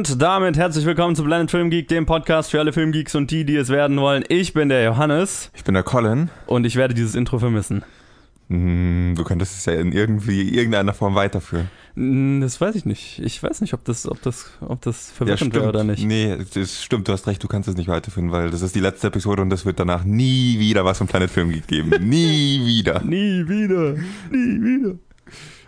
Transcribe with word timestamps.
Und 0.00 0.22
damit 0.22 0.56
herzlich 0.56 0.86
willkommen 0.86 1.14
zu 1.14 1.22
Planet 1.24 1.50
Film 1.50 1.68
Geek, 1.68 1.86
dem 1.88 2.06
Podcast 2.06 2.50
für 2.52 2.58
alle 2.58 2.72
Filmgeeks 2.72 3.14
und 3.16 3.30
die, 3.30 3.44
die 3.44 3.56
es 3.56 3.68
werden 3.68 3.98
wollen. 3.98 4.24
Ich 4.30 4.54
bin 4.54 4.70
der 4.70 4.82
Johannes 4.82 5.50
Ich 5.54 5.62
bin 5.62 5.74
der 5.74 5.82
Colin. 5.82 6.30
und 6.46 6.64
ich 6.64 6.76
werde 6.76 6.94
dieses 6.94 7.14
Intro 7.14 7.38
vermissen. 7.38 7.84
Hm, 8.48 9.12
du 9.14 9.24
könntest 9.24 9.58
es 9.58 9.66
ja 9.66 9.74
in 9.74 9.92
irgendwie 9.92 10.48
irgendeiner 10.56 10.94
Form 10.94 11.16
weiterführen. 11.16 11.68
Hm, 11.96 12.40
Das 12.40 12.62
weiß 12.62 12.76
ich 12.76 12.86
nicht. 12.86 13.18
Ich 13.22 13.42
weiß 13.42 13.60
nicht, 13.60 13.74
ob 13.74 13.84
das, 13.84 14.08
ob 14.08 14.22
das, 14.22 14.50
ob 14.62 14.80
das 14.80 15.10
verwirrend 15.10 15.52
wäre 15.54 15.68
oder 15.68 15.84
nicht. 15.84 16.02
Nee, 16.02 16.34
das 16.54 16.82
stimmt, 16.82 17.06
du 17.06 17.12
hast 17.12 17.26
recht, 17.26 17.42
du 17.44 17.48
kannst 17.48 17.68
es 17.68 17.76
nicht 17.76 17.88
weiterführen, 17.88 18.32
weil 18.32 18.48
das 18.48 18.62
ist 18.62 18.74
die 18.74 18.80
letzte 18.80 19.08
Episode 19.08 19.42
und 19.42 19.52
es 19.52 19.66
wird 19.66 19.78
danach 19.80 20.04
nie 20.04 20.58
wieder 20.58 20.82
was 20.86 20.96
von 20.96 21.08
Planet 21.08 21.30
Film 21.30 21.50
Geek 21.52 21.66
geben. 21.66 21.90
nie 22.08 22.64
wieder. 22.64 23.02
Nie 23.04 23.46
wieder. 23.46 23.92
Nie 24.30 24.62
wieder. 24.62 24.94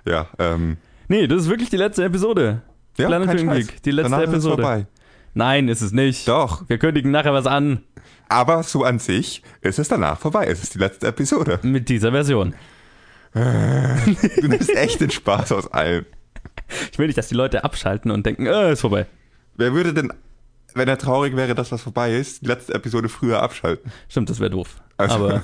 Ja, 0.07 0.27
ähm. 0.39 0.79
Nee, 1.09 1.27
das 1.27 1.43
ist 1.43 1.49
wirklich 1.51 1.69
die 1.69 1.77
letzte 1.77 2.03
Episode. 2.03 2.63
Ja, 2.99 3.07
Planet 3.09 3.29
kein 3.29 3.39
Film. 3.39 3.51
Geek, 3.53 3.83
die 3.83 3.91
letzte 3.91 4.11
Danach 4.11 4.23
Ist 4.25 4.29
es 4.29 4.35
Episode. 4.35 4.63
vorbei. 4.63 4.87
Nein, 5.35 5.69
ist 5.69 5.81
es 5.81 5.93
nicht. 5.93 6.29
Doch, 6.29 6.69
Wir 6.69 6.79
kündigen 6.79 7.11
nachher 7.11 7.33
was 7.33 7.47
an 7.47 7.83
aber 8.29 8.63
so 8.63 8.83
an 8.85 8.99
sich 8.99 9.43
ist 9.61 9.79
es 9.79 9.89
danach 9.89 10.19
vorbei. 10.19 10.47
Es 10.47 10.63
ist 10.63 10.75
die 10.75 10.79
letzte 10.79 11.07
Episode. 11.09 11.59
mit 11.63 11.91
dieser 11.91 12.13
Version. 12.13 12.55
Du 13.35 14.49
nimmst 14.49 14.71
echt 14.75 15.01
den 15.03 15.11
Spaß 15.11 15.53
aus 15.53 15.71
allem. 15.71 16.07
Ich 16.91 16.99
will 16.99 17.07
nicht, 17.07 17.19
dass 17.19 17.29
die 17.29 17.35
Leute 17.35 17.63
abschalten 17.65 18.11
und 18.11 18.25
denken, 18.25 18.47
äh, 18.47 18.73
ist 18.73 18.81
vorbei. 18.81 19.07
Wer 19.57 19.75
würde 19.75 19.93
denn, 19.93 20.13
wenn 20.75 20.89
er 20.89 20.97
traurig 20.97 21.37
wäre, 21.37 21.55
dass 21.55 21.73
was 21.73 21.83
vorbei 21.83 22.15
ist, 22.17 22.43
die 22.43 22.47
letzte 22.47 22.75
Episode 22.75 23.11
früher 23.11 23.43
abschalten? 23.43 23.93
Stimmt, 24.09 24.31
das 24.31 24.41
wäre 24.41 24.51
doof. 24.51 24.81
Also- 24.97 25.15
Aber, 25.17 25.43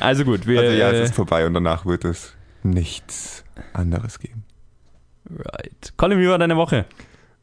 also 0.00 0.24
gut, 0.24 0.46
wir, 0.46 0.60
Also 0.60 0.72
ja, 0.72 0.90
äh, 0.90 1.00
es 1.00 1.10
ist 1.10 1.14
vorbei 1.16 1.46
und 1.46 1.52
danach 1.54 1.84
wird 1.84 2.04
es 2.06 2.32
nichts 2.62 3.44
anderes 3.74 4.18
geben. 4.18 4.43
Right. 5.30 5.92
Colin, 5.96 6.18
wie 6.18 6.28
war 6.28 6.38
deine 6.38 6.56
Woche? 6.56 6.84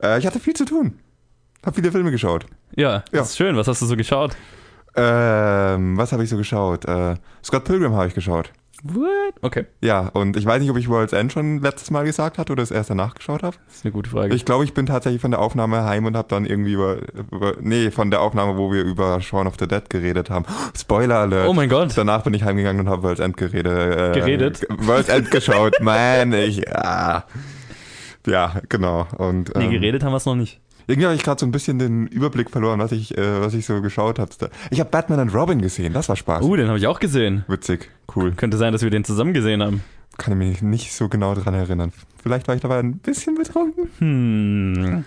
Äh, 0.02 0.20
ich 0.20 0.26
hatte 0.26 0.40
viel 0.40 0.54
zu 0.56 0.66
tun. 0.66 1.00
Hab 1.66 1.76
viele 1.76 1.92
Filme 1.92 2.12
geschaut. 2.12 2.46
Ja, 2.76 2.92
Ja. 2.92 3.04
das 3.12 3.30
ist 3.32 3.38
schön. 3.38 3.56
Was 3.56 3.68
hast 3.68 3.82
du 3.82 3.86
so 3.86 3.96
geschaut? 3.96 4.36
Ähm, 4.96 5.98
was 5.98 6.12
habe 6.12 6.24
ich 6.24 6.30
so 6.30 6.38
geschaut? 6.38 6.86
Äh, 6.86 7.16
Scott 7.44 7.64
Pilgrim 7.66 7.94
habe 7.96 8.08
ich 8.08 8.14
geschaut. 8.14 8.52
What? 8.84 9.36
Okay, 9.44 9.68
Ja, 9.82 10.08
und 10.08 10.36
ich 10.36 10.46
weiß 10.46 10.60
nicht, 10.60 10.72
ob 10.72 10.78
ich 10.78 10.90
World's 10.90 11.14
End 11.14 11.32
schon 11.32 11.62
letztes 11.62 11.92
Mal 11.92 12.04
gesagt 12.04 12.40
hatte 12.40 12.52
oder 12.52 12.64
es 12.64 12.72
erst 12.72 12.90
danach 12.90 13.14
geschaut 13.14 13.44
habe. 13.44 13.56
das 13.68 13.76
ist 13.78 13.86
eine 13.86 13.92
gute 13.92 14.10
Frage. 14.10 14.34
Ich 14.34 14.44
glaube, 14.44 14.64
ich 14.64 14.74
bin 14.74 14.88
tatsächlich 14.88 15.22
von 15.22 15.30
der 15.30 15.40
Aufnahme 15.40 15.84
heim 15.84 16.06
und 16.06 16.18
habe 16.18 16.28
dann 16.30 16.46
irgendwie 16.48 16.74
über, 16.74 16.98
über, 17.32 17.54
nee, 17.62 17.92
von 17.92 18.10
der 18.10 18.22
Aufnahme, 18.22 18.58
wo 18.58 18.72
wir 18.74 18.82
über 18.84 19.22
Shaun 19.22 19.46
of 19.46 19.54
the 19.60 19.68
Dead 19.68 19.88
geredet 19.88 20.32
haben. 20.32 20.46
Spoiler 20.76 21.20
Alert. 21.20 21.48
oh 21.48 21.54
mein 21.54 21.70
Gott. 21.70 21.96
Danach 21.96 22.24
bin 22.24 22.34
ich 22.34 22.44
heimgegangen 22.44 22.82
und 22.82 22.90
habe 22.90 23.04
World's 23.04 23.20
End 23.22 23.38
geredet. 23.38 24.16
Äh, 24.16 24.20
Geredet? 24.20 24.66
World's 24.70 25.10
End 25.10 25.30
geschaut. 25.30 25.76
Man, 25.82 26.34
ich, 26.34 26.58
ja. 26.68 27.24
Ja, 28.26 28.62
genau. 28.70 29.08
Und, 29.18 29.56
Nee, 29.56 29.66
ähm, 29.66 29.72
geredet 29.72 30.04
haben 30.04 30.12
wir 30.12 30.18
es 30.18 30.26
noch 30.26 30.36
nicht. 30.36 30.60
Irgendwie 30.88 31.06
habe 31.06 31.16
ich 31.16 31.24
gerade 31.24 31.40
so 31.40 31.46
ein 31.46 31.52
bisschen 31.52 31.80
den 31.80 32.08
Überblick 32.08 32.50
verloren, 32.50 32.80
was 32.80 32.92
ich, 32.92 33.18
äh, 33.18 33.42
was 33.42 33.54
ich 33.54 33.66
so 33.66 33.82
geschaut 33.82 34.20
habe. 34.20 34.32
Ich 34.72 34.80
habe 34.80 34.90
Batman 34.90 35.20
und 35.20 35.34
Robin 35.34 35.62
gesehen, 35.62 35.94
das 35.94 36.10
war 36.10 36.16
Spaß. 36.16 36.44
Uh, 36.44 36.56
den 36.56 36.68
habe 36.68 36.78
ich 36.78 36.88
auch 36.88 37.00
gesehen. 37.00 37.46
Witzig, 37.48 37.90
cool. 38.16 38.32
Könnte 38.34 38.58
sein, 38.58 38.74
dass 38.74 38.82
wir 38.82 38.90
den 38.90 39.04
zusammen 39.04 39.34
gesehen 39.34 39.64
haben. 39.64 39.84
Kann 40.18 40.34
ich 40.34 40.38
mich 40.38 40.62
nicht 40.62 40.94
so 40.94 41.08
genau 41.08 41.34
dran 41.36 41.54
erinnern. 41.54 41.94
Vielleicht 42.22 42.48
war 42.48 42.56
ich 42.56 42.62
dabei 42.62 42.80
ein 42.80 42.98
bisschen 42.98 43.36
betrunken. 43.36 43.90
Hm. 44.00 45.06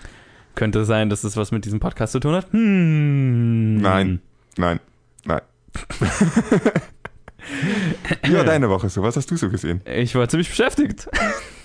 Könnte 0.55 0.85
sein, 0.85 1.09
dass 1.09 1.21
das 1.21 1.37
was 1.37 1.51
mit 1.51 1.65
diesem 1.65 1.79
Podcast 1.79 2.13
zu 2.13 2.19
tun 2.19 2.33
hat? 2.33 2.51
Hm. 2.51 3.81
Nein, 3.81 4.21
nein, 4.57 4.79
nein. 5.25 5.41
Wie 8.23 8.33
war 8.33 8.43
deine 8.43 8.69
Woche 8.69 8.89
so? 8.89 9.03
Was 9.03 9.17
hast 9.17 9.29
du 9.29 9.37
so 9.37 9.49
gesehen? 9.49 9.81
Ich 9.85 10.15
war 10.15 10.27
ziemlich 10.27 10.49
beschäftigt. 10.49 11.07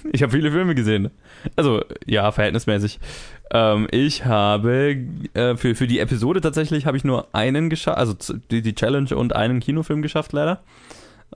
Ich 0.12 0.22
habe 0.22 0.32
viele 0.32 0.50
Filme 0.50 0.74
gesehen. 0.74 1.10
Also, 1.56 1.82
ja, 2.06 2.30
verhältnismäßig. 2.32 2.98
Ähm, 3.52 3.88
ich 3.90 4.24
habe 4.24 4.96
äh, 5.34 5.56
für, 5.56 5.74
für 5.74 5.86
die 5.86 5.98
Episode 5.98 6.40
tatsächlich 6.40 6.86
habe 6.86 6.96
ich 6.96 7.04
nur 7.04 7.28
einen 7.34 7.70
geschafft, 7.70 7.98
also 7.98 8.14
die, 8.50 8.62
die 8.62 8.74
Challenge 8.74 9.14
und 9.16 9.34
einen 9.34 9.60
Kinofilm 9.60 10.02
geschafft, 10.02 10.32
leider. 10.32 10.62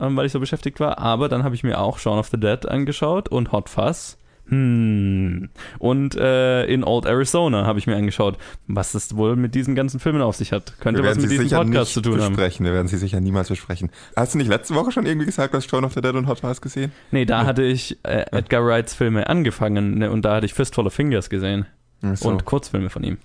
Ähm, 0.00 0.16
weil 0.16 0.26
ich 0.26 0.32
so 0.32 0.40
beschäftigt 0.40 0.80
war. 0.80 0.98
Aber 0.98 1.28
dann 1.28 1.44
habe 1.44 1.54
ich 1.54 1.62
mir 1.62 1.78
auch 1.78 1.98
Shaun 1.98 2.18
of 2.18 2.28
the 2.28 2.38
Dead 2.38 2.66
angeschaut 2.66 3.28
und 3.28 3.52
Hot 3.52 3.68
Fuzz. 3.68 4.18
Hm. 4.48 5.48
Und 5.78 6.16
äh, 6.16 6.64
in 6.66 6.84
Old 6.84 7.06
Arizona 7.06 7.64
habe 7.66 7.78
ich 7.78 7.86
mir 7.86 7.96
angeschaut, 7.96 8.36
was 8.66 8.92
das 8.92 9.16
wohl 9.16 9.36
mit 9.36 9.54
diesen 9.54 9.74
ganzen 9.74 10.00
Filmen 10.00 10.22
auf 10.22 10.36
sich 10.36 10.52
hat. 10.52 10.78
Könnte 10.80 11.02
was 11.02 11.18
mit 11.18 11.30
diesem 11.30 11.48
Podcast 11.48 11.92
zu 11.94 12.00
tun 12.00 12.20
haben. 12.20 12.34
besprechen. 12.36 12.66
Wir 12.66 12.72
werden 12.72 12.88
sie 12.88 12.98
sicher 12.98 13.20
niemals 13.20 13.48
besprechen. 13.48 13.90
Hast 14.16 14.34
du 14.34 14.38
nicht 14.38 14.48
letzte 14.48 14.74
Woche 14.74 14.92
schon 14.92 15.06
irgendwie 15.06 15.26
gesagt, 15.26 15.54
dass 15.54 15.64
Shaun 15.64 15.84
of 15.84 15.94
the 15.94 16.00
Dead 16.00 16.14
und 16.14 16.26
Hot 16.28 16.40
Fuzz 16.40 16.60
gesehen? 16.60 16.92
Nee, 17.10 17.24
da 17.24 17.46
hatte 17.46 17.62
ich 17.62 17.98
äh, 18.04 18.24
Edgar 18.32 18.64
Wrights 18.64 18.94
Filme 18.94 19.28
angefangen 19.28 19.98
ne, 19.98 20.10
und 20.10 20.24
da 20.24 20.36
hatte 20.36 20.46
ich 20.46 20.54
Fistful 20.54 20.86
of 20.86 20.92
Fingers 20.94 21.30
gesehen 21.30 21.66
So. 22.14 22.28
und 22.28 22.44
Kurzfilme 22.44 22.90
von 22.90 23.02
ihm. 23.02 23.18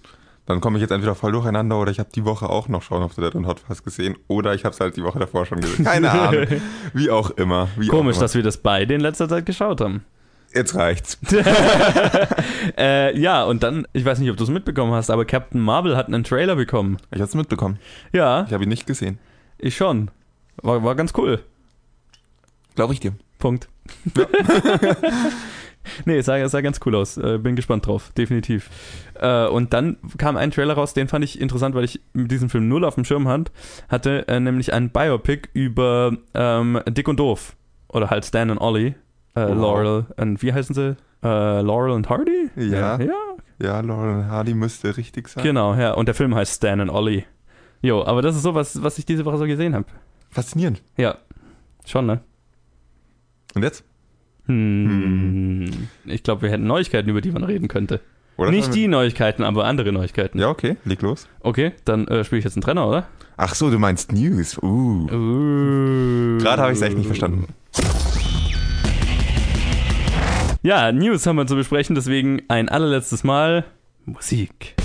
Dann 0.45 0.61
komme 0.61 0.77
ich 0.77 0.81
jetzt 0.81 0.89
entweder 0.91 1.13
voll 1.13 1.31
durcheinander 1.31 1.79
oder 1.79 1.91
ich 1.91 1.99
habe 1.99 2.09
die 2.15 2.25
Woche 2.25 2.49
auch 2.49 2.69
noch 2.69 2.81
Shaun 2.81 3.03
of 3.03 3.13
the 3.13 3.21
Dead 3.21 3.35
und 3.35 3.45
Hot 3.45 3.59
Fuzz 3.59 3.83
gesehen 3.83 4.15
oder 4.27 4.55
ich 4.55 4.65
habe 4.65 4.73
es 4.73 4.79
halt 4.79 4.97
die 4.97 5.03
Woche 5.03 5.19
davor 5.19 5.45
schon 5.45 5.59
gesehen. 5.61 5.85
Keine 5.85 6.09
Ahnung. 6.11 6.47
Wie 6.93 7.11
auch 7.11 7.29
immer. 7.31 7.67
Wie 7.77 7.87
Komisch, 7.87 8.15
auch 8.15 8.17
immer. 8.17 8.21
dass 8.21 8.35
wir 8.35 8.41
das 8.41 8.57
beide 8.57 8.95
in 8.95 9.01
letzter 9.01 9.29
Zeit 9.29 9.45
geschaut 9.45 9.79
haben. 9.81 10.03
Jetzt 10.53 10.75
reicht's. 10.75 11.17
äh, 12.77 13.17
ja, 13.17 13.43
und 13.43 13.61
dann, 13.63 13.85
ich 13.93 14.03
weiß 14.03 14.19
nicht, 14.19 14.31
ob 14.31 14.37
du 14.37 14.43
es 14.43 14.49
mitbekommen 14.49 14.93
hast, 14.93 15.11
aber 15.11 15.25
Captain 15.25 15.61
Marvel 15.61 15.95
hat 15.95 16.07
einen 16.07 16.23
Trailer 16.23 16.55
bekommen. 16.55 16.97
Ich 17.13 17.21
hab's 17.21 17.35
mitbekommen. 17.35 17.79
Ja, 18.11 18.45
Ich 18.47 18.53
habe 18.53 18.63
ihn 18.63 18.69
nicht 18.69 18.87
gesehen. 18.87 19.19
ich 19.59 19.75
schon. 19.75 20.09
War, 20.61 20.83
war 20.83 20.95
ganz 20.95 21.13
cool. 21.17 21.43
Glaube 22.75 22.93
ich 22.93 22.99
dir. 22.99 23.13
Punkt. 23.37 23.69
nee, 26.05 26.17
es 26.17 26.25
sah, 26.25 26.47
sah 26.49 26.61
ganz 26.61 26.79
cool 26.85 26.95
aus. 26.95 27.17
Äh, 27.17 27.37
bin 27.37 27.55
gespannt 27.55 27.85
drauf, 27.87 28.11
definitiv. 28.17 28.69
Äh, 29.15 29.47
und 29.47 29.73
dann 29.73 29.97
kam 30.17 30.35
ein 30.37 30.51
Trailer 30.51 30.73
raus, 30.73 30.93
den 30.93 31.07
fand 31.07 31.23
ich 31.23 31.39
interessant, 31.39 31.75
weil 31.75 31.83
ich 31.83 32.01
mit 32.13 32.31
diesem 32.31 32.49
Film 32.49 32.67
null 32.67 32.83
auf 32.85 32.95
dem 32.95 33.05
Schirm 33.05 33.27
hat, 33.27 33.51
hatte, 33.87 34.27
äh, 34.27 34.39
nämlich 34.39 34.73
ein 34.73 34.89
Biopic 34.89 35.49
über 35.53 36.13
ähm, 36.33 36.81
Dick 36.87 37.07
und 37.07 37.19
Doof. 37.19 37.55
Oder 37.87 38.09
halt 38.09 38.25
Stan 38.25 38.49
und 38.49 38.59
Ollie. 38.59 38.95
Äh, 39.47 39.49
Wow. 39.49 39.57
Laurel 39.61 40.05
und 40.17 40.41
wie 40.43 40.53
heißen 40.53 40.73
sie? 40.75 40.95
Äh, 41.23 41.61
Laurel 41.61 41.91
und 41.91 42.09
Hardy? 42.09 42.49
Ja. 42.55 42.99
Ja, 42.99 43.09
Ja, 43.61 43.79
Lauren 43.81 44.27
Hardy 44.29 44.53
müsste 44.53 44.95
richtig 44.95 45.27
sein. 45.27 45.43
genau, 45.43 45.73
ja. 45.75 45.93
Und 45.93 46.07
der 46.07 46.15
Film 46.15 46.33
heißt 46.35 46.55
Stan 46.57 46.79
und 46.81 46.89
Ollie. 46.89 47.23
Jo, 47.81 48.03
aber 48.05 48.21
das 48.21 48.35
ist 48.35 48.43
so 48.43 48.55
was, 48.55 48.81
was 48.83 48.97
ich 48.97 49.05
diese 49.05 49.25
Woche 49.25 49.37
so 49.37 49.45
gesehen 49.45 49.75
habe. 49.75 49.85
Faszinierend. 50.29 50.81
Ja, 50.97 51.17
schon, 51.85 52.05
ne? 52.05 52.21
Und 53.55 53.63
jetzt? 53.63 53.83
Hm. 54.45 55.69
Ich 56.05 56.23
glaube, 56.23 56.41
wir 56.43 56.49
hätten 56.51 56.65
Neuigkeiten, 56.67 57.09
über 57.09 57.21
die 57.21 57.31
man 57.31 57.43
reden 57.43 57.67
könnte. 57.67 57.99
Oder 58.37 58.51
Nicht 58.51 58.73
die 58.73 58.87
Neuigkeiten, 58.87 59.43
aber 59.43 59.65
andere 59.65 59.91
Neuigkeiten. 59.91 60.39
Ja, 60.39 60.49
okay, 60.49 60.77
leg 60.85 61.01
los. 61.01 61.27
Okay, 61.41 61.73
dann 61.83 62.07
äh, 62.07 62.23
spiele 62.23 62.39
ich 62.39 62.45
jetzt 62.45 62.55
einen 62.55 62.61
Trenner, 62.61 62.87
oder? 62.87 63.07
Ach 63.35 63.53
so, 63.53 63.69
du 63.69 63.77
meinst 63.79 64.11
News. 64.13 64.57
Uh. 64.61 65.07
Uh. 65.11 66.37
Gerade 66.39 66.61
habe 66.61 66.71
ich 66.71 66.77
es 66.77 66.81
echt 66.81 66.97
nicht 66.97 67.07
verstanden. 67.07 67.47
Ja, 70.69 70.91
News 70.91 71.25
haben 71.25 71.37
wir 71.37 71.47
zu 71.47 71.55
besprechen, 71.55 71.95
deswegen 71.95 72.43
ein 72.47 72.69
allerletztes 72.69 73.23
Mal 73.23 73.65
Musik. 74.05 74.75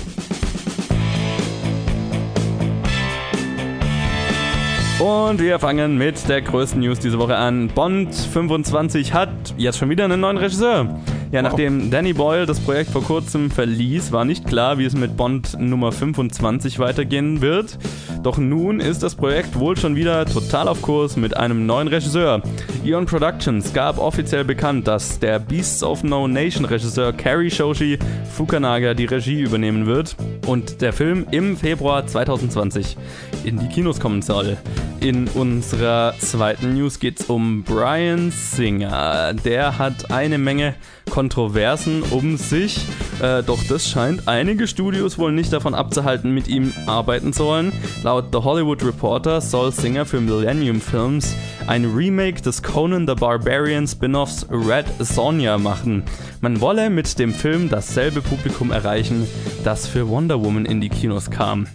Und 4.97 5.39
wir 5.39 5.59
fangen 5.59 5.99
mit 5.99 6.27
der 6.27 6.41
größten 6.41 6.79
News 6.79 6.97
diese 6.97 7.19
Woche 7.19 7.35
an. 7.35 7.67
Bond 7.67 8.15
25 8.15 9.13
hat 9.13 9.29
jetzt 9.57 9.77
schon 9.77 9.91
wieder 9.91 10.05
einen 10.05 10.21
neuen 10.21 10.37
Regisseur. 10.37 10.99
Ja, 11.31 11.41
nachdem 11.41 11.89
Danny 11.91 12.13
Boyle 12.13 12.45
das 12.45 12.59
Projekt 12.59 12.91
vor 12.91 13.03
kurzem 13.03 13.51
verließ, 13.51 14.11
war 14.11 14.25
nicht 14.25 14.47
klar, 14.47 14.77
wie 14.77 14.85
es 14.85 14.95
mit 14.95 15.17
Bond 15.17 15.59
Nummer 15.59 15.91
25 15.91 16.79
weitergehen 16.79 17.41
wird. 17.41 17.77
Doch 18.23 18.37
nun 18.37 18.79
ist 18.79 19.03
das 19.03 19.15
Projekt 19.15 19.59
wohl 19.59 19.75
schon 19.75 19.95
wieder 19.95 20.25
total 20.25 20.67
auf 20.67 20.81
Kurs 20.81 21.17
mit 21.17 21.35
einem 21.35 21.65
neuen 21.65 21.87
Regisseur. 21.87 22.41
Eon 22.85 23.05
Productions 23.05 23.73
gab 23.73 23.97
offiziell 23.97 24.43
bekannt, 24.43 24.87
dass 24.87 25.19
der 25.19 25.39
Beasts 25.39 25.83
of 25.83 26.03
No 26.03 26.27
Nation 26.27 26.65
Regisseur 26.65 27.13
Cary 27.13 27.49
Shoshi 27.49 27.99
Fukanaga 28.31 28.93
die 28.93 29.05
Regie 29.05 29.41
übernehmen 29.41 29.85
wird 29.85 30.15
und 30.47 30.81
der 30.81 30.93
Film 30.93 31.25
im 31.31 31.57
Februar 31.57 32.05
2020 32.05 32.97
in 33.43 33.59
die 33.59 33.67
Kinos 33.67 33.99
kommen 33.99 34.21
soll. 34.21 34.57
In 35.01 35.27
unserer 35.27 36.13
zweiten 36.17 36.73
News 36.73 36.99
geht 36.99 37.19
es 37.19 37.25
um 37.27 37.63
Brian 37.63 38.31
Singer. 38.31 39.33
Der 39.33 39.77
hat 39.77 40.11
eine 40.11 40.37
Menge 40.37 40.73
Kontroversen 41.09 42.03
um 42.03 42.37
sich, 42.37 42.77
äh, 43.21 43.43
doch 43.43 43.63
das 43.67 43.89
scheint 43.89 44.27
einige 44.27 44.67
Studios 44.67 45.17
wohl 45.17 45.31
nicht 45.31 45.53
davon 45.53 45.73
abzuhalten, 45.73 46.31
mit 46.31 46.47
ihm 46.47 46.73
arbeiten 46.87 47.33
zu 47.33 47.45
wollen. 47.45 47.71
Laut 48.03 48.25
The 48.31 48.39
Hollywood 48.39 48.83
Reporter 48.83 49.41
soll 49.41 49.71
Singer 49.71 50.05
für 50.05 50.19
Millennium 50.19 50.81
Films 50.81 51.35
ein 51.67 51.85
Remake 51.85 52.41
des 52.41 52.61
Conan 52.61 53.07
the 53.07 53.15
Barbarian 53.15 53.87
Spin-offs 53.87 54.45
Red 54.49 54.85
Sonja 54.99 55.57
machen. 55.57 56.03
Man 56.41 56.61
wolle 56.61 56.89
mit 56.89 57.17
dem 57.17 57.33
Film 57.33 57.69
dasselbe 57.69 58.21
Publikum 58.21 58.71
erreichen, 58.71 59.27
das 59.63 59.87
für 59.87 60.07
Wonder 60.07 60.43
Woman 60.43 60.65
in 60.65 60.81
die 60.81 60.89
Kinos 60.89 61.31
kam. 61.31 61.67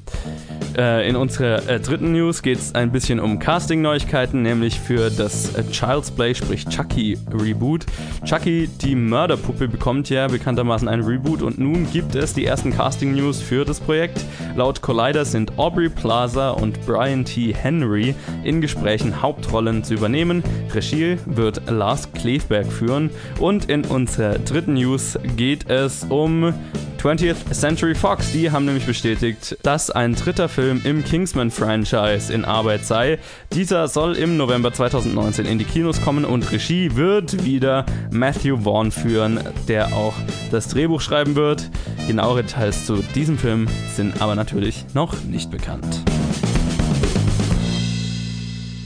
Äh, 0.76 1.08
in 1.08 1.16
unserer 1.16 1.68
äh, 1.68 1.80
dritten 1.80 2.12
News 2.12 2.42
geht 2.42 2.58
es 2.58 2.74
ein 2.74 2.92
bisschen 2.92 3.18
um 3.18 3.38
Casting-Neuigkeiten, 3.38 4.42
nämlich 4.42 4.78
für 4.78 5.10
das 5.10 5.54
äh, 5.56 5.64
Child's 5.68 6.10
Play, 6.12 6.34
sprich 6.34 6.66
Chucky 6.66 7.18
Reboot. 7.32 7.86
Chucky, 8.24 8.68
die 8.80 8.94
Mörderpuppe, 9.20 9.68
bekommt 9.68 10.08
ja 10.08 10.28
bekanntermaßen 10.28 10.88
ein 10.88 11.02
Reboot 11.02 11.42
und 11.42 11.58
nun 11.58 11.86
gibt 11.92 12.14
es 12.14 12.32
die 12.32 12.46
ersten 12.46 12.72
Casting-News 12.72 13.42
für 13.42 13.66
das 13.66 13.78
Projekt. 13.78 14.24
Laut 14.56 14.80
Collider 14.80 15.26
sind 15.26 15.58
Aubrey 15.58 15.90
Plaza 15.90 16.52
und 16.52 16.80
Brian 16.86 17.26
T. 17.26 17.52
Henry 17.52 18.14
in 18.44 18.62
Gesprächen 18.62 19.20
Hauptrollen 19.20 19.84
zu 19.84 19.92
übernehmen. 19.92 20.42
Regie 20.72 21.18
wird 21.26 21.70
Lars 21.70 22.10
Klefberg 22.14 22.72
führen 22.72 23.10
und 23.38 23.68
in 23.68 23.84
unserer 23.84 24.38
dritten 24.38 24.72
News 24.72 25.18
geht 25.36 25.68
es 25.68 26.04
um 26.04 26.54
20th 27.00 27.54
Century 27.54 27.94
Fox. 27.94 28.30
Die 28.32 28.50
haben 28.50 28.66
nämlich 28.66 28.84
bestätigt, 28.84 29.56
dass 29.62 29.90
ein 29.90 30.14
dritter 30.14 30.50
Film 30.50 30.82
im 30.84 31.02
Kingsman-Franchise 31.02 32.30
in 32.30 32.44
Arbeit 32.44 32.84
sei. 32.84 33.18
Dieser 33.54 33.88
soll 33.88 34.16
im 34.16 34.36
November 34.36 34.70
2019 34.70 35.46
in 35.46 35.58
die 35.58 35.64
Kinos 35.64 36.02
kommen 36.02 36.26
und 36.26 36.52
Regie 36.52 36.94
wird 36.96 37.42
wieder 37.42 37.86
Matthew 38.10 38.58
Vaughn 38.64 38.92
führen, 38.92 39.40
der 39.66 39.94
auch 39.96 40.12
das 40.50 40.68
Drehbuch 40.68 41.00
schreiben 41.00 41.36
wird. 41.36 41.70
Genauere 42.06 42.42
Details 42.42 42.84
zu 42.84 42.96
diesem 43.14 43.38
Film 43.38 43.66
sind 43.96 44.20
aber 44.20 44.34
natürlich 44.34 44.84
noch 44.92 45.24
nicht 45.24 45.50
bekannt. 45.50 46.02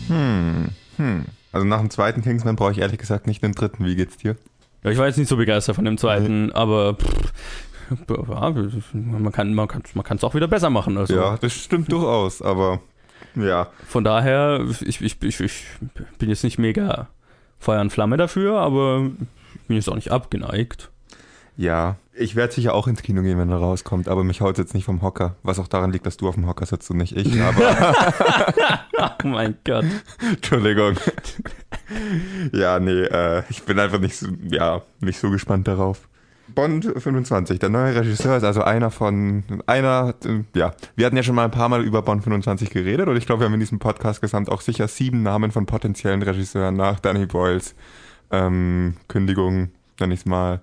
Hm, 0.07 0.69
hm. 0.99 1.25
Also 1.51 1.67
nach 1.67 1.81
dem 1.81 1.91
zweiten 1.91 2.23
Kingsman 2.23 2.55
brauche 2.55 2.71
ich 2.71 2.79
ehrlich 2.79 2.99
gesagt 2.99 3.27
nicht 3.27 3.43
den 3.43 3.53
dritten. 3.53 3.85
Wie 3.85 3.97
geht's 3.97 4.19
dir? 4.19 4.37
Ja, 4.85 4.91
ich 4.91 4.99
war 4.99 5.07
jetzt 5.07 5.17
nicht 5.17 5.29
so 5.29 5.39
begeistert 5.39 5.77
von 5.77 5.87
dem 5.87 5.97
zweiten, 5.97 6.53
aber 6.53 6.95
pff, 6.95 7.33
man 9.03 9.33
kann 9.33 9.55
man 9.55 9.69
kann 9.69 9.83
man 9.95 10.05
kann 10.05 10.17
es 10.17 10.25
auch 10.25 10.35
wieder 10.35 10.49
besser 10.49 10.71
machen. 10.71 10.97
Also. 10.99 11.15
Ja, 11.15 11.37
das 11.37 11.53
stimmt 11.53 11.91
durchaus, 11.91 12.43
aber 12.43 12.81
ja. 13.37 13.69
Von 13.87 14.05
daher, 14.05 14.65
ich, 14.81 15.01
ich, 15.01 15.23
ich, 15.23 15.41
ich 15.41 15.65
bin 16.19 16.29
jetzt 16.29 16.45
nicht 16.45 16.59
mega 16.59 17.09
Feuer 17.59 17.81
und 17.81 17.91
Flamme 17.91 18.17
dafür, 18.17 18.59
aber 18.61 19.11
ich 19.55 19.63
bin 19.69 19.77
jetzt 19.77 19.89
auch 19.89 19.97
nicht 19.97 20.11
abgeneigt. 20.11 20.91
Ja, 21.57 21.97
ich 22.13 22.35
werde 22.37 22.53
sicher 22.53 22.75
auch 22.75 22.89
ins 22.89 23.03
Kino 23.03 23.23
gehen, 23.23 23.39
wenn 23.39 23.51
er 23.51 23.59
rauskommt, 23.59 24.09
aber 24.09 24.25
mich 24.25 24.41
haut 24.41 24.59
jetzt 24.59 24.75
nicht 24.75 24.85
vom 24.85 25.03
Hocker. 25.03 25.37
Was 25.43 25.59
auch 25.59 25.69
daran 25.69 25.93
liegt, 25.93 26.07
dass 26.07 26.17
du 26.17 26.29
auf 26.29 26.35
dem 26.35 26.47
Hocker 26.47 26.67
sitzt 26.67 26.91
und 26.91 26.99
nicht 26.99 27.17
ich. 27.17 27.33
Oh 29.25 29.27
mein 29.27 29.57
Gott. 29.65 29.87
Entschuldigung. 30.21 30.97
ja, 32.53 32.79
nee, 32.79 33.03
äh, 33.05 33.43
ich 33.49 33.63
bin 33.63 33.79
einfach 33.79 33.99
nicht 33.99 34.17
so, 34.17 34.29
ja, 34.51 34.83
nicht 35.01 35.19
so 35.19 35.31
gespannt 35.31 35.67
darauf. 35.67 36.09
Bond 36.49 36.85
25, 36.97 37.59
der 37.59 37.69
neue 37.71 37.95
Regisseur 37.95 38.37
ist 38.37 38.45
also 38.45 38.63
einer 38.63 38.91
von, 38.91 39.45
einer, 39.67 40.15
ja, 40.55 40.75
wir 40.95 41.07
hatten 41.07 41.17
ja 41.17 41.23
schon 41.23 41.35
mal 41.35 41.45
ein 41.45 41.51
paar 41.51 41.69
Mal 41.69 41.83
über 41.83 42.03
Bond 42.03 42.23
25 42.23 42.71
geredet 42.71 43.09
und 43.09 43.17
ich 43.17 43.27
glaube, 43.27 43.41
wir 43.41 43.47
haben 43.47 43.55
in 43.55 43.61
diesem 43.61 43.79
Podcast 43.79 44.21
gesamt 44.21 44.51
auch 44.51 44.61
sicher 44.61 44.87
sieben 44.89 45.23
Namen 45.23 45.53
von 45.53 45.67
potenziellen 45.67 46.23
Regisseuren 46.23 46.77
nach 46.77 47.01
Danny 47.01 47.27
Boyles 47.27 47.75
ähm, 48.31 48.95
Kündigung, 49.09 49.71
nenne 50.01 50.15
ich 50.15 50.21
es 50.21 50.27
mal, 50.27 50.61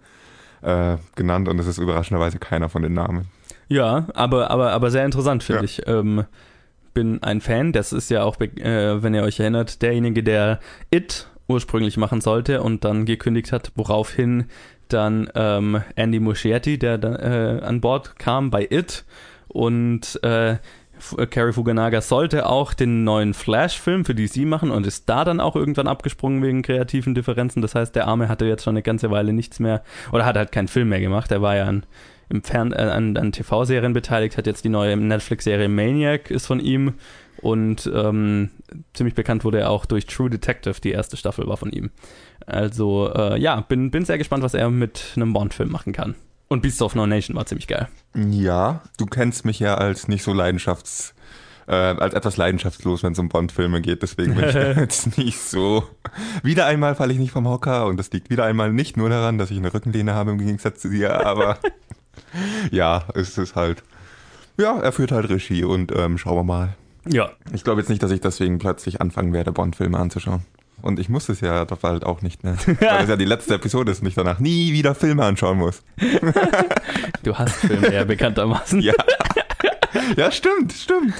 äh, 0.61 0.97
genannt 1.15 1.47
und 1.49 1.59
es 1.59 1.67
ist 1.67 1.77
überraschenderweise 1.79 2.37
keiner 2.37 2.69
von 2.69 2.83
den 2.83 2.93
Namen. 2.93 3.27
Ja, 3.67 4.07
aber, 4.13 4.51
aber, 4.51 4.73
aber 4.73 4.91
sehr 4.91 5.05
interessant, 5.05 5.43
finde 5.43 5.61
Ja. 5.61 5.65
ich. 5.65 5.81
Ähm, 5.87 6.25
bin 6.93 7.23
ein 7.23 7.39
Fan, 7.41 7.71
das 7.71 7.93
ist 7.93 8.09
ja 8.11 8.23
auch, 8.23 8.39
äh, 8.41 9.01
wenn 9.01 9.13
ihr 9.13 9.23
euch 9.23 9.39
erinnert, 9.39 9.81
derjenige, 9.81 10.23
der 10.23 10.59
It 10.91 11.29
ursprünglich 11.47 11.97
machen 11.97 12.21
sollte 12.21 12.61
und 12.61 12.83
dann 12.83 13.05
gekündigt 13.05 13.51
hat, 13.51 13.71
woraufhin 13.75 14.45
dann 14.93 15.29
ähm, 15.35 15.81
Andy 15.95 16.19
Muschietti, 16.19 16.77
der 16.77 16.97
dann, 16.97 17.15
äh, 17.15 17.61
an 17.63 17.81
Bord 17.81 18.17
kam 18.17 18.49
bei 18.49 18.67
It 18.69 19.05
und 19.47 20.19
äh, 20.23 20.57
F- 20.97 21.15
äh, 21.17 21.25
Cary 21.25 21.51
Fukunaga 21.53 21.99
sollte 22.01 22.45
auch 22.47 22.73
den 22.73 23.03
neuen 23.03 23.33
Flash-Film 23.33 24.05
für 24.05 24.13
DC 24.13 24.37
machen 24.45 24.69
und 24.71 24.85
ist 24.85 25.09
da 25.09 25.25
dann 25.25 25.39
auch 25.39 25.55
irgendwann 25.55 25.87
abgesprungen 25.87 26.43
wegen 26.43 26.61
kreativen 26.61 27.15
Differenzen. 27.15 27.61
Das 27.61 27.73
heißt, 27.75 27.95
der 27.95 28.07
Arme 28.07 28.29
hatte 28.29 28.45
jetzt 28.45 28.63
schon 28.63 28.73
eine 28.73 28.83
ganze 28.83 29.09
Weile 29.09 29.33
nichts 29.33 29.59
mehr 29.59 29.83
oder 30.11 30.25
hat 30.25 30.37
halt 30.37 30.51
keinen 30.51 30.67
Film 30.67 30.89
mehr 30.89 30.99
gemacht. 31.01 31.31
Er 31.31 31.41
war 31.41 31.55
ja 31.55 31.65
an, 31.65 31.83
im 32.29 32.43
Fern 32.43 32.71
äh, 32.71 32.75
an, 32.75 33.17
an 33.17 33.31
TV-Serien 33.31 33.93
beteiligt, 33.93 34.37
hat 34.37 34.45
jetzt 34.45 34.63
die 34.63 34.69
neue 34.69 34.95
Netflix-Serie 34.95 35.69
Maniac 35.69 36.29
ist 36.29 36.45
von 36.45 36.59
ihm 36.59 36.93
und 37.41 37.89
ähm, 37.93 38.51
ziemlich 38.93 39.15
bekannt 39.15 39.43
wurde 39.43 39.59
er 39.59 39.69
auch 39.69 39.85
durch 39.85 40.05
True 40.05 40.29
Detective, 40.29 40.79
die 40.81 40.91
erste 40.91 41.17
Staffel 41.17 41.47
war 41.47 41.57
von 41.57 41.71
ihm. 41.71 41.89
Also 42.45 43.11
äh, 43.13 43.39
ja, 43.39 43.61
bin, 43.61 43.91
bin 43.91 44.05
sehr 44.05 44.17
gespannt, 44.17 44.43
was 44.43 44.53
er 44.53 44.69
mit 44.69 45.13
einem 45.15 45.33
Bond-Film 45.33 45.71
machen 45.71 45.93
kann. 45.93 46.15
Und 46.47 46.61
Beasts 46.61 46.81
of 46.81 46.95
No 46.95 47.07
Nation 47.07 47.35
war 47.35 47.45
ziemlich 47.45 47.67
geil. 47.67 47.87
Ja, 48.13 48.81
du 48.97 49.05
kennst 49.05 49.45
mich 49.45 49.59
ja 49.59 49.75
als 49.75 50.07
nicht 50.07 50.21
so 50.21 50.33
leidenschafts, 50.33 51.13
äh, 51.67 51.73
als 51.73 52.13
etwas 52.13 52.35
leidenschaftslos, 52.35 53.03
wenn 53.03 53.13
es 53.13 53.19
um 53.19 53.29
Bond-Filme 53.29 53.81
geht, 53.81 54.03
deswegen 54.03 54.35
bin 54.35 54.49
ich 54.49 54.53
jetzt 54.77 55.17
nicht 55.17 55.39
so. 55.39 55.83
Wieder 56.43 56.65
einmal 56.65 56.95
falle 56.95 57.13
ich 57.13 57.19
nicht 57.19 57.31
vom 57.31 57.47
Hocker 57.47 57.85
und 57.85 57.97
das 57.97 58.11
liegt 58.11 58.29
wieder 58.29 58.43
einmal 58.43 58.73
nicht 58.73 58.97
nur 58.97 59.09
daran, 59.09 59.37
dass 59.37 59.49
ich 59.49 59.57
eine 59.57 59.73
Rückenlehne 59.73 60.13
habe 60.13 60.31
im 60.31 60.39
Gegensatz 60.39 60.81
zu 60.81 60.89
dir, 60.89 61.25
aber 61.25 61.57
ja, 62.71 63.05
es 63.15 63.37
ist 63.37 63.55
halt. 63.55 63.83
Ja, 64.57 64.77
er 64.77 64.91
führt 64.91 65.13
halt 65.13 65.29
Regie 65.29 65.63
und 65.63 65.91
ähm, 65.95 66.17
schauen 66.17 66.35
wir 66.35 66.43
mal. 66.43 66.75
Ja, 67.07 67.31
Ich 67.53 67.63
glaube 67.63 67.81
jetzt 67.81 67.89
nicht, 67.89 68.03
dass 68.03 68.11
ich 68.11 68.21
deswegen 68.21 68.59
plötzlich 68.59 69.01
anfangen 69.01 69.33
werde, 69.33 69.51
Bond-Filme 69.51 69.97
anzuschauen. 69.97 70.41
Und 70.81 70.99
ich 70.99 71.09
muss 71.09 71.29
es 71.29 71.41
ja 71.41 71.65
doch 71.65 71.83
halt 71.83 72.03
auch 72.03 72.21
nicht 72.21 72.43
mehr. 72.43 72.55
Weil 72.65 72.75
das 72.99 73.09
ja 73.09 73.15
die 73.15 73.25
letzte 73.25 73.55
Episode 73.55 73.91
ist 73.91 74.01
und 74.01 74.07
ich 74.07 74.15
danach 74.15 74.39
nie 74.39 74.73
wieder 74.73 74.95
Filme 74.95 75.23
anschauen 75.23 75.59
muss. 75.59 75.83
du 77.23 77.35
hast 77.37 77.55
Filme 77.55 77.93
ja 77.93 78.03
bekanntermaßen. 78.03 78.81
Ja. 78.81 78.93
Ja, 80.15 80.31
stimmt, 80.31 80.71
stimmt. 80.73 81.13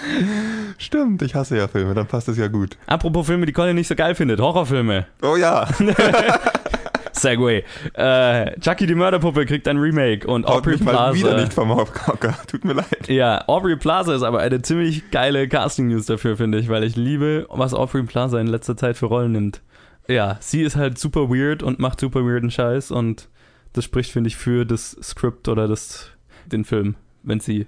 Stimmt, 0.78 1.22
ich 1.22 1.36
hasse 1.36 1.58
ja 1.58 1.68
Filme, 1.68 1.94
dann 1.94 2.08
passt 2.08 2.30
es 2.30 2.38
ja 2.38 2.48
gut. 2.48 2.78
Apropos 2.88 3.26
Filme, 3.28 3.46
die 3.46 3.52
Colin 3.54 3.76
nicht 3.76 3.88
so 3.88 3.96
geil 3.96 4.16
findet, 4.16 4.40
Horrorfilme. 4.40 5.08
Oh 5.22 5.36
ja, 5.36 5.68
Segway. 7.14 7.64
Äh, 7.94 8.60
Chucky 8.60 8.88
die 8.88 8.96
Mörderpuppe 8.96 9.46
kriegt 9.46 9.68
ein 9.68 9.78
Remake 9.78 10.28
und 10.28 10.46
haut 10.46 10.60
Aubrey 10.60 10.74
mich 10.74 10.82
mal 10.82 11.14
wieder 11.14 11.30
Plaza. 11.30 11.44
nicht 11.44 11.54
vom 11.54 11.76
Hocker. 11.76 12.38
Tut 12.48 12.66
mir 12.66 12.74
leid. 12.74 13.08
Ja, 13.08 13.48
Aubrey 13.48 13.76
Plaza 13.76 14.16
ist 14.16 14.24
aber 14.24 14.40
eine 14.40 14.62
ziemlich 14.62 15.12
geile 15.12 15.48
Casting-News 15.48 16.06
dafür, 16.06 16.38
finde 16.38 16.60
ich, 16.60 16.70
weil 16.70 16.84
ich 16.84 16.96
liebe, 16.96 17.48
was 17.50 17.74
Aubrey 17.74 18.04
Plaza 18.04 18.40
in 18.40 18.48
letzter 18.48 18.78
Zeit 18.78 18.98
für 18.98 19.08
Rollen 19.08 19.34
nimmt. 19.34 19.62
Ja, 20.08 20.38
sie 20.40 20.62
ist 20.62 20.76
halt 20.76 20.98
super 20.98 21.30
weird 21.30 21.64
und 21.64 21.80
macht 21.80 22.00
super 22.00 22.22
weirden 22.26 22.52
Scheiß 22.52 22.92
und 22.92 23.30
das 23.74 23.86
spricht, 23.86 24.12
finde 24.12 24.28
ich, 24.28 24.36
für 24.36 24.66
das 24.66 24.98
Skript 25.02 25.48
oder 25.48 25.68
das, 25.68 26.10
den 26.46 26.66
Film, 26.66 26.96
wenn 27.24 27.40
sie 27.40 27.68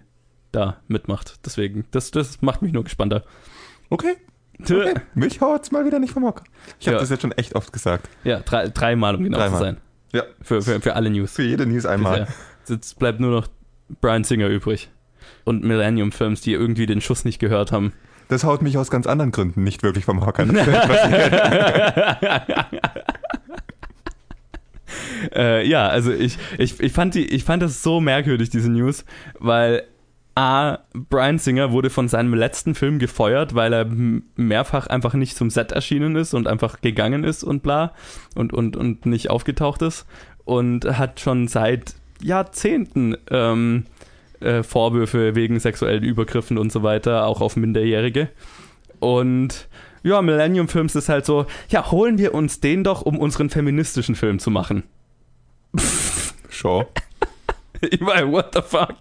da 0.51 0.77
mitmacht. 0.87 1.39
Deswegen, 1.45 1.85
das, 1.91 2.11
das 2.11 2.41
macht 2.41 2.61
mich 2.61 2.73
nur 2.73 2.83
gespannter. 2.83 3.23
Okay, 3.89 4.15
okay. 4.61 4.93
mich 5.15 5.41
haut's 5.41 5.71
mal 5.71 5.85
wieder 5.85 5.99
nicht 5.99 6.13
vom 6.13 6.23
Hocker. 6.25 6.43
Ich 6.79 6.87
habe 6.87 6.95
Ja. 6.95 7.01
das 7.01 7.09
jetzt 7.09 7.21
schon 7.21 7.31
echt 7.33 7.55
oft 7.55 7.73
gesagt. 7.73 8.09
Ja, 8.23 8.39
drei, 8.39 8.67
dreimal, 8.69 9.15
um 9.15 9.23
genau 9.23 9.37
Dreimal. 9.37 9.59
zu 9.59 9.63
sein. 9.65 9.77
Ja, 10.13 10.23
Für, 10.41 10.61
für, 10.61 10.79
für 10.79 10.95
alle 10.95 11.09
News. 11.09 11.33
für 11.33 11.43
jede 11.43 11.65
News 11.65 11.85
einmal. 11.85 12.27
Jetzt 12.67 12.99
bleibt 12.99 13.19
nur 13.19 13.31
noch 13.31 13.47
Brian 14.01 14.23
Singer 14.23 14.47
übrig. 14.47 14.89
Und 15.43 15.63
Millennium 15.63 16.11
Films, 16.11 16.41
die 16.41 16.53
irgendwie 16.53 16.85
den 16.85 17.01
Schuss 17.01 17.25
nicht 17.25 17.39
gehört 17.39 17.71
haben. 17.71 17.93
Das 18.29 18.43
haut 18.45 18.61
mich 18.61 18.77
aus 18.77 18.89
ganz 18.89 19.07
anderen 19.07 19.31
Gründen 19.31 19.63
nicht 19.63 19.83
wirklich 19.83 20.05
vom 20.05 20.25
Hocker. 20.25 20.45
Äh, 25.33 25.67
ja, 25.67 25.87
also 25.87 26.11
ich, 26.11 26.37
ich, 26.57 26.79
ich, 26.79 26.91
fand 26.91 27.15
die, 27.15 27.25
ich 27.25 27.43
fand 27.43 27.63
das 27.63 27.81
so 27.81 28.01
merkwürdig, 28.01 28.49
diese 28.49 28.69
News, 28.69 29.05
weil 29.39 29.83
A, 30.35 30.79
Brian 30.93 31.37
Singer 31.37 31.71
wurde 31.71 31.91
von 31.91 32.07
seinem 32.07 32.33
letzten 32.33 32.73
Film 32.73 32.97
gefeuert, 32.97 33.53
weil 33.53 33.71
er 33.71 33.85
mehrfach 34.35 34.87
einfach 34.87 35.13
nicht 35.13 35.37
zum 35.37 35.51
Set 35.51 35.71
erschienen 35.71 36.15
ist 36.15 36.33
und 36.33 36.47
einfach 36.47 36.81
gegangen 36.81 37.23
ist 37.23 37.43
und 37.43 37.61
bla 37.61 37.93
und, 38.33 38.51
und, 38.51 38.75
und 38.75 39.05
nicht 39.05 39.29
aufgetaucht 39.29 39.83
ist 39.83 40.07
und 40.43 40.85
hat 40.97 41.19
schon 41.19 41.47
seit 41.47 41.93
Jahrzehnten 42.19 43.15
ähm, 43.29 43.85
äh, 44.39 44.63
Vorwürfe 44.63 45.35
wegen 45.35 45.59
sexuellen 45.59 46.03
Übergriffen 46.03 46.57
und 46.57 46.71
so 46.71 46.81
weiter, 46.81 47.27
auch 47.27 47.41
auf 47.41 47.55
Minderjährige. 47.55 48.29
Und 48.99 49.67
ja, 50.01 50.21
Millennium 50.21 50.67
Films 50.67 50.95
ist 50.95 51.09
halt 51.09 51.25
so, 51.25 51.45
ja, 51.69 51.91
holen 51.91 52.17
wir 52.17 52.33
uns 52.33 52.59
den 52.59 52.83
doch, 52.83 53.03
um 53.03 53.19
unseren 53.19 53.49
feministischen 53.49 54.15
Film 54.15 54.39
zu 54.39 54.49
machen. 54.49 54.83
Show. 56.49 56.85
Ich 57.81 57.99
meine, 57.99 58.31
what 58.31 58.53
the 58.53 58.61
fuck? 58.61 58.95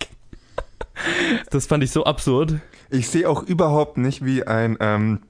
Das 1.51 1.67
fand 1.67 1.85
ich 1.85 1.91
so 1.91 2.05
absurd. 2.05 2.55
Ich 2.91 3.09
sehe 3.09 3.29
auch 3.29 3.43
überhaupt 3.43 3.99
nicht, 3.99 4.25
wie 4.25 4.45
ein 4.45 4.77
ähm, 4.81 5.21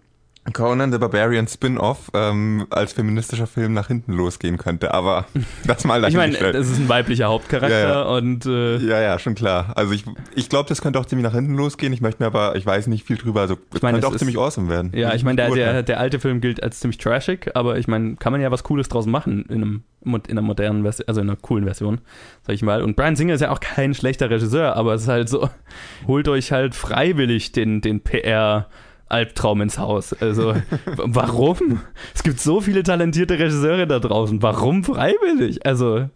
Conan 0.53 0.91
the 0.91 0.99
Barbarian 0.99 1.47
Spin-off 1.47 2.11
ähm, 2.15 2.67
als 2.71 2.93
feministischer 2.93 3.47
Film 3.47 3.75
nach 3.75 3.87
hinten 3.87 4.13
losgehen 4.13 4.59
könnte, 4.59 4.93
aber 4.93 5.27
das 5.67 5.85
mal 5.85 6.03
Ich 6.09 6.17
meine, 6.17 6.37
das 6.53 6.69
ist 6.69 6.79
ein 6.81 6.89
weiblicher 6.89 7.27
Hauptcharakter 7.27 7.71
Ja, 7.81 7.89
ja. 7.91 8.03
und 8.03 8.45
äh, 8.47 8.79
Ja, 8.79 9.01
ja, 9.01 9.19
schon 9.21 9.37
klar. 9.37 9.73
Also 9.77 9.93
ich, 9.93 10.05
ich 10.35 10.49
glaube, 10.49 10.69
das 10.69 10.83
könnte 10.83 10.99
auch 10.99 11.07
ziemlich 11.07 11.25
nach 11.25 11.35
hinten 11.35 11.55
losgehen. 11.55 11.93
Ich 11.93 12.01
möchte 12.01 12.21
mir 12.23 12.27
aber, 12.27 12.57
ich 12.57 12.67
weiß 12.67 12.89
nicht 12.89 13.07
viel 13.07 13.17
drüber. 13.19 13.43
Also 13.43 13.57
es 13.73 13.83
meine, 13.83 13.95
könnte 13.95 14.07
es 14.07 14.11
auch 14.11 14.15
ist- 14.15 14.19
ziemlich 14.19 14.37
awesome 14.37 14.69
werden. 14.69 14.91
ja, 14.97 15.15
ich 15.15 15.23
meine, 15.23 15.37
der, 15.37 15.51
der, 15.53 15.83
der 15.85 16.01
alte 16.01 16.19
Film 16.19 16.41
gilt 16.41 16.61
als 16.61 16.81
ziemlich 16.81 16.99
trashig, 16.99 17.53
aber 17.55 17.79
ich 17.79 17.87
meine, 17.87 18.17
kann 18.17 18.33
man 18.33 18.41
ja 18.41 18.51
was 18.51 18.65
Cooles 18.65 18.89
draus 18.89 19.07
machen 19.07 19.45
in, 19.49 19.55
einem, 19.63 19.83
in 20.05 20.21
einer 20.29 20.43
modernen 20.43 20.83
Version, 20.83 21.07
also 21.07 21.21
in 21.21 21.29
einer 21.31 21.37
coolen 21.41 21.65
Version, 21.67 22.01
sag 22.45 22.55
ich 22.57 22.63
mal. 22.63 22.83
Und 22.83 22.97
Brian 22.97 23.15
Singer 23.15 23.35
ist 23.35 23.43
ja 23.43 23.53
auch 23.53 23.61
kein 23.61 23.95
schlechter 23.95 24.29
Regisseur, 24.29 24.75
aber 24.75 24.95
es 24.95 25.03
ist 25.03 25.09
halt 25.09 25.29
so, 25.29 25.49
holt 26.09 26.27
euch 26.27 26.51
halt 26.51 26.75
freiwillig 26.75 27.53
den, 27.53 27.81
den 27.81 28.03
PR- 28.03 28.65
Albtraum 29.13 29.61
ins 29.61 29.79
Haus. 29.79 30.13
Also, 30.15 30.55
warum? 30.97 31.81
Es 32.15 32.23
gibt 32.23 32.41
so 32.41 32.61
viele 32.61 32.83
talentierte 32.83 33.39
Regisseure 33.39 33.87
da 33.87 33.99
draußen. 33.99 34.43
Warum 34.43 34.85
freiwillig? 34.85 35.65
Also, 35.67 36.09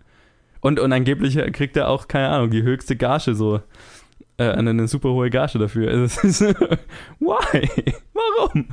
und, 0.60 0.80
und 0.80 0.92
angeblich 0.92 1.36
kriegt 1.52 1.76
er 1.76 1.88
auch, 1.88 2.08
keine 2.08 2.30
Ahnung, 2.30 2.50
die 2.50 2.62
höchste 2.62 2.96
Gage 2.96 3.34
so. 3.34 3.60
Äh, 4.38 4.50
eine, 4.50 4.86
super 4.86 5.10
hohe 5.10 5.30
Gage 5.30 5.58
dafür. 5.58 5.90
Also, 5.90 6.26
es 6.26 6.40
why? 7.20 7.94
Warum? 8.12 8.68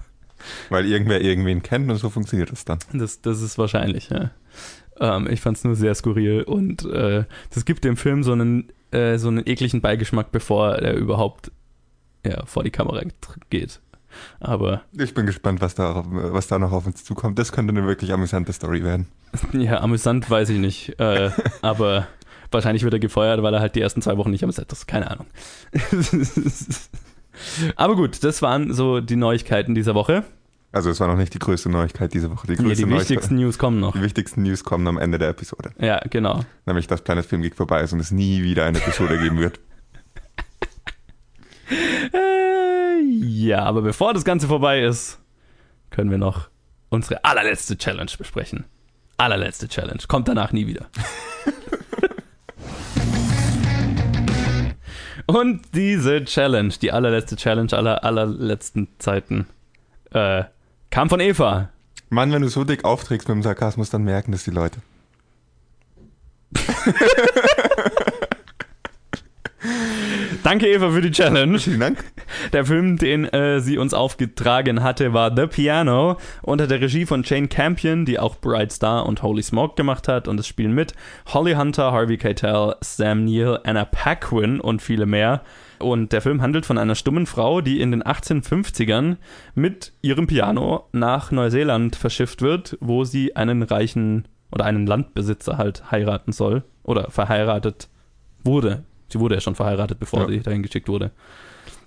Weil 0.70 0.86
irgendwer 0.86 1.22
irgendwen 1.22 1.64
kennt 1.64 1.90
und 1.90 1.98
so 1.98 2.10
funktioniert 2.10 2.52
das 2.52 2.66
dann. 2.66 2.80
Das, 2.92 3.22
das 3.22 3.42
ist 3.42 3.58
wahrscheinlich, 3.58 4.10
ja. 4.10 4.32
Ähm, 5.00 5.28
ich 5.30 5.42
fand 5.42 5.58
es 5.58 5.64
nur 5.64 5.76
sehr 5.76 5.96
skurril 5.96 6.44
und 6.44 6.86
äh, 6.86 7.24
das 7.54 7.66
gibt 7.66 7.84
dem 7.84 7.98
Film 7.98 8.24
so 8.24 8.34
einen, 8.34 8.70
äh, 8.92 9.18
so 9.18 9.30
einen 9.30 9.48
ekligen 9.48 9.82
Beigeschmack, 9.82 10.32
bevor 10.32 10.76
er 10.76 10.96
überhaupt 10.96 11.52
ja, 12.26 12.46
vor 12.46 12.64
die 12.64 12.72
Kamera 12.72 13.02
geht. 13.50 13.82
Aber 14.40 14.82
Ich 14.98 15.14
bin 15.14 15.26
gespannt, 15.26 15.62
was 15.62 15.76
da, 15.76 16.04
was 16.06 16.48
da 16.48 16.60
noch 16.60 16.72
auf 16.72 16.86
uns 16.86 17.04
zukommt. 17.04 17.40
Das 17.40 17.52
könnte 17.52 17.72
eine 17.72 17.86
wirklich 17.86 18.12
amüsante 18.12 18.54
Story 18.54 18.84
werden. 18.84 19.08
ja, 19.54 19.82
amüsant 19.82 20.30
weiß 20.30 20.50
ich 20.50 20.60
nicht. 20.60 21.00
Äh, 21.00 21.32
aber 21.62 22.08
wahrscheinlich 22.52 22.84
wird 22.84 22.94
er 22.94 23.00
gefeuert, 23.00 23.42
weil 23.44 23.54
er 23.54 23.60
halt 23.60 23.76
die 23.76 23.82
ersten 23.82 24.02
zwei 24.02 24.18
Wochen 24.18 24.32
nicht 24.32 24.44
am 24.44 24.52
Set 24.52 24.72
ist. 24.72 24.88
Keine 24.88 25.10
Ahnung. 25.10 25.26
aber 27.76 27.96
gut, 27.96 28.24
das 28.24 28.42
waren 28.42 28.74
so 28.74 29.02
die 29.02 29.16
Neuigkeiten 29.16 29.76
dieser 29.76 29.96
Woche. 29.96 30.24
Also 30.72 30.90
es 30.90 31.00
war 31.00 31.08
noch 31.08 31.18
nicht 31.18 31.34
die 31.36 31.40
größte 31.40 31.70
Neuigkeit 31.70 32.14
diese 32.16 32.32
Woche. 32.32 32.48
Die 32.48 32.56
größte 32.56 32.86
die 32.86 32.92
wichtigsten 32.92 33.36
News 33.36 33.60
kommen 33.60 33.80
noch. 33.80 33.94
die 33.94 34.02
wichtigsten 34.02 34.42
News 34.42 34.64
kommen 34.64 34.88
am 34.88 34.98
Ende 34.98 35.20
der 35.20 35.30
Episode. 35.30 35.72
Ja, 35.80 36.00
genau. 36.10 36.44
Nämlich, 36.66 36.88
dass 36.88 37.02
Planet 37.02 37.26
Film 37.26 37.44
Geek 37.44 37.56
vorbei 37.56 37.82
ist 37.82 37.94
und 37.94 38.00
es 38.00 38.10
nie 38.10 38.42
wieder 38.42 38.66
eine 38.66 38.80
Episode 38.80 39.20
geben 39.20 39.38
wird. 39.38 39.60
Ja, 43.26 43.64
aber 43.64 43.82
bevor 43.82 44.14
das 44.14 44.26
Ganze 44.26 44.48
vorbei 44.48 44.84
ist, 44.84 45.18
können 45.92 46.12
wir 46.12 46.18
noch 46.18 46.50
unsere 46.90 47.24
allerletzte 47.24 47.78
Challenge 47.78 48.12
besprechen. 48.18 48.66
Allerletzte 49.16 49.70
Challenge. 49.70 50.02
Kommt 50.10 50.28
danach 50.28 50.52
nie 50.52 50.68
wieder. 50.68 50.88
Und 55.26 55.62
diese 55.74 56.26
Challenge, 56.26 56.74
die 56.82 56.92
allerletzte 56.92 57.38
Challenge 57.38 57.72
aller 57.72 58.04
allerletzten 58.04 58.90
Zeiten, 59.00 59.48
äh, 60.12 60.44
kam 60.90 61.08
von 61.10 61.22
Eva. 61.22 61.70
Mann, 62.10 62.34
wenn 62.34 62.42
du 62.42 62.50
so 62.50 62.66
dick 62.66 62.84
aufträgst 62.84 63.30
mit 63.30 63.36
dem 63.36 63.44
Sarkasmus, 63.44 63.90
dann 63.90 64.04
merken 64.04 64.34
das 64.34 64.44
die 64.44 64.52
Leute. 64.52 64.82
Danke, 70.44 70.68
Eva, 70.68 70.92
für 70.92 71.00
die 71.02 71.12
Challenge. 71.12 71.58
Vielen 71.58 71.80
Dank. 71.80 72.04
Der 72.52 72.66
Film, 72.66 72.98
den 72.98 73.24
äh, 73.24 73.62
sie 73.62 73.78
uns 73.78 73.94
aufgetragen 73.94 74.84
hatte, 74.84 75.14
war 75.14 75.34
The 75.34 75.48
Piano 75.48 76.18
unter 76.42 76.68
der 76.68 76.82
Regie 76.82 77.06
von 77.06 77.24
Jane 77.24 77.48
Campion, 77.48 78.04
die 78.04 78.20
auch 78.20 78.36
Bright 78.42 78.74
Star 78.74 79.06
und 79.06 79.24
Holy 79.24 79.42
Smoke 79.42 79.76
gemacht 79.76 80.10
hat. 80.10 80.28
Und 80.28 80.38
es 80.42 80.46
spielen 80.46 80.74
mit 80.74 80.96
Holly 81.34 81.54
Hunter, 81.54 81.94
Harvey 81.94 82.18
Keitel, 82.18 82.76
Sam 82.82 83.24
Neill, 83.24 83.58
Anna 83.64 83.86
Paquin 83.86 84.60
und 84.60 84.82
viele 84.82 85.06
mehr. 85.06 85.44
Und 85.80 86.12
der 86.12 86.22
Film 86.22 86.42
handelt 86.42 86.66
von 86.66 86.78
einer 86.78 86.96
stummen 86.96 87.26
Frau, 87.26 87.62
die 87.62 87.80
in 87.80 87.92
den 87.92 88.04
1850ern 88.04 89.16
mit 89.56 89.94
ihrem 90.02 90.28
Piano 90.28 90.90
nach 90.92 91.32
Neuseeland 91.32 91.96
verschifft 91.96 92.42
wird, 92.42 92.78
wo 92.82 93.06
sie 93.06 93.38
einen 93.38 93.64
reichen 93.64 94.28
oder 94.52 94.66
einen 94.66 94.88
Landbesitzer 94.88 95.58
halt 95.58 95.90
heiraten 95.90 96.34
soll 96.34 96.64
oder 96.84 97.10
verheiratet 97.12 97.88
wurde. 98.44 98.84
Sie 99.14 99.20
wurde 99.20 99.36
ja 99.36 99.42
schon 99.42 99.56
verheiratet, 99.56 100.00
bevor 100.00 100.22
Ja. 100.22 100.28
sie 100.28 100.40
dahin 100.42 100.64
geschickt 100.64 100.90
wurde. 100.90 101.12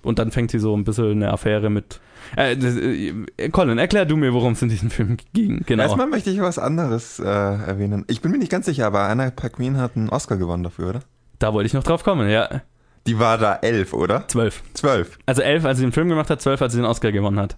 Und 0.03 0.19
dann 0.19 0.31
fängt 0.31 0.51
sie 0.51 0.59
so 0.59 0.75
ein 0.75 0.83
bisschen 0.83 1.11
eine 1.11 1.31
Affäre 1.31 1.69
mit. 1.69 1.99
Äh, 2.35 2.53
äh, 2.53 3.49
Colin, 3.49 3.77
erklär 3.77 4.05
du 4.05 4.15
mir, 4.15 4.33
worum 4.33 4.53
es 4.53 4.61
in 4.61 4.69
diesem 4.69 4.89
Film 4.89 5.17
ging. 5.33 5.61
Genau. 5.65 5.83
Erstmal 5.83 6.07
möchte 6.07 6.29
ich 6.29 6.39
was 6.41 6.57
anderes 6.59 7.19
äh, 7.19 7.23
erwähnen. 7.25 8.05
Ich 8.07 8.21
bin 8.21 8.31
mir 8.31 8.37
nicht 8.37 8.51
ganz 8.51 8.65
sicher, 8.65 8.87
aber 8.87 9.01
Anna 9.01 9.29
Paquin 9.31 9.77
hat 9.77 9.95
einen 9.95 10.09
Oscar 10.09 10.37
gewonnen 10.37 10.63
dafür, 10.63 10.89
oder? 10.89 10.99
Da 11.39 11.53
wollte 11.53 11.67
ich 11.67 11.73
noch 11.73 11.83
drauf 11.83 12.03
kommen, 12.03 12.29
ja. 12.29 12.61
Die 13.05 13.19
war 13.19 13.37
da 13.37 13.55
elf, 13.61 13.93
oder? 13.93 14.27
Zwölf. 14.27 14.63
Zwölf. 14.73 15.17
Also 15.25 15.41
elf, 15.41 15.63
als 15.65 15.77
sie 15.77 15.85
den 15.85 15.91
Film 15.93 16.09
gemacht 16.09 16.29
hat, 16.29 16.41
zwölf, 16.41 16.61
als 16.61 16.73
sie 16.73 16.79
den 16.79 16.85
Oscar 16.85 17.11
gewonnen 17.11 17.39
hat. 17.39 17.55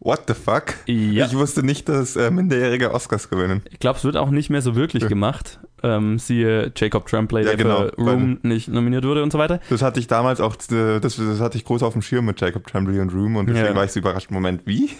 What 0.00 0.24
the 0.28 0.34
fuck? 0.34 0.74
Ja. 0.86 1.26
Ich 1.26 1.34
wusste 1.34 1.62
nicht, 1.64 1.88
dass 1.88 2.16
äh, 2.16 2.30
Minderjährige 2.30 2.92
Oscars 2.92 3.28
gewinnen. 3.30 3.62
Ich 3.70 3.78
glaube, 3.80 3.98
es 3.98 4.04
wird 4.04 4.16
auch 4.16 4.30
nicht 4.30 4.50
mehr 4.50 4.62
so 4.62 4.76
wirklich 4.76 5.02
Ja. 5.04 5.08
gemacht. 5.08 5.58
Ähm, 5.82 6.18
siehe 6.18 6.70
Jacob 6.76 7.06
Tremblay, 7.06 7.42
Ja, 7.42 7.48
der 7.48 7.56
genau, 7.56 7.76
für 7.88 7.94
Room 7.98 8.38
nicht 8.42 8.68
nominiert 8.68 9.04
wurde 9.04 9.22
und 9.22 9.32
so 9.32 9.38
weiter. 9.38 9.60
Das 9.70 9.82
hatte 9.82 9.98
ich 10.00 10.06
damals 10.06 10.40
auch, 10.40 10.54
das, 10.56 10.68
das 10.68 11.40
hatte 11.40 11.56
ich 11.58 11.64
groß 11.64 11.82
auf 11.82 11.92
dem 11.94 12.02
Schirm 12.02 12.24
mit 12.26 12.40
Jacob 12.40 12.66
Tremblay 12.66 13.00
und 13.00 13.12
Room 13.12 13.36
und 13.36 13.46
deswegen 13.48 13.66
Ja. 13.66 13.74
war 13.74 13.84
ich 13.84 13.92
so 13.92 14.00
überrascht. 14.00 14.30
Moment, 14.30 14.62
wie? 14.64 14.90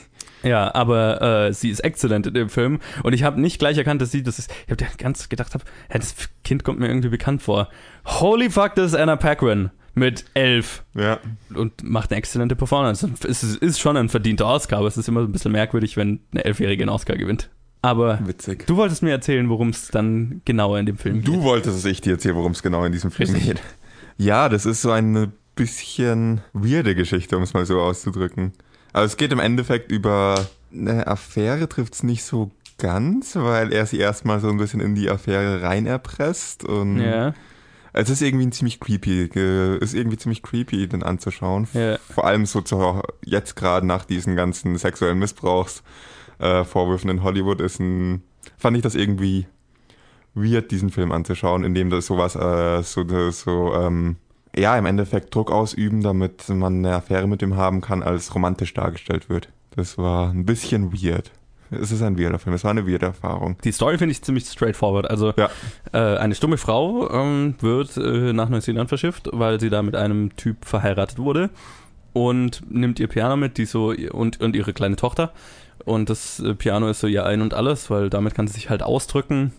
Ja, 0.43 0.75
aber 0.75 1.47
äh, 1.49 1.53
sie 1.53 1.71
ist 1.71 1.81
exzellent 1.81 2.27
in 2.27 2.35
dem 2.35 2.49
Film 2.51 2.79
und 3.03 3.13
ich 3.15 3.23
habe 3.23 3.41
nicht 3.41 3.59
gleich 3.59 3.79
erkannt, 3.79 4.01
dass 4.03 4.11
sie 4.13 4.23
das 4.23 4.39
ist. 4.39 4.51
Ich 4.67 4.71
habe 4.73 4.85
ganz 4.99 5.29
gedacht, 5.29 5.55
hab, 5.55 5.63
hä, 5.89 5.99
das 5.99 6.15
Kind 6.45 6.63
kommt 6.65 6.79
mir 6.79 6.89
irgendwie 6.89 7.09
bekannt 7.09 7.43
vor. 7.43 7.69
Holy 8.05 8.51
fuck, 8.51 8.75
das 8.77 8.93
ist 8.93 8.99
Anna 8.99 9.17
Paquin 9.17 9.71
mit 9.97 10.27
elf 10.35 10.85
Ja. 10.95 11.19
und 11.55 11.83
macht 11.83 12.11
eine 12.13 12.19
exzellente 12.19 12.55
Performance. 12.55 13.09
Es 13.27 13.43
ist, 13.43 13.81
schon 13.81 13.97
ein 13.97 14.09
verdienter 14.09 14.47
Oscar, 14.47 14.79
aber 14.79 14.87
es 14.89 14.97
ist 14.97 15.09
immer 15.09 15.23
so 15.23 15.27
ein 15.27 15.33
bisschen 15.33 15.53
merkwürdig, 15.53 15.97
wenn 15.97 16.21
eine 16.33 16.45
Elfjährige 16.45 16.85
einen 16.85 16.91
Oscar 16.91 17.17
gewinnt. 17.17 17.49
Aber 17.83 18.21
Witzig. 18.27 18.67
du 18.67 18.77
wolltest 18.77 19.03
mir 19.03 19.11
erzählen, 19.11 19.49
worum 19.49 19.71
es 19.71 19.89
dann 19.89 20.43
genauer 20.45 20.79
in 20.79 20.87
dem 20.87 20.99
Film 20.99 21.17
geht. 21.17 21.29
Du 21.29 21.43
wolltest, 21.43 21.77
dass 21.79 21.85
ich 21.87 22.01
dir 22.01 22.13
erzähle, 22.13 22.37
worum 22.37 22.53
es 22.53 22.63
genau 22.63 22.85
in 22.85 22.93
diesem 22.93 23.11
Film 23.11 23.31
Richtig. 23.31 23.55
geht. 23.55 23.63
Ja, 24.19 24.49
das 24.49 24.67
ist 24.67 24.83
so 24.83 24.91
eine 24.91 25.33
bisschen 25.55 26.43
weirde 26.53 26.95
Geschichte, 26.95 27.37
um 27.37 27.43
es 27.43 27.55
mal 27.55 27.65
so 27.65 27.81
auszudrücken. 27.81 28.53
Also 28.93 29.07
es 29.07 29.17
geht 29.17 29.33
im 29.33 29.41
Endeffekt 29.41 29.91
über 29.93 30.47
eine 30.73 31.07
Affäre, 31.07 31.69
trifft 31.69 31.95
es 31.95 32.03
nicht 32.03 32.23
so 32.25 32.51
ganz, 32.79 33.35
weil 33.37 33.73
er 33.73 33.87
sie 33.87 33.99
erstmal 33.99 34.41
so 34.41 34.49
ein 34.49 34.59
bisschen 34.59 34.81
in 34.81 34.95
die 34.95 35.09
Affäre 35.09 35.63
rein 35.63 35.87
erpresst 35.87 36.65
und 36.65 36.99
Ja, 37.01 37.33
es 37.97 38.11
ist 38.11 38.21
irgendwie 38.21 38.49
ziemlich 38.51 38.79
creepy, 38.79 39.25
ist 39.81 39.95
irgendwie 39.95 40.19
ziemlich 40.19 40.43
creepy, 40.43 40.87
den 40.87 41.03
anzuschauen. 41.03 41.67
ja. 41.73 41.97
Vor 42.11 42.27
allem 42.27 42.45
so 42.45 42.61
zu, 42.61 43.01
jetzt 43.25 43.57
gerade 43.57 43.87
nach 43.87 44.05
diesen 44.05 44.37
ganzen 44.37 44.77
sexuellen 44.77 45.19
Missbrauchsvorwürfen 45.19 47.09
äh, 47.09 47.13
in 47.13 47.23
Hollywood 47.23 47.63
ist 47.63 47.81
ein, 47.81 48.23
fand 48.59 48.77
ich 48.77 48.83
das 48.83 48.95
irgendwie 48.95 49.47
weird, 50.35 50.71
diesen 50.71 50.91
Film 50.91 51.11
anzuschauen, 51.11 51.65
indem 51.65 51.89
das 51.89 52.07
sowas, 52.07 52.37
äh, 52.37 52.83
so, 52.83 53.31
so, 53.31 53.75
ähm, 53.75 54.17
ja, 54.55 54.77
im 54.77 54.85
Endeffekt 54.85 55.35
Druck 55.35 55.51
ausüben, 55.51 56.03
damit 56.03 56.49
man 56.51 56.85
eine 56.85 56.97
Affäre 56.97 57.27
mit 57.27 57.41
ihm 57.41 57.57
haben 57.57 57.81
kann, 57.81 58.03
als 58.03 58.35
romantisch 58.35 58.75
dargestellt 58.75 59.31
wird. 59.31 59.49
Das 59.71 59.97
war 59.97 60.31
ein 60.31 60.45
bisschen 60.45 60.93
weird. 60.93 61.33
Es 61.71 61.91
ist 61.93 62.03
ein 62.03 62.19
weirder 62.19 62.39
Film, 62.39 62.55
es 62.55 62.65
war 62.65 62.71
eine 62.71 62.87
weirde 62.87 63.07
Erfahrung. 63.07 63.57
Die 63.65 63.73
Story 63.73 63.99
finde 63.99 64.13
ich 64.13 64.23
ziemlich 64.23 64.47
straightforward. 64.47 65.11
Also 65.11 65.33
Ja. 65.37 65.51
äh, 65.93 66.17
eine 66.19 66.35
stumme 66.35 66.57
Frau 66.59 67.11
ähm, 67.11 67.55
wird 67.61 67.97
äh, 67.97 68.33
nach 68.33 68.49
Neuseeland 68.49 68.89
verschifft, 68.89 69.29
weil 69.33 69.59
sie 69.61 69.71
da 69.71 69.83
mit 69.83 69.97
einem 69.97 70.35
Typ 70.37 70.65
verheiratet 70.65 71.19
wurde 71.19 71.51
und 72.13 72.63
nimmt 72.71 73.01
ihr 73.01 73.09
Piano 73.09 73.37
mit, 73.37 73.59
die 73.59 73.65
so 73.67 73.95
und, 74.13 74.41
und 74.41 74.57
ihre 74.57 74.73
kleine 74.73 74.97
Tochter. 74.97 75.33
Und 75.85 76.09
das 76.11 76.41
äh, 76.41 76.55
Piano 76.55 76.89
ist 76.89 77.01
so 77.01 77.07
ihr 77.07 77.27
Ein 77.27 77.43
und 77.43 77.53
Alles, 77.55 77.91
weil 77.91 78.11
damit 78.11 78.35
kann 78.35 78.47
sie 78.47 78.55
sich 78.55 78.71
halt 78.71 78.83
ausdrücken, 78.83 79.53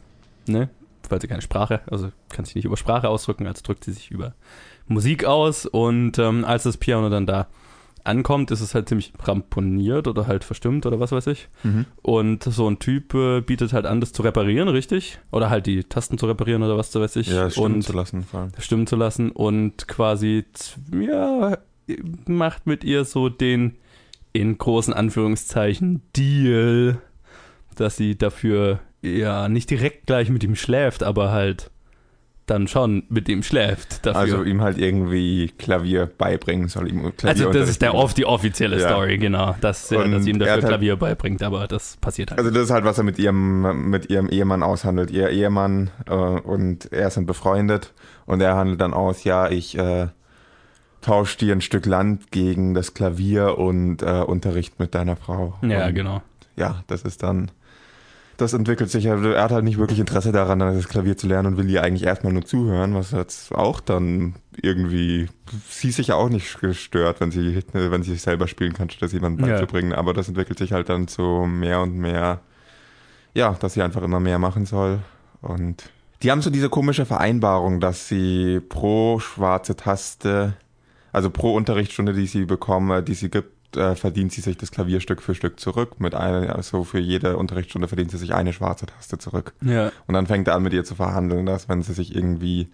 ne? 0.47 0.69
Weil 1.09 1.21
sie 1.21 1.27
keine 1.27 1.41
Sprache, 1.41 1.79
also 1.89 2.11
kann 2.29 2.43
sich 2.43 2.55
nicht 2.55 2.65
über 2.65 2.75
Sprache 2.75 3.07
ausdrücken, 3.07 3.47
also 3.47 3.61
drückt 3.63 3.85
sie 3.85 3.93
sich 3.93 4.11
über 4.11 4.33
Musik 4.87 5.23
aus. 5.23 5.65
Und 5.65 6.19
ähm, 6.19 6.43
als 6.43 6.63
das 6.63 6.75
Piano 6.77 7.09
dann 7.09 7.25
da 7.25 7.47
ankommt, 8.07 8.51
ist 8.51 8.61
es 8.61 8.73
halt 8.73 8.89
ziemlich 8.89 9.13
ramponiert 9.23 10.07
oder 10.07 10.27
halt 10.27 10.43
verstimmt 10.43 10.85
oder 10.85 10.99
was 10.99 11.11
weiß 11.11 11.27
ich. 11.27 11.49
Und 12.01 12.43
so 12.43 12.69
ein 12.69 12.79
Typ 12.79 13.13
äh, 13.13 13.41
bietet 13.41 13.73
halt 13.73 13.85
an, 13.85 13.99
das 13.99 14.13
zu 14.13 14.21
reparieren, 14.21 14.67
richtig? 14.67 15.19
Oder 15.31 15.49
halt 15.49 15.65
die 15.65 15.83
Tasten 15.83 16.17
zu 16.17 16.25
reparieren 16.25 16.63
oder 16.63 16.77
was 16.77 16.93
weiß 16.93 17.15
ich. 17.17 17.27
Ja, 17.27 17.49
stimmen 17.49 17.75
und 17.75 17.81
zu 17.83 17.93
lassen 17.93 18.23
vor 18.23 18.41
allem. 18.41 18.51
stimmen 18.59 18.87
zu 18.87 18.95
lassen 18.95 19.31
und 19.31 19.87
quasi, 19.87 20.45
ja, 20.91 21.57
macht 22.27 22.67
mit 22.67 22.83
ihr 22.83 23.05
so 23.05 23.29
den, 23.29 23.77
in 24.33 24.57
großen 24.57 24.93
Anführungszeichen, 24.93 26.01
Deal, 26.15 27.01
dass 27.75 27.97
sie 27.97 28.17
dafür, 28.17 28.79
ja, 29.01 29.49
nicht 29.49 29.69
direkt 29.69 30.07
gleich 30.07 30.29
mit 30.29 30.43
ihm 30.43 30.55
schläft, 30.55 31.03
aber 31.03 31.31
halt 31.31 31.71
dann 32.47 32.67
schon 32.67 33.03
mit 33.09 33.29
ihm 33.29 33.43
schläft. 33.43 34.05
Dafür. 34.05 34.19
Also 34.19 34.43
ihm 34.43 34.61
halt 34.61 34.77
irgendwie 34.77 35.49
Klavier 35.57 36.05
beibringen 36.07 36.67
soll. 36.69 36.89
Ihm 36.89 37.15
Klavier 37.15 37.47
also 37.47 37.59
das 37.59 37.69
ist 37.69 37.81
der 37.81 37.93
off, 37.93 38.13
die 38.13 38.25
offizielle 38.25 38.79
Ja. 38.79 38.89
Story, 38.89 39.17
genau. 39.17 39.55
Dass, 39.61 39.91
äh, 39.91 39.97
Und 39.97 40.11
dass 40.13 40.25
ihm 40.25 40.39
dafür 40.39 40.53
halt- 40.53 40.65
Klavier 40.65 40.95
beibringt, 40.95 41.43
aber 41.43 41.67
das 41.67 41.97
passiert 41.97 42.31
halt. 42.31 42.39
Also 42.39 42.49
das 42.51 42.63
ist 42.63 42.71
halt, 42.71 42.85
was 42.85 42.97
er 42.97 43.03
mit 43.03 43.19
ihrem, 43.19 43.89
mit 43.89 44.09
ihrem 44.09 44.29
Ehemann 44.29 44.63
aushandelt. 44.63 45.11
Ihr 45.11 45.29
Ehemann 45.29 45.91
äh, 46.07 46.13
und 46.13 46.91
er 46.91 47.09
sind 47.09 47.25
befreundet 47.27 47.93
und 48.25 48.41
er 48.41 48.55
handelt 48.55 48.81
dann 48.81 48.93
aus, 48.93 49.23
ja, 49.23 49.49
ich 49.49 49.77
äh, 49.77 50.07
tausche 51.01 51.37
dir 51.37 51.53
ein 51.53 51.61
Stück 51.61 51.85
Land 51.85 52.31
gegen 52.31 52.73
das 52.73 52.93
Klavier 52.93 53.57
und 53.57 54.01
äh, 54.01 54.21
Unterricht 54.25 54.79
mit 54.79 54.95
deiner 54.95 55.15
Frau. 55.15 55.55
ja, 55.61 55.87
und, 55.87 55.95
genau. 55.95 56.21
Ja, 56.55 56.83
das 56.87 57.03
ist 57.03 57.21
dann, 57.23 57.51
das 58.37 58.53
entwickelt 58.53 58.89
sich, 58.91 59.05
er 59.05 59.19
hat 59.41 59.51
halt 59.51 59.63
nicht 59.63 59.77
wirklich 59.79 59.99
Interesse 59.99 60.31
daran, 60.31 60.59
das 60.59 60.87
Klavier 60.87 61.17
zu 61.17 61.27
lernen 61.27 61.47
und 61.53 61.57
will 61.57 61.69
ihr 61.69 61.83
eigentlich 61.83 62.03
erstmal 62.03 62.31
nur 62.33 62.45
zuhören, 62.45 62.93
was 62.93 63.11
jetzt 63.11 63.53
auch 63.53 63.79
dann 63.79 64.35
irgendwie, 64.61 65.27
sie 65.69 65.89
ist 65.89 65.95
sich 65.95 66.07
ja 66.07 66.15
auch 66.15 66.29
nicht 66.29 66.59
gestört, 66.61 67.19
wenn 67.19 67.31
sie, 67.31 67.61
wenn 67.73 68.03
sie 68.03 68.11
sich 68.11 68.21
selber 68.21 68.47
spielen 68.47 68.73
kann, 68.73 68.89
statt 68.89 69.01
das 69.01 69.11
jemandem 69.13 69.45
Ja. 69.47 69.55
beizubringen, 69.55 69.93
aber 69.93 70.13
das 70.13 70.27
entwickelt 70.27 70.59
sich 70.59 70.71
halt 70.71 70.89
dann 70.89 71.07
zu 71.07 71.45
mehr 71.47 71.81
und 71.81 71.97
mehr, 71.97 72.39
ja, 73.33 73.53
dass 73.53 73.73
sie 73.73 73.81
einfach 73.81 74.03
immer 74.03 74.19
mehr 74.19 74.39
machen 74.39 74.65
soll. 74.65 74.99
Und 75.41 75.89
die 76.23 76.31
haben 76.31 76.41
so 76.41 76.49
diese 76.49 76.69
komische 76.69 77.05
Vereinbarung, 77.05 77.79
dass 77.79 78.07
sie 78.07 78.59
pro 78.59 79.19
schwarze 79.19 79.75
Taste, 79.75 80.53
also 81.11 81.29
pro 81.29 81.55
Unterrichtsstunde, 81.55 82.13
die 82.13 82.27
sie 82.27 82.45
bekommen, 82.45 83.03
die 83.05 83.13
sie 83.15 83.29
gibt, 83.29 83.51
äh, 83.75 83.95
verdient 83.95 84.31
sie 84.31 84.41
sich 84.41 84.57
das 84.57 84.71
Klavier 84.71 84.99
Stück 85.01 85.21
für 85.21 85.35
Stück 85.35 85.59
zurück. 85.59 85.99
Mit 85.99 86.15
einer, 86.15 86.55
also 86.55 86.83
für 86.83 86.99
jede 86.99 87.37
Unterrichtsstunde 87.37 87.87
verdient 87.87 88.11
sie 88.11 88.17
sich 88.17 88.33
eine 88.33 88.53
schwarze 88.53 88.85
Taste 88.85 89.17
zurück. 89.17 89.53
Ja, 89.61 89.91
Und 90.07 90.13
dann 90.13 90.27
fängt 90.27 90.47
er 90.47 90.55
an 90.55 90.63
mit 90.63 90.73
ihr 90.73 90.83
zu 90.83 90.95
verhandeln, 90.95 91.45
dass 91.45 91.67
wenn 91.67 91.81
sie 91.81 91.93
sich 91.93 92.15
irgendwie 92.15 92.69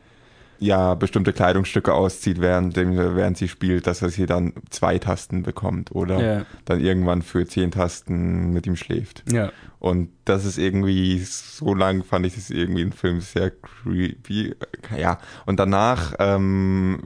ja 0.59 0.93
bestimmte 0.93 1.33
Kleidungsstücke 1.33 1.93
auszieht, 1.93 2.39
während, 2.39 2.77
während 2.77 3.37
sie 3.37 3.47
spielt, 3.47 3.85
dass 3.87 4.01
er 4.01 4.09
sie 4.09 4.25
dann 4.25 4.53
zwei 4.69 4.97
Tasten 4.97 5.43
bekommt 5.43 5.91
oder 5.91 6.21
ja, 6.21 6.45
dann 6.65 6.79
irgendwann 6.79 7.21
für 7.21 7.45
zehn 7.45 7.71
Tasten 7.71 8.51
mit 8.53 8.65
ihm 8.67 8.75
schläft. 8.75 9.23
ja. 9.31 9.51
Und 9.79 10.11
das 10.23 10.45
ist 10.45 10.57
irgendwie, 10.57 11.19
so 11.19 11.73
lang 11.75 12.05
fand 12.05 12.25
ich 12.25 12.35
das 12.35 12.49
irgendwie 12.49 12.83
im 12.83 12.93
Film 12.93 13.19
sehr 13.19 13.51
creepy. 13.51 14.55
Ja, 14.97 15.19
und 15.45 15.59
danach 15.59 16.13
ähm, 16.19 17.01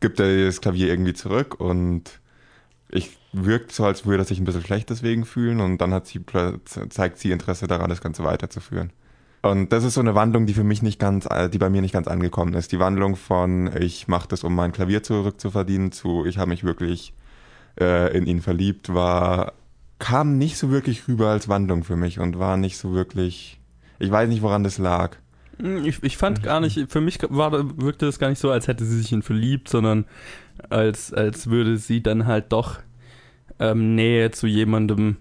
gibt 0.00 0.18
er 0.18 0.46
das 0.46 0.60
Klavier 0.60 0.88
irgendwie 0.88 1.14
zurück 1.14 1.60
und 1.60 2.18
ich 2.88 3.16
wirkt 3.32 3.72
so, 3.72 3.84
als 3.84 4.06
würde 4.06 4.22
er 4.22 4.26
sich 4.26 4.38
ein 4.38 4.44
bisschen 4.44 4.62
schlecht 4.64 4.90
deswegen 4.90 5.24
fühlen 5.24 5.60
und 5.60 5.78
dann 5.78 5.92
hat 5.92 6.06
sie, 6.06 6.24
zeigt 6.88 7.18
sie 7.18 7.30
Interesse 7.30 7.66
daran, 7.66 7.90
das 7.90 8.00
Ganze 8.00 8.24
weiterzuführen. 8.24 8.92
Und 9.42 9.72
das 9.72 9.84
ist 9.84 9.94
so 9.94 10.00
eine 10.00 10.14
Wandlung, 10.14 10.46
die 10.46 10.54
für 10.54 10.64
mich 10.64 10.82
nicht 10.82 10.98
ganz, 10.98 11.26
äh, 11.26 11.48
die 11.48 11.58
bei 11.58 11.70
mir 11.70 11.82
nicht 11.82 11.92
ganz 11.92 12.08
angekommen 12.08 12.54
ist. 12.54 12.72
Die 12.72 12.78
Wandlung 12.78 13.16
von 13.16 13.70
ich 13.80 14.08
mache 14.08 14.28
das, 14.28 14.44
um 14.44 14.54
mein 14.54 14.72
Klavier 14.72 15.02
zurückzuverdienen, 15.02 15.92
zu 15.92 16.24
ich 16.24 16.38
habe 16.38 16.50
mich 16.50 16.64
wirklich 16.64 17.14
äh, 17.78 18.16
in 18.16 18.26
ihn 18.26 18.40
verliebt, 18.40 18.92
war 18.92 19.52
kam 19.98 20.36
nicht 20.36 20.58
so 20.58 20.70
wirklich 20.70 21.08
rüber 21.08 21.28
als 21.28 21.48
Wandlung 21.48 21.84
für 21.84 21.96
mich 21.96 22.18
und 22.18 22.38
war 22.38 22.56
nicht 22.56 22.76
so 22.76 22.92
wirklich. 22.92 23.58
Ich 23.98 24.10
weiß 24.10 24.28
nicht, 24.28 24.42
woran 24.42 24.62
das 24.62 24.78
lag. 24.78 25.16
Hm, 25.58 25.84
Ich, 25.84 26.02
ich 26.02 26.16
fand 26.16 26.42
gar 26.42 26.60
nicht, 26.60 26.90
für 26.90 27.00
mich 27.00 27.18
war, 27.30 27.52
wirkte 27.80 28.06
es 28.06 28.18
gar 28.18 28.28
nicht 28.28 28.38
so, 28.38 28.50
als 28.50 28.68
hätte 28.68 28.84
sie 28.84 28.98
sich 28.98 29.12
in 29.12 29.18
ihn 29.18 29.22
verliebt, 29.22 29.68
sondern 29.68 30.04
als, 30.70 31.12
als 31.12 31.48
würde 31.50 31.76
sie 31.76 32.02
dann 32.02 32.26
halt 32.26 32.52
doch 32.52 32.78
ähm, 33.58 33.94
Nähe 33.94 34.30
zu 34.30 34.46
jemandem 34.46 35.16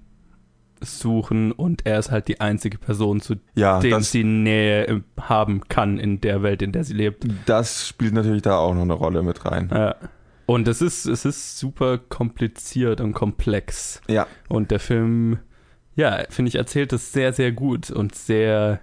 suchen 0.82 1.52
und 1.52 1.86
er 1.86 2.00
ist 2.00 2.12
halt 2.12 2.28
die 2.28 2.42
einzige 2.42 2.78
Person, 2.78 3.22
zu 3.22 3.36
Ja, 3.56 3.80
dem 3.80 3.92
das, 3.92 4.12
sie 4.12 4.24
Nähe 4.24 4.88
äh, 4.88 5.02
haben 5.22 5.62
kann 5.68 5.98
in 5.98 6.22
der 6.22 6.44
Welt, 6.44 6.62
in 6.62 6.72
der 6.74 6.84
sie 6.84 6.94
lebt. 6.94 7.26
das 7.46 7.88
spielt 7.88 8.14
natürlich 8.14 8.42
da 8.44 8.58
auch 8.58 8.74
noch 8.74 8.82
eine 8.82 8.94
Rolle 8.94 9.24
mit 9.24 9.46
rein. 9.46 9.70
Ja. 9.74 9.96
Und 10.46 10.68
es 10.68 10.82
ist, 10.82 11.06
es 11.08 11.26
ist 11.26 11.58
super 11.58 11.98
kompliziert 11.98 13.02
und 13.02 13.14
komplex. 13.14 14.00
Ja, 14.08 14.28
Und 14.48 14.70
der 14.70 14.80
Film, 14.80 15.40
ja, 15.96 16.24
finde 16.30 16.50
ich, 16.50 16.56
erzählt 16.56 16.94
es 16.94 17.12
sehr, 17.14 17.34
sehr 17.34 17.52
gut 17.52 17.90
und 17.90 18.14
sehr 18.14 18.80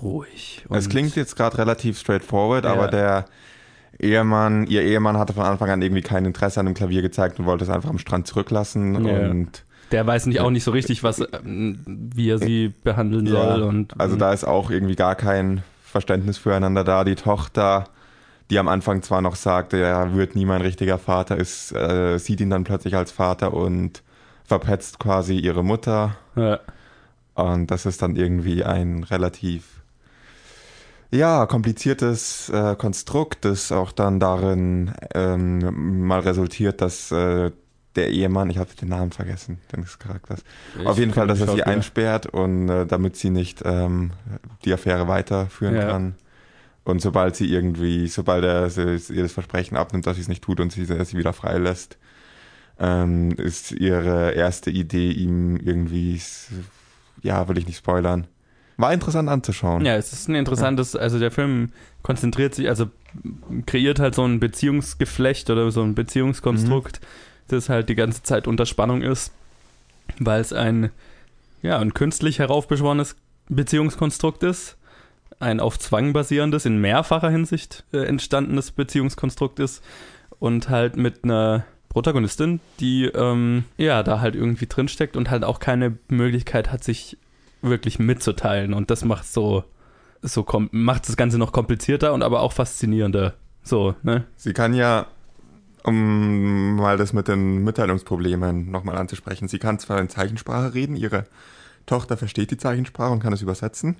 ruhig. 0.00 0.64
Und 0.68 0.76
es 0.78 0.88
klingt 0.88 1.16
jetzt 1.16 1.34
gerade 1.34 1.58
relativ 1.58 1.98
straightforward, 1.98 2.64
Ja. 2.64 2.72
aber 2.74 2.86
der 2.88 3.24
Ehemann, 4.00 4.66
ihr 4.66 4.82
Ehemann 4.82 5.16
hatte 5.18 5.32
von 5.32 5.44
Anfang 5.44 5.70
an 5.70 5.82
irgendwie 5.82 6.02
kein 6.02 6.24
Interesse 6.24 6.60
an 6.60 6.66
dem 6.66 6.74
Klavier 6.74 7.02
gezeigt 7.02 7.38
und 7.38 7.46
wollte 7.46 7.64
es 7.64 7.70
einfach 7.70 7.90
am 7.90 7.98
Strand 7.98 8.26
zurücklassen 8.26 9.04
Ja. 9.04 9.30
und 9.30 9.64
Der 9.90 10.06
weiß 10.06 10.26
nicht, 10.26 10.40
auch 10.40 10.50
nicht 10.50 10.64
so 10.64 10.70
richtig, 10.70 11.02
was, 11.02 11.20
ähm, 11.44 11.78
wie 11.86 12.30
er 12.30 12.38
sie 12.38 12.72
behandeln 12.84 13.26
Ja, 13.26 13.32
soll. 13.32 13.62
Und, 13.62 13.98
Also 14.00 14.16
da 14.16 14.32
ist 14.32 14.44
auch 14.44 14.70
irgendwie 14.70 14.94
gar 14.96 15.14
kein 15.14 15.62
Verständnis 15.82 16.36
füreinander 16.38 16.84
da. 16.84 17.04
Die 17.04 17.14
Tochter, 17.14 17.84
die 18.50 18.58
am 18.58 18.68
Anfang 18.68 19.02
zwar 19.02 19.22
noch 19.22 19.34
sagte, 19.34 19.78
er 19.78 20.14
wird 20.14 20.34
nie 20.36 20.44
mein 20.44 20.60
richtiger 20.60 20.98
Vater, 20.98 21.36
ist, 21.38 21.72
äh, 21.72 22.18
sieht 22.18 22.40
ihn 22.40 22.50
dann 22.50 22.64
plötzlich 22.64 22.94
als 22.96 23.10
Vater 23.12 23.54
und 23.54 24.02
verpetzt 24.44 24.98
quasi 24.98 25.38
ihre 25.38 25.64
Mutter. 25.64 26.16
ja, 26.36 26.60
Und 27.34 27.70
das 27.70 27.86
ist 27.86 28.02
dann 28.02 28.14
irgendwie 28.16 28.64
ein 28.64 29.04
relativ 29.04 29.77
ja, 31.10 31.46
kompliziertes 31.46 32.48
äh, 32.50 32.76
Konstrukt, 32.76 33.44
das 33.44 33.72
auch 33.72 33.92
dann 33.92 34.20
darin 34.20 34.92
ähm, 35.14 36.06
mal 36.06 36.20
resultiert, 36.20 36.80
dass 36.80 37.10
äh, 37.10 37.50
der 37.96 38.10
Ehemann, 38.10 38.50
ich 38.50 38.58
habe 38.58 38.70
den 38.74 38.88
Namen 38.88 39.10
vergessen, 39.10 39.58
des 39.76 39.98
Charakters, 39.98 40.44
auf 40.84 40.98
jeden 40.98 41.12
Fall, 41.12 41.26
dass 41.26 41.40
er 41.40 41.48
sie 41.48 41.64
einsperrt 41.64 42.26
und 42.26 42.68
äh, 42.68 42.86
damit 42.86 43.16
sie 43.16 43.30
nicht 43.30 43.62
ähm, 43.64 44.12
die 44.64 44.72
Affäre 44.72 45.08
weiterführen 45.08 45.74
Ja. 45.74 45.86
kann. 45.86 46.14
Und 46.84 47.02
sobald 47.02 47.36
sie 47.36 47.52
irgendwie, 47.52 48.08
sobald 48.08 48.44
er 48.44 48.68
ihr 48.76 49.22
das 49.22 49.32
Versprechen 49.32 49.76
abnimmt, 49.76 50.06
dass 50.06 50.16
sie 50.16 50.22
es 50.22 50.28
nicht 50.28 50.42
tut 50.42 50.60
und 50.60 50.72
sie, 50.72 50.86
sie 50.86 51.18
wieder 51.18 51.32
freilässt, 51.34 51.98
ähm, 52.78 53.32
ist 53.32 53.72
ihre 53.72 54.32
erste 54.32 54.70
Idee, 54.70 55.10
ihm 55.10 55.56
irgendwie, 55.56 56.20
ja, 57.22 57.48
will 57.48 57.58
ich 57.58 57.66
nicht 57.66 57.78
spoilern. 57.78 58.26
War 58.78 58.92
interessant 58.92 59.28
anzuschauen. 59.28 59.84
Ja, 59.84 59.96
es 59.96 60.12
ist 60.12 60.28
ein 60.28 60.36
interessantes, 60.36 60.94
also 60.94 61.18
der 61.18 61.32
Film 61.32 61.72
konzentriert 62.02 62.54
sich, 62.54 62.68
also 62.68 62.86
kreiert 63.66 63.98
halt 63.98 64.14
so 64.14 64.24
ein 64.24 64.38
Beziehungsgeflecht 64.38 65.50
oder 65.50 65.70
so 65.72 65.82
ein 65.82 65.96
Beziehungskonstrukt, 65.96 67.00
das 67.48 67.68
halt 67.68 67.88
die 67.88 67.96
ganze 67.96 68.22
Zeit 68.22 68.46
unter 68.46 68.66
Spannung 68.66 69.02
ist, 69.02 69.32
weil 70.20 70.40
es 70.40 70.52
ein, 70.52 70.90
ja, 71.60 71.80
ein 71.80 71.92
künstlich 71.92 72.38
heraufbeschworenes 72.38 73.16
Beziehungskonstrukt 73.48 74.44
ist, 74.44 74.76
ein 75.40 75.58
auf 75.58 75.76
Zwang 75.80 76.12
basierendes, 76.12 76.64
in 76.64 76.80
mehrfacher 76.80 77.30
Hinsicht 77.30 77.84
äh, 77.92 78.04
entstandenes 78.04 78.70
Beziehungskonstrukt 78.70 79.58
ist 79.58 79.82
und 80.38 80.68
halt 80.68 80.96
mit 80.96 81.24
einer 81.24 81.64
Protagonistin, 81.88 82.60
die 82.78 83.06
ähm, 83.06 83.64
ja 83.76 84.04
da 84.04 84.20
halt 84.20 84.36
irgendwie 84.36 84.66
drinsteckt 84.66 85.16
und 85.16 85.30
halt 85.30 85.42
auch 85.42 85.58
keine 85.58 85.98
Möglichkeit 86.08 86.70
hat, 86.70 86.84
sich 86.84 87.16
wirklich 87.62 87.98
mitzuteilen 87.98 88.74
und 88.74 88.90
das 88.90 89.04
macht 89.04 89.26
so 89.26 89.64
so 90.22 90.44
macht 90.72 91.08
das 91.08 91.16
Ganze 91.16 91.38
noch 91.38 91.52
komplizierter 91.52 92.12
und 92.12 92.22
aber 92.22 92.40
auch 92.40 92.52
faszinierender. 92.52 93.34
So, 93.62 93.94
ne? 94.02 94.24
Sie 94.36 94.52
kann 94.52 94.74
ja, 94.74 95.06
um 95.84 96.76
mal 96.76 96.96
das 96.96 97.12
mit 97.12 97.28
den 97.28 97.64
Mitteilungsproblemen 97.64 98.70
nochmal 98.70 98.96
anzusprechen, 98.96 99.48
sie 99.48 99.58
kann 99.58 99.78
zwar 99.78 100.00
in 100.00 100.08
Zeichensprache 100.08 100.74
reden, 100.74 100.96
ihre 100.96 101.24
Tochter 101.86 102.16
versteht 102.16 102.50
die 102.50 102.56
Zeichensprache 102.56 103.12
und 103.12 103.22
kann 103.22 103.32
es 103.32 103.42
übersetzen. 103.42 103.96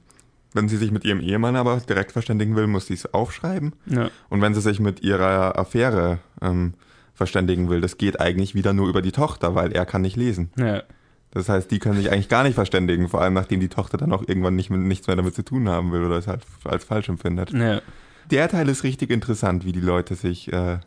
Wenn 0.55 0.69
sie 0.69 0.77
sich 0.77 0.91
mit 0.91 1.05
ihrem 1.05 1.21
Ehemann 1.21 1.57
aber 1.57 1.77
direkt 1.77 2.13
verständigen 2.13 2.57
will, 2.57 2.67
muss 2.67 2.87
sie 2.87 2.95
es 2.95 3.13
aufschreiben. 3.13 3.75
Ja. 3.87 4.11
Und 4.31 4.41
wenn 4.41 4.55
sie 4.55 4.63
sich 4.63 4.81
mit 4.81 5.03
ihrer 5.03 5.59
Affäre 5.59 6.21
ähm, 6.41 6.75
verständigen 7.13 7.69
will, 7.69 7.83
das 7.83 7.99
geht 7.99 8.19
eigentlich 8.21 8.55
wieder 8.55 8.73
nur 8.73 8.89
über 8.89 9.03
die 9.03 9.13
Tochter, 9.13 9.55
weil 9.55 9.73
er 9.73 9.85
kann 9.85 10.03
nicht 10.03 10.17
lesen. 10.17 10.51
Ja. 10.57 10.83
Das 11.31 11.49
heißt, 11.49 11.71
die 11.71 11.79
können 11.79 11.97
sich 11.99 12.11
eigentlich 12.11 12.29
gar 12.29 12.43
nicht 12.43 12.55
verständigen, 12.55 13.09
vor 13.09 13.21
allem 13.21 13.35
nachdem 13.35 13.61
die 13.61 13.69
Tochter 13.69 13.99
dann 13.99 14.13
auch 14.13 14.25
irgendwann 14.27 14.57
nicht, 14.57 14.71
mit- 14.71 14.81
nichts 14.81 15.07
mehr 15.07 15.17
damit 15.17 15.35
zu 15.35 15.43
tun 15.45 15.69
haben 15.69 15.93
will 15.93 16.03
oder 16.05 16.17
es 16.17 16.27
halt 16.27 16.41
als 16.65 16.85
falsch 16.85 17.09
empfindet. 17.09 17.53
Ja. 17.53 17.81
Der 18.31 18.49
Teil 18.49 18.69
ist 18.69 18.83
richtig 18.85 19.11
interessant, 19.11 19.65
wie 19.65 19.73
die 19.73 19.81
Leute 19.81 20.15
sich, 20.15 20.53
äh, 20.53 20.79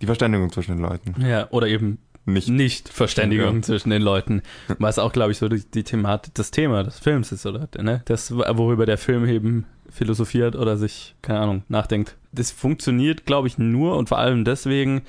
die 0.00 0.06
Verständigung 0.06 0.52
zwischen 0.52 0.76
den 0.76 0.80
Leuten. 0.82 1.14
ja. 1.20 1.48
Oder 1.50 1.66
eben 1.68 1.98
Nicht. 2.26 2.48
nicht 2.48 2.88
Verständigung 2.88 3.56
Ja. 3.56 3.62
zwischen 3.62 3.90
den 3.90 4.02
Leuten. 4.02 4.42
Was 4.78 4.98
auch, 4.98 5.12
glaube 5.12 5.32
ich, 5.32 5.38
so 5.38 5.48
die, 5.48 5.62
die 5.64 5.82
Thematik, 5.82 6.34
das 6.34 6.50
Thema 6.50 6.84
des 6.84 6.98
Films 6.98 7.32
ist, 7.32 7.46
oder? 7.46 7.68
Ne? 7.80 8.02
Das, 8.04 8.30
worüber 8.32 8.86
der 8.86 8.98
Film 8.98 9.26
eben 9.26 9.64
philosophiert 9.90 10.54
oder 10.54 10.76
sich, 10.76 11.14
keine 11.22 11.40
Ahnung, 11.40 11.62
nachdenkt. 11.68 12.16
Das 12.32 12.50
funktioniert, 12.50 13.24
glaube 13.26 13.48
ich, 13.48 13.58
nur 13.58 13.96
und 13.96 14.08
vor 14.10 14.18
allem 14.18 14.44
deswegen, 14.44 15.02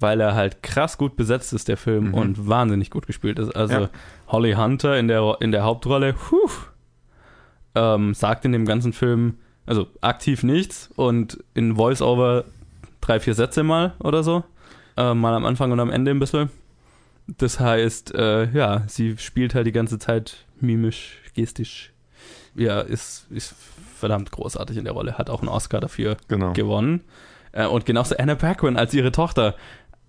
weil 0.00 0.20
er 0.20 0.34
halt 0.34 0.62
krass 0.62 0.98
gut 0.98 1.16
besetzt 1.16 1.52
ist, 1.52 1.68
der 1.68 1.76
Film, 1.76 2.08
Mhm. 2.08 2.14
und 2.14 2.48
wahnsinnig 2.48 2.90
gut 2.90 3.06
gespielt 3.06 3.38
ist. 3.38 3.54
Also 3.56 3.74
Ja. 3.74 3.90
Holly 4.28 4.52
Hunter 4.54 4.98
in 4.98 5.08
der, 5.08 5.36
in 5.40 5.52
der 5.52 5.64
Hauptrolle, 5.64 6.12
puh, 6.14 6.50
ähm, 7.74 8.14
sagt 8.14 8.44
in 8.44 8.52
dem 8.52 8.64
ganzen 8.64 8.92
Film, 8.92 9.38
also 9.66 9.86
aktiv 10.00 10.42
nichts 10.42 10.90
und 10.96 11.38
in 11.54 11.76
Voice-Over 11.76 12.44
drei, 13.00 13.20
vier 13.20 13.34
Sätze 13.34 13.62
mal 13.62 13.94
oder 14.00 14.22
so. 14.22 14.44
Äh, 14.96 15.14
mal 15.14 15.34
am 15.34 15.44
Anfang 15.44 15.72
und 15.72 15.80
am 15.80 15.90
Ende 15.90 16.10
ein 16.10 16.18
bisschen. 16.18 16.50
Das 17.38 17.60
heißt, 17.60 18.14
äh, 18.14 18.50
ja, 18.52 18.84
sie 18.86 19.16
spielt 19.18 19.54
halt 19.54 19.66
die 19.66 19.72
ganze 19.72 19.98
Zeit 19.98 20.44
mimisch, 20.60 21.18
gestisch 21.34 21.92
ja, 22.54 22.80
ist, 22.80 23.26
ist 23.30 23.54
verdammt 23.96 24.30
großartig 24.30 24.78
in 24.78 24.84
der 24.84 24.94
Rolle, 24.94 25.18
hat 25.18 25.28
auch 25.28 25.40
einen 25.40 25.48
Oscar 25.50 25.80
dafür 25.80 26.16
Genau. 26.28 26.52
gewonnen. 26.54 27.02
Äh, 27.52 27.66
und 27.66 27.84
genauso 27.84 28.16
Anna 28.16 28.34
Paquin 28.34 28.76
als 28.78 28.94
ihre 28.94 29.12
Tochter. 29.12 29.54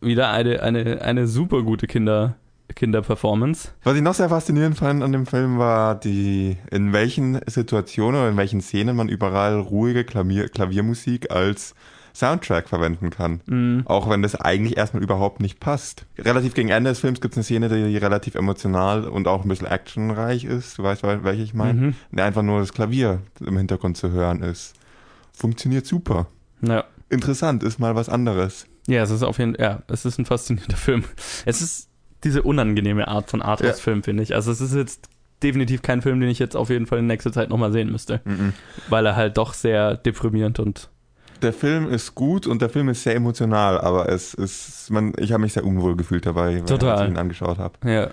Wieder 0.02 0.30
eine, 0.32 0.62
eine, 0.62 1.02
eine 1.02 1.28
super 1.28 1.64
gute 1.64 1.88
Kinder, 1.88 2.36
Kinderperformance. 2.76 3.70
Was 3.84 3.96
ich 3.96 4.02
noch 4.02 4.14
sehr 4.14 4.30
faszinierend 4.30 4.78
fand 4.78 5.04
an 5.04 5.12
dem 5.12 5.26
Film 5.26 5.58
war 5.58 5.96
die, 5.96 6.58
in 6.72 6.94
welchen 6.94 7.40
Situationen 7.48 8.20
oder 8.22 8.30
in 8.30 8.38
welchen 8.38 8.62
Szenen 8.62 8.96
man 8.96 9.10
überall 9.10 9.60
ruhige 9.60 10.04
Klavier, 10.04 10.50
Klaviermusik 10.50 11.32
als 11.32 11.74
Soundtrack 12.14 12.68
verwenden 12.68 13.10
kann. 13.12 13.42
Mhm. 13.46 13.84
Auch 13.86 14.10
wenn 14.10 14.24
das 14.24 14.36
eigentlich 14.36 14.76
erstmal 14.78 15.04
überhaupt 15.04 15.40
nicht 15.40 15.60
passt. 15.60 16.06
Relativ 16.18 16.56
gegen 16.56 16.70
Ende 16.70 16.90
des 16.90 17.00
Films 17.00 17.22
gibt 17.22 17.34
es 17.34 17.38
eine 17.38 17.44
Szene, 17.44 17.70
die 17.70 17.98
relativ 17.98 18.34
emotional 18.36 19.06
und 19.08 19.28
auch 19.28 19.44
ein 19.44 19.50
bisschen 19.50 19.68
actionreich 19.68 20.44
ist. 20.44 20.80
Du 20.80 20.84
weißt, 20.84 21.04
wel- 21.04 21.24
welche 21.24 21.44
ich 21.44 21.54
meine? 21.54 21.80
Mhm. 21.80 21.96
Der 22.12 22.26
einfach 22.26 22.42
nur 22.42 22.60
das 22.60 22.74
Klavier 22.74 23.20
im 23.40 23.58
Hintergrund 23.58 23.98
zu 23.98 24.10
hören 24.12 24.42
ist. 24.42 24.74
Funktioniert 25.32 25.86
super. 25.86 26.26
Ja. 26.62 26.86
Interessant, 27.10 27.62
ist 27.64 27.80
mal 27.80 27.96
was 27.96 28.10
anderes. 28.10 28.66
Ja, 28.88 29.04
es 29.04 29.10
ist 29.12 29.24
auf 29.24 29.38
jeden 29.38 29.56
Fall, 29.56 29.64
ja, 29.64 29.82
es 29.88 30.06
ist 30.06 30.18
ein 30.18 30.26
faszinierender 30.26 30.78
Film. 30.78 31.04
Es 31.46 31.62
ist 31.62 31.90
diese 32.24 32.42
unangenehme 32.42 33.08
Art 33.08 33.30
von 33.30 33.42
Arthouse-Film, 33.42 34.02
finde 34.04 34.24
ich. 34.24 34.34
Also 34.34 34.52
es 34.52 34.60
ist 34.62 34.74
jetzt 34.74 35.10
definitiv 35.44 35.82
kein 35.84 36.02
Film, 36.02 36.20
den 36.20 36.30
ich 36.30 36.40
jetzt 36.40 36.56
auf 36.56 36.70
jeden 36.70 36.88
Fall 36.88 37.00
in 37.00 37.08
nächster 37.08 37.32
Zeit 37.32 37.50
nochmal 37.50 37.72
sehen 37.72 37.92
müsste. 37.92 38.22
Weil 38.90 39.06
er 39.06 39.16
halt 39.16 39.38
doch 39.38 39.54
sehr 39.54 39.96
deprimierend 39.96 40.60
und 40.60 40.90
Der 41.44 41.54
Film 41.54 41.88
ist 41.92 42.16
gut 42.16 42.48
und 42.48 42.62
der 42.62 42.70
Film 42.70 42.90
ist 42.90 43.04
sehr 43.04 43.14
emotional, 43.16 43.80
aber 43.80 44.10
es 44.10 44.34
ist, 44.34 44.90
man, 44.90 45.14
ich 45.20 45.32
habe 45.32 45.42
mich 45.44 45.54
sehr 45.54 45.64
unwohl 45.64 45.96
gefühlt 45.96 46.26
dabei, 46.26 46.62
Total. 46.62 47.06
ich 47.06 47.12
ihn 47.12 47.18
angeschaut 47.18 47.60
habe. 47.60 47.76
ja. 47.88 48.10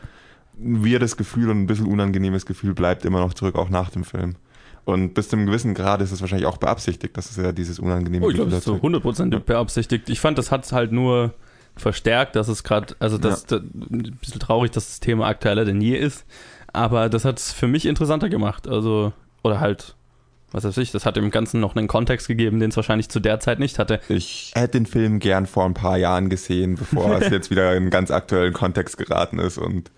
Ein 0.57 0.85
weirdes 0.87 1.17
Gefühl 1.17 1.51
und 1.51 1.63
ein 1.63 1.67
bisschen 1.67 1.87
unangenehmes 1.87 2.47
Gefühl 2.47 2.75
bleibt 2.75 3.05
immer 3.05 3.19
noch 3.19 3.35
zurück, 3.35 3.57
auch 3.57 3.71
nach 3.71 3.91
dem 3.91 4.05
Film. 4.05 4.37
Und 4.85 5.15
bis 5.15 5.29
zu 5.31 5.37
einem 5.37 5.47
gewissen 5.47 5.73
Grad 5.75 6.03
ist 6.03 6.13
es 6.13 6.21
wahrscheinlich 6.21 6.47
auch 6.47 6.59
beabsichtigt, 6.59 7.17
dass 7.17 7.31
es 7.31 7.37
ja 7.37 7.53
dieses 7.53 7.79
unangenehme 7.79 8.27
Oh, 8.27 8.29
ich 8.29 8.35
glaube, 8.35 8.51
das 8.51 8.59
ist 8.61 8.65
so 8.67 8.75
erzeugt. 8.75 9.05
100% 9.05 9.33
Ja. 9.33 9.39
beabsichtigt. 9.39 10.11
Ich 10.11 10.21
fand, 10.21 10.37
das 10.37 10.51
hat 10.51 10.71
halt 10.73 10.93
nur 10.93 11.33
verstärkt, 11.77 12.37
dass 12.37 12.49
es 12.49 12.63
gerade, 12.65 12.95
also 13.01 13.17
das, 13.19 13.47
das 13.47 13.61
ein 13.63 14.17
bisschen 14.21 14.41
traurig, 14.41 14.71
dass 14.73 14.87
das 14.87 15.01
Thema 15.01 15.27
aktueller 15.27 15.65
denn 15.65 15.81
je 15.81 15.97
ist, 15.97 16.25
aber 16.73 17.09
das 17.09 17.25
hat 17.25 17.39
es 17.39 17.51
für 17.53 17.67
mich 17.67 17.87
interessanter 17.87 18.29
gemacht. 18.29 18.69
Also, 18.69 19.13
oder 19.43 19.59
halt, 19.59 19.95
was 20.53 20.65
weiß 20.65 20.77
ich, 20.77 20.93
das 20.93 21.07
hat 21.07 21.17
dem 21.17 21.31
Ganzen 21.31 21.61
noch 21.61 21.75
einen 21.75 21.89
Kontext 21.89 22.29
gegeben, 22.29 22.61
den 22.61 22.71
es 22.71 22.77
wahrscheinlich 22.77 23.09
zu 23.09 23.19
der 23.21 23.41
Zeit 23.41 23.59
nicht 23.59 23.79
hatte. 23.79 24.01
Ich 24.09 24.53
hätte 24.55 24.79
den 24.79 24.87
Film 24.87 25.19
gern 25.19 25.47
vor 25.47 25.65
ein 25.65 25.75
paar 25.75 25.97
Jahren 25.97 26.29
gesehen, 26.29 26.75
bevor 26.77 27.21
es 27.21 27.29
jetzt 27.31 27.51
wieder 27.51 27.73
in 27.73 27.85
einen 27.85 27.91
ganz 27.91 28.11
aktuellen 28.11 28.53
Kontext 28.53 28.99
geraten 28.99 29.39
ist 29.39 29.57
und 29.59 29.91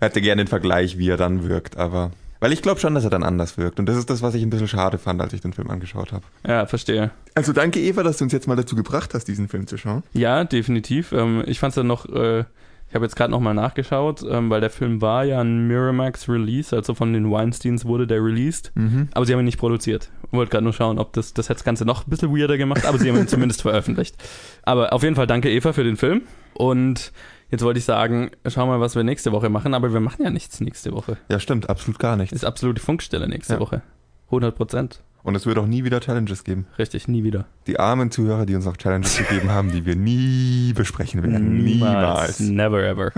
hätte 0.00 0.20
gern 0.20 0.38
den 0.38 0.48
Vergleich, 0.48 0.98
wie 0.98 1.10
er 1.10 1.16
dann 1.16 1.46
wirkt, 1.48 1.76
aber 1.76 2.10
weil 2.42 2.52
ich 2.52 2.60
glaube 2.60 2.80
schon, 2.80 2.94
dass 2.94 3.04
er 3.04 3.10
dann 3.10 3.22
anders 3.22 3.56
wirkt 3.56 3.78
und 3.78 3.86
das 3.86 3.96
ist 3.96 4.10
das, 4.10 4.20
was 4.20 4.34
ich 4.34 4.42
ein 4.42 4.50
bisschen 4.50 4.66
schade 4.66 4.98
fand, 4.98 5.20
als 5.20 5.32
ich 5.32 5.40
den 5.40 5.52
Film 5.52 5.70
angeschaut 5.70 6.12
habe. 6.12 6.24
Ja, 6.44 6.66
verstehe. 6.66 7.12
Also 7.36 7.52
danke 7.52 7.80
Eva, 7.80 8.02
dass 8.02 8.18
du 8.18 8.24
uns 8.24 8.32
jetzt 8.32 8.48
mal 8.48 8.56
dazu 8.56 8.74
gebracht 8.74 9.14
hast, 9.14 9.28
diesen 9.28 9.48
Film 9.48 9.68
zu 9.68 9.78
schauen. 9.78 10.02
Ja, 10.12 10.42
definitiv. 10.42 11.12
Ähm, 11.12 11.44
ich 11.46 11.60
fand 11.60 11.70
es 11.70 11.76
dann 11.76 11.86
noch, 11.86 12.04
äh, 12.06 12.40
ich 12.40 12.94
habe 12.94 13.04
jetzt 13.04 13.14
gerade 13.14 13.30
nochmal 13.30 13.54
nachgeschaut, 13.54 14.24
ähm, 14.28 14.50
weil 14.50 14.60
der 14.60 14.70
Film 14.70 15.00
war 15.00 15.24
ja 15.24 15.40
ein 15.40 15.68
Miramax 15.68 16.28
Release, 16.28 16.74
also 16.74 16.94
von 16.94 17.12
den 17.12 17.30
Weinsteins 17.30 17.84
wurde 17.84 18.08
der 18.08 18.22
released, 18.22 18.72
aber 19.12 19.24
sie 19.24 19.32
haben 19.32 19.40
ihn 19.40 19.46
nicht 19.46 19.58
produziert. 19.58 20.10
Wollte 20.32 20.50
gerade 20.50 20.64
nur 20.64 20.72
schauen, 20.72 20.98
ob 20.98 21.12
das, 21.12 21.34
das 21.34 21.48
hätte 21.48 21.58
das 21.58 21.64
Ganze 21.64 21.84
noch 21.84 22.06
ein 22.06 22.10
bisschen 22.10 22.36
weirder 22.36 22.58
gemacht, 22.58 22.84
aber 22.84 22.98
sie 22.98 23.08
haben 23.08 23.18
ihn 23.18 23.28
zumindest 23.28 23.62
veröffentlicht. 23.62 24.16
Aber 24.64 24.92
auf 24.92 25.04
jeden 25.04 25.14
Fall 25.14 25.28
danke 25.28 25.48
Eva 25.48 25.72
für 25.72 25.84
den 25.84 25.96
Film 25.96 26.22
und 26.54 27.12
jetzt 27.52 27.62
wollte 27.62 27.78
ich 27.78 27.84
sagen, 27.84 28.32
schauen 28.48 28.68
wir 28.68 28.78
mal, 28.78 28.80
was 28.80 28.96
wir 28.96 29.04
nächste 29.04 29.30
Woche 29.30 29.48
machen, 29.48 29.74
aber 29.74 29.92
wir 29.92 30.00
machen 30.00 30.24
ja 30.24 30.30
nichts 30.30 30.60
nächste 30.60 30.92
Woche. 30.92 31.16
Ja, 31.30 31.38
stimmt, 31.38 31.70
absolut 31.70 32.00
gar 32.00 32.16
nichts. 32.16 32.32
Ist 32.32 32.44
absolute 32.44 32.82
Funkstelle 32.82 33.28
nächste 33.28 33.54
Ja. 33.54 33.60
Woche. 33.60 33.82
100 34.26 34.56
Prozent. 34.56 35.02
Und 35.22 35.36
es 35.36 35.46
wird 35.46 35.56
auch 35.58 35.66
nie 35.66 35.84
wieder 35.84 36.00
Challenges 36.00 36.42
geben. 36.42 36.66
Richtig, 36.80 37.06
nie 37.06 37.22
wieder. 37.22 37.44
Die 37.68 37.78
armen 37.78 38.10
Zuhörer, 38.10 38.44
die 38.44 38.56
uns 38.56 38.64
noch 38.64 38.76
Challenges 38.76 39.18
gegeben 39.18 39.50
haben, 39.50 39.70
die 39.70 39.86
wir 39.86 39.94
nie 39.94 40.72
besprechen 40.72 41.22
werden. 41.22 41.62
Niemals. 41.62 42.40
Never 42.40 42.82
ever. 42.82 43.12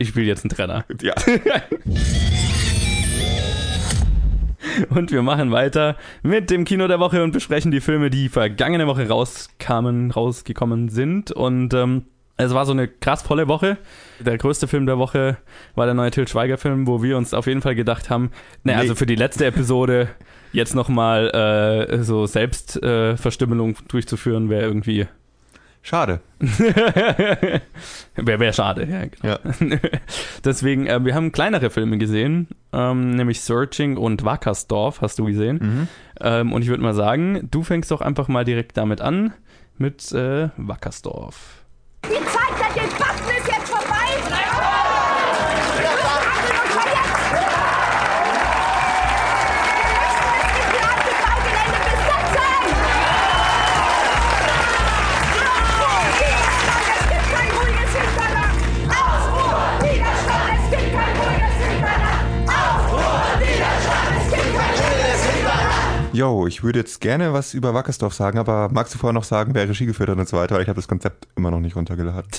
Ich 0.00 0.08
spiele 0.08 0.26
jetzt 0.26 0.44
einen 0.44 0.50
Trenner. 0.50 0.84
Ja. 1.02 1.14
Und 4.90 5.12
wir 5.12 5.22
machen 5.22 5.52
weiter 5.52 5.96
mit 6.22 6.50
dem 6.50 6.64
Kino 6.64 6.88
der 6.88 6.98
Woche 6.98 7.22
und 7.22 7.32
besprechen 7.32 7.70
die 7.70 7.80
Filme, 7.80 8.10
die 8.10 8.28
vergangene 8.28 8.86
Woche 8.88 9.08
rauskamen, 9.08 10.10
rausgekommen 10.10 10.88
sind. 10.88 11.30
Und 11.30 11.74
ähm, 11.74 12.06
es 12.36 12.54
war 12.54 12.66
so 12.66 12.72
eine 12.72 12.88
krass 12.88 13.22
volle 13.22 13.48
Woche. 13.48 13.76
Der 14.20 14.38
größte 14.38 14.68
Film 14.68 14.86
der 14.86 14.98
Woche 14.98 15.36
war 15.74 15.86
der 15.86 15.94
neue 15.94 16.10
Til 16.10 16.26
Schweiger-Film, 16.26 16.86
wo 16.86 17.02
wir 17.02 17.16
uns 17.16 17.34
auf 17.34 17.46
jeden 17.46 17.62
Fall 17.62 17.74
gedacht 17.74 18.10
haben, 18.10 18.30
ne, 18.64 18.72
Nee. 18.72 18.74
also 18.74 18.94
für 18.94 19.06
die 19.06 19.14
letzte 19.14 19.46
Episode 19.46 20.08
jetzt 20.52 20.74
nochmal 20.74 21.30
äh, 21.30 22.02
so 22.02 22.26
Selbstverstümmelung 22.26 23.72
äh, 23.72 23.88
durchzuführen, 23.88 24.50
wäre 24.50 24.62
irgendwie 24.62 25.06
Schade. 25.86 26.20
Wäre 26.40 27.60
wär 28.40 28.52
schade, 28.54 28.88
ja, 28.90 29.04
genau. 29.04 29.36
Ja. 29.68 29.78
Deswegen, 30.44 30.86
äh, 30.86 31.04
wir 31.04 31.14
haben 31.14 31.30
kleinere 31.30 31.68
Filme 31.68 31.98
gesehen, 31.98 32.48
ähm, 32.72 33.10
nämlich 33.10 33.42
Searching 33.42 33.98
und 33.98 34.24
Wackersdorf, 34.24 35.02
hast 35.02 35.18
du 35.18 35.26
gesehen. 35.26 35.58
Mhm. 35.60 35.88
Ähm, 36.22 36.52
und 36.54 36.62
ich 36.62 36.68
würde 36.68 36.82
mal 36.82 36.94
sagen, 36.94 37.48
du 37.50 37.62
fängst 37.62 37.90
doch 37.90 38.00
einfach 38.00 38.28
mal 38.28 38.46
direkt 38.46 38.78
damit 38.78 39.02
an, 39.02 39.34
mit 39.76 40.10
äh, 40.12 40.48
Wackersdorf. 40.56 41.63
Die 42.10 42.22
Zeit 42.26 42.43
Yo, 66.14 66.46
ich 66.46 66.62
würde 66.62 66.78
jetzt 66.78 67.00
gerne 67.00 67.32
was 67.32 67.54
über 67.54 67.74
Wackersdorf 67.74 68.14
sagen, 68.14 68.38
aber 68.38 68.68
magst 68.70 68.94
du 68.94 68.98
vorher 68.98 69.12
noch 69.12 69.24
sagen, 69.24 69.52
wer 69.52 69.68
Regie 69.68 69.84
geführt 69.84 70.10
hat 70.10 70.16
und 70.16 70.28
so 70.28 70.36
weiter, 70.36 70.54
weil 70.54 70.62
ich 70.62 70.68
habe 70.68 70.76
das 70.76 70.86
Konzept 70.86 71.26
immer 71.34 71.50
noch 71.50 71.58
nicht 71.58 71.74
runtergeladen. 71.74 72.30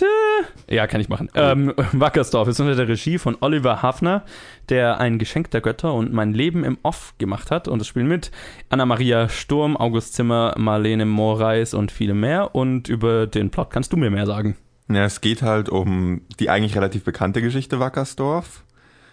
Ja, 0.69 0.87
kann 0.87 1.01
ich 1.01 1.09
machen. 1.09 1.29
Ähm, 1.35 1.73
Wackersdorf 1.91 2.47
ist 2.47 2.59
unter 2.61 2.75
der 2.75 2.87
Regie 2.87 3.17
von 3.17 3.35
Oliver 3.41 3.81
Hafner, 3.81 4.23
der 4.69 5.01
ein 5.01 5.19
Geschenk 5.19 5.51
der 5.51 5.59
Götter 5.59 5.93
und 5.93 6.13
mein 6.13 6.33
Leben 6.33 6.63
im 6.63 6.77
Off 6.83 7.15
gemacht 7.17 7.51
hat. 7.51 7.67
Und 7.67 7.81
es 7.81 7.87
spielen 7.87 8.07
mit 8.07 8.31
Anna-Maria 8.69 9.27
Sturm, 9.27 9.75
August 9.75 10.13
Zimmer, 10.13 10.55
Marlene 10.57 11.05
Moraes 11.05 11.73
und 11.73 11.91
viele 11.91 12.13
mehr. 12.13 12.55
Und 12.55 12.87
über 12.87 13.27
den 13.27 13.49
Plot 13.49 13.71
kannst 13.71 13.91
du 13.91 13.97
mir 13.97 14.09
mehr 14.09 14.25
sagen. 14.25 14.55
Ja, 14.87 15.03
es 15.03 15.19
geht 15.19 15.41
halt 15.41 15.67
um 15.67 16.21
die 16.39 16.49
eigentlich 16.49 16.75
relativ 16.75 17.03
bekannte 17.03 17.41
Geschichte 17.41 17.79
Wackersdorf. 17.81 18.63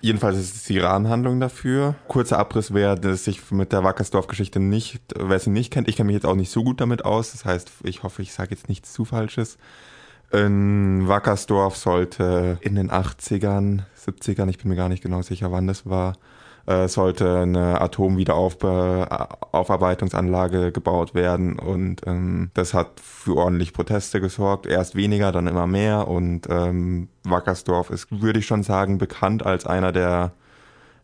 Jedenfalls 0.02 0.36
ist 0.36 0.56
es 0.56 0.64
die 0.64 0.80
Rahmenhandlung 0.80 1.38
dafür. 1.38 1.94
Kurzer 2.08 2.36
Abriss, 2.40 2.74
wer 2.74 2.98
sich 3.16 3.52
mit 3.52 3.70
der 3.70 3.84
Wackersdorf-Geschichte 3.84 4.58
nicht, 4.58 5.00
wer 5.16 5.38
sie 5.38 5.50
nicht 5.50 5.72
kennt, 5.72 5.88
ich 5.88 5.94
kenne 5.94 6.08
mich 6.08 6.14
jetzt 6.14 6.26
auch 6.26 6.34
nicht 6.34 6.50
so 6.50 6.64
gut 6.64 6.80
damit 6.80 7.04
aus. 7.04 7.30
Das 7.30 7.44
heißt, 7.44 7.70
ich 7.84 8.02
hoffe, 8.02 8.20
ich 8.20 8.32
sage 8.32 8.50
jetzt 8.50 8.68
nichts 8.68 8.92
zu 8.92 9.04
Falsches. 9.04 9.58
In 10.32 11.06
Wackersdorf 11.06 11.76
sollte 11.76 12.58
in 12.62 12.74
den 12.74 12.90
80ern, 12.90 13.82
70ern, 13.96 14.48
ich 14.48 14.58
bin 14.58 14.70
mir 14.70 14.76
gar 14.76 14.88
nicht 14.88 15.04
genau 15.04 15.22
sicher, 15.22 15.52
wann 15.52 15.68
das 15.68 15.86
war, 15.86 16.14
äh, 16.66 16.88
sollte 16.88 17.40
eine 17.40 17.80
Atomwiederaufarbeitungsanlage 17.80 20.72
gebaut 20.72 21.14
werden 21.14 21.58
und 21.58 22.02
ähm, 22.06 22.50
das 22.54 22.74
hat 22.74 23.00
für 23.00 23.36
ordentlich 23.36 23.72
Proteste 23.72 24.20
gesorgt. 24.20 24.66
Erst 24.66 24.94
weniger, 24.94 25.32
dann 25.32 25.46
immer 25.46 25.66
mehr 25.66 26.08
und 26.08 26.48
ähm, 26.50 27.08
Wackersdorf 27.24 27.90
ist, 27.90 28.08
würde 28.10 28.38
ich 28.38 28.46
schon 28.46 28.62
sagen, 28.62 28.98
bekannt 28.98 29.44
als 29.44 29.66
einer 29.66 29.92
der 29.92 30.32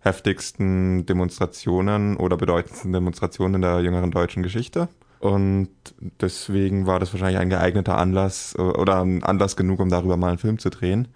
heftigsten 0.00 1.06
Demonstrationen 1.06 2.16
oder 2.16 2.36
bedeutendsten 2.36 2.92
Demonstrationen 2.92 3.56
in 3.56 3.62
der 3.62 3.80
jüngeren 3.80 4.10
deutschen 4.10 4.42
Geschichte. 4.42 4.88
Und 5.20 5.70
deswegen 6.20 6.86
war 6.86 7.00
das 7.00 7.12
wahrscheinlich 7.12 7.40
ein 7.40 7.50
geeigneter 7.50 7.98
Anlass 7.98 8.54
äh, 8.56 8.62
oder 8.62 9.02
ein 9.02 9.24
Anlass 9.24 9.56
genug, 9.56 9.80
um 9.80 9.88
darüber 9.88 10.16
mal 10.16 10.28
einen 10.28 10.38
Film 10.38 10.58
zu 10.58 10.70
drehen. 10.70 11.08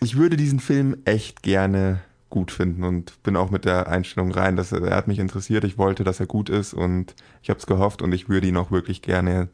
Ich 0.00 0.16
würde 0.16 0.36
diesen 0.36 0.60
Film 0.60 0.96
echt 1.04 1.42
gerne 1.42 2.00
gut 2.30 2.52
finden 2.52 2.84
und 2.84 3.22
bin 3.22 3.36
auch 3.36 3.50
mit 3.50 3.64
der 3.64 3.88
Einstellung 3.88 4.32
rein, 4.32 4.56
dass 4.56 4.72
er, 4.72 4.82
er 4.82 4.96
hat 4.96 5.08
mich 5.08 5.18
interessiert, 5.18 5.64
ich 5.64 5.76
wollte, 5.76 6.04
dass 6.04 6.20
er 6.20 6.26
gut 6.26 6.48
ist 6.48 6.72
und 6.72 7.14
ich 7.42 7.50
habe 7.50 7.58
es 7.58 7.66
gehofft 7.66 8.00
und 8.00 8.12
ich 8.12 8.28
würde 8.28 8.46
ihn 8.46 8.56
auch 8.56 8.70
wirklich 8.70 9.02
gerne 9.02 9.48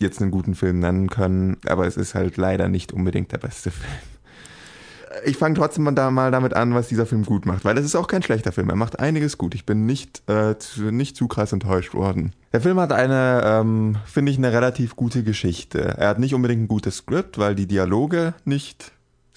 jetzt 0.00 0.20
einen 0.20 0.30
guten 0.30 0.54
Film 0.54 0.80
nennen 0.80 1.08
können, 1.08 1.58
aber 1.66 1.86
es 1.86 1.96
ist 1.96 2.14
halt 2.14 2.36
leider 2.36 2.68
nicht 2.68 2.92
unbedingt 2.92 3.32
der 3.32 3.38
beste 3.38 3.70
Film. 3.70 3.92
Ich 5.24 5.36
fange 5.36 5.56
trotzdem 5.56 5.84
mal, 5.84 5.92
da, 5.92 6.10
mal 6.10 6.30
damit 6.30 6.54
an, 6.54 6.72
was 6.72 6.88
dieser 6.88 7.04
Film 7.04 7.24
gut 7.24 7.44
macht, 7.44 7.64
weil 7.64 7.76
es 7.76 7.84
ist 7.84 7.96
auch 7.96 8.06
kein 8.06 8.22
schlechter 8.22 8.52
Film. 8.52 8.70
Er 8.70 8.76
macht 8.76 9.00
einiges 9.00 9.38
gut. 9.38 9.56
Ich 9.56 9.66
bin 9.66 9.84
nicht, 9.84 10.22
äh, 10.30 10.56
zu, 10.56 10.92
nicht 10.92 11.16
zu 11.16 11.26
krass 11.26 11.52
enttäuscht 11.52 11.94
worden. 11.94 12.32
Der 12.52 12.60
Film 12.60 12.78
hat 12.78 12.92
eine, 12.92 13.42
ähm, 13.44 13.96
finde 14.06 14.30
ich, 14.30 14.38
eine 14.38 14.52
relativ 14.52 14.94
gute 14.94 15.24
Geschichte. 15.24 15.80
Er 15.98 16.10
hat 16.10 16.20
nicht 16.20 16.32
unbedingt 16.32 16.62
ein 16.62 16.68
gutes 16.68 16.98
Skript, 16.98 17.38
weil 17.38 17.56
die 17.56 17.66
Dialoge 17.66 18.34
nicht 18.44 18.92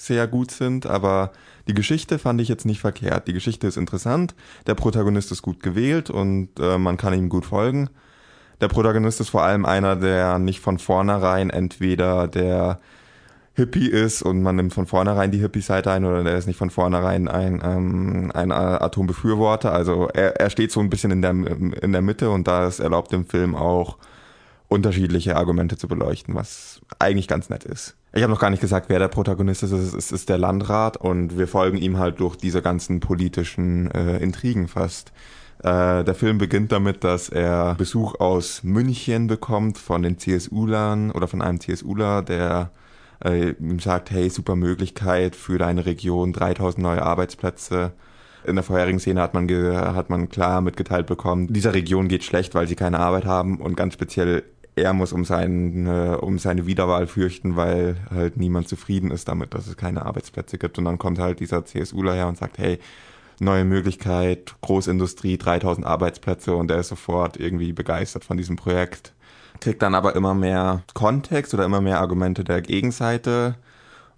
sehr 0.05 0.27
gut 0.27 0.51
sind, 0.51 0.85
aber 0.85 1.31
die 1.67 1.73
Geschichte 1.73 2.19
fand 2.19 2.41
ich 2.41 2.49
jetzt 2.49 2.65
nicht 2.65 2.81
verkehrt. 2.81 3.27
Die 3.27 3.33
Geschichte 3.33 3.67
ist 3.67 3.77
interessant, 3.77 4.35
der 4.67 4.75
Protagonist 4.75 5.31
ist 5.31 5.41
gut 5.41 5.61
gewählt 5.61 6.09
und 6.09 6.49
äh, 6.59 6.77
man 6.77 6.97
kann 6.97 7.13
ihm 7.13 7.29
gut 7.29 7.45
folgen. 7.45 7.89
Der 8.61 8.67
Protagonist 8.67 9.19
ist 9.19 9.29
vor 9.29 9.43
allem 9.43 9.65
einer, 9.65 9.95
der 9.95 10.39
nicht 10.39 10.59
von 10.59 10.77
vornherein 10.79 11.49
entweder 11.49 12.27
der 12.27 12.79
Hippie 13.55 13.87
ist 13.87 14.23
und 14.23 14.41
man 14.41 14.55
nimmt 14.55 14.73
von 14.73 14.87
vornherein 14.87 15.31
die 15.31 15.39
Hippie-Seite 15.39 15.91
ein 15.91 16.05
oder 16.05 16.23
der 16.23 16.37
ist 16.37 16.47
nicht 16.47 16.57
von 16.57 16.71
vornherein 16.71 17.27
ein, 17.27 17.61
ähm, 17.63 18.31
ein 18.33 18.51
Atombefürworter. 18.51 19.71
Also 19.71 20.07
er, 20.07 20.37
er 20.37 20.49
steht 20.49 20.71
so 20.71 20.79
ein 20.79 20.89
bisschen 20.89 21.11
in 21.11 21.21
der, 21.21 21.31
in 21.31 21.91
der 21.91 22.01
Mitte 22.01 22.31
und 22.31 22.47
da 22.47 22.67
ist 22.67 22.79
erlaubt 22.79 23.13
im 23.13 23.25
Film 23.25 23.55
auch 23.55 23.97
unterschiedliche 24.69 25.35
Argumente 25.35 25.77
zu 25.77 25.87
beleuchten, 25.87 26.33
was 26.33 26.81
eigentlich 26.97 27.27
ganz 27.27 27.49
nett 27.49 27.63
ist. 27.63 27.95
Ich 28.15 28.21
habe 28.21 28.32
noch 28.32 28.39
gar 28.39 28.52
nicht 28.52 28.62
gesagt, 28.62 28.89
wer 28.89 28.99
der 28.99 29.08
Protagonist 29.08 29.63
ist. 29.63 29.71
Es 29.71 30.12
ist, 30.12 30.30
der 30.30 30.38
Landrat 30.38 30.97
und 30.97 31.36
wir 31.36 31.47
folgen 31.47 31.78
ihm 31.78 31.97
halt 31.97 32.19
durch 32.19 32.36
diese 32.36 32.62
ganzen 32.62 32.99
politischen 32.99 33.89
äh, 33.89 34.17
Intrigen 34.17 34.67
fast. 34.67 35.12
Äh, 35.63 36.04
der 36.04 36.13
Film 36.13 36.38
beginnt 36.38 36.71
damit, 36.71 37.04
dass 37.04 37.30
er 37.30 37.73
Besuch 37.73 38.19
aus 38.19 38.63
München 38.63 39.26
bekommt 39.26 39.80
von 39.80 40.04
den 40.04 40.19
CSU-Lern 40.19 41.10
oder 41.10 41.28
von 41.28 41.41
einem 41.41 41.60
CSUler, 41.60 42.21
der 42.21 42.69
äh, 43.26 43.56
ihm 43.60 43.80
sagt, 43.80 44.12
hey, 44.12 44.30
super 44.30 44.56
Möglichkeit 44.56 45.36
für 45.36 45.58
deine 45.58 45.88
Region, 45.88 46.34
3000 46.34 46.84
neue 46.84 47.02
Arbeitsplätze. 47.02 47.93
In 48.45 48.56
der 48.56 48.63
vorherigen 48.63 48.99
Szene 48.99 49.21
hat 49.21 49.34
man, 49.34 49.49
hat 49.49 50.12
man 50.12 50.30
klar 50.30 50.62
mitgeteilt 50.62 51.08
bekommen, 51.08 51.52
dieser 51.52 51.73
Region 51.73 52.10
geht 52.10 52.23
schlecht, 52.23 52.54
weil 52.54 52.67
sie 52.67 52.76
keine 52.76 52.99
Arbeit 52.99 53.26
haben 53.26 53.60
und 53.60 53.76
ganz 53.76 53.95
speziell 53.95 54.43
er 54.75 54.93
muss 54.93 55.13
um, 55.13 55.25
seinen, 55.25 55.88
äh, 55.88 56.15
um 56.15 56.39
seine 56.39 56.65
Wiederwahl 56.65 57.07
fürchten, 57.07 57.55
weil 57.55 57.97
halt 58.09 58.38
niemand 58.38 58.67
zufrieden 58.67 59.12
ist 59.12 59.27
damit, 59.27 59.53
dass 59.53 59.67
es 59.67 59.77
keine 59.77 60.05
Arbeitsplätze 60.05 60.57
gibt. 60.57 60.77
Und 60.77 60.86
dann 60.86 60.97
kommt 60.97 61.19
halt 61.19 61.39
dieser 61.39 61.65
CSUler 61.65 62.13
her 62.13 62.27
und 62.27 62.38
sagt, 62.38 62.57
hey, 62.57 62.79
neue 63.39 63.65
Möglichkeit, 63.65 64.55
Großindustrie, 64.62 65.38
3000 65.38 65.86
Arbeitsplätze 65.86 66.55
und 66.55 66.71
er 66.71 66.79
ist 66.79 66.89
sofort 66.89 67.38
irgendwie 67.39 67.73
begeistert 67.73 68.23
von 68.23 68.38
diesem 68.38 68.55
Projekt 68.55 69.13
kriegt 69.63 69.81
dann 69.81 69.95
aber 69.95 70.15
immer 70.15 70.33
mehr 70.33 70.83
Kontext 70.93 71.53
oder 71.53 71.63
immer 71.63 71.79
mehr 71.79 71.99
Argumente 71.99 72.43
der 72.43 72.62
Gegenseite 72.62 73.55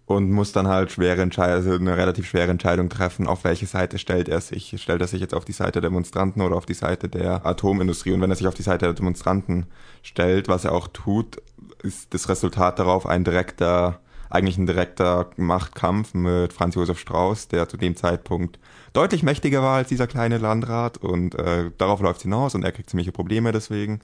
und 0.06 0.32
muss 0.32 0.52
dann 0.52 0.68
halt 0.68 0.91
schwere 0.91 1.22
Entscheidung, 1.22 1.56
also 1.56 1.74
eine 1.74 1.98
relativ 1.98 2.28
schwere 2.28 2.52
Entscheidung 2.52 2.89
treffen, 2.89 3.28
auf 3.28 3.44
welche 3.44 3.65
Seite 3.65 3.98
stellt 3.98 4.30
er 4.30 4.39
sich. 4.39 4.76
Stellt 4.78 5.02
er 5.02 5.08
sich 5.08 5.20
jetzt 5.20 5.34
auf 5.34 5.46
die 5.46 5.52
Seite 5.52 5.82
der 5.82 5.89
Demonstranten 5.89 6.41
oder 6.41 6.56
auf 6.56 6.65
die 6.65 6.76
Seite 6.76 7.10
der 7.10 7.46
Atomindustrie? 7.46 8.13
Und 8.13 8.22
wenn 8.22 8.30
er 8.30 8.36
sich 8.36 8.48
auf 8.48 8.54
die 8.54 8.62
Seite 8.62 8.86
der 8.86 8.94
Demonstranten 8.94 9.65
stellt, 10.04 10.48
was 10.48 10.63
er 10.63 10.74
auch 10.74 10.88
tut, 10.88 11.41
ist 11.82 12.13
das 12.13 12.30
Resultat 12.30 12.78
darauf 12.78 13.08
ein 13.08 13.24
direkter, 13.24 14.00
eigentlich 14.30 14.58
ein 14.58 14.68
direkter 14.68 15.32
Machtkampf 15.38 16.13
mit 16.13 16.54
Franz 16.54 16.76
Josef 16.76 17.00
Strauß, 17.00 17.48
der 17.48 17.68
zu 17.68 17.78
dem 17.78 17.96
Zeitpunkt 17.96 18.60
deutlich 18.94 19.24
mächtiger 19.24 19.63
war 19.63 19.78
als 19.78 19.89
dieser 19.89 20.08
kleine 20.08 20.38
Landrat 20.38 21.00
und 21.00 21.36
äh, 21.36 21.72
darauf 21.78 22.02
läuft 22.02 22.22
hinaus 22.22 22.54
und 22.54 22.63
er 22.63 22.72
kriegt 22.72 22.89
ziemliche 22.91 23.12
Probleme 23.12 23.52
deswegen. 23.52 24.02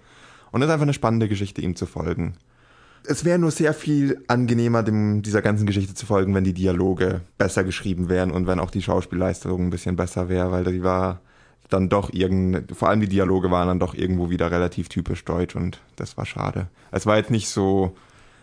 Und 0.52 0.62
es 0.62 0.68
ist 0.68 0.74
einfach 0.74 0.84
eine 0.84 0.94
spannende 0.94 1.30
Geschichte, 1.30 1.62
ihm 1.62 1.76
zu 1.76 1.86
folgen. 1.86 2.38
Es 3.06 3.26
wäre 3.26 3.40
nur 3.40 3.52
sehr 3.52 3.74
viel 3.74 4.24
angenehmer, 4.28 4.84
dem, 4.84 5.22
dieser 5.22 5.42
ganzen 5.42 5.66
Geschichte 5.66 5.94
zu 5.94 6.06
folgen, 6.06 6.36
wenn 6.36 6.44
die 6.44 6.54
Dialoge 6.54 7.22
besser 7.38 7.64
geschrieben 7.64 8.10
wären 8.10 8.32
und 8.32 8.48
wenn 8.48 8.60
auch 8.60 8.72
die 8.72 8.82
Schauspielleistung 8.82 9.68
ein 9.68 9.70
bisschen 9.70 9.96
besser 9.96 10.30
wäre, 10.30 10.52
weil 10.52 10.64
die 10.64 10.84
war 10.84 11.22
dann 11.70 11.90
doch 11.90 12.14
irgend, 12.14 12.76
vor 12.76 12.90
allem 12.90 13.00
die 13.00 13.08
Dialoge 13.08 13.50
waren 13.50 13.68
dann 13.68 13.80
doch 13.80 13.94
irgendwo 13.94 14.30
wieder 14.30 14.52
relativ 14.52 14.90
typisch 14.90 15.26
deutsch 15.26 15.56
und 15.56 15.80
das 15.96 16.18
war 16.18 16.26
schade. 16.26 16.68
Es 16.92 17.06
war 17.06 17.18
jetzt 17.18 17.32
nicht 17.32 17.50
so, 17.50 17.96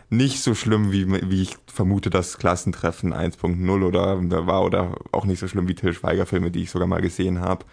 nicht 0.09 0.41
so 0.41 0.55
schlimm, 0.55 0.91
wie, 0.91 1.07
wie 1.29 1.43
ich 1.43 1.57
vermute, 1.67 2.09
dass 2.09 2.37
Klassentreffen 2.37 3.13
1.0 3.13 3.83
oder 3.83 4.47
war 4.47 4.63
oder 4.63 4.95
auch 5.11 5.25
nicht 5.25 5.39
so 5.39 5.47
schlimm 5.47 5.67
wie 5.67 5.75
Till 5.75 5.93
Schweiger 5.93 6.25
Filme, 6.25 6.51
die 6.51 6.63
ich 6.63 6.71
sogar 6.71 6.87
mal 6.87 7.01
gesehen 7.01 7.39
habe. 7.39 7.65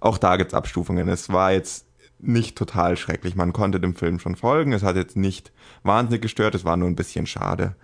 Auch 0.00 0.18
da 0.18 0.36
gibt's 0.36 0.54
Abstufungen. 0.54 1.08
Es 1.08 1.30
war 1.30 1.52
jetzt 1.52 1.86
nicht 2.26 2.56
total 2.56 2.96
schrecklich. 2.96 3.36
Man 3.36 3.52
konnte 3.52 3.80
dem 3.80 3.94
Film 3.94 4.18
schon 4.18 4.36
folgen. 4.36 4.72
Es 4.72 4.82
hat 4.82 4.96
jetzt 4.96 5.16
nicht 5.16 5.52
wahnsinnig 5.82 6.22
gestört. 6.22 6.54
Es 6.54 6.64
war 6.64 6.76
nur 6.76 6.88
ein 6.88 6.96
bisschen 6.96 7.26
schade. 7.26 7.74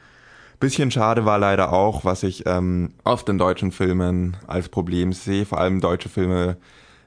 Bisschen 0.60 0.90
schade 0.90 1.24
war 1.24 1.38
leider 1.38 1.72
auch, 1.72 2.04
was 2.04 2.22
ich 2.22 2.44
ähm, 2.46 2.92
oft 3.04 3.28
in 3.30 3.38
deutschen 3.38 3.72
Filmen 3.72 4.36
als 4.46 4.68
Problem 4.68 5.14
sehe, 5.14 5.46
vor 5.46 5.58
allem 5.58 5.80
deutsche 5.80 6.10
Filme, 6.10 6.58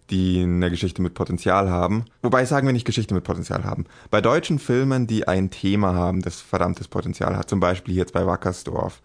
die 0.09 0.41
eine 0.41 0.71
Geschichte 0.71 1.03
mit 1.03 1.13
Potenzial 1.13 1.69
haben. 1.69 2.05
Wobei 2.23 2.45
sagen 2.45 2.65
wir 2.65 2.73
nicht 2.73 2.85
Geschichte 2.85 3.13
mit 3.13 3.23
Potenzial 3.23 3.63
haben. 3.63 3.85
Bei 4.09 4.21
deutschen 4.21 4.57
Filmen, 4.57 5.05
die 5.05 5.27
ein 5.27 5.51
Thema 5.51 5.93
haben, 5.93 6.23
das 6.23 6.41
verdammtes 6.41 6.87
Potenzial 6.87 7.37
hat, 7.37 7.47
zum 7.47 7.59
Beispiel 7.59 7.95
jetzt 7.95 8.13
bei 8.13 8.25
Wackersdorf, 8.25 9.01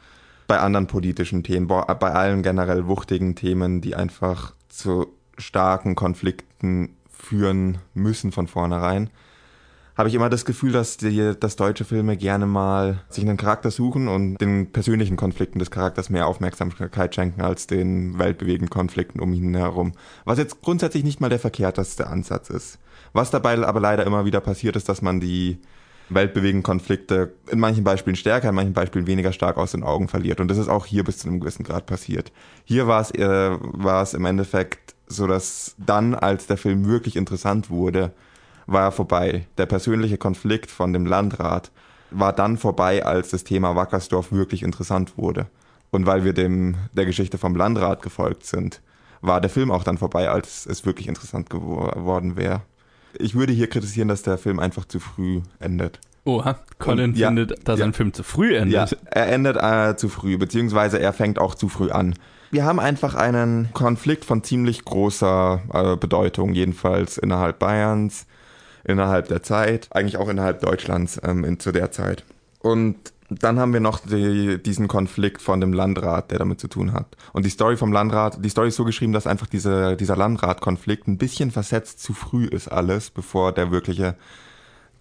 bei 0.46 0.58
anderen 0.58 0.86
politischen 0.86 1.42
Themen, 1.44 1.66
bei 1.66 1.84
allen 1.84 2.42
generell 2.42 2.86
wuchtigen 2.86 3.34
Themen, 3.34 3.82
die 3.82 3.94
einfach 3.94 4.54
zu 4.70 5.08
starken 5.36 5.94
Konflikten 5.94 6.96
führen 7.28 7.78
müssen 7.94 8.32
von 8.32 8.46
vornherein, 8.46 9.10
habe 9.96 10.08
ich 10.08 10.14
immer 10.14 10.30
das 10.30 10.44
Gefühl, 10.44 10.70
dass, 10.70 10.96
die, 10.96 11.34
dass 11.38 11.56
deutsche 11.56 11.84
Filme 11.84 12.16
gerne 12.16 12.46
mal 12.46 13.00
sich 13.08 13.24
einen 13.24 13.36
Charakter 13.36 13.72
suchen 13.72 14.06
und 14.06 14.38
den 14.38 14.70
persönlichen 14.70 15.16
Konflikten 15.16 15.58
des 15.58 15.72
Charakters 15.72 16.08
mehr 16.08 16.28
Aufmerksamkeit 16.28 17.14
schenken 17.14 17.40
als 17.40 17.66
den 17.66 18.16
weltbewegenden 18.16 18.70
Konflikten 18.70 19.18
um 19.18 19.32
ihn 19.32 19.56
herum. 19.56 19.92
Was 20.24 20.38
jetzt 20.38 20.62
grundsätzlich 20.62 21.02
nicht 21.02 21.20
mal 21.20 21.30
der 21.30 21.40
verkehrteste 21.40 22.06
Ansatz 22.06 22.48
ist. 22.48 22.78
Was 23.12 23.32
dabei 23.32 23.58
aber 23.58 23.80
leider 23.80 24.06
immer 24.06 24.24
wieder 24.24 24.40
passiert 24.40 24.76
ist, 24.76 24.88
dass 24.88 25.02
man 25.02 25.18
die 25.18 25.58
weltbewegenden 26.10 26.62
Konflikte 26.62 27.34
in 27.50 27.58
manchen 27.58 27.82
Beispielen 27.82 28.16
stärker, 28.16 28.50
in 28.50 28.54
manchen 28.54 28.74
Beispielen 28.74 29.08
weniger 29.08 29.32
stark 29.32 29.56
aus 29.56 29.72
den 29.72 29.82
Augen 29.82 30.06
verliert. 30.06 30.40
Und 30.40 30.48
das 30.48 30.58
ist 30.58 30.68
auch 30.68 30.86
hier 30.86 31.02
bis 31.02 31.18
zu 31.18 31.28
einem 31.28 31.40
gewissen 31.40 31.64
Grad 31.64 31.86
passiert. 31.86 32.30
Hier 32.64 32.86
war 32.86 33.00
es, 33.00 33.10
äh, 33.10 33.50
war 33.60 34.02
es 34.02 34.14
im 34.14 34.24
Endeffekt 34.24 34.94
so 35.08 35.26
dass 35.26 35.74
dann, 35.78 36.14
als 36.14 36.46
der 36.46 36.56
Film 36.56 36.86
wirklich 36.86 37.16
interessant 37.16 37.70
wurde, 37.70 38.12
war 38.66 38.84
er 38.84 38.92
vorbei. 38.92 39.46
Der 39.56 39.66
persönliche 39.66 40.18
Konflikt 40.18 40.70
von 40.70 40.92
dem 40.92 41.06
Landrat 41.06 41.70
war 42.10 42.32
dann 42.32 42.56
vorbei, 42.56 43.04
als 43.04 43.30
das 43.30 43.44
Thema 43.44 43.76
Wackersdorf 43.76 44.32
wirklich 44.32 44.62
interessant 44.62 45.16
wurde. 45.16 45.46
Und 45.90 46.06
weil 46.06 46.24
wir 46.24 46.32
dem 46.32 46.76
der 46.92 47.06
Geschichte 47.06 47.38
vom 47.38 47.56
Landrat 47.56 48.02
gefolgt 48.02 48.44
sind, 48.44 48.80
war 49.20 49.40
der 49.40 49.50
Film 49.50 49.70
auch 49.70 49.84
dann 49.84 49.98
vorbei, 49.98 50.28
als 50.28 50.66
es 50.66 50.84
wirklich 50.84 51.08
interessant 51.08 51.50
geworden 51.50 52.36
wäre. 52.36 52.62
Ich 53.18 53.34
würde 53.34 53.52
hier 53.52 53.68
kritisieren, 53.68 54.08
dass 54.08 54.22
der 54.22 54.38
Film 54.38 54.58
einfach 54.58 54.84
zu 54.84 55.00
früh 55.00 55.40
endet. 55.58 55.98
Oha, 56.24 56.58
Colin 56.78 57.10
Und, 57.10 57.16
ja, 57.16 57.28
findet, 57.28 57.66
dass 57.66 57.78
ja, 57.78 57.86
ein 57.86 57.94
Film 57.94 58.12
zu 58.12 58.22
früh 58.22 58.54
endet. 58.54 58.90
Ja, 58.90 58.98
er 59.06 59.32
endet 59.32 59.56
äh, 59.56 59.96
zu 59.96 60.10
früh, 60.10 60.36
beziehungsweise 60.36 61.00
er 61.00 61.14
fängt 61.14 61.38
auch 61.38 61.54
zu 61.54 61.68
früh 61.68 61.90
an. 61.90 62.14
Wir 62.50 62.64
haben 62.64 62.80
einfach 62.80 63.14
einen 63.14 63.70
Konflikt 63.74 64.24
von 64.24 64.42
ziemlich 64.42 64.84
großer 64.84 65.62
äh, 65.72 65.96
Bedeutung, 65.96 66.54
jedenfalls 66.54 67.18
innerhalb 67.18 67.58
Bayerns, 67.58 68.26
innerhalb 68.84 69.28
der 69.28 69.42
Zeit, 69.42 69.88
eigentlich 69.90 70.16
auch 70.16 70.28
innerhalb 70.28 70.60
Deutschlands 70.60 71.20
ähm, 71.22 71.44
in, 71.44 71.60
zu 71.60 71.72
der 71.72 71.90
Zeit. 71.90 72.24
Und 72.60 72.96
dann 73.28 73.58
haben 73.58 73.74
wir 73.74 73.80
noch 73.80 74.00
die, 74.00 74.62
diesen 74.62 74.88
Konflikt 74.88 75.42
von 75.42 75.60
dem 75.60 75.74
Landrat, 75.74 76.30
der 76.30 76.38
damit 76.38 76.60
zu 76.60 76.68
tun 76.68 76.94
hat. 76.94 77.16
Und 77.34 77.44
die 77.44 77.50
Story 77.50 77.76
vom 77.76 77.92
Landrat, 77.92 78.42
die 78.42 78.48
Story 78.48 78.68
ist 78.68 78.76
so 78.76 78.84
geschrieben, 78.84 79.12
dass 79.12 79.26
einfach 79.26 79.46
diese, 79.46 79.96
dieser 79.96 80.16
Landrat-Konflikt 80.16 81.06
ein 81.06 81.18
bisschen 81.18 81.50
versetzt 81.50 82.02
zu 82.02 82.14
früh 82.14 82.46
ist 82.46 82.68
alles, 82.68 83.10
bevor 83.10 83.52
der 83.52 83.70
wirkliche, 83.70 84.14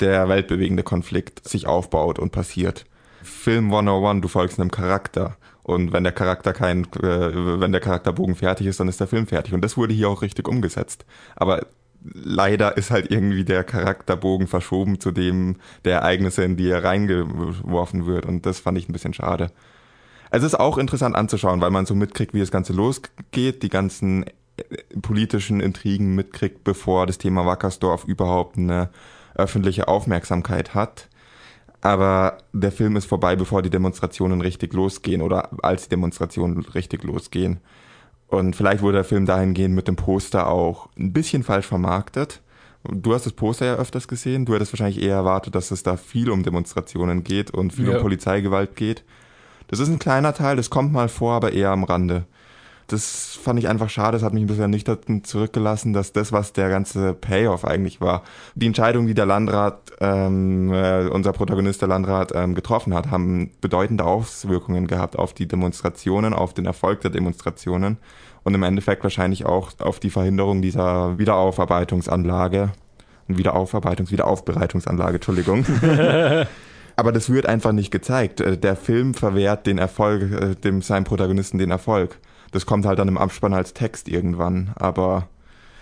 der 0.02 0.28
weltbewegende 0.28 0.84
Konflikt 0.84 1.48
sich 1.48 1.68
aufbaut 1.68 2.20
und 2.20 2.34
passiert. 2.34 2.86
Film 3.24 3.74
101, 3.74 4.22
du 4.22 4.28
folgst 4.28 4.60
einem 4.60 4.72
Charakter. 4.72 5.38
Und 5.68 5.92
wenn 5.92 6.06
der 6.06 6.14
Charakter 6.14 6.54
kein, 6.54 6.86
äh, 7.04 7.60
wenn 7.60 7.74
der 7.74 7.82
Charakterbogen 7.82 8.36
fertig 8.36 8.68
ist, 8.68 8.80
dann 8.80 8.88
ist 8.88 9.02
der 9.02 9.08
Film 9.08 9.28
fertig. 9.28 9.54
Und 9.54 9.60
das 9.60 9.76
wurde 9.76 9.94
hier 9.94 10.08
auch 10.08 10.22
richtig 10.22 10.48
umgesetzt. 10.48 11.06
Aber 11.36 11.68
leider 12.02 12.78
ist 12.78 12.90
halt 12.90 13.12
irgendwie 13.12 13.44
der 13.44 13.66
Charakterbogen 13.66 14.48
verschoben 14.48 15.02
zu 15.02 15.12
dem 15.12 15.58
der 15.84 15.98
Ereignisse, 15.98 16.46
in 16.46 16.56
die 16.56 16.70
er 16.70 16.86
reingeworfen 16.86 18.06
wird. 18.06 18.26
Und 18.26 18.46
das 18.46 18.62
fand 18.62 18.78
ich 18.78 18.88
ein 18.88 18.94
bisschen 18.94 19.14
schade. 19.14 19.52
Es 20.32 20.42
ist 20.42 20.56
auch 20.56 20.78
interessant 20.78 21.18
anzuschauen, 21.18 21.60
weil 21.60 21.72
man 21.72 21.86
so 21.86 21.96
mitkriegt, 21.96 22.34
wie 22.34 22.40
das 22.40 22.52
Ganze 22.52 22.72
losgeht, 22.72 23.62
die 23.62 23.70
ganzen 23.70 24.24
äh, 24.24 24.32
politischen 25.02 25.60
Intrigen 25.60 26.16
mitkriegt, 26.16 26.64
bevor 26.64 27.06
das 27.08 27.18
Thema 27.18 27.46
Wackersdorf 27.46 28.06
überhaupt 28.06 28.58
eine 28.58 28.90
öffentliche 29.36 29.90
Aufmerksamkeit 29.90 30.74
hat 30.74 31.10
aber 31.88 32.38
der 32.54 32.72
Film 32.72 32.96
ist 32.98 33.06
vorbei, 33.06 33.36
bevor 33.36 33.62
die 33.62 33.70
Demonstrationen 33.70 34.42
richtig 34.42 34.74
losgehen 34.74 35.22
oder 35.22 35.50
als 35.64 35.84
die 35.84 35.90
Demonstrationen 35.90 36.60
richtig 36.60 37.04
losgehen. 37.04 37.60
Und 38.28 38.56
vielleicht 38.56 38.82
wurde 38.82 38.98
der 38.98 39.04
Film 39.06 39.26
dahingehend 39.26 39.74
mit 39.74 39.88
dem 39.88 39.96
Poster 39.96 40.48
auch 40.48 40.90
ein 40.98 41.14
bisschen 41.14 41.44
falsch 41.44 41.66
vermarktet. 41.66 42.42
Du 42.84 43.14
hast 43.14 43.26
das 43.26 43.34
Poster 43.34 43.66
ja 43.66 43.76
öfters 43.76 44.08
gesehen. 44.10 44.46
Du 44.46 44.54
hättest 44.54 44.74
wahrscheinlich 44.74 45.02
eher 45.02 45.16
erwartet, 45.16 45.56
dass 45.56 45.72
es 45.72 45.82
da 45.82 45.96
viel 45.96 46.30
um 46.30 46.44
Demonstrationen 46.44 47.24
geht 47.24 47.52
und 47.52 47.72
viel 47.72 47.88
ja. 47.88 47.96
um 47.96 48.02
Polizeigewalt 48.02 48.76
geht. 48.76 49.06
Das 49.68 49.80
ist 49.80 49.88
ein 49.90 50.00
kleiner 50.00 50.34
Teil, 50.34 50.56
das 50.58 50.70
kommt 50.70 50.92
mal 50.92 51.10
vor, 51.10 51.34
aber 51.34 51.54
eher 51.54 51.72
am 51.72 51.84
Rande. 51.86 52.26
Das 52.88 53.38
fand 53.42 53.60
ich 53.60 53.68
einfach 53.68 53.90
schade, 53.90 54.14
das 54.14 54.24
hat 54.24 54.34
mich 54.34 54.44
ein 54.44 54.48
bisschen 54.48 54.64
ernüchtert 54.64 55.06
zurückgelassen, 55.24 55.92
dass 55.92 56.14
das, 56.14 56.32
was 56.32 56.54
der 56.54 56.70
ganze 56.70 57.14
Payoff 57.14 57.66
eigentlich 57.66 58.00
war, 58.00 58.24
die 58.56 58.66
Entscheidung, 58.66 59.08
die 59.08 59.14
der 59.14 59.26
Landrat, 59.26 59.92
ähm, 60.00 60.72
äh, 60.72 61.08
unser 61.08 61.34
Protagonist 61.34 61.82
der 61.82 61.90
Landrat 61.90 62.32
ähm, 62.34 62.56
getroffen 62.56 62.94
hat, 62.94 63.12
haben 63.12 63.52
bedeutende 63.60 64.06
Auswirkungen 64.06 64.88
gehabt 64.88 65.18
auf 65.18 65.34
die 65.34 65.48
Demonstrationen, 65.48 66.34
auf 66.34 66.54
den 66.54 66.66
Erfolg 66.66 67.02
der 67.02 67.12
Demonstrationen 67.12 67.98
und 68.44 68.56
im 68.56 68.64
Endeffekt 68.64 69.04
wahrscheinlich 69.04 69.46
auch 69.46 69.72
auf 69.80 70.00
die 70.00 70.10
Verhinderung 70.10 70.62
dieser 70.62 71.18
Wiederaufarbeitungsanlage. 71.18 72.72
Wiederaufarbeitунgs-, 73.28 74.12
Wiederaufbereitungsanlage, 74.12 75.16
Entschuldigung. 75.16 75.66
Aber 76.96 77.12
das 77.12 77.30
wird 77.30 77.46
einfach 77.46 77.74
nicht 77.74 77.92
gezeigt. 77.92 78.42
Äh, 78.42 78.58
der 78.58 78.76
Film 78.76 79.14
verwehrt 79.14 79.68
den 79.68 79.78
Erfolg, 79.78 80.32
äh, 80.32 80.56
dem 80.56 80.82
seinem 80.82 81.04
Protagonisten 81.04 81.58
den 81.58 81.72
Erfolg. 81.72 82.18
Das 82.52 82.66
kommt 82.66 82.86
halt 82.86 83.00
dann 83.00 83.08
im 83.08 83.18
Abspann 83.18 83.54
als 83.54 83.74
Text 83.74 84.08
irgendwann. 84.08 84.72
Aber 84.76 85.28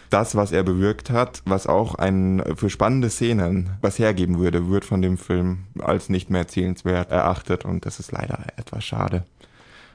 das, 0.09 0.35
was 0.35 0.51
er 0.51 0.63
bewirkt 0.63 1.09
hat, 1.09 1.41
was 1.45 1.67
auch 1.67 1.95
ein 1.95 2.41
für 2.55 2.69
spannende 2.69 3.09
Szenen 3.09 3.71
was 3.81 3.99
hergeben 3.99 4.39
würde, 4.39 4.69
wird 4.69 4.85
von 4.85 5.01
dem 5.01 5.17
Film 5.17 5.65
als 5.79 6.09
nicht 6.09 6.29
mehr 6.29 6.41
erzählenswert 6.41 7.11
erachtet 7.11 7.65
und 7.65 7.85
das 7.85 7.99
ist 7.99 8.11
leider 8.11 8.45
etwas 8.57 8.83
schade. 8.83 9.25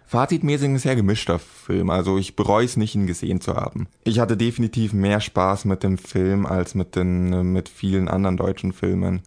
Fazitmäßig 0.06 0.68
ein 0.68 0.78
sehr 0.78 0.96
gemischter 0.96 1.38
Film, 1.38 1.88
also 1.88 2.18
ich 2.18 2.35
bereue 2.35 2.64
es 2.64 2.76
nicht, 2.76 2.96
ihn 2.96 3.06
gesehen 3.06 3.40
zu 3.40 3.54
haben. 3.54 3.87
Ich 4.02 4.18
hatte 4.18 4.37
definitiv 4.37 4.92
mehr 4.92 5.20
Spaß 5.20 5.66
mit 5.66 5.85
dem 5.85 5.98
Film 5.98 6.46
als 6.46 6.74
mit 6.74 6.96
den 6.96 7.52
mit 7.52 7.68
vielen 7.68 8.09
anderen 8.09 8.37
deutschen 8.37 8.72
Filmen. 8.72 9.22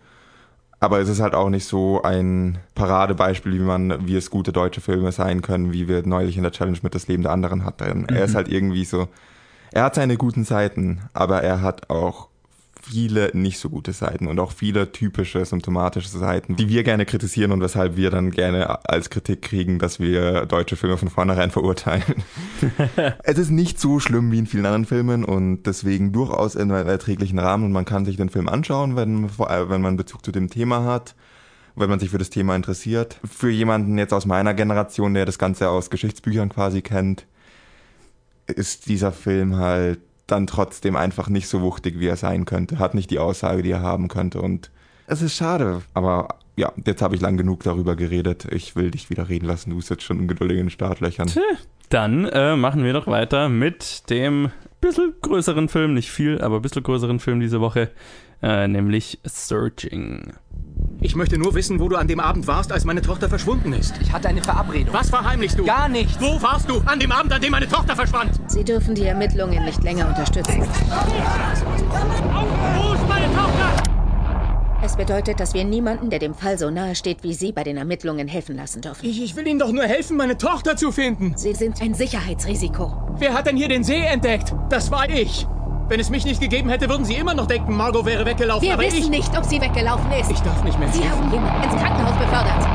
Aber 0.84 1.00
es 1.00 1.08
ist 1.08 1.22
halt 1.22 1.34
auch 1.34 1.48
nicht 1.48 1.66
so 1.66 2.02
ein 2.02 2.58
Paradebeispiel, 2.76 3.54
wie 3.54 3.60
man, 3.60 4.06
wie 4.06 4.18
es 4.18 4.30
gute 4.30 4.52
deutsche 4.52 4.82
Filme 4.82 5.14
sein 5.14 5.42
können, 5.42 5.72
wie 5.72 5.88
wir 5.88 6.06
neulich 6.06 6.36
in 6.36 6.44
der 6.44 6.52
Challenge 6.52 6.78
mit 6.82 6.94
das 6.94 7.08
Leben 7.08 7.24
der 7.24 7.32
anderen 7.32 7.64
hatten. 7.64 8.00
Mhm. 8.00 8.08
Er 8.10 8.26
ist 8.26 8.32
mhm. 8.32 8.36
halt 8.36 8.50
irgendwie 8.50 8.84
so, 8.84 9.08
er 9.72 9.84
hat 9.84 9.96
seine 9.96 10.18
guten 10.18 10.44
Seiten, 10.44 11.04
aber 11.14 11.42
er 11.42 11.62
hat 11.62 11.90
auch 11.90 12.28
viele 12.84 13.32
nicht 13.34 13.60
so 13.60 13.70
gute 13.70 13.94
Seiten 13.94 14.28
und 14.28 14.40
auch 14.40 14.52
viele 14.52 14.92
typische 14.92 15.44
symptomatische 15.46 16.10
Seiten, 16.10 16.56
die 16.56 16.70
wir 16.70 16.84
gerne 16.84 17.06
kritisieren 17.06 17.52
und 17.52 17.62
weshalb 17.62 17.96
wir 17.96 18.10
dann 18.10 18.32
gerne 18.32 18.88
als 18.88 19.10
Kritik 19.10 19.42
kriegen, 19.42 19.80
dass 19.80 20.00
wir 20.00 20.46
deutsche 20.46 20.76
Filme 20.76 20.98
von 20.98 21.10
vornherein 21.10 21.52
verurteilen. 21.52 22.24
es 23.24 23.38
ist 23.38 23.52
nicht 23.52 23.80
so 23.80 24.00
schlimm 24.00 24.32
wie 24.32 24.40
in 24.40 24.48
vielen 24.48 24.66
anderen 24.66 24.86
Filmen 24.86 25.24
und 25.24 25.64
deswegen 25.64 26.12
durchaus 26.12 26.56
in 26.56 26.72
einem 26.72 26.88
erträglichen 26.88 27.40
Rahmen 27.40 27.66
und 27.66 27.72
man 27.72 27.86
kann 27.86 28.06
sich 28.06 28.18
den 28.18 28.30
Film 28.30 28.50
anschauen, 28.50 28.96
wenn, 28.96 29.30
wenn 29.38 29.82
man 29.82 29.98
Bezug 29.98 30.26
zu 30.26 30.32
dem 30.32 30.50
Thema 30.50 30.84
hat 30.84 31.16
wenn 31.76 31.90
man 31.90 32.00
sich 32.00 32.12
für 32.12 32.20
das 32.20 32.30
Thema 32.30 32.56
interessiert. 32.56 33.20
Für 33.28 33.50
jemanden 33.50 33.98
jetzt 33.98 34.14
aus 34.14 34.28
meiner 34.28 34.54
Generation, 34.54 35.16
der 35.16 35.26
das 35.26 35.40
Ganze 35.40 35.70
aus 35.70 35.90
Geschichtsbüchern 35.90 36.50
quasi 36.50 36.84
kennt, 36.84 37.26
ist 38.46 38.88
dieser 38.90 39.12
Film 39.12 39.56
halt 39.56 40.00
dann 40.28 40.48
trotzdem 40.48 40.96
einfach 40.96 41.30
nicht 41.30 41.48
so 41.48 41.62
wuchtig, 41.62 42.00
wie 42.00 42.08
er 42.08 42.16
sein 42.16 42.46
könnte. 42.46 42.80
Hat 42.80 42.94
nicht 42.94 43.10
die 43.12 43.20
Aussage, 43.20 43.62
die 43.62 43.72
er 43.72 43.82
haben 43.82 44.08
könnte. 44.08 44.42
Und 44.42 44.72
es 45.08 45.22
ist 45.22 45.36
schade. 45.36 45.82
Aber 45.94 46.30
ja, 46.56 46.72
jetzt 46.86 47.02
habe 47.02 47.16
ich 47.16 47.22
lang 47.22 47.38
genug 47.38 47.64
darüber 47.64 47.96
geredet. 47.96 48.48
Ich 48.52 48.76
will 48.76 48.92
dich 48.92 49.10
wieder 49.10 49.28
reden 49.30 49.46
lassen. 49.46 49.72
Du 49.72 49.78
bist 49.78 49.90
jetzt 49.90 50.04
schon 50.04 50.20
ungeduldig 50.20 50.58
in 50.58 50.66
den 50.66 50.70
Startlöchern. 50.70 51.28
Tja, 51.28 51.42
dann 51.90 52.26
äh, 52.26 52.56
machen 52.56 52.84
wir 52.84 52.94
doch 52.94 53.08
weiter 53.08 53.50
mit 53.50 54.10
dem 54.10 54.52
bisschen 54.82 55.14
größeren 55.22 55.70
Film. 55.70 55.94
Nicht 55.94 56.12
viel, 56.12 56.42
aber 56.42 56.58
ein 56.58 56.62
bisschen 56.62 56.84
größeren 56.84 57.20
Film 57.20 57.40
diese 57.40 57.62
Woche. 57.62 57.90
Äh, 58.42 58.68
nämlich 58.68 59.20
Searching. 59.24 60.34
Ich 61.04 61.16
möchte 61.18 61.38
nur 61.38 61.54
wissen, 61.54 61.82
wo 61.82 61.90
du 61.90 61.98
an 61.98 62.08
dem 62.08 62.22
Abend 62.22 62.48
warst, 62.48 62.72
als 62.72 62.86
meine 62.86 63.02
Tochter 63.02 63.28
verschwunden 63.28 63.74
ist. 63.74 63.94
Ich 64.02 64.14
hatte 64.14 64.30
eine 64.30 64.42
Verabredung. 64.42 64.94
Was 64.94 65.10
verheimlichst 65.10 65.60
du? 65.60 65.66
Gar 65.66 65.90
nicht. 65.90 66.22
Wo 66.22 66.42
warst 66.42 66.70
du 66.70 66.78
an 66.86 66.98
dem 66.98 67.12
Abend, 67.12 67.34
an 67.34 67.42
dem 67.42 67.52
meine 67.52 67.68
Tochter 67.68 67.94
verschwand? 67.94 68.40
Sie 68.48 68.64
dürfen 68.64 68.96
die 68.96 69.04
Ermittlungen 69.04 69.66
nicht 69.66 69.84
länger 69.84 70.08
unterstützen. 70.08 70.62
Wo 70.62 70.64
ist 72.94 73.08
meine 73.10 73.26
Tochter? 73.36 73.84
Es 74.82 74.96
bedeutet, 74.96 75.42
dass 75.42 75.54
wir 75.54 75.66
niemanden, 75.66 76.10
der 76.10 76.20
dem 76.20 76.34
Fall 76.34 76.58
so 76.58 76.70
nahe 76.70 76.96
steht 76.96 77.22
wie 77.24 77.34
Sie, 77.34 77.52
bei 77.52 77.66
den 77.66 77.76
Ermittlungen 77.76 78.30
helfen 78.30 78.56
lassen 78.56 78.82
dürfen. 78.82 79.06
Ich, 79.06 79.22
ich 79.22 79.36
will 79.36 79.46
Ihnen 79.46 79.60
doch 79.60 79.74
nur 79.74 79.84
helfen, 79.84 80.16
meine 80.16 80.38
Tochter 80.38 80.78
zu 80.78 80.94
finden. 80.94 81.34
Sie 81.36 81.54
sind 81.54 81.82
ein 81.82 81.94
Sicherheitsrisiko. 81.94 83.14
Wer 83.18 83.34
hat 83.34 83.48
denn 83.48 83.58
hier 83.58 83.68
den 83.68 83.84
See 83.84 84.00
entdeckt? 84.00 84.56
Das 84.70 84.90
war 84.90 85.10
ich. 85.10 85.46
Wenn 85.94 86.00
es 86.00 86.10
mich 86.10 86.26
nicht 86.26 86.42
gegeben 86.42 86.70
hätte, 86.70 86.90
würden 86.90 87.06
Sie 87.06 87.14
immer 87.14 87.36
noch 87.36 87.46
denken, 87.46 87.78
Margot 87.78 88.04
wäre 88.04 88.26
weggelaufen. 88.26 88.68
Wir 88.68 88.80
wissen 88.80 88.98
ich... 88.98 89.10
nicht, 89.10 89.38
ob 89.38 89.46
sie 89.46 89.62
weggelaufen 89.62 90.12
ist. 90.14 90.32
Ich 90.32 90.40
darf 90.40 90.64
nicht 90.64 90.80
mehr. 90.80 90.92
Sie 90.92 91.08
haben 91.08 91.32
jemanden 91.32 91.62
ins 91.62 91.80
Krankenhaus 91.80 92.18
befördert. 92.18 92.68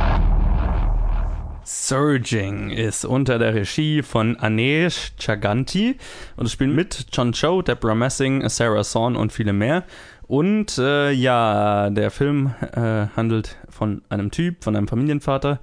Surging 1.64 2.70
ist 2.70 3.04
unter 3.04 3.40
der 3.40 3.57
Regie 3.57 4.02
von 4.02 4.37
Anesh 4.37 5.14
Chaganti 5.18 5.96
und 6.37 6.46
es 6.46 6.52
spielen 6.52 6.76
mit 6.76 7.07
John 7.12 7.33
Cho, 7.33 7.61
Deborah 7.61 7.96
Messing, 7.96 8.48
Sarah 8.48 8.85
Sawn 8.85 9.16
und 9.16 9.33
viele 9.33 9.52
mehr. 9.52 9.83
Und 10.28 10.78
äh, 10.78 11.11
ja, 11.11 11.90
der 11.90 12.12
Film 12.12 12.54
äh, 12.70 13.09
handelt 13.16 13.57
von 13.68 14.02
einem 14.11 14.31
Typ, 14.31 14.62
von 14.62 14.76
einem 14.76 14.87
Familienvater, 14.87 15.59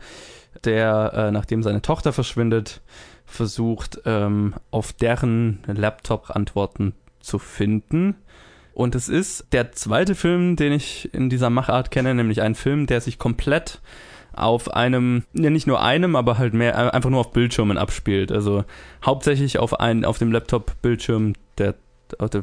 der, 0.65 1.13
äh, 1.13 1.31
nachdem 1.31 1.63
seine 1.63 1.81
Tochter 1.81 2.11
verschwindet, 2.11 2.81
versucht, 3.25 4.01
ähm, 4.05 4.55
auf 4.71 4.91
deren 4.91 5.63
Laptop 5.67 6.31
Antworten 6.31 6.93
zu 7.25 7.39
finden. 7.39 8.15
Und 8.73 8.95
es 8.95 9.09
ist 9.09 9.47
der 9.51 9.71
zweite 9.71 10.15
Film, 10.15 10.55
den 10.55 10.73
ich 10.73 11.13
in 11.13 11.29
dieser 11.29 11.49
Machart 11.49 11.91
kenne, 11.91 12.13
nämlich 12.13 12.41
ein 12.41 12.55
Film, 12.55 12.87
der 12.87 13.01
sich 13.01 13.17
komplett 13.17 13.81
auf 14.33 14.73
einem, 14.73 15.23
ja 15.33 15.49
nicht 15.49 15.65
nur 15.65 15.81
einem, 15.81 16.15
aber 16.15 16.37
halt 16.37 16.53
mehr, 16.53 16.93
einfach 16.93 17.09
nur 17.09 17.21
auf 17.21 17.31
Bildschirmen 17.31 17.77
abspielt. 17.77 18.31
Also 18.31 18.65
hauptsächlich 19.05 19.59
auf, 19.59 19.79
ein, 19.79 20.03
auf 20.03 20.17
dem 20.17 20.31
Laptop-Bildschirm 20.31 21.33
der 21.57 21.75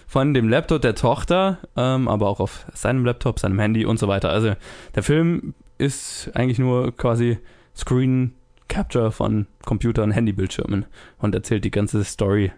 von 0.09 0.35
dem 0.35 0.49
Laptop 0.49 0.83
der 0.83 0.97
Tochter, 0.97 1.59
ähm, 1.77 2.09
aber 2.09 2.29
auch 2.29 2.41
auf 2.41 2.67
seinem 2.75 3.05
Laptop, 3.05 3.39
seinem 3.39 3.61
Handy 3.61 3.85
und 3.85 3.99
so 3.99 4.09
weiter. 4.09 4.31
Also 4.31 4.55
der 4.95 5.03
Film 5.05 5.55
ist 5.79 6.31
eigentlich 6.35 6.59
nur 6.59 6.97
quasi 6.97 7.39
Screen 7.77 8.35
Capture 8.69 9.13
von 9.13 9.47
Computer- 9.65 10.03
und 10.03 10.13
Handybildschirmen 10.13 10.87
und 11.19 11.35
erzählt 11.35 11.65
die 11.65 11.71
ganze 11.71 12.05
Story 12.05 12.53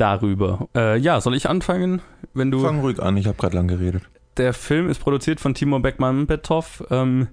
darüber. 0.00 0.68
Äh, 0.74 0.98
ja, 0.98 1.20
soll 1.20 1.34
ich 1.34 1.48
anfangen? 1.48 2.02
Wenn 2.34 2.50
du. 2.50 2.60
Fang 2.60 2.80
ruhig 2.80 3.00
an, 3.00 3.16
ich 3.16 3.26
habe 3.26 3.36
gerade 3.36 3.56
lang 3.56 3.68
geredet. 3.68 4.02
Der 4.36 4.52
Film 4.52 4.88
ist 4.88 5.00
produziert 5.00 5.40
von 5.40 5.54
Timo 5.54 5.78
Beckmann-Bethoff. 5.80 6.84
Ähm, 6.90 7.28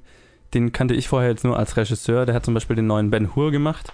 den 0.53 0.71
kannte 0.71 0.95
ich 0.95 1.07
vorher 1.07 1.29
jetzt 1.29 1.43
nur 1.43 1.57
als 1.57 1.77
Regisseur. 1.77 2.25
Der 2.25 2.35
hat 2.35 2.45
zum 2.45 2.53
Beispiel 2.53 2.75
den 2.75 2.87
neuen 2.87 3.09
Ben 3.09 3.35
Hur 3.35 3.51
gemacht. 3.51 3.93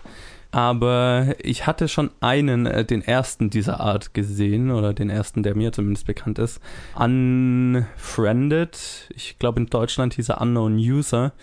Aber 0.52 1.34
ich 1.40 1.66
hatte 1.66 1.88
schon 1.88 2.12
einen, 2.20 2.68
äh, 2.68 2.86
den 2.86 3.02
ersten 3.02 3.50
dieser 3.50 3.80
Art 3.80 4.14
gesehen, 4.14 4.70
oder 4.70 4.94
den 4.94 5.10
ersten, 5.10 5.42
der 5.42 5.56
mir 5.56 5.72
zumindest 5.72 6.06
bekannt 6.06 6.38
ist. 6.38 6.62
Unfriended, 6.96 8.78
ich 9.16 9.40
glaube 9.40 9.62
in 9.62 9.66
Deutschland 9.66 10.14
hieß 10.14 10.30
er 10.30 10.42
Unknown 10.42 10.76
User, 10.76 11.34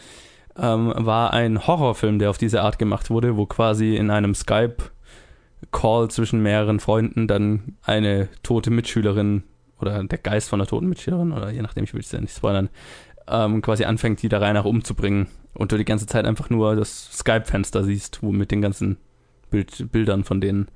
ähm, 0.56 0.92
war 0.96 1.32
ein 1.32 1.66
Horrorfilm, 1.66 2.20
der 2.20 2.30
auf 2.30 2.38
diese 2.38 2.62
Art 2.62 2.78
gemacht 2.78 3.10
wurde, 3.10 3.36
wo 3.36 3.46
quasi 3.46 3.96
in 3.96 4.10
einem 4.10 4.36
Skype 4.36 4.76
Call 5.72 6.08
zwischen 6.10 6.42
mehreren 6.42 6.80
Freunden 6.80 7.26
dann 7.26 7.76
eine 7.82 8.28
tote 8.42 8.70
Mitschülerin 8.70 9.44
oder 9.80 10.04
der 10.04 10.18
Geist 10.18 10.48
von 10.48 10.58
der 10.58 10.68
toten 10.68 10.88
Mitschülerin 10.88 11.32
oder 11.32 11.50
je 11.50 11.62
nachdem, 11.62 11.84
ich 11.84 11.94
will 11.94 12.00
es 12.00 12.12
ja 12.12 12.20
nicht 12.20 12.36
spoilern, 12.36 12.68
ähm, 13.28 13.62
quasi 13.62 13.84
anfängt, 13.84 14.22
die 14.22 14.28
da 14.28 14.38
rein 14.38 14.54
nach 14.54 14.64
umzubringen 14.64 15.28
und 15.54 15.72
du 15.72 15.76
die 15.76 15.84
ganze 15.84 16.06
Zeit 16.06 16.26
einfach 16.26 16.50
nur 16.50 16.76
das 16.76 17.10
Skype-Fenster 17.12 17.84
siehst, 17.84 18.22
wo 18.22 18.32
mit 18.32 18.50
den 18.50 18.62
ganzen 18.62 18.96
Bild 19.50 19.90
Bildern 19.92 20.24
von 20.24 20.40
denen. 20.40 20.68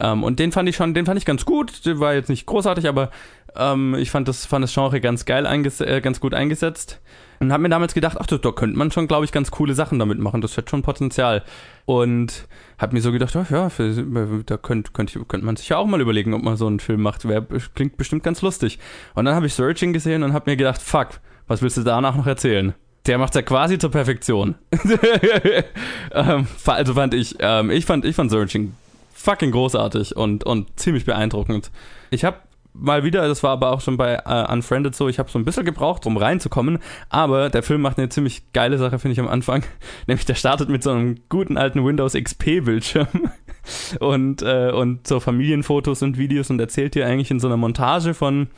Ähm, 0.00 0.24
und 0.24 0.38
den 0.38 0.52
fand 0.52 0.68
ich 0.68 0.76
schon, 0.76 0.94
den 0.94 1.06
fand 1.06 1.18
ich 1.18 1.24
ganz 1.24 1.44
gut. 1.44 1.84
Der 1.86 2.00
war 2.00 2.14
jetzt 2.14 2.28
nicht 2.28 2.46
großartig, 2.46 2.88
aber 2.88 3.10
ähm, 3.56 3.94
ich 3.98 4.10
fand 4.10 4.28
das, 4.28 4.46
fand 4.46 4.62
das 4.62 4.72
Genre 4.72 5.00
ganz 5.00 5.24
geil, 5.24 5.46
äh, 5.46 6.00
ganz 6.00 6.20
gut 6.20 6.34
eingesetzt. 6.34 7.00
Und 7.40 7.52
habe 7.52 7.64
mir 7.64 7.70
damals 7.70 7.92
gedacht, 7.92 8.16
ach, 8.20 8.26
da, 8.26 8.38
da 8.38 8.52
könnte 8.52 8.78
man 8.78 8.92
schon, 8.92 9.08
glaube 9.08 9.24
ich, 9.24 9.32
ganz 9.32 9.50
coole 9.50 9.74
Sachen 9.74 9.98
damit 9.98 10.20
machen. 10.20 10.40
Das 10.40 10.56
hat 10.56 10.70
schon 10.70 10.82
Potenzial. 10.82 11.42
Und 11.86 12.46
habe 12.78 12.94
mir 12.94 13.00
so 13.00 13.10
gedacht, 13.10 13.34
ach, 13.34 13.50
ja, 13.50 13.68
für, 13.68 14.44
da 14.46 14.56
könnte 14.56 14.92
könnt, 14.92 15.18
könnt 15.26 15.42
man 15.42 15.56
sich 15.56 15.68
ja 15.68 15.78
auch 15.78 15.86
mal 15.86 16.00
überlegen, 16.00 16.34
ob 16.34 16.42
man 16.42 16.56
so 16.56 16.68
einen 16.68 16.78
Film 16.78 17.02
macht. 17.02 17.28
Wär, 17.28 17.44
klingt 17.74 17.96
bestimmt 17.96 18.22
ganz 18.22 18.42
lustig. 18.42 18.78
Und 19.14 19.24
dann 19.24 19.34
habe 19.34 19.46
ich 19.46 19.54
Searching 19.54 19.92
gesehen 19.92 20.22
und 20.22 20.32
habe 20.32 20.48
mir 20.50 20.56
gedacht, 20.56 20.80
fuck, 20.80 21.20
was 21.48 21.62
willst 21.62 21.76
du 21.76 21.82
danach 21.82 22.14
noch 22.14 22.28
erzählen? 22.28 22.74
Der 23.06 23.18
macht 23.18 23.34
ja 23.34 23.42
quasi 23.42 23.76
zur 23.76 23.90
Perfektion. 23.90 24.54
ähm, 26.12 26.46
also 26.64 26.94
fand 26.94 27.14
ich, 27.14 27.34
ähm, 27.40 27.72
ich 27.72 27.86
fand, 27.86 28.04
ich 28.04 28.14
fand 28.14 28.30
Searching 28.30 28.74
fucking 29.12 29.50
großartig 29.50 30.16
und, 30.16 30.44
und 30.44 30.78
ziemlich 30.78 31.04
beeindruckend. 31.04 31.72
Ich 32.10 32.24
habe 32.24 32.36
mal 32.74 33.04
wieder, 33.04 33.26
das 33.28 33.42
war 33.42 33.50
aber 33.50 33.70
auch 33.70 33.80
schon 33.80 33.96
bei 33.96 34.14
äh, 34.24 34.52
Unfriended 34.52 34.94
so, 34.94 35.08
ich 35.08 35.18
habe 35.18 35.30
so 35.30 35.38
ein 35.38 35.44
bisschen 35.44 35.64
gebraucht, 35.64 36.06
um 36.06 36.16
reinzukommen, 36.16 36.78
aber 37.08 37.50
der 37.50 37.62
Film 37.62 37.82
macht 37.82 37.98
eine 37.98 38.08
ziemlich 38.08 38.52
geile 38.52 38.78
Sache, 38.78 38.98
finde 38.98 39.12
ich, 39.12 39.20
am 39.20 39.28
Anfang. 39.28 39.62
Nämlich 40.06 40.26
der 40.26 40.34
startet 40.34 40.68
mit 40.68 40.82
so 40.82 40.90
einem 40.90 41.16
guten 41.28 41.56
alten 41.56 41.84
Windows 41.84 42.14
XP-Bildschirm 42.14 43.30
und, 44.00 44.42
äh, 44.42 44.70
und 44.70 45.06
so 45.06 45.20
Familienfotos 45.20 46.02
und 46.02 46.18
Videos 46.18 46.50
und 46.50 46.60
erzählt 46.60 46.94
dir 46.94 47.06
eigentlich 47.06 47.30
in 47.30 47.40
so 47.40 47.48
einer 47.48 47.56
Montage 47.56 48.14
von 48.14 48.48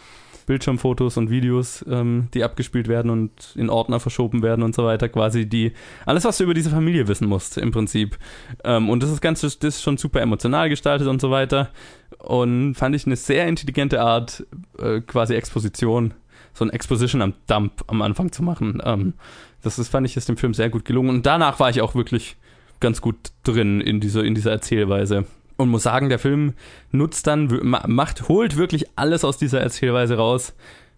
Bildschirmfotos 0.47 1.17
und 1.17 1.31
Videos, 1.31 1.85
ähm, 1.89 2.29
die 2.35 2.45
abgespielt 2.45 2.89
werden 2.89 3.11
und 3.11 3.31
in 3.55 3.71
Ordner 3.71 4.01
verschoben 4.01 4.43
werden 4.43 4.63
und 4.63 4.75
so 4.75 4.85
weiter. 4.85 5.09
Quasi 5.09 5.47
die, 5.47 5.73
alles, 6.07 6.25
was 6.25 6.39
du 6.39 6.45
über 6.45 6.55
diese 6.55 6.71
Familie 6.71 7.09
wissen 7.09 7.29
musst, 7.29 7.59
im 7.59 7.71
Prinzip. 7.71 8.19
Ähm, 8.63 8.91
und 8.91 9.03
das 9.03 9.11
ist 9.11 9.21
ganz, 9.21 9.41
das 9.41 9.57
ist 9.63 9.83
schon 9.83 9.97
super 9.97 10.21
emotional 10.21 10.69
gestaltet 10.69 11.09
und 11.09 11.21
so 11.21 11.31
weiter. 11.31 11.71
Und 12.19 12.75
fand 12.75 12.95
ich 12.95 13.07
eine 13.07 13.17
sehr 13.17 13.47
intelligente 13.47 14.01
Art, 14.01 14.47
äh, 14.79 15.01
quasi 15.01 15.35
Exposition, 15.35 16.15
so 16.53 16.65
ein 16.65 16.71
Exposition 16.71 17.23
am 17.23 17.35
Dump 17.47 17.85
am 17.87 18.03
Anfang 18.03 18.33
zu 18.33 18.43
machen. 18.43 18.81
Ähm, 18.85 19.15
das 19.63 19.79
ist, 19.79 19.89
fand 19.89 20.07
ich, 20.07 20.17
ist 20.17 20.29
dem 20.29 20.37
Film 20.37 20.55
sehr 20.55 20.71
gut 20.71 20.85
gelungen. 20.85 21.11
Und 21.11 21.27
danach 21.27 21.59
war 21.61 21.71
ich 21.71 21.81
auch 21.81 21.95
wirklich 21.95 22.37
ganz 22.81 23.01
gut 23.01 23.17
drin 23.45 23.81
in 23.81 24.01
dieser, 24.01 24.25
in 24.25 24.35
dieser 24.35 24.53
Erzählweise. 24.53 25.25
Und 25.57 25.69
muss 25.69 25.85
sagen, 25.85 26.09
der 26.09 26.19
Film 26.19 26.55
nutzt 26.91 27.27
dann, 27.27 27.49
macht, 27.63 28.29
holt 28.29 28.57
wirklich 28.57 28.87
alles 28.97 29.25
aus 29.25 29.39
dieser 29.39 29.61
Erzählweise 29.61 30.17
raus, 30.17 30.55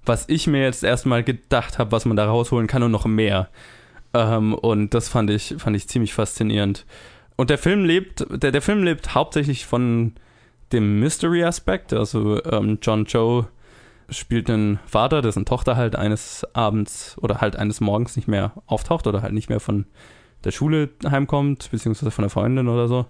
was 0.06 0.28
ich 0.28 0.46
mir 0.46 0.62
jetzt 0.62 0.82
erstmal 0.82 1.22
gedacht 1.22 1.78
habe, 1.78 1.92
was 1.92 2.06
man 2.06 2.16
da 2.16 2.26
rausholen 2.26 2.66
kann 2.66 2.82
und 2.82 2.90
noch 2.90 3.04
mehr. 3.04 3.48
Ähm, 4.14 4.54
und 4.54 4.94
das 4.94 5.08
fand 5.08 5.30
ich, 5.30 5.56
fand 5.58 5.76
ich 5.76 5.88
ziemlich 5.88 6.14
faszinierend. 6.14 6.86
Und 7.36 7.50
der 7.50 7.58
Film 7.58 7.84
lebt, 7.84 8.24
der, 8.30 8.50
der 8.50 8.62
Film 8.62 8.82
lebt 8.82 9.14
hauptsächlich 9.14 9.66
von 9.66 10.14
dem 10.72 11.00
Mystery-Aspekt. 11.00 11.92
Also 11.92 12.42
ähm, 12.44 12.78
John 12.80 13.04
Joe 13.04 13.46
spielt 14.08 14.48
einen 14.48 14.78
Vater, 14.86 15.20
dessen 15.20 15.44
Tochter 15.44 15.76
halt 15.76 15.96
eines 15.96 16.46
Abends 16.54 17.16
oder 17.20 17.40
halt 17.40 17.56
eines 17.56 17.80
Morgens 17.80 18.16
nicht 18.16 18.28
mehr 18.28 18.52
auftaucht 18.66 19.06
oder 19.06 19.22
halt 19.22 19.32
nicht 19.32 19.50
mehr 19.50 19.60
von 19.60 19.86
der 20.44 20.52
Schule 20.52 20.90
heimkommt, 21.04 21.70
beziehungsweise 21.70 22.10
von 22.10 22.22
der 22.22 22.30
Freundin 22.30 22.68
oder 22.68 22.88
so. 22.88 23.06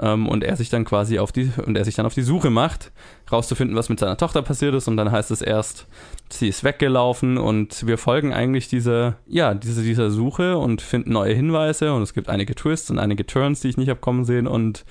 Ähm, 0.00 0.28
und 0.28 0.44
er 0.44 0.56
sich 0.56 0.70
dann 0.70 0.84
quasi 0.84 1.18
auf 1.18 1.32
die 1.32 1.50
und 1.64 1.76
er 1.76 1.84
sich 1.84 1.94
dann 1.94 2.06
auf 2.06 2.14
die 2.14 2.22
Suche 2.22 2.50
macht, 2.50 2.92
rauszufinden, 3.30 3.76
was 3.76 3.88
mit 3.88 4.00
seiner 4.00 4.16
Tochter 4.16 4.42
passiert 4.42 4.74
ist. 4.74 4.88
Und 4.88 4.96
dann 4.96 5.10
heißt 5.10 5.30
es 5.30 5.42
erst, 5.42 5.86
sie 6.30 6.48
ist 6.48 6.64
weggelaufen 6.64 7.38
und 7.38 7.86
wir 7.86 7.98
folgen 7.98 8.32
eigentlich 8.32 8.68
dieser, 8.68 9.16
ja, 9.26 9.54
diese, 9.54 9.82
dieser 9.82 10.10
Suche 10.10 10.58
und 10.58 10.82
finden 10.82 11.12
neue 11.12 11.34
Hinweise 11.34 11.92
und 11.92 12.02
es 12.02 12.14
gibt 12.14 12.28
einige 12.28 12.54
Twists 12.54 12.90
und 12.90 12.98
einige 12.98 13.26
Turns, 13.26 13.60
die 13.60 13.68
ich 13.68 13.76
nicht 13.76 13.88
habe 13.88 14.00
kommen 14.00 14.24
sehen. 14.24 14.46
Und 14.46 14.84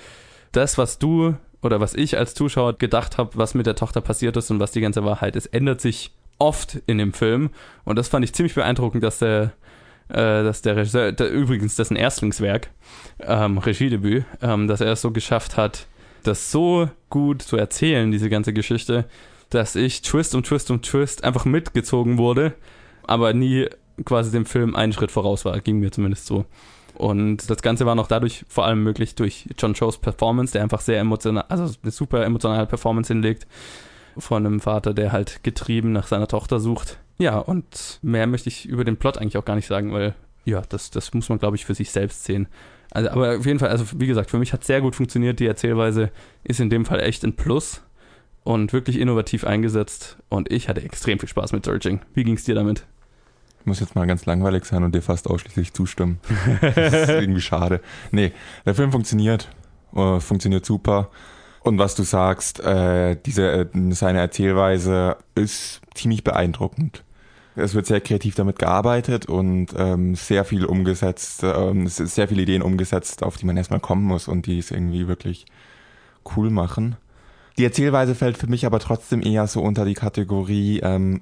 das, 0.52 0.78
was 0.78 1.00
du 1.00 1.36
oder 1.62 1.80
was 1.80 1.94
ich 1.94 2.18
als 2.18 2.34
Zuschauer 2.34 2.74
gedacht 2.74 3.18
habe, 3.18 3.32
was 3.36 3.54
mit 3.54 3.66
der 3.66 3.76
Tochter 3.76 4.02
passiert 4.02 4.38
ist 4.38 4.52
und 4.52 4.60
was 4.60 4.72
die 4.72 4.82
ganze 4.82 5.04
Wahrheit 5.04 5.36
ist, 5.36 5.48
ändert 5.48 5.82
sich 5.82 6.12
oft 6.40 6.82
in 6.88 6.98
dem 6.98 7.14
Film. 7.14 7.52
Und 7.86 7.98
das 7.98 8.08
fand 8.08 8.26
ich 8.26 8.34
ziemlich 8.34 8.56
beeindruckend, 8.56 9.04
dass 9.04 9.20
der 9.20 9.54
äh, 10.14 10.44
dass 10.44 10.62
der 10.62 10.76
Regisseur, 10.76 11.12
der, 11.12 11.30
übrigens 11.32 11.76
dessen 11.76 11.98
Erstlingswerk, 11.98 12.70
ähm, 13.20 13.58
Regiedebüt, 13.58 14.26
ähm, 14.42 14.68
dass 14.68 14.82
er 14.82 14.94
es 14.94 15.02
so 15.02 15.12
geschafft 15.12 15.58
hat, 15.58 15.88
das 16.24 16.52
so 16.52 16.90
gut 17.10 17.42
zu 17.42 17.58
erzählen, 17.58 18.12
diese 18.12 18.30
ganze 18.30 18.54
Geschichte, 18.54 19.06
dass 19.50 19.76
ich 19.76 20.02
Twist 20.02 20.36
um 20.36 20.44
Twist 20.44 20.72
um 20.72 20.82
Twist 20.82 21.24
einfach 21.24 21.46
mitgezogen 21.46 22.18
wurde, 22.18 22.54
aber 23.06 23.34
nie 23.34 23.68
quasi 24.06 24.32
dem 24.32 24.46
Film 24.46 24.76
einen 24.76 24.94
Schritt 24.94 25.12
voraus 25.12 25.46
war, 25.46 25.60
ging 25.60 25.80
mir 25.80 25.92
zumindest 25.92 26.26
so. 26.26 26.46
Und 26.96 27.50
das 27.50 27.62
Ganze 27.62 27.86
war 27.86 27.96
noch 27.96 28.08
dadurch 28.08 28.46
vor 28.48 28.66
allem 28.66 28.84
möglich 28.84 29.16
durch 29.16 29.48
John 29.58 29.74
Cho's 29.74 29.98
Performance, 29.98 30.54
der 30.54 30.62
einfach 30.62 30.82
sehr 30.82 31.00
emotional, 31.00 31.46
also 31.50 31.74
eine 31.82 31.92
super 31.92 32.24
emotionale 32.24 32.68
Performance 32.68 33.12
hinlegt 33.12 33.48
von 34.18 34.46
einem 34.46 34.60
Vater, 34.60 34.94
der 34.94 35.12
halt 35.12 35.44
getrieben 35.44 35.92
nach 35.92 36.08
seiner 36.08 36.28
Tochter 36.28 36.60
sucht. 36.60 37.00
Ja, 37.18 37.38
und 37.38 38.00
mehr 38.02 38.28
möchte 38.28 38.50
ich 38.50 38.66
über 38.68 38.84
den 38.84 38.98
Plot 38.98 39.18
eigentlich 39.18 39.38
auch 39.38 39.46
gar 39.46 39.56
nicht 39.56 39.68
sagen, 39.68 39.94
weil 39.94 40.16
ja, 40.46 40.62
das, 40.62 40.92
das 40.92 41.14
muss 41.14 41.30
man, 41.30 41.40
glaube 41.40 41.56
ich, 41.56 41.66
für 41.66 41.76
sich 41.76 41.92
selbst 41.92 42.26
sehen. 42.26 42.48
Also, 42.92 43.10
aber 43.10 43.38
auf 43.38 43.46
jeden 43.46 43.60
Fall, 43.60 43.70
also 43.70 43.86
wie 44.00 44.08
gesagt, 44.08 44.30
für 44.30 44.40
mich 44.40 44.54
hat 44.54 44.62
es 44.62 44.68
sehr 44.68 44.82
gut 44.82 44.96
funktioniert. 44.96 45.40
Die 45.40 45.48
Erzählweise 45.48 46.12
ist 46.44 46.60
in 46.60 46.70
dem 46.70 46.86
Fall 46.86 47.00
echt 47.00 47.24
ein 47.24 47.36
Plus 47.36 47.82
und 48.44 48.74
wirklich 48.74 49.00
innovativ 49.00 49.46
eingesetzt. 49.46 50.18
Und 50.30 50.52
ich 50.52 50.70
hatte 50.70 50.84
extrem 50.84 51.20
viel 51.20 51.30
Spaß 51.30 51.54
mit 51.54 51.66
Searching. 51.66 52.02
Wie 52.14 52.24
ging 52.24 52.36
es 52.36 52.44
dir 52.44 52.56
damit? 52.56 52.86
Ich 53.62 53.66
muss 53.66 53.80
jetzt 53.80 53.96
mal 53.96 54.06
ganz 54.06 54.26
langweilig 54.26 54.66
sein 54.66 54.84
und 54.84 54.94
dir 54.94 55.02
fast 55.02 55.28
ausschließlich 55.28 55.74
zustimmen. 55.74 56.20
das 56.62 56.94
ist 56.94 57.10
irgendwie 57.10 57.42
schade. 57.42 57.80
Nee, 58.12 58.34
der 58.66 58.76
Film 58.76 58.92
funktioniert, 58.92 59.50
uh, 59.96 60.20
funktioniert 60.20 60.66
super. 60.66 61.10
Und 61.64 61.80
was 61.80 61.96
du 61.96 62.04
sagst, 62.04 62.60
äh, 62.60 63.16
diese, 63.26 63.50
äh, 63.52 63.68
seine 63.92 64.20
Erzählweise 64.20 65.16
ist 65.34 65.82
ziemlich 65.96 66.24
beeindruckend. 66.24 67.04
Es 67.56 67.74
wird 67.74 67.86
sehr 67.86 68.02
kreativ 68.02 68.36
damit 68.36 68.60
gearbeitet 68.60 69.28
und 69.28 69.68
ähm, 69.78 70.16
sehr 70.16 70.44
viel 70.44 70.66
umgesetzt, 70.66 71.44
ähm, 71.44 71.88
sehr 71.88 72.28
viele 72.28 72.42
Ideen 72.42 72.64
umgesetzt, 72.64 73.24
auf 73.24 73.38
die 73.38 73.46
man 73.46 73.56
erstmal 73.56 73.80
kommen 73.80 74.04
muss 74.04 74.28
und 74.28 74.48
die 74.48 74.58
es 74.58 74.72
irgendwie 74.72 75.08
wirklich 75.08 75.46
cool 76.36 76.50
machen. 76.50 76.98
Die 77.58 77.64
Erzählweise 77.64 78.16
fällt 78.16 78.38
für 78.38 78.48
mich 78.48 78.66
aber 78.66 78.80
trotzdem 78.80 79.22
eher 79.22 79.46
so 79.48 79.62
unter 79.62 79.86
die 79.86 79.94
Kategorie, 79.94 80.80
ähm, 80.80 81.22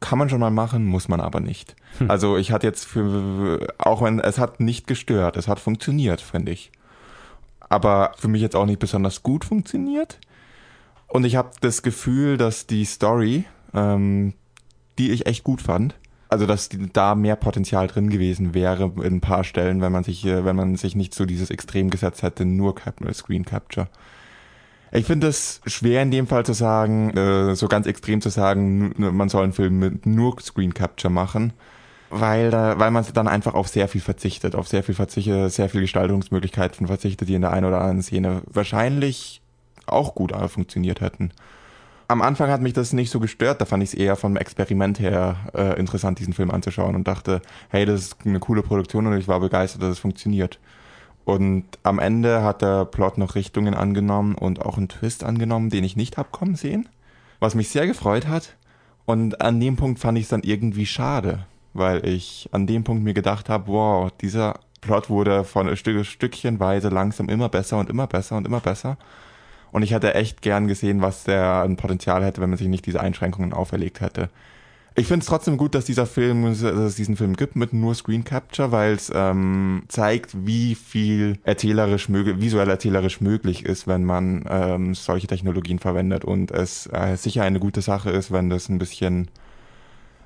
kann 0.00 0.18
man 0.18 0.28
schon 0.28 0.40
mal 0.40 0.50
machen, 0.50 0.84
muss 0.84 1.08
man 1.08 1.20
aber 1.20 1.40
nicht. 1.40 1.76
Hm. 1.98 2.10
Also 2.10 2.36
ich 2.36 2.52
hatte 2.52 2.66
jetzt 2.66 2.84
für, 2.84 3.66
auch 3.78 4.02
wenn 4.02 4.20
es 4.20 4.38
hat 4.38 4.60
nicht 4.60 4.86
gestört, 4.86 5.36
es 5.36 5.48
hat 5.48 5.60
funktioniert, 5.60 6.20
finde 6.20 6.52
ich 6.52 6.72
aber 7.68 8.12
für 8.16 8.28
mich 8.28 8.42
jetzt 8.42 8.56
auch 8.56 8.66
nicht 8.66 8.78
besonders 8.78 9.22
gut 9.22 9.44
funktioniert. 9.44 10.18
Und 11.06 11.24
ich 11.24 11.36
habe 11.36 11.50
das 11.60 11.82
Gefühl, 11.82 12.36
dass 12.36 12.66
die 12.66 12.84
Story, 12.84 13.44
ähm, 13.74 14.34
die 14.98 15.10
ich 15.10 15.26
echt 15.26 15.44
gut 15.44 15.62
fand, 15.62 15.94
also 16.28 16.44
dass 16.44 16.68
da 16.92 17.14
mehr 17.14 17.36
Potenzial 17.36 17.86
drin 17.86 18.10
gewesen 18.10 18.52
wäre 18.52 18.92
in 19.02 19.14
ein 19.14 19.20
paar 19.20 19.44
Stellen, 19.44 19.80
wenn 19.80 19.92
man 19.92 20.04
sich, 20.04 20.24
äh, 20.26 20.44
wenn 20.44 20.56
man 20.56 20.76
sich 20.76 20.94
nicht 20.94 21.14
so 21.14 21.24
dieses 21.24 21.50
Extrem 21.50 21.88
gesetzt 21.88 22.22
hätte, 22.22 22.44
nur 22.44 22.74
Cap 22.74 23.00
äh, 23.00 23.14
Screen 23.14 23.44
Capture. 23.44 23.88
Ich 24.90 25.06
finde 25.06 25.28
es 25.28 25.60
schwer 25.66 26.02
in 26.02 26.10
dem 26.10 26.26
Fall 26.26 26.46
zu 26.46 26.54
sagen, 26.54 27.10
äh, 27.16 27.54
so 27.54 27.68
ganz 27.68 27.86
extrem 27.86 28.20
zu 28.20 28.30
sagen, 28.30 28.94
man 28.96 29.28
soll 29.28 29.44
einen 29.44 29.52
Film 29.52 29.78
mit 29.78 30.06
nur 30.06 30.38
Screen 30.40 30.74
Capture 30.74 31.12
machen 31.12 31.52
weil 32.10 32.50
da, 32.50 32.78
weil 32.78 32.90
man 32.90 33.04
dann 33.14 33.28
einfach 33.28 33.54
auf 33.54 33.68
sehr 33.68 33.88
viel 33.88 34.00
verzichtet, 34.00 34.54
auf 34.54 34.68
sehr 34.68 34.82
viel 34.82 34.94
verzichtet, 34.94 35.52
sehr 35.52 35.68
viel 35.68 35.82
Gestaltungsmöglichkeiten 35.82 36.86
verzichtet, 36.86 37.28
die 37.28 37.34
in 37.34 37.42
der 37.42 37.52
einen 37.52 37.66
oder 37.66 37.80
anderen 37.80 38.02
Szene 38.02 38.42
wahrscheinlich 38.46 39.42
auch 39.86 40.14
gut 40.14 40.32
funktioniert 40.50 41.00
hätten. 41.00 41.32
Am 42.10 42.22
Anfang 42.22 42.50
hat 42.50 42.62
mich 42.62 42.72
das 42.72 42.94
nicht 42.94 43.10
so 43.10 43.20
gestört, 43.20 43.60
da 43.60 43.66
fand 43.66 43.82
ich 43.82 43.90
es 43.90 43.94
eher 43.94 44.16
vom 44.16 44.38
Experiment 44.38 44.98
her 44.98 45.36
äh, 45.54 45.78
interessant, 45.78 46.18
diesen 46.18 46.32
Film 46.32 46.50
anzuschauen 46.50 46.94
und 46.94 47.06
dachte, 47.06 47.42
hey, 47.68 47.84
das 47.84 48.00
ist 48.00 48.16
eine 48.24 48.40
coole 48.40 48.62
Produktion 48.62 49.06
und 49.06 49.18
ich 49.18 49.28
war 49.28 49.40
begeistert, 49.40 49.82
dass 49.82 49.90
es 49.90 49.98
funktioniert. 49.98 50.58
Und 51.26 51.64
am 51.82 51.98
Ende 51.98 52.42
hat 52.42 52.62
der 52.62 52.86
Plot 52.86 53.18
noch 53.18 53.34
Richtungen 53.34 53.74
angenommen 53.74 54.34
und 54.34 54.64
auch 54.64 54.78
einen 54.78 54.88
Twist 54.88 55.22
angenommen, 55.22 55.68
den 55.68 55.84
ich 55.84 55.96
nicht 55.96 56.16
hab 56.16 56.32
kommen 56.32 56.54
sehen, 56.54 56.88
was 57.40 57.54
mich 57.54 57.68
sehr 57.68 57.86
gefreut 57.86 58.26
hat. 58.26 58.56
Und 59.04 59.42
an 59.42 59.60
dem 59.60 59.76
Punkt 59.76 60.00
fand 60.00 60.16
ich 60.16 60.24
es 60.24 60.30
dann 60.30 60.42
irgendwie 60.42 60.86
schade, 60.86 61.46
weil 61.74 62.06
ich 62.06 62.48
an 62.52 62.66
dem 62.66 62.84
Punkt 62.84 63.04
mir 63.04 63.14
gedacht 63.14 63.48
habe, 63.48 63.68
wow, 63.68 64.10
dieser 64.20 64.60
Plot 64.80 65.10
wurde 65.10 65.44
von 65.44 65.74
Stück, 65.76 66.04
Stückchenweise 66.04 66.88
langsam 66.88 67.28
immer 67.28 67.48
besser 67.48 67.78
und 67.78 67.90
immer 67.90 68.06
besser 68.06 68.36
und 68.36 68.46
immer 68.46 68.60
besser. 68.60 68.96
Und 69.70 69.82
ich 69.82 69.92
hätte 69.92 70.14
echt 70.14 70.40
gern 70.42 70.66
gesehen, 70.66 71.02
was 71.02 71.24
der 71.24 71.62
ein 71.62 71.76
Potenzial 71.76 72.24
hätte, 72.24 72.40
wenn 72.40 72.50
man 72.50 72.58
sich 72.58 72.68
nicht 72.68 72.86
diese 72.86 73.00
Einschränkungen 73.00 73.52
auferlegt 73.52 74.00
hätte. 74.00 74.30
Ich 74.98 75.06
finde 75.06 75.22
es 75.22 75.28
trotzdem 75.28 75.58
gut, 75.58 75.76
dass 75.76 75.84
dieser 75.84 76.06
Film, 76.06 76.42
dass 76.42 76.60
es 76.60 76.96
diesen 76.96 77.16
Film 77.16 77.36
gibt 77.36 77.54
mit 77.54 77.72
nur 77.72 77.94
Screen 77.94 78.24
Capture, 78.24 78.72
weil 78.72 78.94
es 78.94 79.12
ähm, 79.14 79.84
zeigt, 79.86 80.44
wie 80.44 80.74
viel 80.74 81.38
erzählerisch 81.44 82.08
möglich, 82.08 82.40
visuell 82.40 82.68
erzählerisch 82.68 83.20
möglich 83.20 83.64
ist, 83.64 83.86
wenn 83.86 84.04
man 84.04 84.44
ähm, 84.50 84.96
solche 84.96 85.28
Technologien 85.28 85.78
verwendet 85.78 86.24
und 86.24 86.50
es 86.50 86.88
äh, 86.92 87.16
sicher 87.16 87.44
eine 87.44 87.60
gute 87.60 87.80
Sache 87.80 88.10
ist, 88.10 88.32
wenn 88.32 88.50
das 88.50 88.68
ein 88.68 88.80
bisschen 88.80 89.28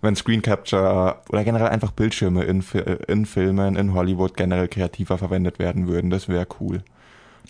wenn 0.02 0.16
Screen 0.16 0.42
Capture 0.42 1.16
oder 1.30 1.44
generell 1.44 1.68
einfach 1.68 1.92
Bildschirme 1.92 2.44
in, 2.44 2.62
in 3.08 3.24
Filmen, 3.24 3.76
in 3.76 3.94
Hollywood 3.94 4.36
generell 4.36 4.68
kreativer 4.68 5.16
verwendet 5.16 5.58
werden 5.58 5.86
würden. 5.86 6.10
Das 6.10 6.28
wäre 6.28 6.46
cool. 6.60 6.82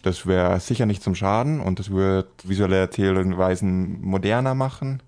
Das 0.02 0.26
wäre 0.26 0.60
sicher 0.60 0.86
nicht 0.86 1.02
zum 1.02 1.14
Schaden 1.14 1.60
und 1.60 1.78
das 1.78 1.90
würde 1.90 2.28
visuelle 2.44 2.76
Erzählweisen 2.76 4.00
moderner 4.02 4.54
machen 4.54 5.02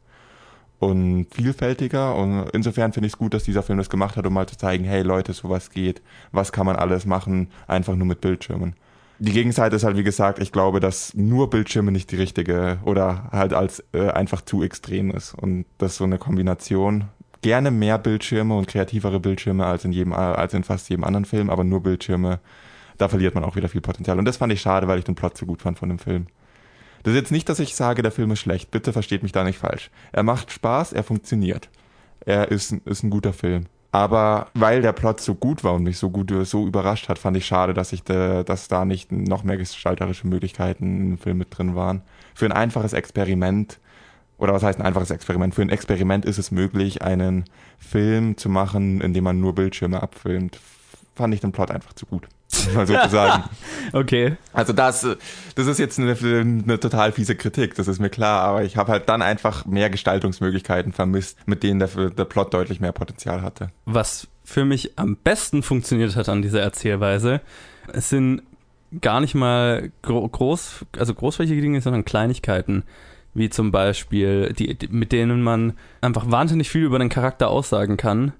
und 0.78 1.26
vielfältiger. 1.30 2.14
Und 2.14 2.48
insofern 2.52 2.92
finde 2.92 3.08
ich 3.08 3.12
es 3.12 3.18
gut, 3.18 3.34
dass 3.34 3.44
dieser 3.44 3.62
Film 3.62 3.78
das 3.78 3.90
gemacht 3.90 4.16
hat, 4.16 4.26
um 4.26 4.32
mal 4.32 4.46
zu 4.46 4.56
zeigen, 4.56 4.84
hey 4.84 5.02
Leute, 5.02 5.32
sowas 5.32 5.70
geht. 5.70 6.00
Was 6.32 6.52
kann 6.52 6.66
man 6.66 6.76
alles 6.76 7.06
machen, 7.06 7.48
einfach 7.66 7.94
nur 7.94 8.06
mit 8.06 8.20
Bildschirmen. 8.20 8.74
Die 9.18 9.32
Gegenseite 9.32 9.76
ist 9.76 9.84
halt, 9.84 9.96
wie 9.96 10.02
gesagt, 10.02 10.38
ich 10.40 10.50
glaube, 10.50 10.80
dass 10.80 11.14
nur 11.14 11.48
Bildschirme 11.50 11.92
nicht 11.92 12.10
die 12.10 12.16
richtige 12.16 12.78
oder 12.84 13.28
halt 13.32 13.52
als 13.52 13.84
äh, 13.92 14.08
einfach 14.08 14.40
zu 14.40 14.62
extrem 14.62 15.10
ist. 15.10 15.34
Und 15.34 15.66
das 15.78 15.96
so 15.96 16.04
eine 16.04 16.18
Kombination 16.18 17.04
gerne 17.44 17.70
mehr 17.70 17.98
Bildschirme 17.98 18.56
und 18.56 18.68
kreativere 18.68 19.20
Bildschirme 19.20 19.66
als 19.66 19.84
in 19.84 19.92
jedem, 19.92 20.14
als 20.14 20.54
in 20.54 20.64
fast 20.64 20.88
jedem 20.88 21.04
anderen 21.04 21.26
Film, 21.26 21.50
aber 21.50 21.62
nur 21.62 21.82
Bildschirme, 21.82 22.40
da 22.96 23.08
verliert 23.08 23.34
man 23.34 23.44
auch 23.44 23.54
wieder 23.54 23.68
viel 23.68 23.82
Potenzial. 23.82 24.18
Und 24.18 24.24
das 24.24 24.38
fand 24.38 24.50
ich 24.50 24.62
schade, 24.62 24.88
weil 24.88 24.98
ich 24.98 25.04
den 25.04 25.14
Plot 25.14 25.36
so 25.36 25.44
gut 25.44 25.60
fand 25.60 25.78
von 25.78 25.90
dem 25.90 25.98
Film. 25.98 26.26
Das 27.02 27.12
ist 27.12 27.18
jetzt 27.18 27.32
nicht, 27.32 27.46
dass 27.50 27.58
ich 27.58 27.76
sage, 27.76 28.00
der 28.00 28.12
Film 28.12 28.30
ist 28.30 28.40
schlecht. 28.40 28.70
Bitte 28.70 28.94
versteht 28.94 29.22
mich 29.22 29.32
da 29.32 29.44
nicht 29.44 29.58
falsch. 29.58 29.90
Er 30.10 30.22
macht 30.22 30.52
Spaß, 30.52 30.94
er 30.94 31.04
funktioniert. 31.04 31.68
Er 32.24 32.50
ist, 32.50 32.72
ist 32.72 33.02
ein 33.02 33.10
guter 33.10 33.34
Film. 33.34 33.66
Aber 33.92 34.46
weil 34.54 34.80
der 34.80 34.94
Plot 34.94 35.20
so 35.20 35.34
gut 35.34 35.64
war 35.64 35.74
und 35.74 35.82
mich 35.82 35.98
so 35.98 36.08
gut 36.08 36.32
so 36.46 36.66
überrascht 36.66 37.10
hat, 37.10 37.18
fand 37.18 37.36
ich 37.36 37.44
schade, 37.44 37.74
dass 37.74 37.92
ich 37.92 38.04
de, 38.04 38.42
dass 38.42 38.68
da 38.68 38.86
nicht 38.86 39.12
noch 39.12 39.44
mehr 39.44 39.58
gestalterische 39.58 40.26
Möglichkeiten 40.26 41.12
im 41.12 41.18
Film 41.18 41.36
mit 41.36 41.56
drin 41.56 41.74
waren. 41.74 42.00
Für 42.34 42.46
ein 42.46 42.52
einfaches 42.52 42.94
Experiment 42.94 43.80
oder 44.38 44.52
was 44.52 44.62
heißt 44.62 44.78
ein 44.78 44.86
einfaches 44.86 45.10
Experiment? 45.10 45.54
Für 45.54 45.62
ein 45.62 45.70
Experiment 45.70 46.24
ist 46.24 46.38
es 46.38 46.50
möglich, 46.50 47.02
einen 47.02 47.44
Film 47.78 48.36
zu 48.36 48.48
machen, 48.48 49.00
in 49.00 49.14
dem 49.14 49.24
man 49.24 49.40
nur 49.40 49.54
Bildschirme 49.54 50.02
abfilmt. 50.02 50.58
Fand 51.14 51.32
ich 51.32 51.40
den 51.40 51.52
Plot 51.52 51.70
einfach 51.70 51.92
zu 51.92 52.06
gut. 52.06 52.28
Mal 52.74 52.86
so 52.86 52.96
zu 52.96 53.08
sagen. 53.08 53.44
Okay. 53.92 54.36
Also 54.52 54.72
das, 54.72 55.06
das 55.54 55.66
ist 55.66 55.78
jetzt 55.78 56.00
eine, 56.00 56.16
eine 56.20 56.80
total 56.80 57.12
fiese 57.12 57.36
Kritik, 57.36 57.74
das 57.74 57.86
ist 57.86 58.00
mir 58.00 58.08
klar, 58.08 58.40
aber 58.40 58.64
ich 58.64 58.76
habe 58.76 58.90
halt 58.90 59.08
dann 59.08 59.22
einfach 59.22 59.66
mehr 59.66 59.90
Gestaltungsmöglichkeiten 59.90 60.92
vermisst, 60.92 61.38
mit 61.46 61.62
denen 61.62 61.78
der, 61.78 61.88
der 61.88 62.24
Plot 62.24 62.54
deutlich 62.54 62.80
mehr 62.80 62.92
Potenzial 62.92 63.42
hatte. 63.42 63.68
Was 63.84 64.26
für 64.42 64.64
mich 64.64 64.98
am 64.98 65.16
besten 65.16 65.62
funktioniert 65.62 66.16
hat 66.16 66.28
an 66.28 66.42
dieser 66.42 66.60
Erzählweise, 66.60 67.40
es 67.92 68.08
sind 68.08 68.42
gar 69.00 69.20
nicht 69.20 69.34
mal 69.34 69.92
gro 70.02 70.26
groß, 70.26 70.86
also 70.98 71.14
großflächige 71.14 71.60
Dinge, 71.60 71.80
sondern 71.80 72.04
Kleinigkeiten 72.04 72.84
wie 73.34 73.50
zum 73.50 73.70
Beispiel, 73.70 74.52
die, 74.52 74.74
die, 74.78 74.88
mit 74.88 75.12
denen 75.12 75.42
man 75.42 75.74
einfach 76.00 76.30
wahnsinnig 76.30 76.70
viel 76.70 76.84
über 76.84 76.98
den 76.98 77.08
Charakter 77.08 77.50
aussagen 77.50 77.96
kann. 77.96 78.32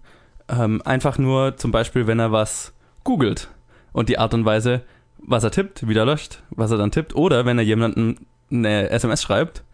Ähm, 0.48 0.82
einfach 0.84 1.18
nur 1.18 1.56
zum 1.56 1.72
Beispiel, 1.72 2.06
wenn 2.06 2.20
er 2.20 2.32
was 2.32 2.72
googelt 3.02 3.48
und 3.92 4.08
die 4.08 4.18
Art 4.18 4.34
und 4.34 4.44
Weise, 4.44 4.82
was 5.18 5.44
er 5.44 5.50
tippt, 5.50 5.88
wieder 5.88 6.04
löscht, 6.04 6.42
was 6.50 6.70
er 6.70 6.78
dann 6.78 6.90
tippt, 6.90 7.14
oder 7.14 7.44
wenn 7.44 7.58
er 7.58 7.64
jemanden 7.64 8.26
eine 8.50 8.90
SMS 8.90 9.22
schreibt 9.22 9.64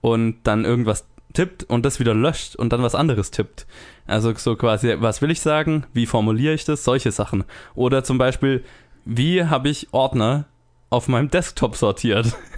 und 0.00 0.36
dann 0.44 0.64
irgendwas 0.64 1.06
tippt 1.32 1.64
und 1.64 1.84
das 1.84 2.00
wieder 2.00 2.14
löscht 2.14 2.56
und 2.56 2.72
dann 2.72 2.82
was 2.82 2.94
anderes 2.94 3.30
tippt. 3.30 3.66
Also 4.06 4.32
so 4.34 4.56
quasi, 4.56 4.94
was 4.98 5.20
will 5.20 5.30
ich 5.30 5.40
sagen? 5.40 5.84
Wie 5.92 6.06
formuliere 6.06 6.54
ich 6.54 6.64
das? 6.64 6.84
Solche 6.84 7.10
Sachen. 7.10 7.44
Oder 7.74 8.04
zum 8.04 8.18
Beispiel, 8.18 8.64
wie 9.04 9.44
habe 9.44 9.68
ich 9.68 9.92
Ordner 9.92 10.46
auf 10.90 11.08
meinem 11.08 11.28
Desktop 11.28 11.76
sortiert? 11.76 12.36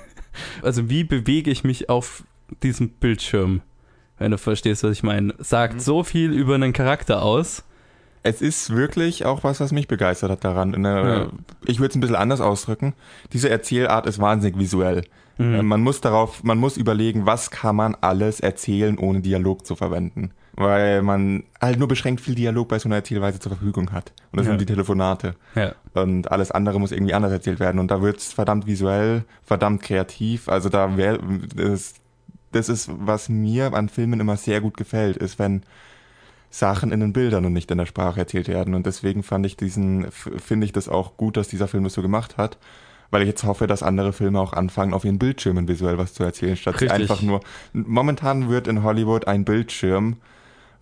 Also 0.63 0.89
wie 0.89 1.05
bewege 1.05 1.51
ich 1.51 1.65
mich 1.65 1.89
auf 1.89 2.25
diesem 2.63 2.91
Bildschirm? 2.91 3.63
Wenn 4.19 4.31
du 4.31 4.39
verstehst, 4.39 4.83
was 4.83 4.93
ich 4.93 5.03
meine. 5.03 5.35
Sagt 5.39 5.75
mhm. 5.75 5.81
so 5.81 6.03
viel 6.03 6.33
über 6.33 6.55
einen 6.55 6.73
Charakter 6.73 7.23
aus. 7.23 7.65
Es 8.23 8.43
ist 8.43 8.71
wirklich 8.71 9.25
auch 9.25 9.45
was, 9.45 9.61
was 9.61 9.73
mich 9.73 9.89
begeistert 9.89 10.31
hat 10.31 10.45
daran. 10.45 10.83
Der, 10.83 11.05
ja. 11.05 11.29
Ich 11.65 11.79
würde 11.79 11.91
es 11.91 11.97
ein 11.97 12.01
bisschen 12.01 12.17
anders 12.17 12.41
ausdrücken. 12.41 12.95
Diese 13.33 13.49
Erzählart 13.51 14.07
ist 14.07 14.19
wahnsinnig 14.19 14.59
visuell. 14.59 15.05
Mhm. 15.39 15.55
Äh, 15.55 15.63
man 15.63 15.81
muss 15.81 16.01
darauf, 16.01 16.43
man 16.43 16.59
muss 16.59 16.77
überlegen, 16.77 17.27
was 17.27 17.51
kann 17.51 17.77
man 17.77 17.95
alles 18.01 18.41
erzählen, 18.41 18.99
ohne 18.99 19.21
Dialog 19.21 19.67
zu 19.67 19.77
verwenden. 19.77 20.33
Weil 20.57 21.03
man 21.03 21.45
halt 21.61 21.79
nur 21.79 21.87
beschränkt 21.87 22.23
viel 22.23 22.35
Dialog 22.35 22.69
bei 22.69 22.79
so 22.79 22.89
einer 22.89 22.97
Erzählweise 22.97 23.39
zur 23.39 23.53
Verfügung 23.53 23.93
hat. 23.93 24.13
Und 24.33 24.39
das 24.39 24.47
ja. 24.47 24.53
sind 24.53 24.61
die 24.61 24.67
Telefonate. 24.67 25.35
Ja. 25.55 25.75
Und 25.93 26.33
alles 26.33 26.51
andere 26.51 26.81
muss 26.81 26.93
irgendwie 26.93 27.13
anders 27.13 27.33
erzählt 27.33 27.61
werden. 27.61 27.79
Und 27.79 27.91
da 27.91 28.01
wird's 28.01 28.33
verdammt 28.33 28.67
visuell, 28.67 29.25
verdammt 29.45 29.83
kreativ. 29.83 30.49
Also 30.49 30.71
da 30.71 30.97
wäre, 30.97 31.21
das, 31.55 31.95
das 32.53 32.71
ist, 32.71 32.91
was 32.91 33.29
mir 33.29 33.75
an 33.75 33.91
Filmen 33.91 34.19
immer 34.19 34.37
sehr 34.37 34.63
gut 34.63 34.79
gefällt, 34.79 35.19
ist, 35.19 35.39
wenn 35.39 35.63
Sachen 36.49 36.91
in 36.91 37.01
den 37.01 37.13
Bildern 37.13 37.45
und 37.45 37.53
nicht 37.53 37.71
in 37.71 37.77
der 37.77 37.87
Sprache 37.87 38.21
erzählt 38.21 38.49
werden. 38.49 38.75
Und 38.75 38.87
deswegen 38.87 39.23
fand 39.23 39.45
ich 39.45 39.59
diesen, 39.59 40.11
finde 40.11 40.65
ich 40.65 40.73
das 40.73 40.89
auch 40.89 41.19
gut, 41.19 41.37
dass 41.37 41.49
dieser 41.49 41.69
Film 41.69 41.85
das 41.85 41.93
so 41.93 42.03
gemacht 42.03 42.39
hat 42.39 42.57
weil 43.11 43.23
ich 43.23 43.29
jetzt 43.29 43.45
hoffe, 43.45 43.67
dass 43.67 43.83
andere 43.83 44.13
Filme 44.13 44.41
auch 44.41 44.53
anfangen, 44.53 44.95
auf 44.95 45.05
ihren 45.05 45.19
Bildschirmen 45.19 45.69
visuell 45.69 45.99
was 45.99 46.15
zu 46.15 46.25
erzählen, 46.25 46.57
statt 46.57 46.81
Richtig. 46.81 46.91
einfach 46.91 47.23
nur. 47.23 47.41
Momentan 47.73 48.49
wird 48.49 48.69
in 48.69 48.83
Hollywood 48.83 49.27
ein 49.27 49.45
Bildschirm 49.45 50.17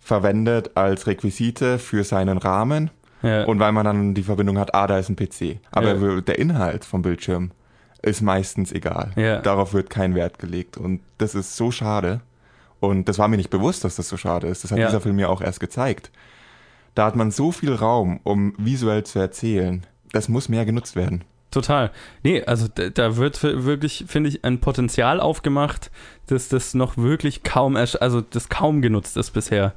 verwendet 0.05 0.77
als 0.77 1.07
Requisite 1.07 1.79
für 1.79 2.03
seinen 2.03 2.37
Rahmen. 2.37 2.91
Ja. 3.23 3.45
Und 3.45 3.59
weil 3.59 3.71
man 3.71 3.85
dann 3.85 4.13
die 4.13 4.21
Verbindung 4.21 4.59
hat, 4.59 4.75
ah, 4.75 4.85
da 4.85 4.99
ist 4.99 5.09
ein 5.09 5.15
PC. 5.15 5.57
Aber 5.71 5.95
ja. 5.95 6.21
der 6.21 6.37
Inhalt 6.37 6.85
vom 6.85 7.01
Bildschirm 7.01 7.49
ist 8.03 8.21
meistens 8.21 8.71
egal. 8.71 9.13
Ja. 9.15 9.41
Darauf 9.41 9.73
wird 9.73 9.89
kein 9.89 10.13
Wert 10.13 10.37
gelegt. 10.37 10.77
Und 10.77 11.01
das 11.17 11.33
ist 11.33 11.57
so 11.57 11.71
schade. 11.71 12.21
Und 12.79 13.09
das 13.09 13.17
war 13.17 13.27
mir 13.27 13.37
nicht 13.37 13.49
bewusst, 13.49 13.83
dass 13.83 13.95
das 13.95 14.07
so 14.07 14.15
schade 14.15 14.45
ist. 14.45 14.63
Das 14.63 14.71
hat 14.71 14.77
dieser 14.77 15.01
Film 15.01 15.15
mir 15.15 15.27
auch 15.27 15.41
erst 15.41 15.59
gezeigt. 15.59 16.11
Da 16.93 17.07
hat 17.07 17.15
man 17.15 17.31
so 17.31 17.51
viel 17.51 17.73
Raum, 17.73 18.19
um 18.23 18.53
visuell 18.59 19.05
zu 19.05 19.17
erzählen. 19.17 19.87
Das 20.11 20.29
muss 20.29 20.49
mehr 20.49 20.65
genutzt 20.65 20.95
werden. 20.95 21.23
Total. 21.55 21.89
Nee, 22.21 22.43
also 22.43 22.67
da, 22.67 23.15
wird 23.15 23.41
wirklich, 23.41 24.03
finde 24.09 24.29
ich, 24.29 24.43
ein 24.43 24.59
Potenzial 24.59 25.21
aufgemacht, 25.21 25.89
dass 26.27 26.49
das 26.49 26.73
noch 26.73 26.97
wirklich 26.97 27.43
kaum, 27.43 27.77
also 27.77 28.19
das 28.19 28.49
kaum 28.49 28.81
genutzt 28.81 29.15
ist 29.15 29.31
bisher. 29.31 29.71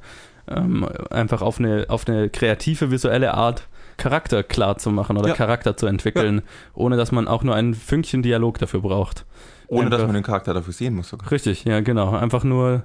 Ähm, 0.49 0.85
einfach 1.09 1.41
auf 1.41 1.57
eine, 1.57 1.85
auf 1.87 2.05
eine 2.05 2.29
kreative, 2.29 2.91
visuelle 2.91 3.33
Art 3.33 3.69
Charakter 3.95 4.43
klar 4.43 4.77
zu 4.77 4.91
machen 4.91 5.17
oder 5.17 5.29
ja. 5.29 5.35
Charakter 5.35 5.77
zu 5.77 5.85
entwickeln, 5.85 6.39
ja. 6.39 6.43
ohne 6.73 6.97
dass 6.97 7.13
man 7.13 7.29
auch 7.29 7.43
nur 7.43 7.55
ein 7.55 7.73
Fünkchen 7.73 8.23
Dialog 8.23 8.57
dafür 8.57 8.81
braucht. 8.81 9.25
Ohne 9.67 9.85
einfach, 9.85 9.99
dass 9.99 10.07
man 10.07 10.15
den 10.15 10.23
Charakter 10.23 10.53
dafür 10.53 10.73
sehen 10.73 10.95
muss 10.95 11.07
sogar. 11.07 11.31
Richtig, 11.31 11.63
ja, 11.63 11.79
genau. 11.79 12.11
Einfach 12.13 12.43
nur, 12.43 12.83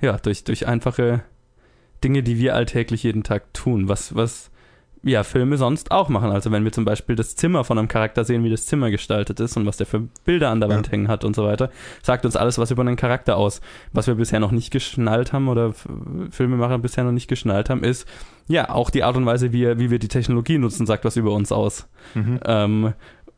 ja, 0.00 0.16
durch, 0.16 0.44
durch 0.44 0.66
einfache 0.66 1.24
Dinge, 2.02 2.22
die 2.22 2.38
wir 2.38 2.54
alltäglich 2.54 3.02
jeden 3.02 3.22
Tag 3.22 3.52
tun. 3.52 3.90
Was, 3.90 4.14
was 4.14 4.50
ja, 5.02 5.22
Filme 5.22 5.56
sonst 5.56 5.90
auch 5.90 6.08
machen. 6.08 6.30
Also 6.30 6.50
wenn 6.50 6.64
wir 6.64 6.72
zum 6.72 6.84
Beispiel 6.84 7.16
das 7.16 7.34
Zimmer 7.34 7.64
von 7.64 7.78
einem 7.78 7.88
Charakter 7.88 8.24
sehen, 8.24 8.44
wie 8.44 8.50
das 8.50 8.66
Zimmer 8.66 8.90
gestaltet 8.90 9.40
ist 9.40 9.56
und 9.56 9.64
was 9.64 9.78
der 9.78 9.86
für 9.86 10.00
Bilder 10.24 10.50
an 10.50 10.60
der 10.60 10.68
Wand 10.68 10.86
ja. 10.86 10.92
hängen 10.92 11.08
hat 11.08 11.24
und 11.24 11.34
so 11.34 11.44
weiter, 11.44 11.70
sagt 12.02 12.26
uns 12.26 12.36
alles 12.36 12.58
was 12.58 12.70
über 12.70 12.82
einen 12.82 12.96
Charakter 12.96 13.36
aus. 13.36 13.60
Was 13.92 14.06
wir 14.06 14.16
bisher 14.16 14.40
noch 14.40 14.50
nicht 14.50 14.70
geschnallt 14.70 15.32
haben 15.32 15.48
oder 15.48 15.72
Filmemacher 16.30 16.78
bisher 16.78 17.04
noch 17.04 17.12
nicht 17.12 17.28
geschnallt 17.28 17.70
haben, 17.70 17.82
ist, 17.82 18.06
ja, 18.48 18.68
auch 18.68 18.90
die 18.90 19.04
Art 19.04 19.16
und 19.16 19.26
Weise, 19.26 19.52
wie, 19.52 19.78
wie 19.78 19.90
wir 19.90 20.00
die 20.00 20.08
Technologie 20.08 20.58
nutzen, 20.58 20.84
sagt 20.84 21.04
was 21.04 21.16
über 21.16 21.32
uns 21.32 21.52
aus. 21.52 21.88
Mhm. 22.14 22.40
Ähm, 22.44 22.92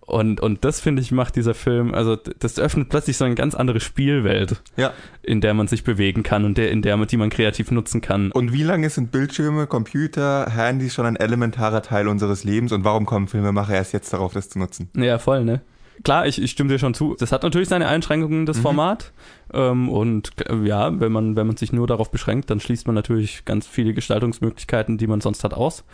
und, 0.05 0.40
und 0.40 0.64
das, 0.64 0.80
finde 0.80 1.00
ich, 1.00 1.12
macht 1.12 1.36
dieser 1.36 1.55
Film, 1.55 1.94
also 1.94 2.16
das 2.16 2.59
öffnet 2.59 2.88
plötzlich 2.88 3.16
so 3.16 3.24
eine 3.24 3.36
ganz 3.36 3.55
andere 3.55 3.80
Spielwelt, 3.80 4.61
ja. 4.76 4.92
in 5.22 5.40
der 5.40 5.55
man 5.55 5.68
sich 5.68 5.84
bewegen 5.84 6.22
kann 6.22 6.44
und 6.44 6.59
der, 6.59 6.70
in 6.70 6.82
der 6.82 6.96
man, 6.96 7.07
die 7.07 7.16
man 7.16 7.30
kreativ 7.30 7.70
nutzen 7.70 8.00
kann. 8.00 8.32
Und 8.32 8.53
wie 8.53 8.64
lange 8.64 8.90
sind 8.90 9.12
Bildschirme, 9.12 9.66
Computer, 9.66 10.50
Handys 10.50 10.94
schon 10.94 11.07
ein 11.07 11.16
elementarer 11.16 11.82
Teil 11.82 12.09
unseres 12.09 12.42
Lebens 12.42 12.72
und 12.72 12.84
warum 12.84 13.07
kommen 13.07 13.28
Filmemacher 13.28 13.74
erst 13.74 13.92
jetzt 13.92 14.12
darauf, 14.12 14.32
das 14.32 14.48
zu 14.48 14.59
nutzen? 14.59 14.90
Ja, 14.96 15.18
voll, 15.18 15.44
ne? 15.44 15.61
Klar, 16.03 16.26
ich, 16.26 16.42
ich 16.42 16.50
stimme 16.50 16.70
dir 16.70 16.78
schon 16.78 16.94
zu. 16.94 17.14
Das 17.18 17.30
hat 17.30 17.44
natürlich 17.44 17.68
seine 17.68 17.86
Einschränkungen, 17.86 18.44
das 18.44 18.57
mhm. 18.57 18.62
Format. 18.62 19.12
Ähm, 19.53 19.88
und 19.88 20.32
äh, 20.48 20.57
ja, 20.66 20.98
wenn 20.98 21.12
man, 21.12 21.36
wenn 21.36 21.46
man 21.46 21.57
sich 21.57 21.72
nur 21.72 21.86
darauf 21.86 22.11
beschränkt, 22.11 22.50
dann 22.50 22.59
schließt 22.61 22.86
man 22.86 22.96
natürlich 22.96 23.44
ganz 23.44 23.68
viele 23.68 23.94
Gestaltungsmöglichkeiten, 23.94 24.98
die 24.98 25.07
man 25.07 25.20
sonst 25.20 25.44
hat, 25.44 25.55
aus. 25.55 25.84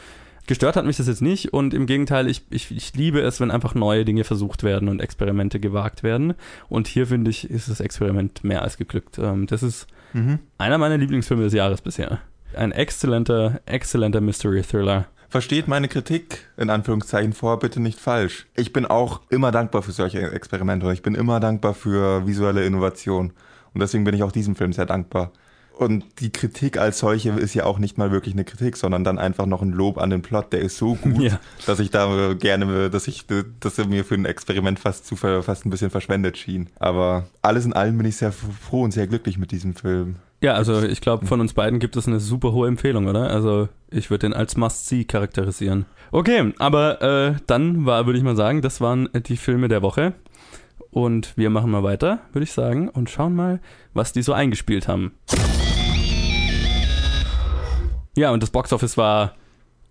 Gestört 0.49 0.77
hat 0.77 0.87
mich 0.87 0.97
das 0.97 1.09
jetzt 1.09 1.21
nicht 1.21 1.53
und 1.53 1.75
im 1.75 1.85
Gegenteil, 1.85 2.27
ich, 2.27 2.43
ich, 2.49 2.71
ich 2.71 2.95
liebe 2.95 3.21
es, 3.21 3.39
wenn 3.39 3.51
einfach 3.51 3.75
neue 3.75 4.07
Dinge 4.07 4.25
versucht 4.25 4.63
werden 4.63 4.89
und 4.89 5.03
Experimente 5.03 5.61
gewagt 5.61 6.03
werden. 6.03 6.33
Und 6.71 6.89
hier 6.89 7.07
finde 7.07 7.31
ich, 7.31 7.51
ist 7.51 7.69
das 7.69 7.81
Experiment 7.81 8.45
mehr 8.45 8.63
als 8.63 8.79
geglückt. 8.79 9.19
Ähm, 9.19 9.47
das 9.47 9.63
ist 9.63 9.87
mhm. 10.15 10.39
einer 10.57 10.79
meiner 10.79 10.97
Lieblingsfilme 10.97 11.43
des 11.43 11.53
Jahres 11.53 11.83
bisher. 11.83 12.21
Ein 12.57 12.73
exzellenter, 12.73 13.61
exzellenter 13.67 14.23
Mystery 14.23 14.63
Thriller. 14.63 15.05
Versteht 15.29 15.69
meine 15.69 15.87
Kritik 15.87 16.47
in 16.57 16.71
Anführungszeichen 16.71 17.35
vor, 17.35 17.59
bitte 17.59 17.79
nicht 17.79 18.01
falsch. 18.01 18.47
Ich 18.57 18.73
bin 18.73 18.87
auch 18.87 19.21
immer 19.29 19.51
dankbar 19.51 19.83
für 19.83 19.93
solche 19.93 20.33
Experimente 20.33 20.87
und 20.87 20.95
ich 20.95 21.03
bin 21.03 21.15
immer 21.15 21.41
dankbar 21.41 21.75
für 21.75 22.27
visuelle 22.27 22.65
Innovation. 22.65 23.35
Und 23.75 23.83
deswegen 23.83 24.05
bin 24.05 24.15
ich 24.15 24.23
auch 24.23 24.33
diesem 24.33 24.57
Film 24.57 24.73
sehr 24.73 24.87
dankbar. 24.87 25.31
Und 25.79 26.05
die 26.19 26.31
Kritik 26.31 26.77
als 26.77 26.99
solche 26.99 27.31
ist 27.31 27.55
ja 27.55 27.65
auch 27.65 27.79
nicht 27.79 27.99
mal 27.99 28.11
wirklich 28.11 28.35
eine 28.35 28.45
Kritik, 28.45 28.77
sondern 28.77 29.05
dann 29.05 29.17
einfach 29.17 29.47
noch 29.47 29.63
ein 29.63 29.71
Lob 29.71 29.99
an 29.99 30.11
den 30.11 30.23
Plot. 30.23 30.53
Der 30.53 30.59
ist 30.59 30.77
so 30.77 30.97
gut, 30.97 31.23
ja. 31.23 31.39
dass 31.67 31.79
ich 31.79 31.93
da 31.93 32.35
gerne, 32.35 32.91
dass 32.91 33.07
ich, 33.07 33.27
dass 33.61 33.79
er 33.79 33.87
mir 33.87 34.05
für 34.05 34.17
ein 34.17 34.25
Experiment 34.25 34.81
fast 34.81 35.07
zu, 35.07 35.15
fast 35.15 35.65
ein 35.65 35.71
bisschen 35.71 35.91
verschwendet 35.91 36.37
schien. 36.37 36.69
Aber 36.81 37.29
alles 37.43 37.65
in 37.65 37.75
allem 37.75 37.97
bin 37.97 38.09
ich 38.09 38.17
sehr 38.17 38.33
froh 38.33 38.83
und 38.83 38.91
sehr 38.91 39.07
glücklich 39.07 39.39
mit 39.39 39.53
diesem 39.53 39.77
Film. 39.77 40.17
Ja, 40.41 40.55
also 40.55 40.83
ich 40.83 41.01
glaube, 41.01 41.27
von 41.27 41.41
uns 41.41 41.53
beiden 41.53 41.79
gibt 41.79 41.97
es 41.97 42.09
eine 42.09 42.19
super 42.19 42.51
hohe 42.51 42.67
Empfehlung, 42.67 43.07
oder? 43.07 43.31
Also 43.31 43.69
ich 43.89 44.11
würde 44.11 44.27
den 44.27 44.35
als 44.35 44.57
Must-See 44.57 45.05
charakterisieren. 45.05 45.87
Okay, 46.11 46.55
aber 46.59 47.03
äh, 47.03 47.35
dann 47.47 47.87
war, 47.87 48.07
würde 48.07 48.19
ich 48.19 48.25
mal 48.25 48.37
sagen, 48.37 48.63
das 48.63 48.81
waren 48.81 49.09
die 49.29 49.37
Filme 49.37 49.69
der 49.69 49.83
Woche. 49.83 50.15
Und 50.91 51.37
wir 51.37 51.51
machen 51.51 51.71
mal 51.71 51.85
weiter, 51.85 52.21
würde 52.33 52.45
ich 52.45 52.53
sagen, 52.53 52.89
und 52.89 53.11
schauen 53.11 53.37
mal, 53.37 53.61
was 53.93 54.13
die 54.13 54.23
so 54.23 54.33
eingespielt 54.33 54.89
haben. 54.89 55.13
Ja, 58.19 58.33
und 58.33 58.43
das 58.43 58.51
Boxoffice 58.51 58.97
war 58.97 59.37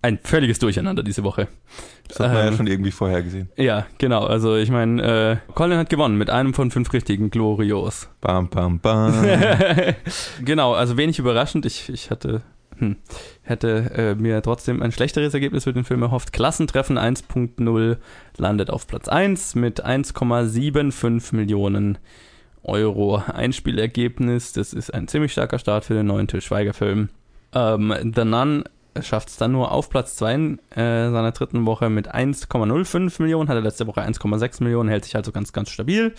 ein 0.02 0.20
völliges 0.22 0.60
Durcheinander 0.60 1.02
diese 1.02 1.24
Woche. 1.24 1.48
Das 2.10 2.20
hat 2.20 2.34
man 2.34 2.46
ähm, 2.46 2.52
ja 2.52 2.58
schon 2.58 2.68
irgendwie 2.68 2.92
vorher 2.92 3.24
gesehen. 3.24 3.50
Ja, 3.56 3.88
genau. 3.98 4.26
Also 4.26 4.58
ich 4.58 4.70
meine, 4.70 5.40
äh, 5.48 5.54
Colin 5.54 5.78
hat 5.78 5.90
gewonnen 5.90 6.18
mit 6.18 6.30
einem 6.30 6.54
von 6.54 6.70
fünf 6.70 6.92
richtigen, 6.92 7.30
glorios. 7.30 8.10
Bam, 8.20 8.50
bam, 8.50 8.80
bam. 8.80 9.14
genau, 10.44 10.74
also 10.74 10.98
wenig 10.98 11.20
überraschend. 11.20 11.66
Ich, 11.66 11.88
ich 11.88 12.12
hatte, 12.12 12.42
hm, 12.78 12.98
hätte 13.44 13.92
äh, 13.96 14.16
mir 14.16 14.42
trotzdem 14.42 14.82
ein 14.82 14.92
schlechteres 14.92 15.34
Ergebnis 15.34 15.64
für 15.64 15.74
den 15.74 15.86
Film 15.86 16.02
erhofft. 16.02 16.34
Klassentreffen 16.34 17.00
1.0 17.00 17.98
landet 18.36 18.70
auf 18.70 18.88
Platz 18.88 19.08
1 19.08 19.56
mit 19.56 19.86
1,75 19.86 21.34
Millionen 21.34 21.98
Euro 22.62 23.24
Einspielergebnis. 23.26 24.52
Das 24.52 24.74
ist 24.74 24.94
ein 24.94 25.08
ziemlich 25.08 25.32
starker 25.32 25.60
Start 25.60 25.86
für 25.86 25.94
den 25.94 26.08
neuen 26.08 26.28
Til 26.28 26.42
Schweiger-Film. 26.42 27.08
Ähm, 27.58 28.14
The 28.16 28.24
Nun 28.24 28.64
schafft 29.02 29.30
es 29.30 29.38
dann 29.38 29.52
nur 29.52 29.72
auf 29.72 29.90
Platz 29.90 30.16
2 30.16 30.34
in 30.34 30.60
äh, 30.72 31.10
seiner 31.10 31.32
dritten 31.32 31.66
Woche 31.66 31.90
mit 31.90 32.14
1,05 32.14 33.22
Millionen, 33.22 33.50
hatte 33.50 33.60
letzte 33.62 33.88
Woche 33.88 34.02
1,6 34.02 34.64
Millionen, 34.64 34.90
hält 34.90 35.06
sich 35.06 35.16
also 35.16 35.32
ganz, 35.32 35.54
ganz 35.54 35.70
stabil. 35.70 36.14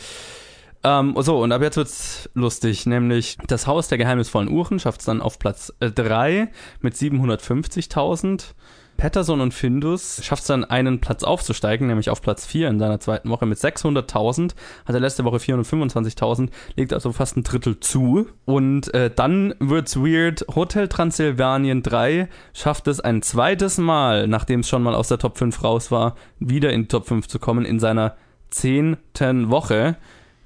Ähm, 0.84 1.14
so, 1.18 1.40
und 1.40 1.52
ab 1.52 1.62
jetzt 1.62 1.76
wird's 1.76 2.30
lustig, 2.34 2.86
nämlich 2.86 3.36
das 3.46 3.66
Haus 3.66 3.88
der 3.88 3.98
geheimnisvollen 3.98 4.48
Uhren 4.48 4.78
schafft 4.78 5.00
es 5.00 5.06
dann 5.06 5.20
auf 5.20 5.38
Platz 5.38 5.72
3 5.80 6.50
mit 6.80 6.94
750.000. 6.94 8.54
Patterson 8.98 9.40
und 9.40 9.54
Findus 9.54 10.20
schafft 10.24 10.42
es 10.42 10.48
dann 10.48 10.64
einen 10.64 11.00
Platz 11.00 11.22
aufzusteigen, 11.22 11.86
nämlich 11.86 12.10
auf 12.10 12.20
Platz 12.20 12.44
4 12.46 12.68
in 12.68 12.80
seiner 12.80 12.98
zweiten 12.98 13.30
Woche 13.30 13.46
mit 13.46 13.56
600.000. 13.56 14.54
Hatte 14.86 14.98
letzte 14.98 15.24
Woche 15.24 15.36
425.000, 15.36 16.50
legt 16.74 16.92
also 16.92 17.12
fast 17.12 17.36
ein 17.36 17.44
Drittel 17.44 17.78
zu. 17.78 18.26
Und 18.44 18.92
äh, 18.92 19.08
dann 19.14 19.54
wird's 19.60 19.96
weird. 19.96 20.44
Hotel 20.52 20.88
Transylvanien 20.88 21.84
3 21.84 22.28
schafft 22.52 22.88
es 22.88 22.98
ein 22.98 23.22
zweites 23.22 23.78
Mal, 23.78 24.26
nachdem 24.26 24.60
es 24.60 24.68
schon 24.68 24.82
mal 24.82 24.96
aus 24.96 25.06
der 25.06 25.18
Top 25.18 25.38
5 25.38 25.62
raus 25.62 25.92
war, 25.92 26.16
wieder 26.40 26.72
in 26.72 26.82
die 26.82 26.88
Top 26.88 27.06
5 27.06 27.28
zu 27.28 27.38
kommen 27.38 27.64
in 27.64 27.78
seiner 27.78 28.16
zehnten 28.50 29.48
Woche 29.48 29.96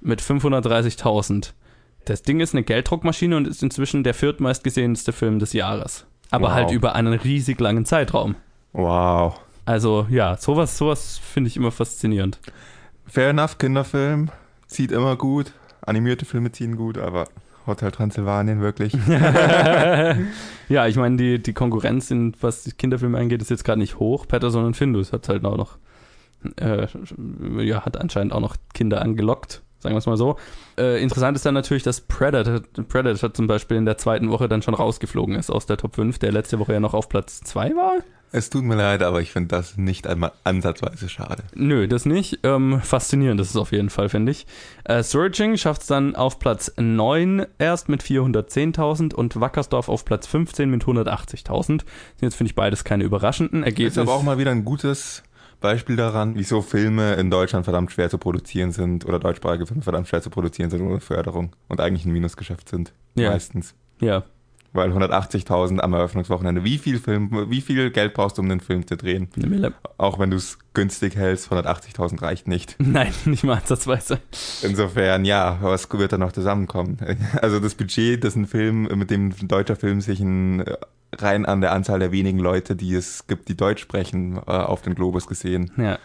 mit 0.03 0.21
530.000. 0.21 1.53
Das 2.05 2.21
Ding 2.21 2.41
ist 2.41 2.53
eine 2.53 2.65
Gelddruckmaschine 2.65 3.35
und 3.35 3.49
ist 3.49 3.63
inzwischen 3.63 4.05
der 4.05 4.13
viertmeistgesehenste 4.13 5.13
Film 5.15 5.39
des 5.39 5.55
Jahres. 5.55 6.07
Aber 6.33 6.49
Wow. 6.49 6.55
halt 6.55 6.71
über 6.73 6.95
einen 6.97 7.13
riesig 7.13 7.61
langen 7.61 7.85
Zeitraum. 7.85 8.35
Wow. 8.73 9.41
Also 9.65 10.07
ja, 10.11 10.37
sowas, 10.37 10.77
sowas 10.77 11.19
finde 11.19 11.49
ich 11.49 11.57
immer 11.57 11.71
faszinierend. 11.71 12.41
Fair 13.07 13.31
enough, 13.31 13.59
Kinderfilm 13.59 14.31
zieht 14.67 14.91
immer 14.91 15.15
gut. 15.17 15.53
Animierte 15.83 16.25
Filme 16.25 16.51
ziehen 16.51 16.77
gut, 16.77 16.99
aber 16.99 17.29
Hotel 17.67 17.91
Transylvanien 17.93 18.61
wirklich. 18.61 18.93
Ja, 20.69 20.87
ich 20.87 20.97
meine, 20.97 21.17
die, 21.17 21.43
die 21.43 21.53
Konkurrenz, 21.53 22.11
in, 22.11 22.35
was 22.41 22.63
die 22.65 22.73
Kinderfilme 22.73 23.19
angeht, 23.19 23.43
ist 23.43 23.51
jetzt 23.51 23.65
gerade 23.65 23.79
nicht 23.79 23.99
hoch. 23.99 24.27
Patterson 24.27 24.65
und 24.65 24.75
Findus 24.77 25.13
hat 25.13 25.29
halt 25.29 25.45
auch 25.45 25.57
noch, 25.59 25.77
äh, 26.59 26.87
ja, 27.63 27.85
hat 27.85 27.99
anscheinend 27.99 28.33
auch 28.33 28.41
noch 28.41 28.57
Kinder 28.73 29.03
angelockt, 29.03 29.61
sagen 29.83 29.95
wir 29.95 29.99
es 29.99 30.07
mal 30.07 30.17
so. 30.17 30.37
Äh, 30.79 31.03
interessant 31.03 31.37
ist 31.37 31.45
dann 31.45 31.55
natürlich, 31.55 31.83
dass 31.83 32.01
Predator, 32.01 32.61
Predator 32.89 33.35
zum 33.35 33.47
Beispiel 33.47 33.77
in 33.77 33.85
der 33.85 33.99
zweiten 33.99 34.31
Woche 34.31 34.49
dann 34.49 34.63
schon 34.63 34.75
rausgeflogen 34.75 35.35
ist 35.35 35.51
aus 35.51 35.67
der 35.67 35.77
Top 35.77 35.97
5, 35.97 36.19
der 36.19 36.33
letzte 36.33 36.59
Woche 36.59 36.73
ja 36.73 36.81
noch 36.81 36.95
auf 36.95 37.09
Platz 37.09 37.41
2 37.41 37.71
war. 37.77 37.95
es 38.35 38.49
tut 38.49 38.63
mir 38.65 38.77
leid, 38.77 39.03
aber 39.03 39.21
ich 39.21 39.31
finde 39.33 39.49
das 39.49 39.77
nicht 39.77 40.07
einmal 40.07 40.33
ansatzweise 40.45 41.09
schade. 41.11 41.43
Nö, 41.55 41.87
das 41.89 42.07
nicht. 42.07 42.39
Ähm, 42.45 42.81
faszinierend 42.81 43.41
ist 43.41 43.51
es 43.51 43.57
auf 43.57 43.73
jeden 43.73 43.91
Fall, 43.91 44.09
finde 44.09 44.33
ich. 44.33 44.47
Äh, 44.85 45.03
Surging 45.03 45.57
schafft 45.59 45.83
es 45.83 45.89
dann 45.89 46.17
auf 46.17 46.39
Platz 46.39 46.73
9 46.79 47.45
erst 47.59 47.89
mit 47.91 48.03
410.000 48.03 49.15
und 49.15 49.39
Wackersdorf 49.39 49.89
auf 49.89 50.05
Platz 50.05 50.27
15 50.27 50.71
mit 50.71 50.85
180.000. 50.85 51.67
Sind 51.67 51.85
jetzt, 52.21 52.37
finde 52.37 52.51
ich, 52.51 52.55
beides 52.55 52.85
keine 52.85 53.05
überraschenden 53.05 53.61
Ist 53.63 53.67
Ergebnisse. 53.67 54.01
aber 54.01 54.15
auch 54.15 54.23
mal 54.23 54.39
wieder 54.39 54.51
ein 54.53 54.65
gutes 54.65 55.23
Beispiel 55.63 55.97
daran, 55.97 56.35
wieso 56.35 56.61
Filme 56.61 57.15
in 57.15 57.31
Deutschland 57.31 57.65
verdammt 57.65 57.91
schwer 57.93 58.11
zu 58.11 58.19
produzieren 58.19 58.73
sind 58.73 59.07
oder 59.07 59.19
deutschsprachige 59.19 59.67
Filme 59.67 59.83
verdammt 59.83 60.09
schwer 60.09 60.21
zu 60.21 60.31
produzieren 60.31 60.71
sind 60.71 60.83
ohne 60.83 61.01
Förderung 61.01 61.57
und 61.69 61.81
eigentlich 61.81 62.05
ein 62.05 62.13
Minusgeschäft 62.13 62.69
sind. 62.69 62.93
Ja. 63.15 63.31
Meistens. 63.31 63.75
Ja, 64.01 64.25
Weil 64.75 64.91
180.000 64.91 65.81
am 65.81 65.93
Eröffnungswochenende, 65.93 66.65
wie 66.65 66.79
viel 66.79 66.99
Film, 66.99 67.51
wie 67.51 67.61
viel 67.61 67.91
Geld 67.91 68.15
brauchst 68.15 68.39
du, 68.39 68.43
um 68.43 68.49
den 68.49 68.61
Film 68.61 68.87
zu 68.87 68.97
drehen? 68.97 69.29
eine 69.37 69.47
Mille. 69.47 69.75
Auch 69.99 70.19
wenn 70.19 70.31
du 70.31 70.39
es 70.39 70.59
günstig 70.73 71.15
hältst, 71.15 71.53
180.000 71.53 72.23
reicht 72.23 72.49
nicht. 72.49 72.77
Nein, 72.79 73.13
nicht 73.27 73.45
mal 73.45 73.59
ansatzweise. 73.59 74.21
Insofern, 74.63 75.27
ja, 75.27 75.59
was 75.61 75.91
wird 75.93 76.13
da 76.13 76.19
noch 76.19 76.33
zusammenkommen? 76.33 76.97
Also 77.43 77.61
das 77.61 77.75
Budget, 77.75 78.25
das 78.25 78.37
ein 78.37 78.47
Film, 78.47 78.85
mit 78.95 79.11
dem 79.11 79.35
ein 79.41 79.49
deutscher 79.49 79.77
Film 79.77 80.01
sich 80.01 80.21
ein, 80.21 80.65
rein 81.13 81.45
an 81.45 81.61
der 81.61 81.73
Anzahl 81.73 81.99
der 81.99 82.13
wenigen 82.13 82.39
Leute, 82.39 82.77
die 82.77 82.95
es 82.95 83.27
gibt, 83.27 83.49
die 83.49 83.57
Deutsch 83.57 83.83
sprechen, 83.83 84.37
äh, 84.37 84.51
auf 84.51 84.83
den 84.83 84.95
Globus 84.95 85.27
gesehen. 85.27 85.71
Ja. 85.77 85.99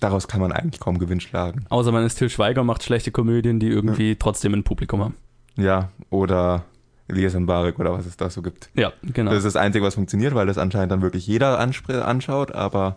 Daraus 0.00 0.28
kann 0.28 0.40
man 0.40 0.52
eigentlich 0.52 0.80
kaum 0.80 0.98
Gewinn 0.98 1.20
schlagen. 1.20 1.64
Außer 1.68 1.92
man 1.92 2.04
ist 2.04 2.16
Till 2.16 2.28
Schweiger 2.28 2.60
und 2.62 2.66
macht 2.66 2.82
schlechte 2.82 3.10
Komödien, 3.10 3.60
die 3.60 3.68
irgendwie 3.68 4.16
trotzdem 4.16 4.54
ein 4.54 4.64
Publikum 4.64 5.00
haben. 5.00 5.14
Ja, 5.56 5.90
oder 6.10 6.64
Elias 7.12 7.34
Mbarek 7.34 7.78
oder 7.78 7.92
was 7.92 8.06
es 8.06 8.16
da 8.16 8.30
so 8.30 8.42
gibt. 8.42 8.70
Ja, 8.74 8.92
genau. 9.02 9.30
Das 9.30 9.38
ist 9.44 9.54
das 9.54 9.56
Einzige, 9.56 9.84
was 9.84 9.94
funktioniert, 9.94 10.34
weil 10.34 10.46
das 10.46 10.58
anscheinend 10.58 10.92
dann 10.92 11.02
wirklich 11.02 11.26
jeder 11.26 11.58
anschaut, 11.58 12.52
aber 12.52 12.96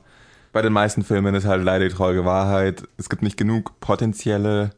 bei 0.52 0.62
den 0.62 0.74
meisten 0.74 1.04
Filmen 1.04 1.36
ist 1.36 1.46
halt 1.46 1.64
leider 1.64 1.88
die 1.88 1.94
traurige 1.94 2.26
Wahrheit, 2.26 2.88
es 2.98 3.10
gibt 3.10 3.22
nicht 3.22 3.38
genug 3.38 3.80
potenzielle 3.82 4.72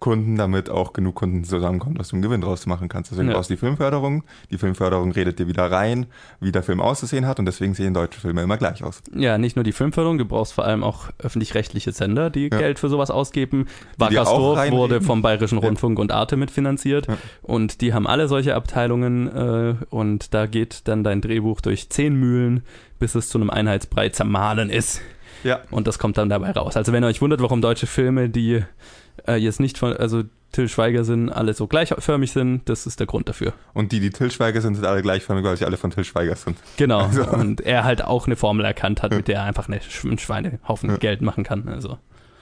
Kunden, 0.00 0.36
damit 0.36 0.70
auch 0.70 0.92
genug 0.92 1.16
Kunden 1.16 1.44
zusammenkommen, 1.44 1.96
dass 1.96 2.08
du 2.08 2.16
einen 2.16 2.22
Gewinn 2.22 2.40
draus 2.40 2.66
machen 2.66 2.88
kannst. 2.88 3.10
Deswegen 3.10 3.28
Ja. 3.28 3.34
brauchst 3.34 3.50
du 3.50 3.54
die 3.54 3.58
Filmförderung. 3.58 4.24
Die 4.50 4.58
Filmförderung 4.58 5.12
redet 5.12 5.38
dir 5.38 5.46
wieder 5.48 5.70
rein, 5.70 6.06
wie 6.40 6.52
der 6.52 6.62
Film 6.62 6.80
auszusehen 6.80 7.26
hat 7.26 7.38
und 7.38 7.46
deswegen 7.46 7.74
sehen 7.74 7.94
deutsche 7.94 8.20
Filme 8.20 8.42
immer 8.42 8.56
gleich 8.56 8.84
aus. 8.84 9.02
Ja, 9.14 9.38
nicht 9.38 9.56
nur 9.56 9.62
die 9.64 9.72
Filmförderung, 9.72 10.18
du 10.18 10.24
brauchst 10.24 10.52
vor 10.52 10.64
allem 10.64 10.82
auch 10.84 11.08
öffentlich-rechtliche 11.18 11.92
Sender, 11.92 12.30
die 12.30 12.48
Ja. 12.52 12.58
Geld 12.58 12.78
für 12.78 12.88
sowas 12.88 13.10
ausgeben. 13.10 13.66
Wackersdorf 13.96 14.70
wurde 14.70 15.00
vom 15.00 15.22
Bayerischen 15.22 15.58
Ja. 15.60 15.66
Rundfunk 15.66 15.98
und 15.98 16.12
Arte 16.12 16.36
mitfinanziert 16.36 17.06
Ja. 17.08 17.16
und 17.42 17.80
die 17.80 17.92
haben 17.94 18.06
alle 18.06 18.28
solche 18.28 18.54
Abteilungen 18.54 19.28
äh, 19.28 19.74
und 19.90 20.32
da 20.34 20.46
geht 20.46 20.86
dann 20.88 21.04
dein 21.04 21.20
Drehbuch 21.20 21.60
durch 21.60 21.88
zehn 21.90 22.14
Mühlen, 22.14 22.62
bis 22.98 23.14
es 23.14 23.28
zu 23.28 23.38
einem 23.38 23.50
Einheitsbrei 23.50 24.08
zermahlen 24.10 24.70
ist 24.70 25.00
Ja. 25.44 25.60
und 25.70 25.86
das 25.86 25.98
kommt 25.98 26.18
dann 26.18 26.28
dabei 26.28 26.50
raus. 26.52 26.76
Also 26.76 26.92
wenn 26.92 27.02
ihr 27.04 27.08
euch 27.08 27.20
wundert, 27.20 27.40
warum 27.40 27.60
deutsche 27.60 27.86
Filme, 27.86 28.28
die 28.28 28.62
äh, 29.26 29.36
jetzt 29.36 29.60
nicht 29.60 29.78
von, 29.78 29.96
also 29.96 30.22
Till 30.52 30.68
Schweiger 30.68 31.04
sind, 31.04 31.28
alle 31.30 31.52
so 31.52 31.66
gleichförmig 31.66 32.32
sind, 32.32 32.68
das 32.68 32.86
ist 32.86 33.00
der 33.00 33.06
Grund 33.06 33.28
dafür. 33.28 33.52
Und 33.74 33.92
die, 33.92 34.00
die 34.00 34.10
Till 34.10 34.30
Schweiger 34.30 34.60
sind, 34.62 34.76
sind 34.76 34.86
alle 34.86 35.02
gleichförmig, 35.02 35.44
weil 35.44 35.56
sie 35.56 35.64
alle 35.66 35.76
von 35.76 35.90
Till 35.90 36.04
Schweiger 36.04 36.36
sind. 36.36 36.56
Genau. 36.78 37.00
Also- 37.00 37.26
Und 37.28 37.60
er 37.60 37.84
halt 37.84 38.02
auch 38.02 38.26
eine 38.26 38.36
Formel 38.36 38.64
erkannt 38.64 39.02
hat, 39.02 39.12
mit 39.12 39.28
der 39.28 39.36
er 39.40 39.44
einfach 39.44 39.68
eine 39.68 39.80
einen 40.04 40.18
Schweinehaufen 40.18 40.90
Ja. 40.90 40.96
Geld 40.96 41.20
machen 41.20 41.44
kann. 41.44 41.68
Also 41.68 41.98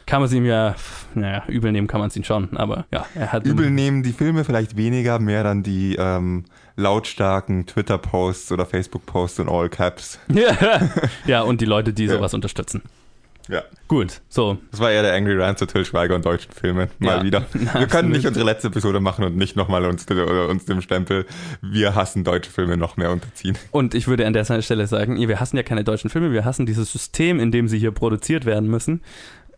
kann 0.07 0.21
man 0.21 0.29
es 0.29 0.33
ihm 0.35 0.45
ja, 0.45 0.77
naja, 1.17 1.43
übel 1.49 1.73
nehmen 1.73 1.89
kann 1.89 1.99
man 1.99 2.09
es 2.11 2.17
ihm 2.17 2.23
schon, 2.23 2.57
aber 2.57 2.87
ja, 2.93 3.07
er 3.17 3.33
hat. 3.33 3.45
Übel 3.45 3.73
nehmen 3.73 4.05
die 4.05 4.13
Filme 4.13 4.45
vielleicht 4.45 4.77
weniger, 4.77 5.19
mehr 5.19 5.43
dann 5.43 5.65
die 5.65 5.97
ähm, 5.99 6.45
lautstarken 6.77 7.67
Twitter-Posts 7.67 8.53
oder 8.53 8.67
Facebook-Posts 8.67 9.41
in 9.41 9.49
All 9.49 9.69
Caps. 9.69 10.21
ja, 10.33 10.57
ja, 11.27 11.43
und 11.43 11.61
die 11.61 11.65
Leute, 11.65 11.93
die 11.93 12.05
Ja. 12.05 12.13
sowas 12.15 12.35
unterstützen. 12.35 12.83
Ja. 13.49 13.63
Gut, 13.89 14.21
so. 14.29 14.59
Das 14.73 14.81
war 14.81 14.91
eher 14.91 15.03
der 15.03 15.15
Angry 15.15 15.41
Rant 15.41 15.59
zu 15.59 15.67
Till 15.67 15.85
Schweiger 15.85 16.15
und 16.17 16.25
deutschen 16.27 16.51
Filmen. 16.53 16.89
Mal 16.99 17.19
Ja. 17.19 17.23
wieder. 17.25 17.47
Wir 17.53 17.67
Absolut. 17.69 17.91
können 17.91 18.11
nicht 18.11 18.27
unsere 18.27 18.45
letzte 18.45 18.69
Episode 18.69 18.99
machen 19.01 19.25
und 19.25 19.37
nicht 19.37 19.55
nochmal 19.57 19.85
uns, 19.87 20.05
uns 20.11 20.65
dem 20.65 20.81
Stempel, 20.83 21.27
wir 21.63 21.95
hassen 21.95 22.25
deutsche 22.25 22.51
Filme 22.51 22.77
noch 22.77 22.97
mehr 22.97 23.11
unterziehen. 23.13 23.57
Und 23.71 23.95
ich 23.95 24.09
würde 24.09 24.27
an 24.27 24.33
der 24.33 24.45
Stelle 24.63 24.87
sagen, 24.87 25.17
wir 25.17 25.39
hassen 25.41 25.57
ja 25.57 25.63
keine 25.63 25.85
deutschen 25.85 26.11
Filme, 26.11 26.33
wir 26.33 26.45
hassen 26.45 26.67
dieses 26.67 26.91
System, 26.91 27.39
in 27.39 27.53
dem 27.53 27.69
sie 27.69 27.79
hier 27.79 27.93
produziert 27.93 28.45
werden 28.47 28.69
müssen, 28.69 29.03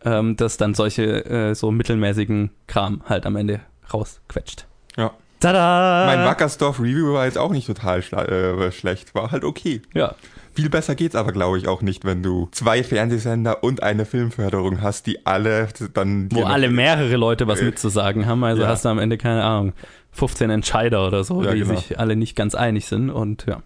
ähm, 0.05 0.35
das 0.37 0.57
dann 0.57 0.75
solche 0.75 1.25
äh, 1.25 1.55
so 1.55 1.71
mittelmäßigen 1.71 2.51
Kram 2.67 3.01
halt 3.07 3.25
am 3.25 3.35
Ende 3.35 3.59
rausquetscht. 3.91 4.65
Ja. 4.97 5.11
Tada! 5.39 6.05
Mein 6.05 6.25
Wackersdorf 6.25 6.79
Review 6.79 7.13
war 7.13 7.25
jetzt 7.25 7.37
auch 7.37 7.51
nicht 7.51 7.65
total 7.65 7.99
schla- 8.01 8.27
äh, 8.27 8.71
schlecht, 8.73 9.15
war 9.15 9.31
halt 9.31 9.43
okay. 9.45 9.81
Ja, 9.93 10.13
Viel 10.59 10.69
besser 10.69 10.95
geht's 10.95 11.15
aber, 11.15 11.31
glaube 11.31 11.57
ich, 11.57 11.69
auch 11.69 11.81
nicht, 11.81 12.03
wenn 12.03 12.21
du 12.21 12.49
zwei 12.51 12.83
Fernsehsender 12.83 13.63
und 13.63 13.81
eine 13.81 14.03
Filmförderung 14.05 14.81
hast, 14.81 15.07
die 15.07 15.25
alle 15.25 15.69
dann... 15.93 16.29
wo 16.33 16.43
alle 16.43 16.69
mehrere 16.69 17.15
Leute 17.15 17.47
was 17.47 17.61
Äh, 17.61 17.65
mitzusagen 17.65 18.25
haben. 18.25 18.43
Also 18.43 18.63
ja. 18.63 18.67
hast 18.67 18.83
du 18.83 18.89
am 18.89 18.99
Ende, 18.99 19.17
keine 19.17 19.43
Ahnung, 19.45 19.71
15 20.11 20.49
Entscheider 20.49 21.07
oder 21.07 21.23
so, 21.23 21.43
Ja, 21.43 21.53
die 21.53 21.59
genau. 21.61 21.75
sich 21.75 21.97
alle 21.97 22.17
nicht 22.17 22.35
ganz 22.35 22.55
einig 22.55 22.87
sind. 22.87 23.09
Und 23.09 23.45
ja. 23.45 23.61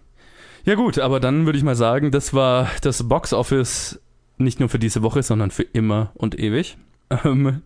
Ja 0.64 0.76
gut, 0.76 1.00
aber 1.00 1.18
dann 1.18 1.46
würde 1.46 1.58
ich 1.58 1.64
mal 1.64 1.74
sagen, 1.74 2.12
das 2.12 2.32
war 2.32 2.68
das 2.82 3.08
Box-Office 3.08 4.00
nicht 4.38 4.60
nur 4.60 4.68
für 4.68 4.78
diese 4.78 5.02
Woche, 5.02 5.24
sondern 5.24 5.50
für 5.50 5.64
immer 5.64 6.12
und 6.14 6.38
ewig. 6.38 6.76
Ähm, 7.24 7.62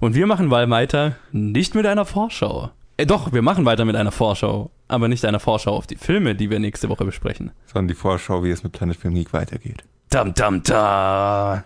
Und 0.00 0.14
wir 0.16 0.26
machen 0.26 0.48
mal 0.48 0.68
weiter, 0.70 1.14
nicht 1.30 1.74
mit 1.76 1.86
einer 1.86 2.04
Vorschau. 2.04 2.70
Äh, 2.96 3.06
doch, 3.06 3.32
wir 3.32 3.42
machen 3.42 3.64
weiter 3.64 3.84
mit 3.84 3.96
einer 3.96 4.12
Vorschau, 4.12 4.70
aber 4.88 5.08
nicht 5.08 5.24
einer 5.24 5.40
Vorschau 5.40 5.74
auf 5.74 5.86
die 5.86 5.96
Filme, 5.96 6.34
die 6.34 6.50
wir 6.50 6.58
nächste 6.58 6.88
Woche 6.88 7.04
besprechen. 7.04 7.52
Sondern 7.66 7.88
die 7.88 7.94
Vorschau, 7.94 8.44
wie 8.44 8.50
es 8.50 8.62
mit 8.62 8.72
Planet 8.72 8.96
Film 8.96 9.14
Geek 9.14 9.32
weitergeht. 9.32 9.82
Dam, 10.10 10.34
dam, 10.34 10.62
da. 10.62 11.64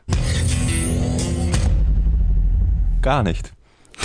Gar 3.02 3.22
nicht. 3.24 3.55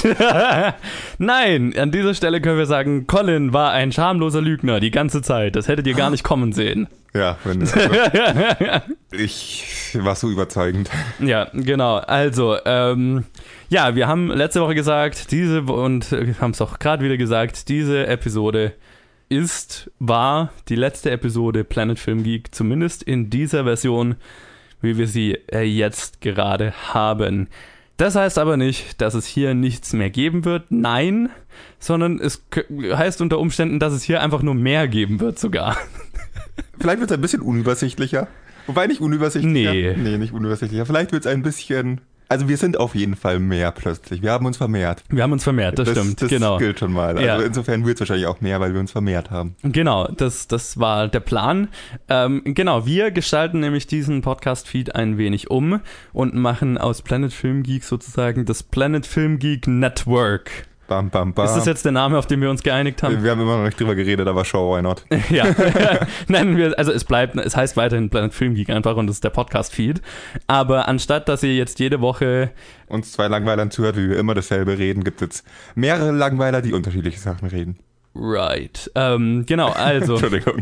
Nein, 1.17 1.77
an 1.77 1.91
dieser 1.91 2.13
Stelle 2.13 2.41
können 2.41 2.57
wir 2.57 2.65
sagen, 2.65 3.07
Colin 3.07 3.53
war 3.53 3.71
ein 3.71 3.91
schamloser 3.91 4.41
Lügner 4.41 4.79
die 4.79 4.91
ganze 4.91 5.21
Zeit. 5.21 5.55
Das 5.55 5.67
hättet 5.67 5.87
ihr 5.87 5.93
gar 5.93 6.09
nicht 6.09 6.23
kommen 6.23 6.53
sehen. 6.53 6.87
Ja, 7.13 7.37
wenn, 7.43 7.61
also, 7.61 7.77
ich 9.11 9.97
war 9.99 10.15
so 10.15 10.29
überzeugend. 10.29 10.89
Ja, 11.19 11.49
genau. 11.53 11.97
Also, 11.97 12.57
ähm, 12.65 13.25
ja, 13.69 13.95
wir 13.95 14.07
haben 14.07 14.29
letzte 14.29 14.61
Woche 14.61 14.75
gesagt, 14.75 15.31
diese 15.31 15.63
und 15.63 16.11
äh, 16.13 16.33
haben 16.39 16.51
es 16.51 16.61
auch 16.61 16.79
gerade 16.79 17.03
wieder 17.03 17.17
gesagt, 17.17 17.67
diese 17.67 18.07
Episode 18.07 18.73
ist, 19.27 19.91
war 19.99 20.51
die 20.69 20.75
letzte 20.75 21.11
Episode 21.11 21.63
Planet 21.63 21.99
Film 21.99 22.23
Geek, 22.23 22.55
zumindest 22.55 23.03
in 23.03 23.29
dieser 23.29 23.65
Version, 23.65 24.15
wie 24.81 24.97
wir 24.97 25.07
sie 25.07 25.37
äh, 25.51 25.63
jetzt 25.63 26.21
gerade 26.21 26.73
haben. 26.93 27.49
Das 28.01 28.15
heißt 28.15 28.39
aber 28.39 28.57
nicht, 28.57 28.99
dass 28.99 29.13
es 29.13 29.27
hier 29.27 29.53
nichts 29.53 29.93
mehr 29.93 30.09
geben 30.09 30.43
wird. 30.43 30.71
Nein, 30.71 31.29
sondern 31.77 32.19
es 32.19 32.41
heißt 32.81 33.21
unter 33.21 33.37
Umständen, 33.37 33.77
dass 33.77 33.93
es 33.93 34.01
hier 34.01 34.23
einfach 34.23 34.41
nur 34.41 34.55
mehr 34.55 34.87
geben 34.87 35.19
wird 35.19 35.37
sogar. 35.37 35.77
Vielleicht 36.79 36.99
wird 36.99 37.11
es 37.11 37.15
ein 37.15 37.21
bisschen 37.21 37.43
unübersichtlicher. 37.43 38.27
Wobei 38.65 38.87
nicht 38.87 39.01
unübersichtlicher. 39.01 39.73
Nee. 39.73 39.93
Nee, 39.95 40.17
nicht 40.17 40.33
unübersichtlicher. 40.33 40.87
Vielleicht 40.87 41.11
wird 41.11 41.27
es 41.27 41.31
ein 41.31 41.43
bisschen 41.43 42.01
Also 42.31 42.47
wir 42.47 42.55
sind 42.55 42.79
auf 42.79 42.95
jeden 42.95 43.17
Fall 43.17 43.39
mehr 43.39 43.73
plötzlich. 43.73 44.21
Wir 44.21 44.31
haben 44.31 44.45
uns 44.45 44.55
vermehrt. 44.55 45.03
Wir 45.09 45.21
haben 45.21 45.33
uns 45.33 45.43
vermehrt, 45.43 45.77
das, 45.77 45.89
stimmt. 45.89 46.21
Das 46.21 46.29
genau. 46.29 46.57
gilt 46.59 46.79
schon 46.79 46.93
mal. 46.93 47.17
Also 47.17 47.21
Ja. 47.21 47.41
insofern 47.41 47.85
wird 47.85 47.95
es 47.95 47.99
wahrscheinlich 47.99 48.25
auch 48.25 48.39
mehr, 48.39 48.61
weil 48.61 48.71
wir 48.71 48.79
uns 48.79 48.93
vermehrt 48.93 49.31
haben. 49.31 49.57
Genau, 49.63 50.07
das, 50.07 50.47
das 50.47 50.79
war 50.79 51.09
der 51.09 51.19
Plan. 51.19 51.67
Ähm, 52.07 52.41
genau, 52.45 52.85
wir 52.85 53.11
gestalten 53.11 53.59
nämlich 53.59 53.85
diesen 53.85 54.21
Podcast-Feed 54.21 54.95
ein 54.95 55.17
wenig 55.17 55.51
um 55.51 55.81
und 56.13 56.33
machen 56.33 56.77
aus 56.77 57.01
Planet 57.01 57.33
Film 57.33 57.63
Geek 57.63 57.83
sozusagen 57.83 58.45
das 58.45 58.63
Planet 58.63 59.05
Film 59.05 59.37
Geek 59.37 59.67
Network. 59.67 60.69
Bam, 60.91 61.09
bam, 61.09 61.33
bam. 61.33 61.45
Ist 61.45 61.55
das 61.55 61.65
jetzt 61.67 61.85
der 61.85 61.93
Name, 61.93 62.17
auf 62.17 62.27
den 62.27 62.41
wir 62.41 62.49
uns 62.49 62.63
geeinigt 62.63 63.01
haben? 63.01 63.23
wir 63.23 63.31
haben 63.31 63.39
immer 63.39 63.55
noch 63.55 63.63
nicht 63.63 63.79
drüber 63.79 63.95
geredet, 63.95 64.27
aber 64.27 64.43
show, 64.43 64.75
why 64.75 64.81
not? 64.81 65.05
ja. 65.29 65.45
Nennen 66.27 66.57
wir, 66.57 66.77
also 66.77 66.91
es 66.91 67.05
bleibt, 67.05 67.37
es 67.37 67.55
heißt 67.55 67.77
weiterhin 67.77 68.09
Planet 68.09 68.33
Film 68.33 68.55
Geek 68.55 68.69
einfach 68.69 68.97
und 68.97 69.07
das 69.07 69.15
ist 69.15 69.23
der 69.23 69.29
Podcast-Feed. 69.29 70.01
Aber 70.47 70.89
anstatt, 70.89 71.29
dass 71.29 71.43
ihr 71.43 71.55
jetzt 71.55 71.79
jede 71.79 72.01
Woche 72.01 72.51
Uns 72.87 73.13
zwei 73.13 73.29
Langweilern 73.29 73.71
zuhört, 73.71 73.95
wie 73.95 74.09
wir 74.09 74.19
immer 74.19 74.33
dasselbe 74.33 74.77
reden, 74.77 75.05
gibt 75.05 75.21
es 75.21 75.45
mehrere 75.75 76.11
Langweiler, 76.11 76.61
die 76.61 76.73
unterschiedliche 76.73 77.21
Sachen 77.21 77.47
reden. 77.47 77.79
Right. 78.13 78.91
Ähm, 78.93 79.45
genau, 79.45 79.69
also. 79.69 80.15
Entschuldigung. 80.19 80.61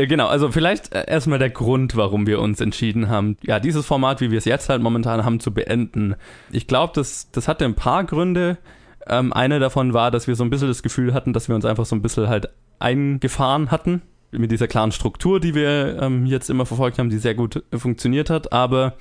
Äh, 0.00 0.06
Genau, 0.06 0.26
also 0.28 0.50
vielleicht 0.50 0.94
äh, 0.94 1.04
erstmal 1.06 1.38
der 1.38 1.50
Grund, 1.50 1.96
warum 1.96 2.26
wir 2.26 2.40
uns 2.40 2.60
entschieden 2.60 3.08
haben, 3.08 3.36
ja, 3.42 3.60
dieses 3.60 3.86
Format, 3.86 4.20
wie 4.20 4.30
wir 4.30 4.38
es 4.38 4.44
jetzt 4.44 4.68
halt 4.68 4.82
momentan 4.82 5.24
haben, 5.24 5.40
zu 5.40 5.52
beenden. 5.52 6.14
Ich 6.50 6.66
glaube, 6.66 6.92
das, 6.94 7.30
das 7.32 7.48
hatte 7.48 7.64
ein 7.64 7.74
paar 7.74 8.04
Gründe. 8.04 8.58
Ähm, 9.06 9.32
eine 9.32 9.58
davon 9.58 9.94
war, 9.94 10.10
dass 10.10 10.26
wir 10.26 10.36
so 10.36 10.44
ein 10.44 10.50
bisschen 10.50 10.68
das 10.68 10.82
Gefühl 10.82 11.14
hatten, 11.14 11.32
dass 11.32 11.48
wir 11.48 11.54
uns 11.54 11.64
einfach 11.64 11.86
so 11.86 11.96
ein 11.96 12.02
bisschen 12.02 12.28
halt 12.28 12.48
eingefahren 12.78 13.70
hatten 13.70 14.02
mit 14.30 14.52
dieser 14.52 14.68
klaren 14.68 14.92
Struktur, 14.92 15.40
die 15.40 15.54
wir 15.54 16.00
ähm, 16.00 16.24
jetzt 16.24 16.50
immer 16.50 16.64
verfolgt 16.64 16.98
haben, 16.98 17.10
die 17.10 17.18
sehr 17.18 17.34
gut 17.34 17.62
äh, 17.70 17.78
funktioniert 17.78 18.30
hat, 18.30 18.52
aber 18.52 18.94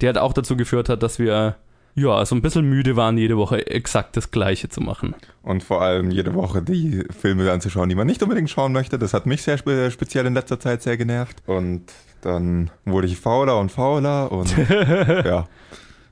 die 0.00 0.06
halt 0.06 0.18
auch 0.18 0.32
dazu 0.32 0.56
geführt 0.56 0.88
hat, 0.88 1.02
dass 1.02 1.18
wir 1.18 1.56
ja 1.96 2.24
so 2.24 2.34
ein 2.34 2.42
bisschen 2.42 2.68
müde 2.68 2.94
waren, 2.96 3.18
jede 3.18 3.36
Woche 3.36 3.66
exakt 3.66 4.16
das 4.16 4.30
Gleiche 4.30 4.68
zu 4.68 4.80
machen. 4.80 5.14
Und 5.42 5.64
vor 5.64 5.82
allem 5.82 6.10
jede 6.10 6.34
Woche 6.34 6.62
die 6.62 7.04
Filme 7.18 7.50
anzuschauen, 7.50 7.88
die 7.88 7.94
man 7.94 8.06
nicht 8.06 8.22
unbedingt 8.22 8.50
schauen 8.50 8.72
möchte. 8.72 8.98
Das 8.98 9.14
hat 9.14 9.26
mich 9.26 9.42
sehr 9.42 9.58
spe 9.58 9.90
speziell 9.90 10.26
in 10.26 10.34
letzter 10.34 10.60
Zeit 10.60 10.82
sehr 10.82 10.96
genervt. 10.96 11.42
Und 11.46 11.84
dann 12.20 12.70
wurde 12.84 13.06
ich 13.06 13.18
fauler 13.18 13.58
und 13.58 13.72
fauler 13.72 14.30
und 14.30 14.54
ja. 14.68 15.46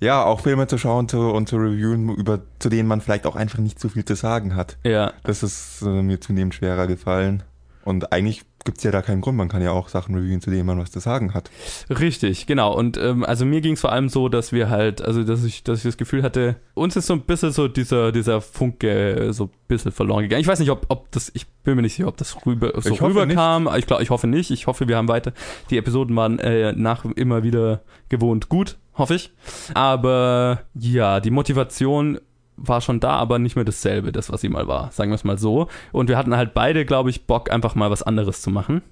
Ja, 0.00 0.24
auch 0.24 0.40
Filme 0.40 0.66
zu 0.66 0.76
schauen 0.76 1.08
zu, 1.08 1.18
und 1.18 1.48
zu 1.48 1.56
reviewen, 1.56 2.14
über, 2.14 2.40
zu 2.58 2.68
denen 2.68 2.88
man 2.88 3.00
vielleicht 3.00 3.26
auch 3.26 3.36
einfach 3.36 3.58
nicht 3.58 3.80
so 3.80 3.88
viel 3.88 4.04
zu 4.04 4.16
sagen 4.16 4.54
hat. 4.54 4.76
Ja, 4.82 5.12
Das 5.22 5.42
ist 5.42 5.82
äh, 5.82 6.02
mir 6.02 6.20
zunehmend 6.20 6.54
schwerer 6.54 6.86
gefallen. 6.86 7.42
Und 7.84 8.12
eigentlich 8.12 8.42
gibt's 8.64 8.82
ja 8.82 8.90
da 8.90 9.02
keinen 9.02 9.20
Grund. 9.20 9.36
Man 9.36 9.48
kann 9.48 9.62
ja 9.62 9.72
auch 9.72 9.88
Sachen 9.88 10.14
reviewen, 10.14 10.40
zu 10.40 10.50
denen 10.50 10.66
man 10.66 10.78
was 10.78 10.90
zu 10.90 11.00
sagen 11.00 11.34
hat. 11.34 11.50
Richtig, 11.90 12.46
genau. 12.46 12.74
Und 12.74 12.96
ähm, 12.96 13.24
also 13.24 13.44
mir 13.44 13.60
ging 13.60 13.74
es 13.74 13.80
vor 13.80 13.92
allem 13.92 14.08
so, 14.08 14.28
dass 14.28 14.52
wir 14.52 14.70
halt, 14.70 15.02
also 15.02 15.22
dass 15.22 15.44
ich, 15.44 15.64
dass 15.64 15.78
ich 15.78 15.84
das 15.84 15.96
Gefühl 15.96 16.22
hatte, 16.22 16.56
uns 16.72 16.96
ist 16.96 17.06
so 17.06 17.12
ein 17.12 17.20
bisschen 17.20 17.52
so 17.52 17.68
dieser, 17.68 18.10
dieser 18.10 18.40
Funke 18.40 19.28
äh, 19.28 19.32
so 19.32 19.44
ein 19.44 19.50
bisschen 19.68 19.92
verloren 19.92 20.22
gegangen. 20.22 20.40
Ich 20.40 20.46
weiß 20.46 20.58
nicht, 20.60 20.70
ob, 20.70 20.86
ob 20.88 21.10
das, 21.12 21.30
ich 21.34 21.46
bin 21.62 21.76
mir 21.76 21.82
nicht 21.82 21.94
sicher, 21.94 22.08
ob 22.08 22.16
das 22.16 22.46
rüber, 22.46 22.72
so 22.80 22.90
Ich 22.90 23.02
rüberkam. 23.02 23.68
Ich 23.76 23.86
glaube, 23.86 24.02
ich 24.02 24.10
hoffe 24.10 24.26
nicht. 24.26 24.50
Ich 24.50 24.66
hoffe, 24.66 24.88
wir 24.88 24.96
haben 24.96 25.08
weiter. 25.08 25.32
Die 25.70 25.76
Episoden 25.76 26.16
waren 26.16 26.38
äh, 26.38 26.72
nach 26.72 27.04
immer 27.04 27.42
wieder 27.42 27.82
gewohnt 28.08 28.48
gut, 28.48 28.78
hoffe 28.94 29.14
ich. 29.14 29.32
Aber 29.74 30.62
ja, 30.74 31.20
die 31.20 31.30
Motivation 31.30 32.18
war 32.56 32.80
schon 32.80 33.00
da, 33.00 33.10
aber 33.10 33.38
nicht 33.38 33.56
mehr 33.56 33.64
dasselbe, 33.64 34.12
das, 34.12 34.30
was 34.30 34.40
sie 34.40 34.48
mal 34.48 34.68
war. 34.68 34.90
Sagen 34.92 35.10
wir 35.10 35.16
es 35.16 35.24
mal 35.24 35.38
so. 35.38 35.68
Und 35.92 36.08
wir 36.08 36.16
hatten 36.16 36.36
halt 36.36 36.54
beide, 36.54 36.84
glaube 36.84 37.10
ich, 37.10 37.26
Bock, 37.26 37.50
einfach 37.50 37.74
mal 37.74 37.90
was 37.90 38.02
anderes 38.02 38.42
zu 38.42 38.50
machen. 38.50 38.82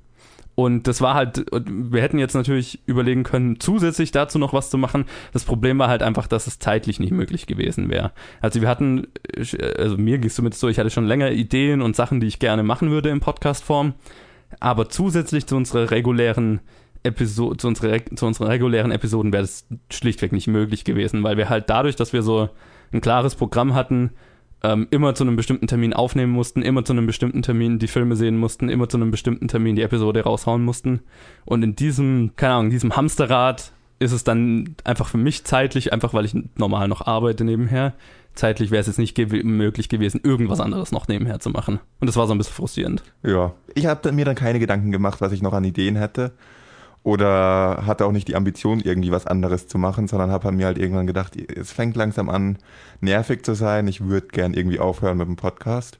Und 0.55 0.87
das 0.87 1.01
war 1.01 1.15
halt, 1.15 1.47
wir 1.51 2.03
hätten 2.03 2.19
jetzt 2.19 2.35
natürlich 2.35 2.81
überlegen 2.85 3.23
können, 3.23 3.59
zusätzlich 3.59 4.11
dazu 4.11 4.39
noch 4.39 4.53
was 4.53 4.69
zu 4.69 4.77
machen. 4.77 5.07
Das 5.33 5.45
Problem 5.45 5.79
war 5.79 5.89
halt 5.89 6.03
einfach, 6.03 6.27
dass 6.27 6.47
es 6.47 6.59
zeitlich 6.59 7.01
nicht 7.01 7.13
möglich 7.13 7.47
gewesen 7.47 7.89
wäre. 7.89 8.13
Also 8.43 8.61
wir 8.61 8.69
hatten, 8.69 9.07
also 9.79 9.97
mir 9.97 10.19
ging 10.19 10.29
es 10.29 10.35
zumindest 10.35 10.61
so, 10.61 10.69
ich 10.69 10.79
hatte 10.79 10.91
schon 10.91 11.07
länger 11.07 11.31
Ideen 11.31 11.81
und 11.81 11.97
Sachen, 11.97 12.21
die 12.21 12.27
ich 12.27 12.39
gerne 12.39 12.63
machen 12.63 12.91
würde 12.91 13.09
in 13.09 13.21
Podcast-Form. 13.21 13.95
Aber 14.61 14.91
zusätzlich 14.91 15.47
zu 15.47 15.57
unserer 15.57 15.91
regulären 15.91 16.61
Episode, 17.03 17.57
zu, 17.57 17.69
unserer, 17.69 18.05
zu 18.15 18.27
unseren 18.27 18.49
regulären 18.49 18.93
Episoden 18.93 19.33
wäre 19.33 19.45
das 19.45 19.67
schlichtweg 19.91 20.33
nicht 20.33 20.49
möglich 20.49 20.85
gewesen, 20.85 21.23
weil 21.23 21.39
wir 21.39 21.49
halt 21.49 21.71
dadurch, 21.71 21.97
dass 21.97 22.13
wir 22.13 22.23
so 22.23 22.51
ein 22.93 23.01
klares 23.01 23.35
Programm 23.35 23.75
hatten, 23.75 24.11
ähm, 24.63 24.87
immer 24.91 25.15
zu 25.15 25.25
einem 25.25 25.37
bestimmten 25.37 25.67
Termin 25.67 25.93
aufnehmen 25.93 26.33
mussten, 26.33 26.63
immer 26.63 26.85
zu 26.85 26.93
einem 26.93 27.07
bestimmten 27.07 27.43
Termin 27.43 27.79
die 27.79 27.89
Filme 27.89 28.17
sehen 28.17 28.37
mussten, 28.37 28.69
immer 28.69 28.89
zu 28.89 28.97
einem 28.97 29.11
bestimmten 29.11 29.49
Termin 29.49 29.77
die 29.77 29.83
Episode 29.83 30.23
raushauen 30.23 30.65
mussten. 30.65 31.01
Und 31.45 31.63
in 31.63 31.75
diesem, 31.75 32.33
keine 32.37 32.55
Ahnung, 32.55 32.71
diesem 32.71 32.97
Hamsterrad 32.97 33.73
ist 33.99 34.13
es 34.13 34.25
dann 34.25 34.77
einfach 34.85 35.09
für 35.09 35.19
mich 35.19 35.45
zeitlich, 35.45 35.93
einfach 35.93 36.15
weil 36.15 36.25
ich 36.25 36.35
normal 36.57 36.89
noch 36.89 37.07
arbeite 37.07 37.45
nebenher, 37.45 37.95
zeitlich 38.35 38.71
wäre 38.71 38.81
es 38.81 38.87
jetzt 38.87 38.99
nicht 38.99 39.15
gew 39.15 39.43
möglich 39.45 39.89
gewesen, 39.89 40.21
irgendwas 40.23 40.61
anderes 40.61 40.93
noch 40.93 41.09
nebenher 41.09 41.41
zu 41.41 41.51
machen. 41.51 41.81
Und 42.01 42.07
das 42.07 42.17
war 42.17 42.27
so 42.27 42.35
ein 42.35 42.39
bisschen 42.39 42.55
frustrierend. 42.55 43.03
Ja. 43.23 43.53
Ich 43.75 43.87
habe 43.87 44.13
mir 44.13 44.25
dann 44.25 44.35
keine 44.35 44.59
Gedanken 44.59 44.91
gemacht, 44.91 45.21
was 45.21 45.33
ich 45.33 45.43
noch 45.43 45.53
an 45.53 45.65
Ideen 45.65 45.97
hätte. 45.97 46.33
Oder 47.05 47.83
hatte 47.85 48.05
auch 48.07 48.13
nicht 48.13 48.29
die 48.29 48.37
Ambition, 48.37 48.79
irgendwie 48.81 49.11
was 49.11 49.27
anderes 49.27 49.67
zu 49.67 49.77
machen, 49.77 50.07
sondern 50.07 50.31
habe 50.31 50.53
mir 50.53 50.67
halt 50.67 50.79
irgendwann 50.79 51.07
gedacht, 51.09 51.35
es 51.37 51.73
fängt 51.73 51.97
langsam 51.97 52.29
an, 52.29 52.59
nervig 53.01 53.45
zu 53.45 53.55
sein. 53.55 53.89
Ich 53.89 54.03
würde 54.05 54.29
gern 54.29 54.55
irgendwie 54.55 54.79
aufhören 54.79 55.19
mit 55.19 55.27
dem 55.27 55.37
Podcast. 55.37 55.99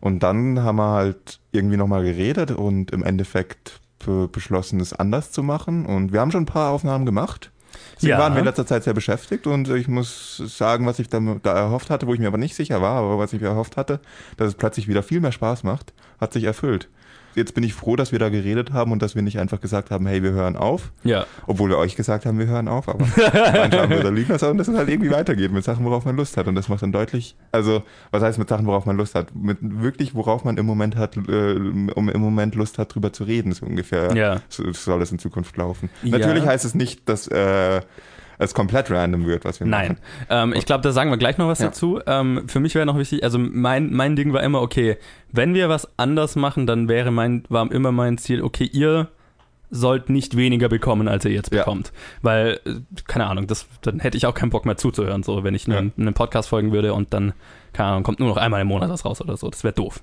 Und 0.00 0.22
dann 0.22 0.62
haben 0.62 0.76
wir 0.76 0.90
halt 0.90 1.40
irgendwie 1.52 1.78
nochmal 1.78 2.02
geredet 2.02 2.50
und 2.50 2.90
im 2.90 3.02
Endeffekt 3.02 3.80
be- 4.04 4.28
beschlossen, 4.28 4.80
es 4.80 4.92
anders 4.92 5.32
zu 5.32 5.42
machen. 5.42 5.86
Und 5.86 6.12
wir 6.12 6.20
haben 6.20 6.30
schon 6.30 6.42
ein 6.42 6.46
paar 6.46 6.72
Aufnahmen 6.72 7.06
gemacht. 7.06 7.50
Sie 7.96 8.08
Ja. 8.08 8.18
waren 8.18 8.34
wir 8.34 8.40
in 8.40 8.44
letzter 8.44 8.66
Zeit 8.66 8.84
sehr 8.84 8.92
beschäftigt 8.92 9.46
und 9.46 9.68
ich 9.70 9.88
muss 9.88 10.36
sagen, 10.36 10.84
was 10.84 10.98
ich 10.98 11.08
da, 11.08 11.20
da 11.42 11.54
erhofft 11.54 11.88
hatte, 11.90 12.06
wo 12.06 12.12
ich 12.12 12.20
mir 12.20 12.26
aber 12.28 12.38
nicht 12.38 12.54
sicher 12.54 12.82
war, 12.82 12.98
aber 12.98 13.18
was 13.18 13.32
ich 13.32 13.40
mir 13.40 13.48
erhofft 13.48 13.76
hatte, 13.76 14.00
dass 14.36 14.48
es 14.48 14.54
plötzlich 14.54 14.88
wieder 14.88 15.02
viel 15.02 15.20
mehr 15.20 15.32
Spaß 15.32 15.64
macht, 15.64 15.92
hat 16.20 16.32
sich 16.34 16.44
erfüllt. 16.44 16.88
Jetzt 17.34 17.54
bin 17.54 17.64
ich 17.64 17.74
froh, 17.74 17.96
dass 17.96 18.12
wir 18.12 18.18
da 18.18 18.28
geredet 18.28 18.72
haben 18.72 18.92
und 18.92 19.02
dass 19.02 19.14
wir 19.14 19.22
nicht 19.22 19.38
einfach 19.38 19.60
gesagt 19.60 19.90
haben, 19.90 20.06
hey, 20.06 20.22
wir 20.22 20.32
hören 20.32 20.56
auf, 20.56 20.92
Ja. 21.02 21.26
obwohl 21.46 21.68
wir 21.70 21.78
euch 21.78 21.96
gesagt 21.96 22.26
haben, 22.26 22.38
wir 22.38 22.46
hören 22.46 22.68
auf, 22.68 22.88
aber 22.88 23.06
manche 23.16 23.80
haben 23.80 23.90
wir 23.90 24.02
da 24.02 24.08
liegen 24.10 24.30
lassen, 24.32 24.50
und 24.50 24.58
dass 24.58 24.68
es 24.68 24.76
halt 24.76 24.88
irgendwie 24.88 25.10
weitergeht 25.10 25.52
mit 25.52 25.64
Sachen, 25.64 25.84
worauf 25.84 26.04
man 26.04 26.16
Lust 26.16 26.36
hat. 26.36 26.46
Und 26.46 26.54
das 26.54 26.68
macht 26.68 26.82
dann 26.82 26.92
deutlich, 26.92 27.34
also 27.52 27.82
was 28.10 28.22
heißt 28.22 28.38
mit 28.38 28.48
Sachen, 28.48 28.66
worauf 28.66 28.86
man 28.86 28.96
Lust 28.96 29.14
hat? 29.14 29.34
Mit 29.34 29.58
wirklich, 29.60 30.14
worauf 30.14 30.44
man 30.44 30.56
im 30.56 30.66
Moment 30.66 30.96
hat, 30.96 31.16
äh, 31.16 31.54
um 31.94 32.08
im 32.08 32.20
Moment 32.20 32.54
Lust 32.54 32.78
hat, 32.78 32.94
drüber 32.94 33.12
zu 33.12 33.24
reden, 33.24 33.52
so 33.52 33.66
ungefähr 33.66 34.14
Ja. 34.16 34.40
so, 34.48 34.70
soll 34.72 35.02
es 35.02 35.10
in 35.12 35.18
Zukunft 35.18 35.56
laufen. 35.56 35.90
Ja. 36.02 36.18
Natürlich 36.18 36.46
heißt 36.46 36.64
es 36.64 36.74
nicht, 36.74 37.08
dass 37.08 37.26
äh, 37.28 37.80
es 38.38 38.54
komplett 38.54 38.90
random 38.90 39.26
wird, 39.26 39.44
was 39.44 39.60
wir 39.60 39.66
Nein. 39.66 39.98
machen. 40.28 40.50
Ähm, 40.50 40.52
ich 40.56 40.66
glaube, 40.66 40.82
da 40.82 40.92
sagen 40.92 41.10
wir 41.10 41.16
gleich 41.16 41.38
noch 41.38 41.48
was 41.48 41.58
Ja. 41.60 41.66
dazu. 41.66 42.00
Ähm, 42.06 42.44
für 42.48 42.60
mich 42.60 42.74
wäre 42.74 42.86
noch 42.86 42.98
wichtig, 42.98 43.22
also 43.24 43.38
mein, 43.38 43.92
mein 43.92 44.16
Ding 44.16 44.32
war 44.32 44.42
immer, 44.42 44.60
okay, 44.62 44.96
wenn 45.32 45.54
wir 45.54 45.68
was 45.68 45.88
anders 45.98 46.36
machen, 46.36 46.66
dann 46.66 46.88
wäre 46.88 47.10
mein, 47.10 47.44
war 47.48 47.70
immer 47.70 47.92
mein 47.92 48.18
Ziel, 48.18 48.42
okay, 48.42 48.64
ihr 48.72 49.08
sollt 49.70 50.08
nicht 50.08 50.36
weniger 50.36 50.68
bekommen, 50.68 51.08
als 51.08 51.24
ihr 51.24 51.32
jetzt 51.32 51.52
Ja. 51.52 51.60
bekommt. 51.64 51.92
Weil, 52.22 52.60
äh, 52.64 52.74
keine 53.08 53.26
Ahnung, 53.26 53.46
das, 53.48 53.66
dann 53.82 53.98
hätte 53.98 54.16
ich 54.16 54.26
auch 54.26 54.34
keinen 54.34 54.50
Bock 54.50 54.66
mehr 54.66 54.76
zuzuhören, 54.76 55.22
so 55.24 55.42
wenn 55.42 55.54
ich 55.54 55.66
einen, 55.66 55.92
einen 55.98 56.14
Podcast 56.14 56.48
folgen 56.48 56.70
würde 56.70 56.94
und 56.94 57.12
dann, 57.12 57.32
keine 57.72 57.88
Ahnung, 57.90 58.02
kommt 58.04 58.20
nur 58.20 58.28
noch 58.28 58.36
einmal 58.36 58.60
im 58.60 58.68
Monat 58.68 58.88
was 58.90 59.04
raus 59.04 59.20
oder 59.20 59.36
so. 59.36 59.50
Das 59.50 59.64
wäre 59.64 59.74
doof. 59.74 60.02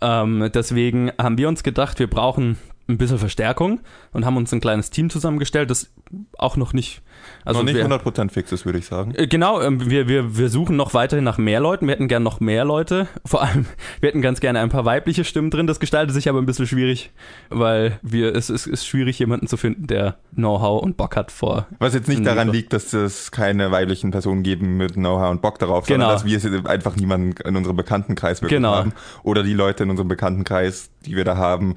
Ähm, 0.00 0.50
deswegen 0.52 1.12
haben 1.16 1.38
wir 1.38 1.48
uns 1.48 1.62
gedacht, 1.62 1.98
wir 2.00 2.08
brauchen 2.10 2.58
ein 2.88 2.98
bisschen 2.98 3.18
Verstärkung 3.18 3.80
und 4.12 4.24
haben 4.26 4.36
uns 4.36 4.52
ein 4.52 4.60
kleines 4.60 4.90
Team 4.90 5.08
zusammengestellt, 5.10 5.70
das 5.70 5.90
auch 6.38 6.56
noch 6.56 6.72
nicht. 6.72 7.00
Also 7.46 7.60
Noch 7.60 7.64
nicht 7.66 7.76
wir, 7.76 7.86
100% 7.86 8.30
fix 8.30 8.52
ist, 8.52 8.66
würde 8.66 8.78
ich 8.78 8.84
sagen. 8.86 9.14
äh, 9.14 9.26
Genau, 9.26 9.60
ähm, 9.62 9.88
wir, 9.88 10.08
wir, 10.08 10.36
wir 10.36 10.50
suchen 10.50 10.76
noch 10.76 10.92
weiterhin 10.92 11.24
nach 11.24 11.38
mehr 11.38 11.60
Leuten. 11.60 11.86
Wir 11.86 11.92
hätten 11.94 12.08
gern 12.08 12.22
noch 12.22 12.40
mehr 12.40 12.64
Leute. 12.66 13.08
Vor 13.24 13.42
allem, 13.42 13.64
wir 14.00 14.08
hätten 14.08 14.20
ganz 14.20 14.40
gerne 14.40 14.60
ein 14.60 14.68
paar 14.68 14.84
weibliche 14.84 15.24
Stimmen 15.24 15.50
drin. 15.50 15.66
Das 15.66 15.80
gestaltet 15.80 16.14
sich 16.14 16.28
aber 16.28 16.38
ein 16.40 16.46
bisschen 16.46 16.66
schwierig, 16.66 17.12
weil 17.48 17.98
wir, 18.02 18.34
es 18.34 18.50
ist, 18.50 18.66
ist 18.66 18.86
schwierig, 18.86 19.18
jemanden 19.18 19.46
zu 19.46 19.56
finden, 19.56 19.86
der 19.86 20.18
Know-how 20.34 20.82
und 20.82 20.98
Bock 20.98 21.16
hat 21.16 21.30
vor. 21.30 21.66
Was 21.78 21.94
jetzt 21.94 22.08
nicht 22.08 22.26
daran 22.26 22.48
liegt, 22.48 22.74
dass 22.74 22.92
es 22.92 23.30
keine 23.30 23.70
weiblichen 23.70 24.10
Personen 24.10 24.42
geben 24.42 24.76
mit 24.76 24.92
Know-how 24.94 25.30
und 25.30 25.40
Bock 25.40 25.58
darauf, 25.58 25.86
Genau. 25.86 26.04
sondern 26.10 26.16
dass 26.16 26.24
wir 26.44 26.60
es 26.60 26.66
einfach 26.66 26.96
niemanden 26.96 27.34
in 27.46 27.56
unserem 27.56 27.76
Bekanntenkreis 27.76 28.42
wirklich 28.42 28.58
Genau. 28.58 28.74
haben. 28.74 28.92
Oder 29.22 29.42
die 29.42 29.54
Leute 29.54 29.84
in 29.84 29.90
unserem 29.90 30.08
Bekanntenkreis, 30.08 30.90
die 31.06 31.16
wir 31.16 31.24
da 31.24 31.36
haben, 31.38 31.74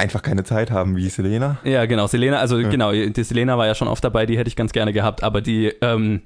einfach 0.00 0.22
keine 0.22 0.42
Zeit 0.44 0.70
haben, 0.70 0.96
wie 0.96 1.08
Selena. 1.08 1.58
Ja, 1.64 1.86
genau. 1.86 2.06
Selena, 2.08 2.38
also 2.38 2.56
genau, 2.58 2.90
die 2.92 3.22
Selena 3.24 3.56
war 3.56 3.66
ja 3.66 3.74
schon 3.74 3.88
oft 3.88 4.02
dabei, 4.02 4.26
die 4.26 4.36
hätte 4.38 4.48
ich 4.48 4.56
ganz 4.56 4.72
gerne 4.72 4.92
gehabt, 4.92 5.22
aber 5.22 5.40
die, 5.40 5.66
ähm, 5.80 6.22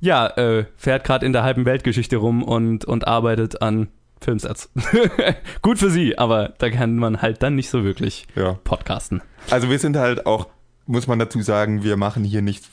ja, 0.00 0.26
äh, 0.36 0.64
fährt 0.76 1.04
gerade 1.04 1.26
in 1.26 1.32
der 1.32 1.42
halben 1.42 1.64
Weltgeschichte 1.66 2.16
rum 2.16 2.42
und, 2.42 2.84
und 2.84 3.06
arbeitet 3.06 3.60
an 3.62 3.88
Filmsets. 4.20 4.70
Gut 5.62 5.78
für 5.78 5.90
sie, 5.90 6.18
aber 6.18 6.54
da 6.58 6.70
kann 6.70 6.96
man 6.96 7.20
halt 7.22 7.42
dann 7.42 7.54
nicht 7.54 7.68
so 7.70 7.84
wirklich 7.84 8.26
Ja. 8.34 8.54
podcasten. 8.64 9.22
Also 9.50 9.70
wir 9.70 9.78
sind 9.78 9.96
halt 9.96 10.26
auch, 10.26 10.46
muss 10.88 11.06
man 11.06 11.18
dazu 11.18 11.42
sagen, 11.42 11.84
wir 11.84 11.96
machen 11.96 12.24
hier 12.24 12.40
nicht 12.40 12.64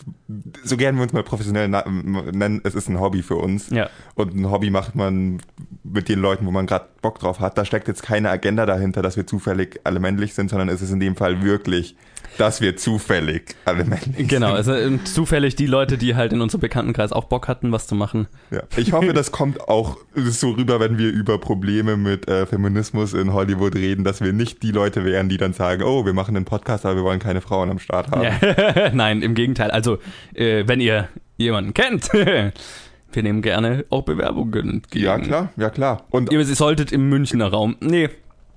so 0.63 0.77
gern 0.77 0.95
wir 0.95 1.03
uns 1.03 1.13
mal 1.13 1.23
professionell 1.23 1.67
nennen, 1.67 2.61
es 2.63 2.73
ist 2.73 2.87
ein 2.87 2.99
Hobby 2.99 3.21
für 3.21 3.35
uns. 3.35 3.69
Ja. 3.69 3.89
Und 4.15 4.33
ein 4.33 4.49
Hobby 4.49 4.69
macht 4.69 4.95
man 4.95 5.41
mit 5.83 6.07
den 6.07 6.19
Leuten, 6.19 6.45
wo 6.45 6.51
man 6.51 6.65
gerade 6.65 6.87
Bock 7.01 7.19
drauf 7.19 7.41
hat. 7.41 7.57
Da 7.57 7.65
steckt 7.65 7.87
jetzt 7.87 8.03
keine 8.03 8.29
Agenda 8.29 8.65
dahinter, 8.65 9.01
dass 9.01 9.17
wir 9.17 9.27
zufällig 9.27 9.81
alle 9.83 9.99
männlich 9.99 10.33
sind, 10.33 10.49
sondern 10.49 10.69
es 10.69 10.81
ist 10.81 10.91
in 10.91 10.99
dem 10.99 11.15
Fall 11.15 11.43
wirklich, 11.43 11.95
dass 12.37 12.61
wir 12.61 12.77
zufällig 12.77 13.55
alle 13.65 13.85
männlich 13.85 14.27
Genau, 14.27 14.53
also 14.53 14.73
zufällig 15.03 15.55
die 15.55 15.65
Leute, 15.65 15.97
die 15.97 16.15
halt 16.15 16.33
in 16.33 16.41
unserem 16.41 16.61
Bekanntenkreis 16.61 17.11
auch 17.11 17.25
Bock 17.25 17.47
hatten, 17.47 17.71
was 17.71 17.87
zu 17.87 17.95
machen. 17.95 18.27
Ja. 18.51 18.63
Ich 18.75 18.93
hoffe, 18.93 19.13
das 19.13 19.31
kommt 19.31 19.67
auch 19.67 19.97
so 20.15 20.51
rüber, 20.51 20.79
wenn 20.79 20.97
wir 20.97 21.11
über 21.11 21.39
Probleme 21.39 21.97
mit 21.97 22.27
äh, 22.27 22.45
Feminismus 22.45 23.13
in 23.13 23.33
Hollywood 23.33 23.75
reden, 23.75 24.03
dass 24.03 24.21
wir 24.21 24.33
nicht 24.33 24.63
die 24.63 24.71
Leute 24.71 25.05
wären, 25.05 25.29
die 25.29 25.37
dann 25.37 25.53
sagen, 25.53 25.83
oh, 25.83 26.05
wir 26.05 26.13
machen 26.13 26.35
einen 26.35 26.45
Podcast, 26.45 26.85
aber 26.85 26.97
wir 26.97 27.03
wollen 27.03 27.19
keine 27.19 27.41
Frauen 27.41 27.69
am 27.69 27.79
Start 27.79 28.11
haben. 28.11 28.23
Ja. 28.23 28.91
Nein, 28.93 29.21
im 29.21 29.35
Gegenteil. 29.35 29.71
Also, 29.71 29.99
äh, 30.33 30.63
wenn 30.67 30.79
ihr 30.79 31.09
jemanden 31.37 31.73
kennt, 31.73 32.11
wir 32.13 33.23
nehmen 33.23 33.41
gerne 33.41 33.85
auch 33.89 34.03
Bewerbungen 34.03 34.69
entgegen. 34.69 35.05
Ja, 35.05 35.19
klar, 35.19 35.49
ja 35.57 35.69
klar. 35.69 36.05
Und 36.09 36.31
Ihr 36.31 36.45
solltet 36.45 36.91
im 36.91 37.09
Münchner 37.09 37.47
Raum. 37.47 37.75
Nee, 37.79 38.09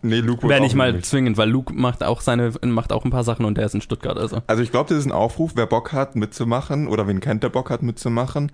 nee, 0.02 0.20
Luke 0.20 0.48
wäre 0.48 0.60
nicht 0.60 0.74
mal 0.74 0.92
nicht. 0.92 1.06
zwingend, 1.06 1.36
weil 1.36 1.48
Luke 1.50 1.72
macht 1.74 2.02
auch 2.02 2.20
seine, 2.20 2.52
macht 2.64 2.92
auch 2.92 3.04
ein 3.04 3.10
paar 3.10 3.24
Sachen 3.24 3.44
und 3.44 3.56
der 3.58 3.66
ist 3.66 3.74
in 3.74 3.80
Stuttgart, 3.80 4.16
also. 4.18 4.38
Also 4.46 4.62
ich 4.62 4.70
glaube, 4.70 4.88
das 4.90 4.98
ist 4.98 5.06
ein 5.06 5.12
Aufruf, 5.12 5.52
wer 5.54 5.66
Bock 5.66 5.92
hat 5.92 6.16
mitzumachen 6.16 6.88
oder 6.88 7.06
wen 7.08 7.20
kennt, 7.20 7.42
der 7.42 7.48
Bock 7.50 7.70
hat 7.70 7.82
mitzumachen. 7.82 8.52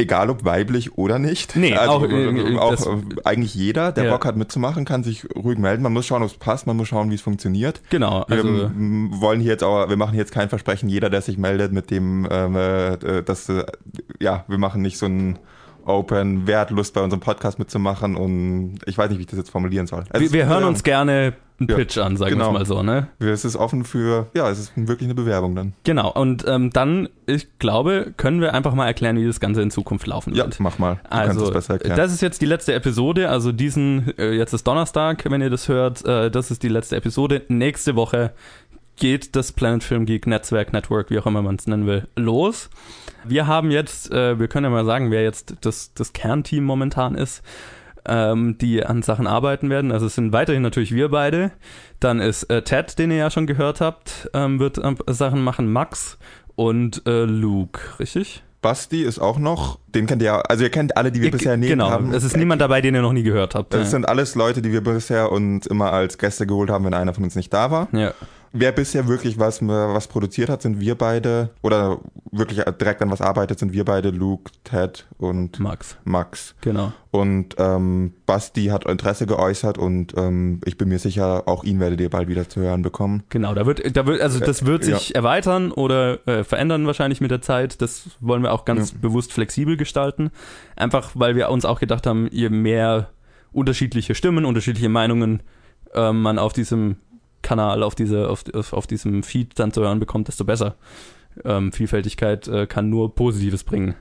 Egal 0.00 0.30
ob 0.30 0.44
weiblich 0.44 0.96
oder 0.96 1.18
nicht. 1.18 1.56
Nee, 1.56 1.74
also, 1.74 1.94
auch, 1.94 2.02
äh, 2.08 2.56
auch 2.56 2.70
das- 2.70 2.86
äh, 2.86 2.92
eigentlich 3.24 3.56
jeder, 3.56 3.90
der 3.90 4.04
Ja. 4.04 4.12
Bock 4.12 4.26
hat 4.26 4.36
mitzumachen, 4.36 4.84
kann 4.84 5.02
sich 5.02 5.26
ruhig 5.34 5.58
melden. 5.58 5.82
Man 5.82 5.92
muss 5.92 6.06
schauen, 6.06 6.22
ob 6.22 6.28
es 6.30 6.36
passt, 6.36 6.68
man 6.68 6.76
muss 6.76 6.86
schauen, 6.86 7.10
wie 7.10 7.16
es 7.16 7.20
funktioniert. 7.20 7.80
Genau, 7.90 8.24
Wir 8.28 8.36
also. 8.36 8.48
ähm, 8.48 9.10
wollen 9.14 9.40
hier 9.40 9.50
jetzt 9.50 9.64
aber, 9.64 9.88
wir 9.88 9.96
machen 9.96 10.16
jetzt 10.16 10.30
kein 10.30 10.48
Versprechen, 10.48 10.88
jeder, 10.88 11.10
der 11.10 11.20
sich 11.20 11.36
meldet, 11.36 11.72
mit 11.72 11.90
dem, 11.90 12.28
ähm, 12.30 12.54
äh, 12.54 13.24
dass, 13.24 13.48
äh, 13.48 13.64
ja, 14.20 14.44
wir 14.46 14.58
machen 14.58 14.82
nicht 14.82 14.98
so 14.98 15.06
ein 15.06 15.40
Open, 15.88 16.42
wer 16.46 16.60
hat 16.60 16.70
Lust 16.70 16.94
bei 16.94 17.00
unserem 17.02 17.20
Podcast 17.20 17.58
mitzumachen 17.58 18.14
und 18.16 18.78
ich 18.86 18.96
weiß 18.98 19.08
nicht, 19.10 19.18
wie 19.18 19.22
ich 19.22 19.28
das 19.28 19.38
jetzt 19.38 19.50
formulieren 19.50 19.86
soll. 19.86 20.04
Es 20.10 20.20
Wir, 20.20 20.32
wir 20.32 20.40
hören 20.44 20.48
Bewerbung. 20.56 20.68
uns 20.70 20.82
gerne 20.82 21.34
einen 21.60 21.68
Ja, 21.70 21.74
Pitch 21.76 21.98
an, 21.98 22.16
sagen 22.16 22.30
wir 22.38 22.44
genau. 22.44 22.48
es 22.50 22.52
mal 22.52 22.66
so, 22.66 22.82
ne? 22.84 23.08
Es 23.18 23.44
ist 23.44 23.56
offen 23.56 23.84
für, 23.84 24.28
ja, 24.34 24.48
es 24.48 24.60
ist 24.60 24.72
wirklich 24.76 25.06
eine 25.08 25.14
Bewerbung 25.16 25.56
dann. 25.56 25.72
Genau, 25.82 26.12
und 26.12 26.44
ähm, 26.46 26.70
dann, 26.70 27.08
ich 27.26 27.48
glaube, 27.58 28.12
können 28.16 28.40
wir 28.40 28.54
einfach 28.54 28.74
mal 28.74 28.86
erklären, 28.86 29.16
wie 29.16 29.26
das 29.26 29.40
Ganze 29.40 29.62
in 29.62 29.70
Zukunft 29.72 30.06
laufen 30.06 30.34
Ja, 30.36 30.44
wird. 30.44 30.60
mach 30.60 30.78
mal. 30.78 31.00
Du 31.02 31.08
kannst 31.10 31.28
Also, 31.30 31.44
es 31.46 31.50
besser 31.52 31.72
erklären. 31.74 31.96
das 31.96 32.12
ist 32.12 32.20
jetzt 32.20 32.40
die 32.42 32.46
letzte 32.46 32.74
Episode. 32.74 33.28
Also 33.28 33.50
diesen, 33.50 34.16
äh, 34.18 34.30
jetzt 34.32 34.52
ist 34.52 34.66
Donnerstag, 34.68 35.24
wenn 35.28 35.40
ihr 35.40 35.50
das 35.50 35.68
hört. 35.68 36.04
Äh, 36.04 36.30
das 36.30 36.50
ist 36.52 36.62
die 36.62 36.68
letzte 36.68 36.94
Episode. 36.96 37.42
Nächste 37.48 37.96
Woche 37.96 38.32
geht 38.98 39.34
das 39.36 39.52
Planet 39.52 39.82
Film 39.84 40.06
Geek 40.06 40.26
Netzwerk, 40.26 40.72
Network, 40.72 41.10
wie 41.10 41.18
auch 41.18 41.26
immer 41.26 41.42
man 41.42 41.56
es 41.56 41.66
nennen 41.66 41.86
will, 41.86 42.06
los. 42.16 42.70
Wir 43.24 43.46
haben 43.46 43.70
jetzt, 43.70 44.10
äh, 44.12 44.38
wir 44.38 44.48
können 44.48 44.64
ja 44.64 44.70
mal 44.70 44.84
sagen, 44.84 45.10
wer 45.10 45.22
jetzt 45.22 45.56
das, 45.62 45.92
das 45.94 46.12
Kernteam 46.12 46.64
momentan 46.64 47.14
ist, 47.14 47.42
ähm, 48.06 48.56
die 48.58 48.84
an 48.84 49.02
Sachen 49.02 49.26
arbeiten 49.26 49.68
werden. 49.70 49.92
Also 49.92 50.06
es 50.06 50.14
sind 50.14 50.32
weiterhin 50.32 50.62
natürlich 50.62 50.92
wir 50.94 51.10
beide. 51.10 51.50
Dann 52.00 52.20
ist 52.20 52.44
äh, 52.44 52.62
Ted, 52.62 52.98
den 52.98 53.10
ihr 53.10 53.18
ja 53.18 53.30
schon 53.30 53.46
gehört 53.46 53.80
habt, 53.80 54.30
ähm, 54.34 54.60
wird 54.60 54.78
äh, 54.78 54.94
Sachen 55.08 55.42
machen, 55.42 55.70
Max 55.70 56.16
und 56.56 57.02
äh, 57.06 57.24
Luke, 57.24 57.80
richtig? 57.98 58.42
Basti 58.60 59.02
ist 59.04 59.20
auch 59.20 59.38
noch, 59.38 59.78
den 59.86 60.06
kennt 60.06 60.20
ihr 60.20 60.26
ja, 60.26 60.40
also 60.40 60.64
ihr 60.64 60.70
kennt 60.70 60.96
alle, 60.96 61.12
die 61.12 61.20
wir 61.20 61.26
Ihr- 61.26 61.32
bisher 61.32 61.52
erwähnt 61.52 61.68
genau, 61.70 61.90
haben. 61.90 62.12
es 62.12 62.24
ist 62.24 62.36
niemand 62.36 62.60
dabei, 62.60 62.80
den 62.80 62.92
ihr 62.94 63.02
noch 63.02 63.12
nie 63.12 63.22
gehört 63.22 63.54
habt. 63.54 63.72
Das 63.72 63.82
Ja. 63.82 63.86
sind 63.86 64.08
alles 64.08 64.34
Leute, 64.34 64.62
die 64.62 64.72
wir 64.72 64.80
bisher 64.82 65.30
uns 65.30 65.66
immer 65.68 65.92
als 65.92 66.18
Gäste 66.18 66.44
geholt 66.44 66.68
haben, 66.68 66.84
wenn 66.84 66.94
einer 66.94 67.14
von 67.14 67.22
uns 67.22 67.36
nicht 67.36 67.52
da 67.52 67.70
war. 67.70 67.88
ja. 67.92 68.12
Wer 68.52 68.72
bisher 68.72 69.08
wirklich 69.08 69.38
was, 69.38 69.60
was 69.66 70.08
produziert 70.08 70.48
hat, 70.48 70.62
sind 70.62 70.80
wir 70.80 70.94
beide, 70.94 71.50
oder 71.62 71.98
wirklich 72.30 72.62
direkt 72.80 73.02
an 73.02 73.10
was 73.10 73.20
arbeitet, 73.20 73.58
sind 73.58 73.72
wir 73.72 73.84
beide, 73.84 74.10
Luke, 74.10 74.50
Ted 74.64 75.06
und 75.18 75.60
Max, 75.60 75.96
Max. 76.04 76.54
genau. 76.60 76.92
Und 77.10 77.56
ähm, 77.58 78.12
Basti 78.26 78.66
hat 78.66 78.84
Interesse 78.86 79.26
geäußert 79.26 79.78
und 79.78 80.14
ähm, 80.16 80.60
ich 80.64 80.76
bin 80.76 80.88
mir 80.88 80.98
sicher, 80.98 81.44
auch 81.46 81.64
ihn 81.64 81.80
werdet 81.80 82.00
ihr 82.00 82.10
bald 82.10 82.28
wieder 82.28 82.48
zu 82.48 82.60
hören 82.60 82.82
bekommen. 82.82 83.22
Genau, 83.30 83.54
da 83.54 83.64
wird, 83.66 83.96
da 83.96 84.06
wird, 84.06 84.20
also 84.20 84.40
das 84.40 84.66
wird 84.66 84.82
Äh, 84.82 84.94
sich 84.94 85.14
erweitern 85.14 85.72
oder 85.72 86.26
äh, 86.28 86.44
verändern 86.44 86.86
wahrscheinlich 86.86 87.20
mit 87.20 87.30
der 87.30 87.40
Zeit. 87.40 87.80
Das 87.80 88.10
wollen 88.20 88.42
wir 88.42 88.52
auch 88.52 88.64
ganz 88.64 88.92
bewusst 88.92 89.32
flexibel 89.32 89.76
gestalten. 89.76 90.30
Einfach, 90.76 91.10
weil 91.14 91.34
wir 91.34 91.48
uns 91.50 91.64
auch 91.64 91.80
gedacht 91.80 92.06
haben, 92.06 92.28
je 92.30 92.50
mehr 92.50 93.08
unterschiedliche 93.52 94.14
Stimmen, 94.14 94.44
unterschiedliche 94.44 94.88
Meinungen 94.88 95.42
äh, 95.94 96.12
man 96.12 96.38
auf 96.38 96.52
diesem 96.52 96.96
Kanal, 97.48 97.82
auf 97.82 97.94
diese, 97.94 98.28
auf, 98.28 98.44
auf, 98.52 98.74
auf 98.74 98.86
diesem 98.86 99.22
Feed 99.22 99.58
dann 99.58 99.72
zu 99.72 99.80
hören 99.80 100.00
bekommt, 100.00 100.28
desto 100.28 100.44
besser. 100.44 100.74
Ähm, 101.44 101.72
Vielfältigkeit 101.72 102.46
äh, 102.46 102.66
kann 102.66 102.90
nur 102.90 103.14
Positives 103.14 103.64
bringen. 103.64 103.94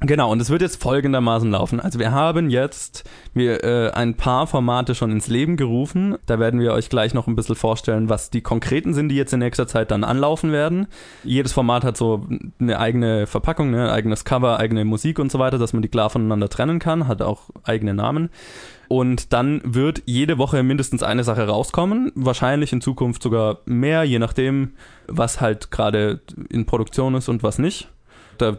Genau, 0.00 0.30
und 0.30 0.40
es 0.40 0.50
wird 0.50 0.60
jetzt 0.60 0.82
folgendermaßen 0.82 1.50
laufen. 1.50 1.80
Also 1.80 1.98
wir 1.98 2.12
haben 2.12 2.50
jetzt 2.50 3.08
wir, 3.32 3.64
äh, 3.64 3.90
ein 3.92 4.14
paar 4.14 4.46
Formate 4.46 4.94
schon 4.94 5.10
ins 5.10 5.26
Leben 5.26 5.56
gerufen. 5.56 6.16
Da 6.26 6.38
werden 6.38 6.60
wir 6.60 6.72
euch 6.72 6.90
gleich 6.90 7.14
noch 7.14 7.26
ein 7.26 7.34
bisschen 7.34 7.54
vorstellen, 7.54 8.10
was 8.10 8.28
die 8.28 8.42
konkreten 8.42 8.92
sind, 8.92 9.08
die 9.08 9.16
jetzt 9.16 9.32
in 9.32 9.38
nächster 9.38 9.66
Zeit 9.66 9.90
dann 9.90 10.04
anlaufen 10.04 10.52
werden. 10.52 10.86
Jedes 11.24 11.54
Format 11.54 11.82
hat 11.82 11.96
so 11.96 12.26
eine 12.60 12.78
eigene 12.78 13.26
Verpackung, 13.26 13.70
ne, 13.70 13.90
eigenes 13.90 14.26
Cover, 14.26 14.58
eigene 14.58 14.84
Musik 14.84 15.18
und 15.18 15.32
so 15.32 15.38
weiter, 15.38 15.58
dass 15.58 15.72
man 15.72 15.80
die 15.80 15.88
klar 15.88 16.10
voneinander 16.10 16.50
trennen 16.50 16.78
kann, 16.78 17.08
hat 17.08 17.22
auch 17.22 17.44
eigene 17.64 17.94
Namen. 17.94 18.28
Und 18.88 19.32
dann 19.32 19.60
wird 19.64 20.02
jede 20.06 20.38
Woche 20.38 20.62
mindestens 20.62 21.02
eine 21.02 21.24
Sache 21.24 21.46
rauskommen. 21.46 22.12
Wahrscheinlich 22.14 22.72
in 22.72 22.80
Zukunft 22.80 23.22
sogar 23.22 23.58
mehr, 23.64 24.04
je 24.04 24.18
nachdem, 24.18 24.72
was 25.08 25.40
halt 25.40 25.70
gerade 25.70 26.20
in 26.48 26.66
Produktion 26.66 27.14
ist 27.14 27.28
und 27.28 27.42
was 27.42 27.58
nicht. 27.58 27.88
Da 28.38 28.58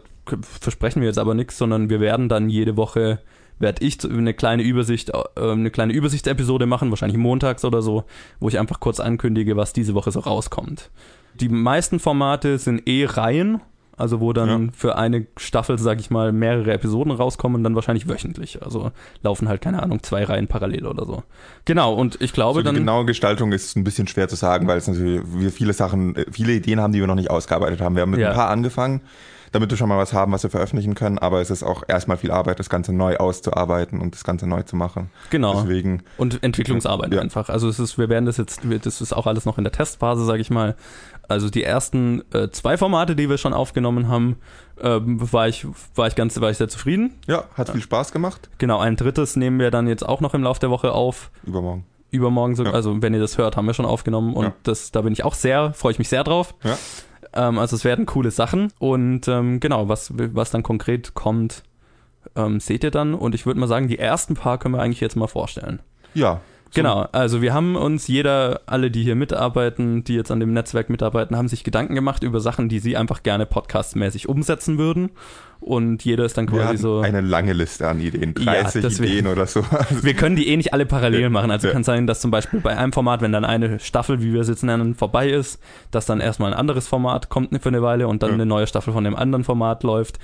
versprechen 0.60 1.00
wir 1.00 1.08
jetzt 1.08 1.18
aber 1.18 1.34
nichts, 1.34 1.56
sondern 1.56 1.88
wir 1.88 2.00
werden 2.00 2.28
dann 2.28 2.50
jede 2.50 2.76
Woche, 2.76 3.20
werde 3.58 3.84
ich 3.84 3.98
eine 4.04 4.34
kleine 4.34 4.62
Übersicht, 4.62 5.10
äh, 5.10 5.22
eine 5.36 5.70
kleine 5.70 5.92
Übersichtsepisode 5.92 6.66
machen, 6.66 6.90
wahrscheinlich 6.90 7.18
montags 7.18 7.64
oder 7.64 7.82
so, 7.82 8.04
wo 8.40 8.48
ich 8.48 8.58
einfach 8.58 8.80
kurz 8.80 9.00
ankündige, 9.00 9.56
was 9.56 9.72
diese 9.72 9.94
Woche 9.94 10.10
so 10.10 10.20
rauskommt. 10.20 10.90
Die 11.40 11.48
meisten 11.48 12.00
Formate 12.00 12.58
sind 12.58 12.88
eh 12.88 13.06
Reihen, 13.06 13.60
also 13.98 14.20
wo 14.20 14.32
dann 14.32 14.48
Ja. 14.66 14.72
für 14.72 14.96
eine 14.96 15.26
Staffel, 15.36 15.78
sag 15.78 16.00
ich 16.00 16.10
mal, 16.10 16.32
mehrere 16.32 16.72
Episoden 16.72 17.12
rauskommen, 17.12 17.62
dann 17.64 17.74
wahrscheinlich 17.74 18.08
wöchentlich. 18.08 18.62
Also 18.62 18.92
laufen 19.22 19.48
halt, 19.48 19.60
keine 19.60 19.82
Ahnung, 19.82 20.02
zwei 20.02 20.24
Reihen 20.24 20.46
parallel 20.48 20.86
oder 20.86 21.04
so. 21.04 21.22
Genau, 21.64 21.94
und 21.94 22.20
ich 22.20 22.32
glaube 22.32 22.54
So 22.58 22.60
die 22.60 22.66
dann. 22.66 22.74
genaue 22.76 23.04
Gestaltung 23.04 23.52
ist 23.52 23.76
ein 23.76 23.84
bisschen 23.84 24.06
schwer 24.08 24.28
zu 24.28 24.36
sagen, 24.36 24.66
weil 24.66 24.78
es 24.78 24.86
natürlich 24.88 25.22
wir 25.26 25.50
viele 25.52 25.72
Sachen, 25.72 26.16
äh, 26.16 26.24
viele 26.30 26.52
Ideen 26.52 26.80
haben, 26.80 26.92
die 26.92 27.00
wir 27.00 27.06
noch 27.06 27.14
nicht 27.14 27.30
ausgearbeitet 27.30 27.80
haben. 27.80 27.94
Wir 27.96 28.02
haben 28.02 28.10
mit 28.10 28.20
Ja. 28.20 28.30
ein 28.30 28.34
paar 28.34 28.48
angefangen, 28.50 29.00
damit 29.50 29.70
wir 29.70 29.78
schon 29.78 29.88
mal 29.88 29.96
was 29.96 30.12
haben, 30.12 30.30
was 30.32 30.42
wir 30.42 30.50
veröffentlichen 30.50 30.94
können, 30.94 31.18
aber 31.18 31.40
es 31.40 31.48
ist 31.50 31.62
auch 31.62 31.82
erstmal 31.88 32.18
viel 32.18 32.30
Arbeit, 32.30 32.58
das 32.58 32.68
Ganze 32.68 32.92
neu 32.92 33.16
auszuarbeiten 33.16 33.98
und 33.98 34.14
das 34.14 34.22
Ganze 34.22 34.46
neu 34.46 34.62
zu 34.62 34.76
machen. 34.76 35.10
Genau. 35.30 35.62
Deswegen, 35.62 36.02
Und 36.18 36.42
Entwicklungsarbeit 36.42 37.14
Ja. 37.14 37.22
einfach. 37.22 37.48
Also 37.48 37.66
es 37.68 37.78
ist, 37.78 37.96
wir 37.96 38.10
werden 38.10 38.26
das 38.26 38.36
jetzt, 38.36 38.60
das 38.82 39.00
ist 39.00 39.14
auch 39.14 39.26
alles 39.26 39.46
noch 39.46 39.56
in 39.56 39.64
der 39.64 39.72
Testphase, 39.72 40.24
sage 40.26 40.42
ich 40.42 40.50
mal. 40.50 40.76
Also 41.28 41.50
die 41.50 41.62
ersten 41.62 42.22
äh, 42.32 42.48
zwei 42.50 42.76
Formate, 42.78 43.14
die 43.14 43.28
wir 43.28 43.36
schon 43.38 43.52
aufgenommen 43.52 44.08
haben, 44.08 44.36
ähm, 44.80 45.18
war 45.32 45.46
ich, 45.48 45.66
war 45.94 46.06
ich 46.06 46.14
ganz, 46.14 46.40
war 46.40 46.50
ich 46.50 46.56
sehr 46.56 46.68
zufrieden. 46.68 47.14
ja, 47.26 47.44
hat 47.54 47.68
viel 47.70 47.82
Spaß 47.82 48.12
gemacht. 48.12 48.48
Genau, 48.58 48.78
ein 48.78 48.96
drittes 48.96 49.36
nehmen 49.36 49.58
wir 49.60 49.70
dann 49.70 49.86
jetzt 49.88 50.06
auch 50.08 50.20
noch 50.22 50.32
im 50.34 50.42
Laufe 50.42 50.60
der 50.60 50.70
Woche 50.70 50.92
auf. 50.92 51.30
Übermorgen. 51.44 51.84
Übermorgen, 52.10 52.56
so, 52.56 52.64
Ja. 52.64 52.70
also 52.72 53.02
wenn 53.02 53.12
ihr 53.12 53.20
das 53.20 53.36
hört, 53.36 53.56
haben 53.58 53.66
wir 53.66 53.74
schon 53.74 53.84
aufgenommen 53.84 54.32
und 54.34 54.44
Ja. 54.46 54.54
das, 54.62 54.90
da 54.90 55.02
bin 55.02 55.12
ich 55.12 55.22
auch 55.24 55.34
sehr, 55.34 55.74
freue 55.74 55.92
ich 55.92 55.98
mich 55.98 56.08
sehr 56.08 56.24
drauf. 56.24 56.54
Ja. 56.64 56.78
Ähm, 57.34 57.58
also 57.58 57.76
es 57.76 57.84
werden 57.84 58.06
coole 58.06 58.30
Sachen 58.30 58.72
und 58.78 59.28
ähm, 59.28 59.60
genau, 59.60 59.88
was, 59.90 60.12
was 60.16 60.50
dann 60.50 60.62
konkret 60.62 61.12
kommt, 61.12 61.62
ähm, 62.36 62.58
seht 62.60 62.84
ihr 62.84 62.90
dann 62.90 63.12
und 63.12 63.34
ich 63.34 63.44
würde 63.44 63.60
mal 63.60 63.66
sagen, 63.68 63.88
die 63.88 63.98
ersten 63.98 64.34
paar 64.34 64.56
können 64.56 64.74
wir 64.74 64.80
eigentlich 64.80 65.00
jetzt 65.00 65.16
mal 65.16 65.26
vorstellen. 65.26 65.80
Ja. 66.14 66.40
So- 66.70 66.74
Genau, 66.82 67.06
also 67.12 67.40
wir 67.40 67.54
haben 67.54 67.76
uns 67.76 68.08
jeder, 68.08 68.60
alle, 68.66 68.90
die 68.90 69.02
hier 69.02 69.14
mitarbeiten, 69.14 70.04
die 70.04 70.14
jetzt 70.14 70.30
an 70.30 70.38
dem 70.40 70.52
Netzwerk 70.52 70.90
mitarbeiten, 70.90 71.36
haben 71.36 71.48
sich 71.48 71.64
Gedanken 71.64 71.94
gemacht 71.94 72.22
über 72.22 72.40
Sachen, 72.40 72.68
die 72.68 72.78
sie 72.78 72.96
einfach 72.96 73.22
gerne 73.22 73.46
podcastmäßig 73.46 74.28
umsetzen 74.28 74.76
würden. 74.78 75.10
Und 75.60 76.04
jeder 76.04 76.24
ist 76.24 76.38
dann 76.38 76.50
Wir 76.52 76.60
quasi 76.60 76.76
so. 76.76 77.00
eine 77.00 77.20
lange 77.20 77.52
Liste 77.52 77.88
an 77.88 78.00
Ideen, 78.00 78.32
Ja, 78.38 78.44
30 78.62 78.80
deswegen- 78.82 79.12
Ideen 79.12 79.26
oder 79.26 79.44
so. 79.46 79.62
wir 80.02 80.14
können 80.14 80.36
die 80.36 80.46
eh 80.48 80.56
nicht 80.56 80.72
alle 80.72 80.86
parallel 80.86 81.22
Ja. 81.22 81.30
machen. 81.30 81.50
Also 81.50 81.66
Ja. 81.66 81.72
kann 81.72 81.82
sein, 81.82 82.06
dass 82.06 82.20
zum 82.20 82.30
Beispiel 82.30 82.60
bei 82.60 82.76
einem 82.76 82.92
Format, 82.92 83.22
wenn 83.22 83.32
dann 83.32 83.44
eine 83.44 83.80
Staffel, 83.80 84.22
wie 84.22 84.32
wir 84.32 84.42
es 84.42 84.48
jetzt 84.48 84.62
nennen, 84.62 84.94
vorbei 84.94 85.28
ist, 85.30 85.60
dass 85.90 86.06
dann 86.06 86.20
erstmal 86.20 86.52
ein 86.52 86.58
anderes 86.58 86.86
Format 86.86 87.28
kommt 87.28 87.50
für 87.60 87.68
eine 87.70 87.82
Weile 87.82 88.06
und 88.06 88.22
dann 88.22 88.30
Ja. 88.30 88.34
eine 88.34 88.46
neue 88.46 88.68
Staffel 88.68 88.92
von 88.92 89.02
dem 89.02 89.16
anderen 89.16 89.42
Format 89.42 89.82
läuft. 89.82 90.18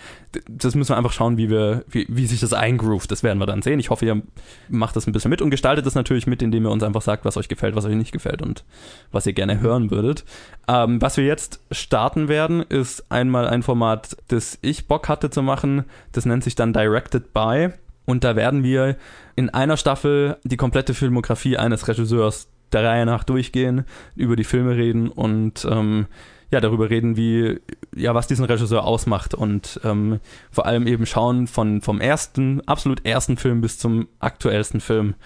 Das 0.49 0.75
müssen 0.75 0.91
wir 0.91 0.97
einfach 0.97 1.13
schauen, 1.13 1.37
wie 1.37 1.51
wir, 1.51 1.85
wie, 1.89 2.07
wie 2.09 2.27
sich 2.27 2.41
das 2.41 2.53
eingroovt. 2.53 3.11
Das 3.11 3.23
werden 3.23 3.39
wir 3.39 3.47
dann 3.47 3.63
sehen. 3.63 3.81
Ich 3.81 3.91
hoffe, 3.91 4.07
ihr 4.07 4.23
macht 4.69 4.97
das 4.97 5.07
ein 5.07 5.13
bisschen 5.13 5.31
mit 5.31 5.43
und 5.43 5.51
gestaltet 5.51 5.87
das 5.87 5.95
natürlich 5.95 6.27
mit, 6.27 6.43
indem 6.43 6.65
ihr 6.65 6.71
uns 6.71 6.83
einfach 6.83 7.03
sagt, 7.03 7.25
was 7.25 7.37
euch 7.37 7.49
gefällt, 7.49 7.77
was 7.77 7.85
euch 7.85 7.95
nicht 7.95 8.13
gefällt 8.13 8.43
und 8.43 8.65
was 9.13 9.27
ihr 9.27 9.33
gerne 9.33 9.61
hören 9.61 9.91
würdet. 9.91 10.25
Ähm, 10.69 11.01
was 11.01 11.17
wir 11.17 11.25
jetzt 11.25 11.61
starten 11.71 12.29
werden, 12.29 12.63
ist 12.63 13.11
einmal 13.11 13.47
ein 13.47 13.63
Format, 13.63 14.17
das 14.29 14.59
ich 14.63 14.87
Bock 14.89 15.09
hatte 15.09 15.31
zu 15.31 15.43
machen. 15.43 15.85
Das 16.13 16.27
nennt 16.27 16.45
sich 16.45 16.55
dann 16.55 16.73
Directed 16.73 17.33
by. 17.33 17.71
Und 18.07 18.25
da 18.25 18.37
werden 18.37 18.63
wir 18.63 18.97
in 19.35 19.51
einer 19.51 19.77
Staffel 19.77 20.37
die 20.45 20.57
komplette 20.57 20.95
Filmografie 20.95 21.57
eines 21.57 21.89
Regisseurs 21.89 22.49
der 22.73 22.85
Reihe 22.85 23.07
nach 23.07 23.25
durchgehen, 23.25 23.85
über 24.17 24.37
die 24.37 24.45
Filme 24.45 24.77
reden 24.77 25.09
und 25.09 25.67
ähm, 25.71 26.07
ja, 26.55 26.61
darüber 26.61 26.89
reden, 26.89 27.17
wie, 27.17 27.61
ja, 27.97 28.15
was 28.15 28.29
diesen 28.29 28.45
Regisseur 28.45 28.85
ausmacht 28.85 29.35
und 29.35 29.81
ähm, 29.83 30.21
vor 30.53 30.67
allem 30.67 30.87
eben 30.87 31.05
schauen 31.05 31.49
von, 31.49 31.81
vom 31.81 32.01
ersten, 32.01 32.61
absolut 32.69 33.05
ersten 33.05 33.37
Film 33.37 33.61
bis 33.61 33.77
zum 33.77 34.07
aktuellsten 34.21 34.81
Film 34.81 35.17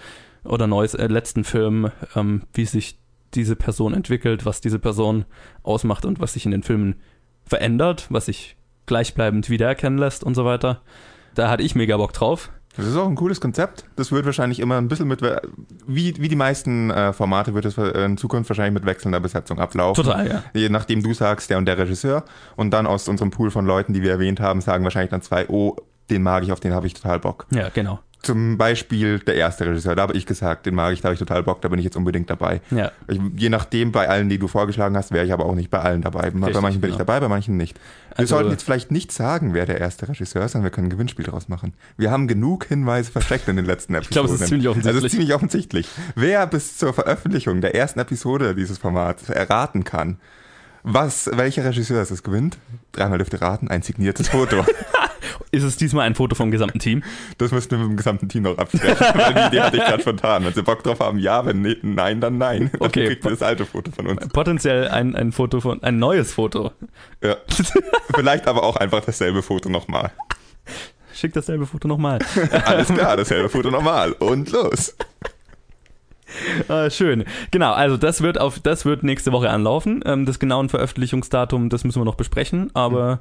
oder 0.43 0.65
neues, 0.65 0.95
äh, 0.95 1.05
letzten 1.05 1.43
Film, 1.43 1.91
ähm, 2.15 2.41
wie 2.53 2.65
sich 2.65 2.97
diese 3.35 3.55
Person 3.55 3.93
entwickelt, 3.93 4.43
was 4.47 4.59
diese 4.59 4.79
Person 4.79 5.25
ausmacht 5.61 6.03
und 6.03 6.19
was 6.19 6.33
sich 6.33 6.45
in 6.45 6.51
den 6.51 6.63
Filmen 6.63 6.95
verändert, 7.45 8.07
was 8.09 8.25
sich 8.25 8.57
gleichbleibend 8.87 9.51
wiedererkennen 9.51 9.99
lässt 9.99 10.23
und 10.23 10.33
so 10.33 10.45
weiter. 10.45 10.81
Da 11.35 11.51
hatte 11.51 11.61
ich 11.61 11.75
mega 11.75 11.95
Bock 11.97 12.11
drauf. 12.13 12.49
Das 12.79 12.87
ist 12.87 12.95
auch 12.95 13.07
ein 13.07 13.15
cooles 13.15 13.41
Konzept. 13.41 13.85
Das 13.95 14.11
wird 14.11 14.25
wahrscheinlich 14.25 14.59
immer 14.59 14.77
ein 14.77 14.87
bisschen 14.87 15.07
mit, 15.07 15.21
wie, 15.87 16.15
wie 16.17 16.27
die 16.27 16.35
meisten 16.35 16.91
äh, 16.91 17.13
Formate 17.13 17.53
wird 17.53 17.65
es 17.65 17.77
in 17.77 18.17
Zukunft 18.17 18.49
wahrscheinlich 18.49 18.73
mit 18.73 18.85
wechselnder 18.85 19.19
Besetzung 19.19 19.59
ablaufen. 19.59 20.03
Total, 20.03 20.27
ja. 20.27 20.43
Je 20.53 20.69
nachdem 20.69 21.03
du 21.03 21.13
sagst, 21.13 21.49
der 21.49 21.57
und 21.57 21.65
der 21.65 21.77
Regisseur. 21.77 22.23
Und 22.55 22.71
dann 22.71 22.87
aus 22.87 23.07
unserem 23.07 23.31
Pool 23.31 23.51
von 23.51 23.65
Leuten, 23.65 23.93
die 23.93 24.01
wir 24.01 24.11
erwähnt 24.11 24.39
haben, 24.39 24.61
sagen 24.61 24.83
wahrscheinlich 24.83 25.11
dann 25.11 25.21
zwei, 25.21 25.47
oh, 25.49 25.75
den 26.09 26.23
mag 26.23 26.43
ich, 26.43 26.51
auf 26.51 26.59
den 26.59 26.73
habe 26.73 26.87
ich 26.87 26.93
total 26.93 27.19
Bock. 27.19 27.45
Ja, 27.51 27.69
genau. 27.69 27.99
Zum 28.21 28.57
Beispiel 28.57 29.19
der 29.19 29.35
erste 29.35 29.65
Regisseur, 29.65 29.95
da 29.95 30.01
habe 30.01 30.13
ich 30.13 30.25
gesagt, 30.25 30.65
den 30.65 30.75
mag 30.75 30.91
ich, 30.91 30.99
da 30.99 31.05
habe 31.07 31.13
ich 31.13 31.19
total 31.19 31.41
Bock, 31.41 31.61
da 31.61 31.69
bin 31.69 31.79
ich 31.79 31.85
jetzt 31.85 31.95
unbedingt 31.95 32.29
dabei. 32.29 32.59
Ja. 32.69 32.91
Ich, 33.07 33.19
je 33.37 33.47
nachdem, 33.47 33.93
bei 33.93 34.09
allen, 34.09 34.27
die 34.27 34.37
du 34.37 34.49
vorgeschlagen 34.49 34.97
hast, 34.97 35.13
wäre 35.13 35.25
ich 35.25 35.31
aber 35.31 35.45
auch 35.45 35.55
nicht 35.55 35.69
bei 35.69 35.79
allen 35.79 36.01
dabei. 36.01 36.29
bei 36.31 36.61
manchen 36.61 36.81
bin 36.81 36.89
ich 36.89 36.97
genau. 36.97 37.05
dabei, 37.05 37.21
bei 37.21 37.29
manchen 37.29 37.55
nicht. 37.55 37.77
Wir 38.09 38.19
Also- 38.19 38.35
sollten 38.35 38.51
jetzt 38.51 38.63
vielleicht 38.63 38.91
nicht 38.91 39.13
sagen, 39.13 39.53
wer 39.53 39.65
der 39.65 39.79
erste 39.79 40.09
Regisseur 40.09 40.43
ist, 40.43 40.51
sondern 40.51 40.65
wir 40.65 40.71
können 40.71 40.87
ein 40.87 40.91
Gewinnspiel 40.91 41.23
draus 41.23 41.47
machen. 41.47 41.73
Wir 41.95 42.11
haben 42.11 42.27
genug 42.27 42.65
Hinweise 42.65 43.09
versteckt 43.11 43.47
in 43.47 43.55
den 43.55 43.65
letzten 43.65 43.95
Episoden. 43.95 44.13
glaube, 44.13 44.33
es 44.33 44.41
ist 44.41 44.47
ziemlich 44.49 44.67
offensichtlich. 44.67 44.95
Also 44.95 45.05
es 45.05 45.05
ist 45.05 45.11
ziemlich 45.17 45.33
offensichtlich. 45.33 45.89
Wer 46.15 46.45
bis 46.47 46.77
zur 46.77 46.93
Veröffentlichung 46.93 47.61
der 47.61 47.73
ersten 47.73 47.99
Episode 47.99 48.53
dieses 48.53 48.77
Formats 48.77 49.29
erraten 49.29 49.85
kann, 49.85 50.17
was, 50.83 51.29
welcher 51.33 51.65
Regisseur 51.65 52.01
es 52.01 52.11
ist, 52.11 52.23
gewinnt, 52.23 52.57
dreimal 52.91 53.17
dürfte 53.17 53.41
raten, 53.41 53.67
ein 53.67 53.81
signiertes 53.81 54.29
Foto. 54.29 54.65
Ist 55.51 55.63
es 55.63 55.77
diesmal 55.77 56.05
ein 56.05 56.13
Foto 56.15 56.35
vom 56.35 56.51
gesamten 56.51 56.77
Team? 56.79 57.03
Das 57.39 57.51
müssten 57.51 57.71
wir 57.71 57.79
mit 57.79 57.89
dem 57.89 57.97
gesamten 57.97 58.29
Team 58.29 58.43
noch 58.43 58.57
absprechen, 58.57 58.97
weil 59.15 59.33
die 59.33 59.47
Idee 59.47 59.61
hatte 59.61 59.77
ich 59.77 59.83
gerade 59.83 60.01
spontan. 60.01 60.45
Wenn 60.45 60.53
sie 60.53 60.61
Bock 60.61 60.83
drauf 60.83 60.99
haben, 60.99 61.17
ja, 61.17 61.43
wenn 61.45 61.61
nee, 61.61 61.75
nein, 61.81 62.21
dann 62.21 62.37
nein. 62.37 62.69
Dann 62.71 62.81
Okay. 62.81 63.07
kriegt 63.07 63.25
ihr 63.25 63.31
das 63.31 63.41
alte 63.41 63.65
Foto 63.65 63.91
von 63.91 64.05
uns. 64.07 64.27
Potenziell 64.29 64.87
ein, 64.89 65.15
ein 65.15 65.31
Foto 65.31 65.59
von, 65.59 65.81
ein 65.81 65.97
neues 65.97 66.33
Foto. 66.33 66.71
Ja. 67.23 67.37
Vielleicht 68.15 68.47
aber 68.47 68.63
auch 68.63 68.75
einfach 68.75 69.01
dasselbe 69.03 69.41
Foto 69.41 69.69
nochmal. 69.69 70.11
Schick 71.13 71.33
dasselbe 71.33 71.65
Foto 71.65 71.87
nochmal. 71.87 72.19
Alles 72.65 72.87
klar, 72.89 73.17
dasselbe 73.17 73.49
Foto 73.49 73.71
nochmal. 73.71 74.11
Und 74.13 74.51
los. 74.51 74.95
Äh, 76.67 76.89
schön. 76.91 77.25
Genau, 77.51 77.71
also 77.73 77.97
das 77.97 78.21
wird 78.21 78.39
auf 78.39 78.59
das 78.59 78.85
wird 78.85 79.03
nächste 79.03 79.31
Woche 79.31 79.49
anlaufen. 79.49 80.01
Ähm, 80.05 80.25
das 80.25 80.39
genauen 80.39 80.69
Veröffentlichungsdatum, 80.69 81.69
das 81.69 81.83
müssen 81.83 81.99
wir 82.01 82.05
noch 82.05 82.15
besprechen, 82.15 82.69
aber 82.73 83.19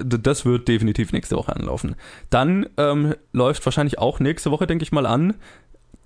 d- 0.00 0.18
das 0.22 0.44
wird 0.44 0.68
definitiv 0.68 1.12
nächste 1.12 1.36
Woche 1.36 1.54
anlaufen. 1.54 1.96
Dann 2.30 2.66
ähm, 2.76 3.14
läuft 3.32 3.64
wahrscheinlich 3.66 3.98
auch 3.98 4.20
nächste 4.20 4.50
Woche, 4.50 4.66
denke 4.66 4.82
ich 4.82 4.92
mal, 4.92 5.06
an, 5.06 5.34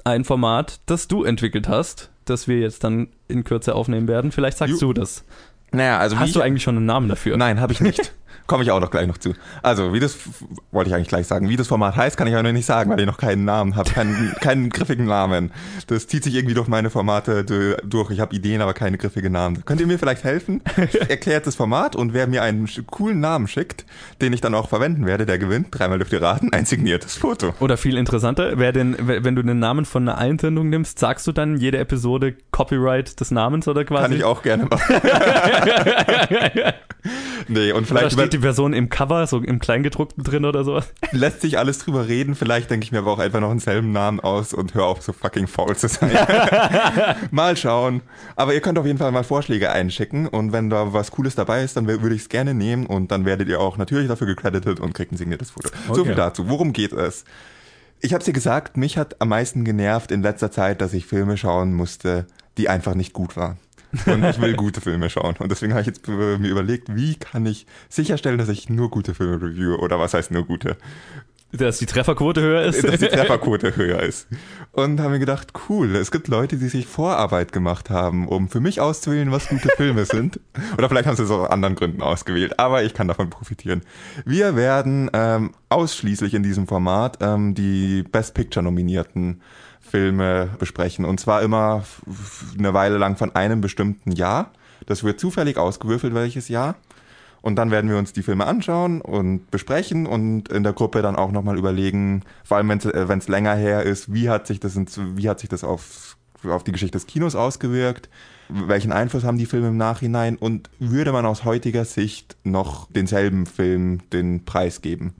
ein 0.05 0.25
Format, 0.25 0.81
das 0.87 1.07
du 1.09 1.25
entwickelt 1.25 1.69
hast, 1.69 2.11
das 2.25 2.49
wir 2.49 2.59
jetzt 2.59 2.83
dann 2.85 3.09
in 3.29 3.45
Kürze 3.45 3.75
aufnehmen 3.75 4.09
werden. 4.09 4.33
Vielleicht 4.33 4.59
sagst 4.59 4.75
Ju- 4.77 4.81
du 4.81 4.93
das. 4.93 5.25
Naja, 5.71 5.99
also 5.99 6.19
Hast 6.19 6.37
du 6.37 6.43
eigentlich 6.43 6.63
schon 6.65 6.77
einen 6.77 6.87
Namen 6.87 7.09
dafür? 7.09 7.37
Nein, 7.39 7.61
habe 7.61 7.73
ich 7.73 7.81
nicht. 7.81 8.13
Komme 8.47 8.65
ich 8.65 8.71
auch 8.71 8.81
noch 8.81 8.91
gleich 8.91 9.07
noch 9.07 9.19
zu. 9.19 9.35
Also, 9.63 9.93
wie 9.93 10.01
das, 10.01 10.17
wollte 10.71 10.91
ich 10.91 10.95
eigentlich 10.95 11.09
gleich 11.09 11.27
sagen, 11.27 11.49
wie 11.49 11.57
das 11.57 11.69
Format 11.69 11.97
heißt, 11.97 12.17
kann 12.17 12.27
ich 12.27 12.35
aber 12.35 12.43
noch 12.43 12.53
nicht 12.53 12.67
sagen, 12.67 12.91
weil 12.91 13.01
ich 13.01 13.07
noch 13.07 13.19
keinen 13.19 13.45
Namen 13.45 13.77
habe, 13.77 13.91
keinen, 13.91 14.35
keinen 14.41 14.71
griffigen 14.71 15.07
Namen. 15.07 15.51
Das 15.87 16.07
zieht 16.07 16.25
sich 16.25 16.35
irgendwie 16.35 16.55
durch 16.55 16.69
meine 16.69 16.91
Formate 16.91 17.45
du- 17.45 17.77
durch. 17.85 18.11
Ich 18.11 18.21
habe 18.21 18.35
Ideen, 18.35 18.61
aber 18.61 18.75
keine 18.75 18.99
griffigen 18.99 19.33
Namen. 19.33 19.65
Könnt 19.65 19.81
ihr 19.81 19.87
mir 19.87 19.99
vielleicht 19.99 20.25
helfen? 20.25 20.61
Erklärt 21.09 21.47
das 21.47 21.55
Format 21.55 21.97
und 21.97 22.13
wer 22.15 22.27
mir 22.27 22.43
einen 22.43 22.69
coolen 22.91 23.21
Namen 23.21 23.49
schickt, 23.49 23.85
den 24.21 24.33
ich 24.33 24.41
dann 24.41 24.55
auch 24.55 24.69
verwenden 24.69 25.07
werde, 25.07 25.27
der 25.27 25.39
gewinnt. 25.39 25.69
Dreimal 25.71 25.99
dürft 25.99 26.13
ihr 26.13 26.23
raten, 26.23 26.53
ein 26.53 26.65
signiertes 26.67 27.17
Foto. 27.17 27.55
Oder 27.61 27.77
viel 27.77 27.97
interessanter, 27.97 28.59
wer 28.59 28.73
den, 28.73 28.97
wenn 28.99 29.35
du 29.35 29.43
den 29.43 29.59
Namen 29.59 29.85
von 29.85 30.09
einer 30.09 30.19
Einsendung 30.19 30.69
nimmst, 30.69 30.99
sagst 30.99 31.27
du 31.27 31.33
dann 31.33 31.57
jede 31.57 31.79
Episode 31.79 32.35
Copyright 32.51 33.21
des 33.21 33.31
Namens 33.31 33.69
oder 33.69 33.85
quasi? 33.85 34.03
Kann 34.03 34.13
ich 34.13 34.25
auch 34.25 34.43
gerne 34.43 34.65
machen. 34.67 34.83
nee, 37.49 37.73
und 37.73 37.87
vielleicht 37.87 38.17
die 38.31 38.39
Person 38.39 38.73
im 38.73 38.89
Cover, 38.89 39.27
so 39.27 39.39
im 39.39 39.59
Kleingedruckten 39.59 40.23
drin 40.25 40.45
oder 40.45 40.65
sowas? 40.65 40.93
lässt 41.13 41.41
sich 41.41 41.59
alles 41.59 41.79
drüber 41.79 42.09
reden. 42.09 42.35
Vielleicht 42.35 42.71
denke 42.71 42.85
ich 42.85 42.93
mir 42.93 42.99
aber 42.99 43.13
auch 43.13 43.19
einfach 43.19 43.41
noch 43.41 43.51
einen 43.51 43.61
selben 43.61 43.93
Namen 43.93 44.21
aus 44.21 44.53
und 44.55 44.75
hör 44.75 44.85
auf, 44.87 45.03
so 45.03 45.13
fucking 45.13 45.47
faul 45.47 45.77
zu 45.77 45.89
sein. 45.89 46.11
mal 47.31 47.57
schauen. 47.57 48.03
Aber 48.37 48.55
ihr 48.55 48.61
könnt 48.61 48.79
auf 48.79 48.87
jeden 48.87 48.99
Fall 48.99 49.13
mal 49.13 49.25
Vorschläge 49.25 49.71
einschicken 49.73 50.27
und 50.27 50.53
wenn 50.53 50.71
da 50.71 50.93
was 50.93 51.11
Cooles 51.11 51.35
dabei 51.35 51.63
ist, 51.63 51.77
dann 51.77 51.87
wür- 51.89 52.03
würde 52.03 52.15
ich 52.15 52.23
es 52.23 52.29
gerne 52.29 52.55
nehmen 52.55 52.87
und 52.87 53.11
dann 53.11 53.25
werdet 53.25 53.49
ihr 53.49 53.61
auch 53.61 53.77
natürlich 53.77 54.09
dafür 54.09 54.27
gecredited 54.27 54.81
und 54.81 54.95
kriegt 54.95 55.13
ein 55.13 55.17
signiertes 55.17 55.51
Foto. 55.51 55.69
So 55.89 55.93
Okay. 55.93 56.05
viel 56.07 56.15
dazu. 56.15 56.49
Worum 56.49 56.73
geht 56.73 56.93
es? 56.93 57.25
Ich 58.01 58.13
habe 58.15 58.25
dir 58.25 58.33
gesagt, 58.33 58.77
mich 58.77 58.99
hat 58.99 59.21
am 59.21 59.29
meisten 59.29 59.65
genervt 59.65 60.11
in 60.11 60.23
letzter 60.23 60.51
Zeit, 60.51 60.81
dass 60.81 60.93
ich 60.93 61.07
Filme 61.07 61.37
schauen 61.37 61.73
musste, 61.73 62.27
die 62.59 62.69
einfach 62.69 62.95
nicht 62.95 63.13
gut 63.13 63.37
waren. 63.37 63.59
Und 64.07 64.25
ich 64.25 64.41
will 64.41 64.55
gute 64.55 64.81
Filme 64.81 65.11
schauen. 65.11 65.37
Und 65.39 65.51
deswegen 65.51 65.73
habe 65.73 65.83
ich 65.83 65.87
jetzt 65.87 66.09
äh, 66.09 66.39
mir 66.39 66.51
überlegt, 66.51 66.95
wie 66.95 67.17
kann 67.17 67.45
ich 67.47 67.67
sicherstellen, 67.89 68.39
dass 68.39 68.49
ich 68.49 68.69
nur 68.69 68.91
gute 68.91 69.15
Filme 69.15 69.41
reviewe? 69.41 69.79
Oder 69.79 69.99
was 69.99 70.15
heißt 70.15 70.31
nur 70.31 70.47
gute? 70.47 70.77
Dass 71.55 71.79
die 71.79 71.87
Trefferquote 71.87 72.41
höher 72.41 72.63
ist? 72.63 72.83
dass 72.83 72.99
die 72.99 73.09
Trefferquote 73.09 73.77
höher 73.77 74.03
ist. 74.03 74.27
Und 74.73 75.01
haben 75.01 75.13
mir 75.13 75.19
gedacht, 75.19 75.53
cool, 75.69 75.95
es 75.97 76.11
gibt 76.11 76.29
Leute, 76.29 76.57
die 76.57 76.69
sich 76.69 76.87
Vorarbeit 76.87 77.53
gemacht 77.53 77.91
haben, 77.91 78.27
um 78.27 78.49
für 78.49 78.61
mich 78.61 78.81
auszuwählen, 78.81 79.31
was 79.31 79.49
gute 79.49 79.69
Filme 79.77 80.07
sind. 80.07 80.41
Oder 80.79 80.89
vielleicht 80.89 81.07
haben 81.07 81.17
sie 81.17 81.25
es 81.25 81.31
aus 81.31 81.51
anderen 81.51 81.75
Gründen 81.75 82.01
ausgewählt, 82.01 82.59
aber 82.59 82.85
ich 82.85 82.95
kann 82.95 83.07
davon 83.07 83.29
profitieren. 83.29 83.83
Wir 84.25 84.57
werden 84.57 85.11
ähm, 85.13 85.53
ausschließlich 85.69 86.33
in 86.33 86.43
diesem 86.43 86.67
Format 86.67 87.19
ähm, 87.21 87.55
die 87.55 88.03
Best 88.03 88.33
Picture 88.33 88.65
nominierten 88.65 89.43
Filme 89.93 90.49
besprechen. 90.59 91.05
Und 91.05 91.21
zwar 91.21 91.43
immer 91.43 91.85
eine 92.59 92.73
Weile 92.73 92.97
lang 92.97 93.17
von 93.17 93.35
einem 93.37 93.61
bestimmten 93.61 94.13
Jahr. 94.13 94.51
Das 94.87 95.05
wird 95.05 95.21
zufällig 95.21 95.59
ausgewürfelt, 95.59 96.15
welches 96.15 96.49
Jahr. 96.49 96.77
Und 97.43 97.57
dann 97.57 97.71
werden 97.71 97.91
wir 97.91 97.99
uns 97.99 98.15
die 98.15 98.23
Filme 98.23 98.47
anschauen 98.47 99.03
und 99.03 99.51
besprechen 99.51 100.07
und 100.07 100.49
in 100.49 100.63
der 100.63 100.73
Gruppe 100.73 101.03
dann 101.03 101.15
auch 101.15 101.31
nochmal 101.31 101.59
überlegen, 101.59 102.23
vor 102.43 102.57
allem 102.57 102.69
wenn 102.71 103.19
es 103.19 103.29
länger 103.29 103.55
her 103.55 103.83
ist, 103.83 104.15
wie 104.15 104.31
hat 104.31 104.47
sich 104.47 104.61
das, 104.61 104.77
ins- 104.77 104.99
wie 105.17 105.29
hat 105.29 105.41
sich 105.41 105.51
das 105.51 105.63
auf, 105.63 106.17
auf 106.49 106.65
die 106.65 106.73
Geschichte 106.73 106.97
des 106.97 107.07
Kinos 107.07 107.35
ausgewirkt, 107.35 108.09
welchen 108.49 108.93
Einfluss 108.93 109.25
haben 109.25 109.39
die 109.39 109.47
Filme 109.47 109.69
im 109.69 109.77
Nachhinein 109.77 110.37
und 110.37 110.71
würde 110.79 111.13
man 111.13 111.27
aus 111.27 111.45
heutiger 111.45 111.85
Sicht 111.85 112.37
noch 112.45 112.89
denselben 112.93 113.45
Film 113.45 114.09
den 114.11 114.45
Preis 114.45 114.81
geben? 114.81 115.15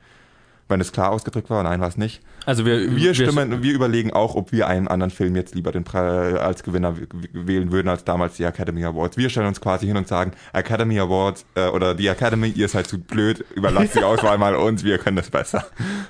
Wenn 0.73 0.81
es 0.81 0.91
klar 0.91 1.11
ausgedrückt 1.11 1.51
war, 1.51 1.63
nein, 1.63 1.81
war 1.81 1.89
es 1.89 1.99
nicht. 1.99 2.23
Also 2.47 2.65
wir, 2.65 2.97
Wir 2.97 3.15
stimmen, 3.15 3.63
wir 3.63 3.75
überlegen 3.75 4.11
auch, 4.13 4.35
ob 4.35 4.53
wir 4.53 4.67
einen 4.67 4.89
anderen 4.89 5.11
Film 5.11 5.37
jetzt 5.37 5.55
lieber 5.55 5.71
den 5.71 5.85
Pre 5.85 6.41
als 6.41 6.63
Gewinner 6.63 6.97
wählen 7.33 7.71
würden 7.71 7.89
als 7.89 8.05
damals 8.05 8.37
die 8.39 8.45
Academy 8.45 8.83
Awards. 8.85 9.19
Wir 9.19 9.29
stellen 9.29 9.47
uns 9.49 9.61
quasi 9.61 9.87
hin 9.87 9.99
und 9.99 10.09
sagen, 10.09 10.33
Academy 10.55 10.99
Awards 10.99 11.45
äh, 11.57 11.69
oder 11.69 11.95
die 11.95 12.07
Academy, 12.07 12.49
ihr 12.49 12.69
seid 12.69 12.87
zu 12.87 12.99
blöd, 12.99 13.45
überlasst 13.55 13.95
die 13.97 14.03
Auswahl 14.05 14.39
mal 14.39 14.57
uns, 14.57 14.83
wir 14.83 14.97
können 14.97 15.19
das 15.19 15.29
besser. 15.31 15.67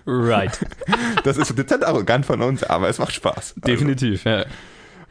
Right, 0.06 0.58
Das 1.24 1.36
ist 1.36 1.58
dezent 1.58 1.84
arrogant 1.84 2.24
von 2.24 2.40
uns, 2.40 2.62
aber 2.62 2.88
es 2.88 2.98
macht 2.98 3.12
Spaß. 3.12 3.54
definitiv. 3.56 4.24
Ja. 4.24 4.44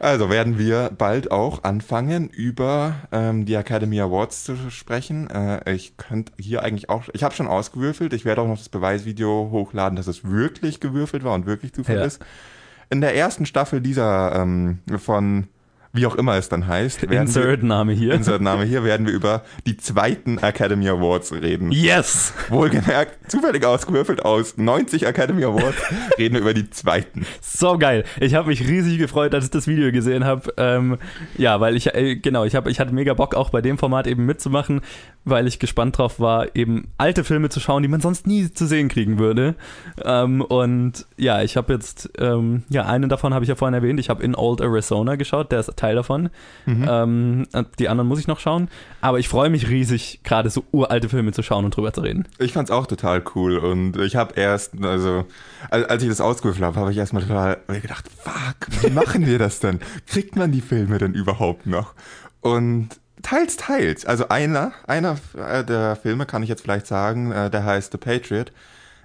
Also 0.02 0.30
werden 0.30 0.58
wir 0.58 0.90
bald 0.98 1.30
auch 1.30 1.62
anfangen, 1.62 2.28
über 2.28 2.96
ähm, 3.12 3.46
die 3.46 3.54
Academy 3.54 4.00
Awards 4.00 4.42
zu 4.42 4.56
sprechen. 4.68 5.30
Äh, 5.30 5.72
ich 5.72 5.96
könnte 5.96 6.32
hier 6.40 6.64
eigentlich 6.64 6.90
auch, 6.90 7.04
ich 7.12 7.22
habe 7.22 7.36
schon 7.36 7.46
ausgewürfelt, 7.46 8.12
ich 8.12 8.24
werde 8.24 8.40
auch 8.40 8.48
noch 8.48 8.58
das 8.58 8.68
Beweisvideo 8.68 9.50
hochladen, 9.52 9.94
dass 9.94 10.08
es 10.08 10.24
wirklich 10.24 10.80
gewürfelt 10.80 11.22
war 11.22 11.34
und 11.34 11.46
wirklich 11.46 11.72
Zufall 11.72 11.98
Ja. 11.98 12.04
ist. 12.04 12.20
In 12.90 13.00
der 13.00 13.14
ersten 13.14 13.46
Staffel 13.46 13.80
dieser 13.80 14.34
ähm, 14.34 14.80
von 14.98 15.46
wie 15.92 16.06
auch 16.06 16.14
immer 16.14 16.36
es 16.36 16.48
dann 16.48 16.66
heißt, 16.66 17.02
werden 17.10 17.26
Insert-Name 17.26 17.92
hier. 17.92 18.08
wir, 18.08 18.14
Insert-Name 18.14 18.64
hier, 18.64 18.84
werden 18.84 19.06
wir 19.06 19.12
über 19.12 19.42
die 19.66 19.76
zweiten 19.76 20.38
Academy 20.38 20.88
Awards 20.88 21.32
reden. 21.32 21.70
Yes! 21.70 22.32
Wohlgemerkt, 22.48 23.30
zufällig 23.30 23.64
ausgewürfelt 23.64 24.24
aus 24.24 24.56
90 24.56 25.06
Academy 25.06 25.44
Awards, 25.44 25.78
reden 26.18 26.34
wir 26.34 26.40
über 26.40 26.54
die 26.54 26.70
zweiten. 26.70 27.26
So 27.40 27.78
geil. 27.78 28.04
Ich 28.20 28.34
habe 28.34 28.48
mich 28.48 28.66
riesig 28.66 28.98
gefreut, 28.98 29.34
als 29.34 29.44
ich 29.44 29.50
das 29.50 29.66
Video 29.66 29.92
gesehen 29.92 30.24
habe. 30.24 30.52
Ähm, 30.56 30.98
ja, 31.36 31.60
weil 31.60 31.76
ich, 31.76 31.94
äh, 31.94 32.16
genau, 32.16 32.44
ich, 32.44 32.54
hab, 32.54 32.66
ich 32.66 32.80
hatte 32.80 32.94
mega 32.94 33.14
Bock, 33.14 33.34
auch 33.34 33.50
bei 33.50 33.60
dem 33.60 33.78
Format 33.78 34.06
eben 34.06 34.24
mitzumachen, 34.24 34.80
weil 35.24 35.46
ich 35.46 35.58
gespannt 35.58 35.98
drauf 35.98 36.18
war, 36.18 36.54
eben 36.56 36.88
alte 36.98 37.24
Filme 37.24 37.48
zu 37.48 37.60
schauen, 37.60 37.82
die 37.82 37.88
man 37.88 38.00
sonst 38.00 38.26
nie 38.26 38.52
zu 38.52 38.66
sehen 38.66 38.88
kriegen 38.88 39.18
würde. 39.18 39.54
Ähm, 40.04 40.40
und 40.42 41.06
ja, 41.16 41.42
ich 41.42 41.56
habe 41.56 41.72
jetzt, 41.72 42.10
ähm, 42.18 42.64
ja, 42.68 42.86
einen 42.86 43.08
davon 43.08 43.32
habe 43.32 43.44
ich 43.44 43.48
ja 43.48 43.54
vorhin 43.54 43.74
erwähnt. 43.74 44.00
Ich 44.00 44.10
habe 44.10 44.22
in 44.22 44.34
Old 44.34 44.60
Arizona 44.60 45.14
geschaut, 45.16 45.52
der 45.52 45.60
ist 45.60 45.76
Teil 45.76 45.94
davon. 45.94 46.30
Ähm, 46.66 47.46
die 47.78 47.88
anderen 47.88 48.08
muss 48.08 48.18
ich 48.18 48.26
noch 48.26 48.40
schauen. 48.40 48.68
Aber 49.00 49.18
ich 49.18 49.28
freue 49.28 49.50
mich 49.50 49.68
riesig, 49.68 50.20
gerade 50.24 50.50
so 50.50 50.64
uralte 50.72 51.08
Filme 51.08 51.32
zu 51.32 51.42
schauen 51.42 51.64
und 51.64 51.76
drüber 51.76 51.92
zu 51.92 52.00
reden. 52.00 52.26
Ich 52.38 52.52
fand's 52.52 52.70
auch 52.70 52.86
total 52.86 53.22
cool 53.34 53.58
und 53.58 53.96
ich 53.98 54.16
habe 54.16 54.34
erst, 54.34 54.72
also 54.82 55.24
als 55.70 56.02
ich 56.02 56.08
das 56.08 56.20
ausgewürfelt 56.20 56.64
habe, 56.64 56.80
habe 56.80 56.90
ich 56.90 56.98
erstmal 56.98 57.22
total 57.22 57.58
gedacht, 57.68 58.06
fuck, 58.08 58.82
wie 58.82 58.90
machen 58.90 59.26
wir 59.26 59.38
das 59.38 59.60
denn? 59.60 59.80
Kriegt 60.06 60.36
man 60.36 60.52
die 60.52 60.60
Filme 60.60 60.98
denn 60.98 61.14
überhaupt 61.14 61.66
noch? 61.66 61.94
Und 62.40 62.88
Teils, 63.22 63.56
teils. 63.56 64.04
Also 64.06 64.28
einer, 64.28 64.72
einer 64.86 65.16
äh, 65.36 65.64
der 65.64 65.96
Filme 65.96 66.26
kann 66.26 66.42
ich 66.42 66.48
jetzt 66.48 66.62
vielleicht 66.62 66.86
sagen, 66.86 67.32
äh, 67.32 67.50
der 67.50 67.64
heißt 67.64 67.92
The 67.92 67.98
Patriot. 67.98 68.52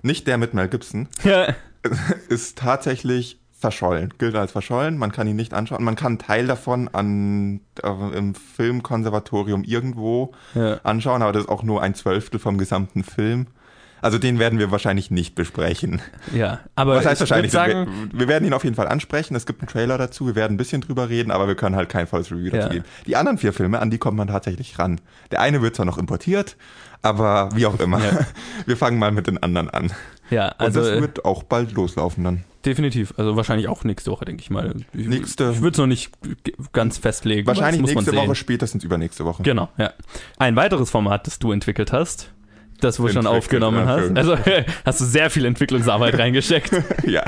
Nicht 0.01 0.27
der 0.27 0.37
mit 0.37 0.53
Mel 0.53 0.67
Gibson. 0.67 1.07
Ja. 1.23 1.53
Ist 2.29 2.57
tatsächlich 2.57 3.39
verschollen, 3.59 4.13
gilt 4.17 4.35
als 4.35 4.51
verschollen. 4.51 4.97
Man 4.97 5.11
kann 5.11 5.27
ihn 5.27 5.35
nicht 5.35 5.53
anschauen. 5.53 5.83
Man 5.83 5.95
kann 5.95 6.13
einen 6.13 6.19
Teil 6.19 6.47
davon 6.47 6.89
an, 6.93 7.61
äh, 7.81 8.17
im 8.17 8.35
Filmkonservatorium 8.35 9.63
irgendwo 9.63 10.33
Ja. 10.53 10.79
anschauen, 10.83 11.21
aber 11.21 11.31
das 11.33 11.43
ist 11.43 11.49
auch 11.49 11.63
nur 11.63 11.81
ein 11.81 11.95
Zwölftel 11.95 12.39
vom 12.39 12.57
gesamten 12.57 13.03
Film. 13.03 13.47
Also 14.01 14.17
den 14.19 14.37
werden 14.39 14.59
wir 14.59 14.71
wahrscheinlich 14.71 15.09
nicht 15.11 15.33
besprechen. 15.35 16.01
Ja, 16.35 16.59
aber 16.75 16.95
Was 16.97 17.05
heißt 17.05 17.19
wahrscheinlich? 17.21 17.51
sagen, 17.51 17.87
wir, 18.11 18.19
wir 18.21 18.27
werden 18.27 18.45
ihn 18.45 18.53
auf 18.53 18.63
jeden 18.63 18.75
Fall 18.75 18.87
ansprechen. 18.87 19.35
Es 19.35 19.45
gibt 19.45 19.61
einen 19.61 19.67
Trailer 19.69 19.97
dazu. 19.97 20.27
Wir 20.27 20.35
werden 20.35 20.53
ein 20.53 20.57
bisschen 20.57 20.81
drüber 20.81 21.09
reden, 21.09 21.31
aber 21.31 21.47
wir 21.47 21.55
können 21.55 21.75
halt 21.75 21.89
kein 21.89 22.07
volles 22.07 22.31
Review 22.31 22.51
dazu 22.51 22.67
Ja. 22.67 22.73
geben. 22.73 22.85
Die 23.07 23.15
anderen 23.15 23.37
vier 23.37 23.53
Filme, 23.53 23.79
an 23.79 23.89
die 23.89 23.97
kommt 23.97 24.17
man 24.17 24.27
tatsächlich 24.27 24.77
ran. 24.79 25.01
Der 25.31 25.41
eine 25.41 25.61
wird 25.61 25.75
zwar 25.75 25.85
noch 25.85 25.97
importiert, 25.97 26.57
aber 27.01 27.49
wie 27.55 27.65
auch 27.65 27.79
immer. 27.79 27.99
Ja. 28.03 28.19
Wir 28.65 28.75
fangen 28.77 28.97
mal 28.99 29.11
mit 29.11 29.27
den 29.27 29.41
anderen 29.41 29.69
an. 29.69 29.91
ja, 30.29 30.49
also 30.57 30.79
Und 30.79 30.87
das 30.87 30.97
äh, 30.97 31.01
wird 31.01 31.25
auch 31.25 31.43
bald 31.43 31.71
loslaufen 31.73 32.23
dann. 32.23 32.43
definitiv, 32.65 33.13
also 33.17 33.35
wahrscheinlich 33.35 33.67
auch 33.67 33.83
nächste 33.83 34.11
Woche, 34.11 34.25
denke 34.25 34.41
ich 34.41 34.49
mal. 34.49 34.75
Ich, 34.93 35.07
Nächste- 35.07 35.51
Ich 35.53 35.61
würde 35.61 35.71
es 35.75 35.77
noch 35.77 35.87
nicht 35.87 36.11
ganz 36.73 36.97
festlegen. 36.97 37.47
Wahrscheinlich 37.47 37.81
muss 37.81 37.93
man 37.95 38.03
nächste. 38.03 38.17
Woche, 38.19 38.35
spätestens 38.35 38.83
übernächste 38.83 39.25
Woche. 39.25 39.43
Genau, 39.43 39.69
ja. 39.77 39.93
Ein 40.37 40.55
weiteres 40.55 40.89
Format, 40.89 41.27
das 41.27 41.39
du 41.39 41.51
entwickelt 41.51 41.91
hast, 41.93 42.31
das 42.79 42.97
du 42.97 43.07
schon 43.07 43.27
aufgenommen 43.27 43.85
hast. 43.87 44.15
Also 44.15 44.37
hast 44.85 45.01
du 45.01 45.05
sehr 45.05 45.29
viel 45.29 45.45
Entwicklungsarbeit 45.45 46.17
reingesteckt. 46.19 46.71
ja. 47.05 47.23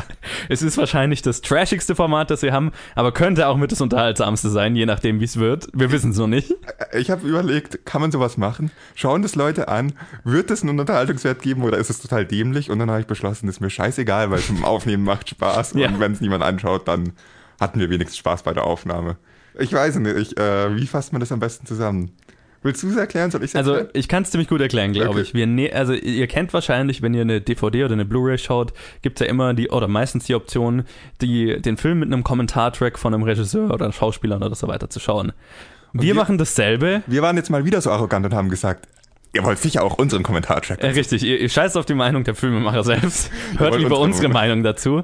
Es 0.47 0.62
ist 0.62 0.78
wahrscheinlich 0.78 1.22
das 1.22 1.41
trashigste 1.41 1.95
Format, 1.95 2.30
das 2.30 2.41
wir 2.41 2.54
haben, 2.54 2.72
aber 2.95 3.12
könnte 3.12 3.47
auch 3.47 3.58
mit 3.58 3.72
das 3.72 3.82
unterhaltsamste 3.82 4.50
sein, 4.50 4.76
je 4.76 4.86
nachdem, 4.86 5.20
wie 5.20 5.26
es 5.26 5.38
wird. 5.38 5.68
Wir 5.74 5.91
wissen 5.91 6.12
es 6.12 6.18
noch 6.18 6.28
nicht. 6.28 6.54
Ich 6.93 7.12
habe 7.12 7.28
überlegt, 7.28 7.86
kann 7.86 8.02
man 8.02 8.12
sowas 8.12 8.38
machen? 8.38 8.72
Schauen 8.95 9.22
das 9.22 9.36
Leute 9.36 9.68
an? 9.68 9.93
Wird 10.24 10.52
es 10.52 10.62
einen 10.62 10.80
Unterhaltungswert 10.80 11.41
geben 11.41 11.64
oder 11.64 11.78
ist 11.78 11.89
es 11.89 12.00
total 12.00 12.26
dämlich? 12.26 12.70
Und 12.70 12.80
dann 12.80 12.89
habe 12.89 13.02
ich 13.02 13.08
beschlossen, 13.08 13.50
ist 13.50 13.62
mir 13.62 13.70
scheißegal, 13.70 14.32
weil 14.32 14.39
zum 14.39 14.64
Aufnehmen 14.64 15.04
macht 15.04 15.30
Spaß. 15.30 15.74
Ja. 15.76 15.88
Und 15.88 16.00
wenn 16.00 16.12
es 16.12 16.22
niemand 16.22 16.43
anschaut, 16.43 16.88
dann 16.88 17.14
hatten 17.60 17.80
wir 17.80 17.89
wenigstens 17.89 18.18
Spaß 18.18 18.43
bei 18.43 18.54
der 18.54 18.64
Aufnahme. 18.64 19.18
Ich 19.58 19.74
weiß 19.74 19.95
nicht, 19.97 20.16
ich, 20.16 20.38
äh, 20.38 20.76
wie 20.76 20.88
fasst 20.88 21.12
man 21.12 21.20
das 21.20 21.32
am 21.32 21.39
besten 21.39 21.66
zusammen? 21.66 22.12
Willst 22.62 22.84
du 22.84 22.89
es 22.89 22.95
erklären? 22.97 23.32
Soll 23.32 23.43
ich 23.43 23.51
es 23.51 23.55
Also 23.55 23.72
erklären? 23.72 23.91
ich 23.93 24.07
kann 24.07 24.24
es 24.24 24.32
ziemlich 24.32 24.49
gut 24.49 24.60
erklären, 24.62 24.91
glaube 24.93 25.22
ich. 25.22 25.34
Wir 25.34 25.47
ne 25.47 25.72
also 25.72 25.93
ihr 25.93 26.28
kennt 26.28 26.53
wahrscheinlich, 26.53 27.01
wenn 27.01 27.14
ihr 27.14 27.22
eine 27.22 27.39
DVD 27.41 27.86
oder 27.86 27.93
eine 27.93 28.05
Blu-ray 28.05 28.38
schaut, 28.38 28.74
gibt 29.01 29.20
es 29.22 29.26
ja 29.26 29.32
immer 29.32 29.53
die, 29.53 29.70
oder 29.70 29.88
meistens 29.88 30.26
die 30.26 30.36
Option, 30.36 30.84
die, 31.22 31.62
den 31.62 31.78
Film 31.78 31.99
mit 31.99 32.12
einem 32.12 32.24
Kommentartrack 32.24 32.99
von 32.99 33.14
einem 33.14 33.24
Regisseur 33.24 33.72
oder 33.74 33.91
Schauspielern 33.91 34.43
oder 34.43 34.55
so 34.55 34.68
weiter 34.68 34.89
zu 34.89 34.99
schauen. 34.99 35.32
Wir, 35.93 36.03
wir- 36.03 36.16
machen 36.16 36.38
dasselbe. 36.38 37.01
Wir 37.07 37.22
waren 37.22 37.38
jetzt 37.38 37.49
mal 37.49 37.66
wieder 37.66 37.80
so 37.82 37.91
arrogant 37.91 38.26
und 38.26 38.34
haben 38.34 38.49
gesagt, 38.49 38.88
ihr 39.34 39.43
wollt 39.43 39.60
sicher 39.60 39.84
auch 39.84 39.97
unseren 39.97 40.24
Kommentartrack. 40.24 40.84
Äh, 40.84 40.88
richtig, 40.88 41.24
ihr, 41.24 41.39
ihr 41.39 41.49
scheißt 41.49 41.78
auf 41.78 41.86
die 41.86 41.93
Meinung 41.93 42.24
der 42.26 42.36
Filmemacher 42.36 42.84
selbst. 42.84 43.32
Hört 43.57 43.76
lieber 43.78 43.97
unsere 43.99 44.01
unsere 44.01 44.28
Meinung. 44.30 44.60
Meinung 44.60 44.64
dazu. 44.64 45.03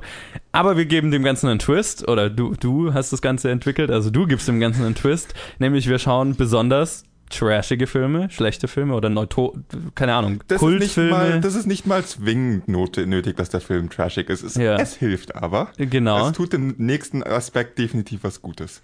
Aber 0.51 0.78
wir 0.78 0.86
geben 0.86 1.12
dem 1.12 1.24
Ganzen 1.24 1.47
einen 1.47 1.60
Twist, 1.60 2.08
oder 2.08 2.30
du, 2.30 2.53
du 2.60 2.93
hast 2.93 3.14
das 3.14 3.22
Ganze 3.22 3.49
entwickelt, 3.49 3.91
also 3.91 4.10
du 4.10 4.26
gibst 4.28 4.47
dem 4.47 4.60
Ganzen 4.60 4.84
einen 4.86 4.95
Twist, 4.95 5.34
nämlich 5.60 5.88
wir 5.88 5.99
schauen 5.99 6.36
besonders 6.36 7.03
trashige 7.30 7.88
Filme, 7.88 8.30
schlechte 8.30 8.67
Filme 8.67 8.93
oder 8.93 9.09
Neuto 9.09 9.55
keine 9.95 10.13
Ahnung, 10.13 10.43
Das 10.47 10.61
ist, 10.61 10.67
nicht 10.67 10.80
Kultfilme. 10.80 11.09
mal, 11.11 11.41
das 11.41 11.55
ist 11.55 11.65
nicht 11.65 11.86
mal 11.88 12.03
zwingend 12.03 12.67
nötig, 12.67 13.36
dass 13.38 13.49
der 13.49 13.61
Film 13.61 13.89
trashig 13.89 14.30
ist. 14.30 14.43
Es, 14.43 14.55
Ja. 14.55 14.76
es 14.78 14.95
hilft 14.95 15.36
aber. 15.36 15.69
Genau. 15.78 16.28
Es 16.28 16.34
tut 16.34 16.53
dem 16.53 16.76
nächsten 16.78 17.23
Aspekt 17.23 17.78
definitiv 17.80 18.23
was 18.23 18.41
Gutes. 18.41 18.82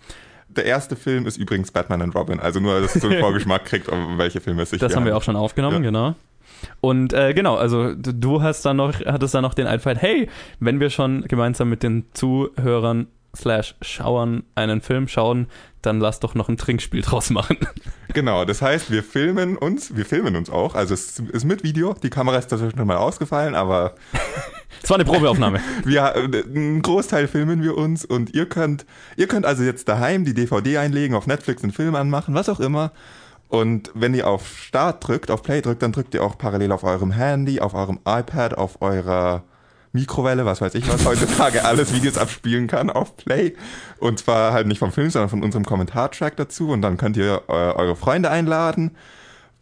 Der 0.49 0.65
erste 0.65 0.95
Film 0.95 1.27
ist 1.27 1.37
übrigens 1.37 1.71
Batman 1.71 2.01
and 2.01 2.13
Robin, 2.15 2.39
also 2.39 2.59
nur, 2.59 2.81
dass 2.81 2.95
ihr 2.95 3.01
so 3.01 3.07
einen 3.07 3.19
Vorgeschmack 3.21 3.63
kriegt, 3.65 3.87
um 3.87 4.17
welche 4.17 4.41
Filme 4.41 4.63
es 4.63 4.71
sich 4.71 4.79
Das 4.79 4.95
haben 4.95 5.05
wir 5.05 5.15
auch 5.15 5.23
schon 5.23 5.35
aufgenommen, 5.37 5.83
Ja. 5.83 5.89
genau. 5.91 6.15
Und 6.81 7.13
äh, 7.13 7.33
genau, 7.33 7.55
also 7.55 7.95
du- 7.95 8.13
du 8.13 8.41
hast 8.41 8.63
dann 8.65 8.77
noch, 8.77 8.93
hattest 9.05 9.33
dann 9.33 9.41
noch 9.43 9.53
den 9.53 9.65
Einfall, 9.67 9.97
hey, 9.97 10.27
wenn 10.59 10.79
wir 10.79 10.89
schon 10.89 11.23
gemeinsam 11.23 11.69
mit 11.69 11.83
den 11.83 12.05
Zuhörern 12.13 13.07
slash 13.35 13.75
Schauern 13.81 14.43
einen 14.55 14.81
Film 14.81 15.07
schauen, 15.07 15.47
dann 15.81 15.99
lass 15.99 16.19
doch 16.19 16.35
noch 16.35 16.49
ein 16.49 16.57
Trinkspiel 16.57 17.01
draus 17.01 17.29
machen. 17.29 17.57
Genau, 18.13 18.43
das 18.43 18.61
heißt, 18.61 18.91
wir 18.91 19.03
filmen 19.03 19.55
uns, 19.55 19.95
wir 19.95 20.05
filmen 20.05 20.35
uns 20.35 20.49
auch, 20.49 20.75
also 20.75 20.93
es 20.93 21.17
ist 21.17 21.45
mit 21.45 21.63
Video, 21.63 21.93
die 21.93 22.09
Kamera 22.09 22.39
ist 22.39 22.51
dazwischen 22.51 22.85
mal 22.85 22.97
ausgefallen, 22.97 23.55
aber 23.55 23.95
Es 24.83 24.89
war 24.89 24.97
eine 24.97 25.05
Probeaufnahme. 25.05 25.61
wir, 25.85 26.13
einen 26.13 26.81
Großteil 26.81 27.27
filmen 27.27 27.63
wir 27.63 27.77
uns 27.77 28.03
und 28.03 28.33
ihr 28.33 28.47
könnt, 28.47 28.85
ihr 29.15 29.27
könnt 29.27 29.45
also 29.45 29.63
jetzt 29.63 29.87
daheim 29.87 30.25
die 30.25 30.33
DVD 30.33 30.79
einlegen, 30.79 31.15
auf 31.15 31.27
Netflix 31.27 31.63
einen 31.63 31.71
Film 31.71 31.95
anmachen, 31.95 32.33
was 32.33 32.49
auch 32.49 32.59
immer. 32.59 32.91
Und 33.47 33.91
wenn 33.93 34.13
ihr 34.13 34.27
auf 34.27 34.57
Start 34.57 35.05
drückt, 35.05 35.29
auf 35.29 35.43
Play 35.43 35.61
drückt, 35.61 35.83
dann 35.83 35.91
drückt 35.91 36.13
ihr 36.13 36.23
auch 36.23 36.37
parallel 36.37 36.71
auf 36.71 36.83
eurem 36.83 37.11
Handy, 37.11 37.59
auf 37.59 37.73
eurem 37.73 37.99
iPad, 38.05 38.57
auf 38.57 38.81
eurer 38.81 39.43
Mikrowelle, 39.93 40.45
was 40.45 40.61
weiß 40.61 40.75
ich, 40.75 40.87
was 40.87 41.05
heutzutage 41.05 41.65
alles 41.65 41.93
Videos 41.93 42.17
abspielen 42.17 42.67
kann 42.67 42.89
auf 42.89 43.17
Play. 43.17 43.55
Und 43.99 44.19
zwar 44.19 44.53
halt 44.53 44.67
nicht 44.67 44.79
vom 44.79 44.91
Film, 44.91 45.09
sondern 45.09 45.29
von 45.29 45.43
unserem 45.43 45.65
Kommentartrack 45.65 46.35
dazu. 46.37 46.69
Und 46.69 46.81
dann 46.81 46.97
könnt 46.97 47.17
ihr 47.17 47.43
äh, 47.47 47.51
eure 47.51 47.95
Freunde 47.95 48.29
einladen. 48.29 48.91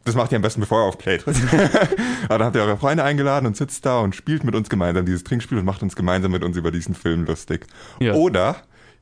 Das 0.06 0.16
macht 0.16 0.32
ihr 0.32 0.38
am 0.38 0.42
besten, 0.42 0.62
bevor 0.62 0.84
ihr 0.84 0.88
auf 0.88 0.98
Play 0.98 1.18
drückt. 1.18 1.40
Aber 2.26 2.38
dann 2.38 2.48
habt 2.48 2.56
ihr 2.56 2.64
eure 2.64 2.78
Freunde 2.78 3.04
eingeladen 3.04 3.46
und 3.46 3.58
sitzt 3.58 3.86
da 3.86 4.00
und 4.00 4.16
spielt 4.16 4.44
mit 4.44 4.56
uns 4.56 4.70
gemeinsam 4.70 5.06
dieses 5.06 5.24
Trinkspiel 5.24 5.58
und 5.58 5.66
macht 5.66 5.84
uns 5.84 5.96
gemeinsam 5.96 6.32
mit 6.32 6.44
uns 6.44 6.58
über 6.58 6.72
diesen 6.72 6.96
Film 6.96 7.26
lustig. 7.26 7.68
Ja. 8.00 8.14
Oder 8.14 8.58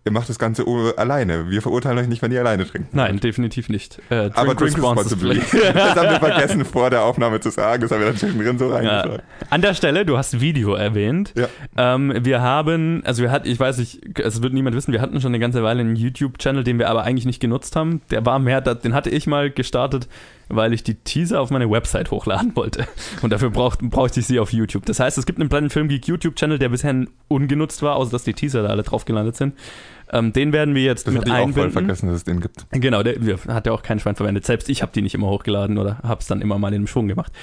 ihr 0.05 0.11
macht 0.11 0.29
das 0.29 0.39
Ganze 0.39 0.67
oh- 0.67 0.91
alleine. 0.95 1.49
Wir 1.49 1.61
verurteilen 1.61 1.97
euch 1.97 2.07
nicht, 2.07 2.21
wenn 2.21 2.31
ihr 2.31 2.39
alleine 2.39 2.65
trinkt. 2.65 2.93
Nein, 2.93 3.19
definitiv 3.19 3.69
nicht. 3.69 3.99
Äh, 4.09 4.29
Aber 4.33 4.55
drink 4.55 4.75
responsibly. 4.77 5.41
das 5.73 5.95
haben 5.95 6.09
wir 6.09 6.19
vergessen 6.19 6.63
vor 6.65 6.89
der 6.89 7.03
Aufnahme 7.03 7.39
zu 7.39 7.49
sagen. 7.49 7.81
Das 7.81 7.91
haben 7.91 7.99
wir 7.99 8.07
dann 8.07 8.17
zwischendrin 8.17 8.57
so 8.57 8.69
Ja. 8.69 8.75
reingesagt. 8.75 9.23
An 9.49 9.61
der 9.61 9.73
Stelle, 9.73 10.05
du 10.05 10.17
hast 10.17 10.39
Video 10.39 10.73
erwähnt. 10.75 11.33
Ja. 11.35 11.47
Ähm, 11.75 12.13
wir 12.21 12.41
haben, 12.41 13.01
also 13.05 13.21
wir 13.21 13.31
hatten, 13.31 13.47
ich 13.47 13.59
weiß 13.59 13.77
nicht, 13.79 14.19
es 14.19 14.41
wird 14.41 14.53
niemand 14.53 14.75
wissen, 14.75 14.93
wir 14.93 15.01
hatten 15.01 15.19
schon 15.19 15.31
eine 15.31 15.39
ganze 15.39 15.61
Weile 15.63 15.81
einen 15.81 15.95
YouTube-Channel, 15.95 16.63
den 16.63 16.79
wir 16.79 16.89
aber 16.89 17.03
eigentlich 17.03 17.25
nicht 17.25 17.39
genutzt 17.41 17.75
haben. 17.75 18.01
Der 18.09 18.25
war 18.25 18.39
mehr, 18.39 18.61
den 18.61 18.93
hatte 18.93 19.09
ich 19.09 19.27
mal 19.27 19.51
gestartet, 19.51 20.07
weil 20.49 20.73
ich 20.73 20.83
die 20.83 20.95
Teaser 20.95 21.41
auf 21.41 21.49
meine 21.51 21.69
Website 21.69 22.11
hochladen 22.11 22.55
wollte. 22.55 22.87
Und 23.21 23.31
dafür 23.31 23.49
braucht, 23.49 23.79
brauchte 23.81 24.19
ich 24.19 24.27
sie 24.27 24.39
auf 24.39 24.53
YouTube. 24.53 24.85
Das 24.85 24.99
heißt, 24.99 25.17
es 25.17 25.25
gibt 25.25 25.39
einen 25.39 25.49
Planet 25.49 25.71
Film 25.73 25.87
Geek 25.87 26.07
YouTube-Channel, 26.07 26.59
der 26.59 26.69
bisher 26.69 27.05
ungenutzt 27.27 27.81
war, 27.81 27.95
außer 27.95 28.11
dass 28.11 28.23
die 28.23 28.33
Teaser 28.33 28.63
da 28.63 28.69
alle 28.69 28.83
drauf 28.83 29.05
gelandet 29.05 29.35
sind. 29.35 29.53
Ähm, 30.09 30.31
den 30.31 30.53
werden 30.53 30.73
wir 30.73 30.83
jetzt 30.83 31.05
Das 31.05 31.13
mit 31.13 31.23
hatte 31.23 31.29
ich 31.31 31.33
auch 31.35 31.39
voll 31.39 31.47
einbinden. 31.47 31.71
vergessen, 31.71 32.07
dass 32.07 32.15
es 32.17 32.23
den 32.23 32.39
gibt. 32.39 32.65
Genau, 32.71 33.03
der, 33.03 33.19
der 33.19 33.37
hat 33.49 33.65
ja 33.67 33.73
auch 33.73 33.83
kein 33.83 33.99
Schwein 33.99 34.15
verwendet. 34.15 34.45
Selbst 34.45 34.69
ich 34.69 34.81
habe 34.81 34.91
die 34.95 35.01
nicht 35.01 35.15
immer 35.15 35.27
hochgeladen 35.27 35.77
oder 35.77 35.97
habe 36.03 36.21
es 36.21 36.27
dann 36.27 36.39
immer 36.41 36.57
mal 36.57 36.69
in 36.69 36.75
einem 36.75 36.87
Schwung 36.87 37.09
gemacht. 37.09 37.33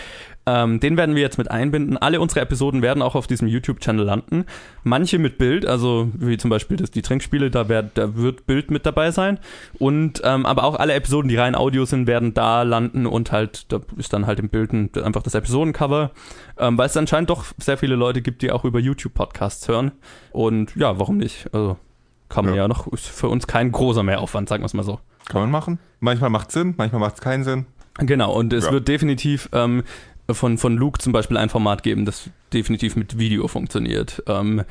Ähm, 0.47 0.79
den 0.79 0.97
werden 0.99 1.15
wir 1.15 1.23
jetzt 1.23 1.39
mit 1.39 1.51
einbinden. 1.51 1.97
Alle 1.97 2.21
unsere 2.21 2.41
Episoden 2.41 2.83
werden 2.83 3.03
auch 3.03 3.15
auf 3.15 3.27
diesem 3.27 3.49
YouTube-Channel 3.49 4.05
landen. 4.05 4.45
Manche 4.83 5.19
mit 5.19 5.39
Bild, 5.39 5.65
also 5.65 6.09
wie 6.19 6.37
zum 6.37 6.51
Beispiel 6.51 6.77
das, 6.77 6.91
die 6.91 7.01
Trinkspiele, 7.01 7.51
da, 7.51 7.69
werd, 7.71 7.93
da 7.97 8.15
wird 8.15 8.47
Bild 8.47 8.71
mit 8.71 8.85
dabei 8.85 9.11
sein. 9.11 9.39
Und 9.79 10.21
ähm, 10.23 10.45
aber 10.45 10.65
auch 10.65 10.79
alle 10.79 10.93
Episoden, 10.93 11.29
die 11.31 11.37
rein 11.37 11.55
Audio 11.55 11.87
sind, 11.87 12.07
werden 12.07 12.35
da 12.35 12.63
landen 12.63 13.07
und 13.07 13.33
halt, 13.33 13.73
da 13.73 13.81
ist 13.97 14.13
dann 14.13 14.27
halt 14.27 14.39
im 14.39 14.51
Bild 14.51 14.73
ein, 14.75 14.91
einfach 15.03 15.23
das 15.23 15.35
Episodencover. 15.35 16.11
Ähm, 16.59 16.77
weil 16.77 16.87
es 16.87 16.97
anscheinend 16.99 17.31
doch 17.31 17.47
sehr 17.59 17.79
viele 17.79 17.95
Leute 17.97 18.21
gibt, 18.21 18.43
die 18.43 18.51
auch 18.53 18.65
über 18.67 18.79
YouTube 18.81 19.15
Podcasts 19.15 19.67
hören. 19.69 19.93
Und 20.33 20.77
ja, 20.77 20.99
warum 20.99 21.17
nicht? 21.17 21.47
Also 21.53 21.79
kann 22.29 22.45
man 22.45 22.55
ja, 22.55 22.63
Ja. 22.63 22.69
noch, 22.69 22.87
ist 22.93 23.07
für 23.07 23.29
uns 23.29 23.47
kein 23.47 23.73
großer 23.73 24.03
Mehraufwand, 24.03 24.49
sagen 24.51 24.63
wir 24.63 24.67
es 24.67 24.75
mal 24.75 24.83
so. 24.83 25.01
Kann 25.27 25.41
man 25.41 25.51
machen. 25.51 25.79
Manchmal 26.01 26.29
macht 26.29 26.53
Sinn, 26.53 26.75
manchmal 26.77 27.01
macht 27.01 27.15
es 27.15 27.21
keinen 27.23 27.45
Sinn. 27.45 27.65
Genau, 27.99 28.33
und 28.35 28.53
es 28.53 28.67
Ja. 28.67 28.73
wird 28.73 28.89
definitiv 28.89 29.49
ähm, 29.53 29.85
von, 30.31 30.59
von 30.59 30.77
Luke 30.77 30.99
zum 30.99 31.13
Beispiel 31.13 31.37
ein 31.37 31.51
Format 31.51 31.83
geben, 31.83 32.05
das 32.05 32.31
definitiv 32.53 32.97
mit 32.97 33.19
Video 33.19 33.47
funktioniert. 33.49 34.23
Ähm, 34.27 34.63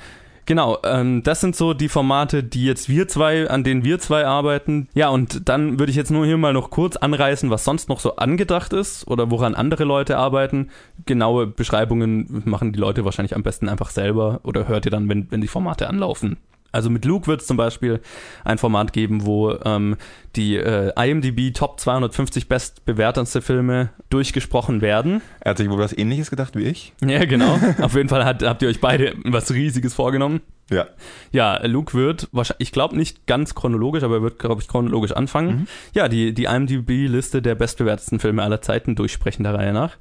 genau, 0.45 0.79
ähm, 0.83 1.21
das 1.23 1.41
sind 1.41 1.55
so 1.55 1.73
die 1.73 1.89
Formate, 1.89 2.43
die 2.43 2.65
jetzt 2.65 2.89
wir 2.89 3.07
zwei, 3.07 3.49
an 3.49 3.63
denen 3.63 3.83
wir 3.83 3.99
zwei 3.99 4.25
arbeiten. 4.25 4.87
Ja, 4.93 5.09
und 5.09 5.47
dann 5.49 5.79
würde 5.79 5.91
ich 5.91 5.95
jetzt 5.95 6.11
nur 6.11 6.25
hier 6.25 6.37
mal 6.37 6.53
noch 6.53 6.71
kurz 6.71 6.95
anreißen, 6.95 7.49
was 7.49 7.63
sonst 7.63 7.89
noch 7.89 7.99
so 7.99 8.15
angedacht 8.15 8.73
ist 8.73 9.07
oder 9.07 9.29
woran 9.29 9.53
andere 9.53 9.83
Leute 9.83 10.17
arbeiten. 10.17 10.69
Genaue 11.05 11.45
Beschreibungen 11.45 12.41
machen 12.45 12.73
die 12.73 12.79
Leute 12.79 13.05
wahrscheinlich 13.05 13.35
am 13.35 13.43
besten 13.43 13.69
einfach 13.69 13.91
selber 13.91 14.39
oder 14.43 14.67
hört 14.67 14.85
ihr 14.85 14.91
dann, 14.91 15.07
wenn, 15.09 15.29
wenn 15.29 15.41
die 15.41 15.47
Formate 15.47 15.87
anlaufen. 15.87 16.37
Also 16.73 16.89
mit 16.89 17.05
Luke 17.05 17.27
wird 17.27 17.41
es 17.41 17.47
zum 17.47 17.55
Beispiel 17.55 18.01
ein 18.43 18.57
Format 18.57 18.93
geben, 18.93 19.25
wo 19.25 19.53
ähm, 19.63 19.95
die 20.35 20.57
äh, 20.57 20.91
IMDb 20.97 21.53
Top 21.53 21.79
250 21.79 22.49
bestbewertendste 22.49 23.43
Filme 23.43 23.89
durchgesprochen 24.09 24.81
werden. 24.81 25.21
Er 25.39 25.51
hat 25.51 25.59
sich 25.59 25.69
wohl 25.69 25.77
was 25.77 25.95
ähnliches 25.95 26.29
gedacht 26.29 26.55
wie 26.55 26.63
ich. 26.63 26.93
Ja, 27.13 27.25
genau. 27.25 27.59
Auf 27.81 27.95
jeden 27.95 28.09
Fall 28.09 28.25
hat, 28.25 28.41
habt 28.41 28.63
ihr 28.63 28.69
euch 28.69 28.81
beide 28.81 29.13
was 29.23 29.51
Riesiges 29.51 29.93
vorgenommen. 29.93 30.41
Ja. 30.71 30.87
Ja, 31.31 31.63
Luke 31.67 31.93
wird 31.93 32.27
wahrscheinlich, 32.31 32.67
ich 32.67 32.71
glaube 32.71 32.97
nicht 32.97 33.27
ganz 33.27 33.53
chronologisch, 33.53 34.01
aber 34.01 34.15
er 34.15 34.21
wird, 34.23 34.39
glaube 34.39 34.61
ich, 34.61 34.67
chronologisch 34.67 35.11
anfangen. 35.11 35.67
Ja, 35.93 36.07
die, 36.07 36.33
die 36.33 36.45
IMDb-Liste 36.45 37.43
der 37.43 37.53
bestbewertesten 37.53 38.19
Filme 38.19 38.41
aller 38.41 38.61
Zeiten 38.61 38.95
durchsprechen 38.95 39.43
der 39.43 39.53
Reihe 39.53 39.73
nach. 39.73 39.97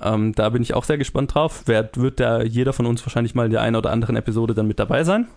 Ähm, 0.00 0.34
da 0.34 0.48
bin 0.48 0.62
ich 0.62 0.74
auch 0.74 0.84
sehr 0.84 0.98
gespannt 0.98 1.34
drauf. 1.34 1.62
Wer 1.66 1.88
wird 1.94 2.18
da 2.18 2.42
jeder 2.42 2.72
von 2.72 2.86
uns 2.86 3.04
wahrscheinlich 3.04 3.34
mal 3.34 3.46
in 3.46 3.52
der 3.52 3.62
einen 3.62 3.76
oder 3.76 3.90
anderen 3.90 4.16
Episode 4.16 4.54
dann 4.54 4.66
mit 4.66 4.78
dabei 4.80 5.04
sein. 5.04 5.28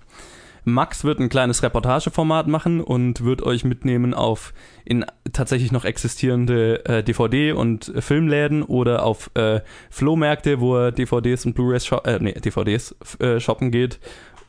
Max 0.64 1.04
wird 1.04 1.20
ein 1.20 1.30
kleines 1.30 1.64
Reportageformat 1.64 2.48
machen 2.48 2.82
und 2.82 3.24
wird 3.24 3.42
euch 3.42 3.64
mitnehmen 3.64 4.14
auf 4.14 4.54
in 4.86 5.06
tatsächlich 5.34 5.72
noch 5.72 5.86
existierende 5.86 6.86
äh, 6.86 7.04
DVD- 7.04 7.54
und 7.54 7.92
Filmläden 8.00 8.64
oder 8.64 9.04
auf 9.04 9.32
äh, 9.36 9.62
Flohmärkte, 9.90 10.60
wo 10.60 10.78
er 10.78 10.92
DVDs 10.92 11.46
und 11.46 11.54
Blu-rays 11.54 11.86
shop 11.86 12.06
äh, 12.06 12.20
nee, 12.20 12.34
DVDs 12.34 12.96
äh, 13.20 13.40
shoppen 13.40 13.72
geht. 13.72 14.00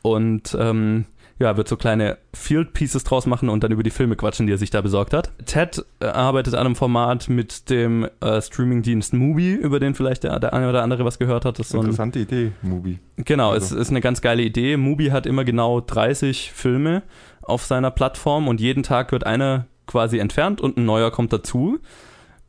Und 0.01 0.55
ähm, 0.59 1.05
ja, 1.39 1.57
wird 1.57 1.67
so 1.67 1.75
kleine 1.77 2.17
Field 2.33 2.73
Pieces 2.73 3.03
draus 3.03 3.25
machen 3.25 3.49
und 3.49 3.63
dann 3.63 3.71
über 3.71 3.83
die 3.83 3.89
Filme 3.89 4.15
quatschen, 4.15 4.45
die 4.47 4.53
er 4.53 4.57
sich 4.57 4.69
da 4.69 4.81
besorgt 4.81 5.13
hat. 5.13 5.31
Ted 5.45 5.83
äh, 5.99 6.05
arbeitet 6.05 6.53
an 6.53 6.65
einem 6.65 6.75
Format 6.75 7.27
mit 7.29 7.69
dem 7.69 8.07
äh, 8.21 8.41
Streamingdienst 8.41 9.13
Mubi, 9.13 9.53
über 9.53 9.79
den 9.79 9.95
vielleicht 9.95 10.23
der, 10.23 10.39
der 10.39 10.53
eine 10.53 10.69
oder 10.69 10.83
andere 10.83 11.05
was 11.05 11.19
gehört 11.19 11.43
hat. 11.45 11.59
Das 11.59 11.67
ist 11.67 11.71
so 11.71 11.79
ein, 11.79 11.85
Interessante 11.85 12.19
Idee, 12.19 12.51
Mubi. 12.61 12.99
genau, 13.17 13.51
Also- 13.51 13.75
es 13.75 13.81
ist 13.81 13.89
eine 13.89 14.01
ganz 14.01 14.21
geile 14.21 14.43
Idee. 14.43 14.77
Mubi 14.77 15.07
hat 15.07 15.25
immer 15.25 15.43
genau 15.43 15.81
30 15.81 16.51
Filme 16.53 17.03
auf 17.41 17.63
seiner 17.65 17.91
Plattform 17.91 18.47
und 18.47 18.61
jeden 18.61 18.83
Tag 18.83 19.11
wird 19.11 19.25
einer 19.25 19.65
quasi 19.87 20.19
entfernt 20.19 20.61
und 20.61 20.77
ein 20.77 20.85
neuer 20.85 21.11
kommt 21.11 21.33
dazu. 21.33 21.79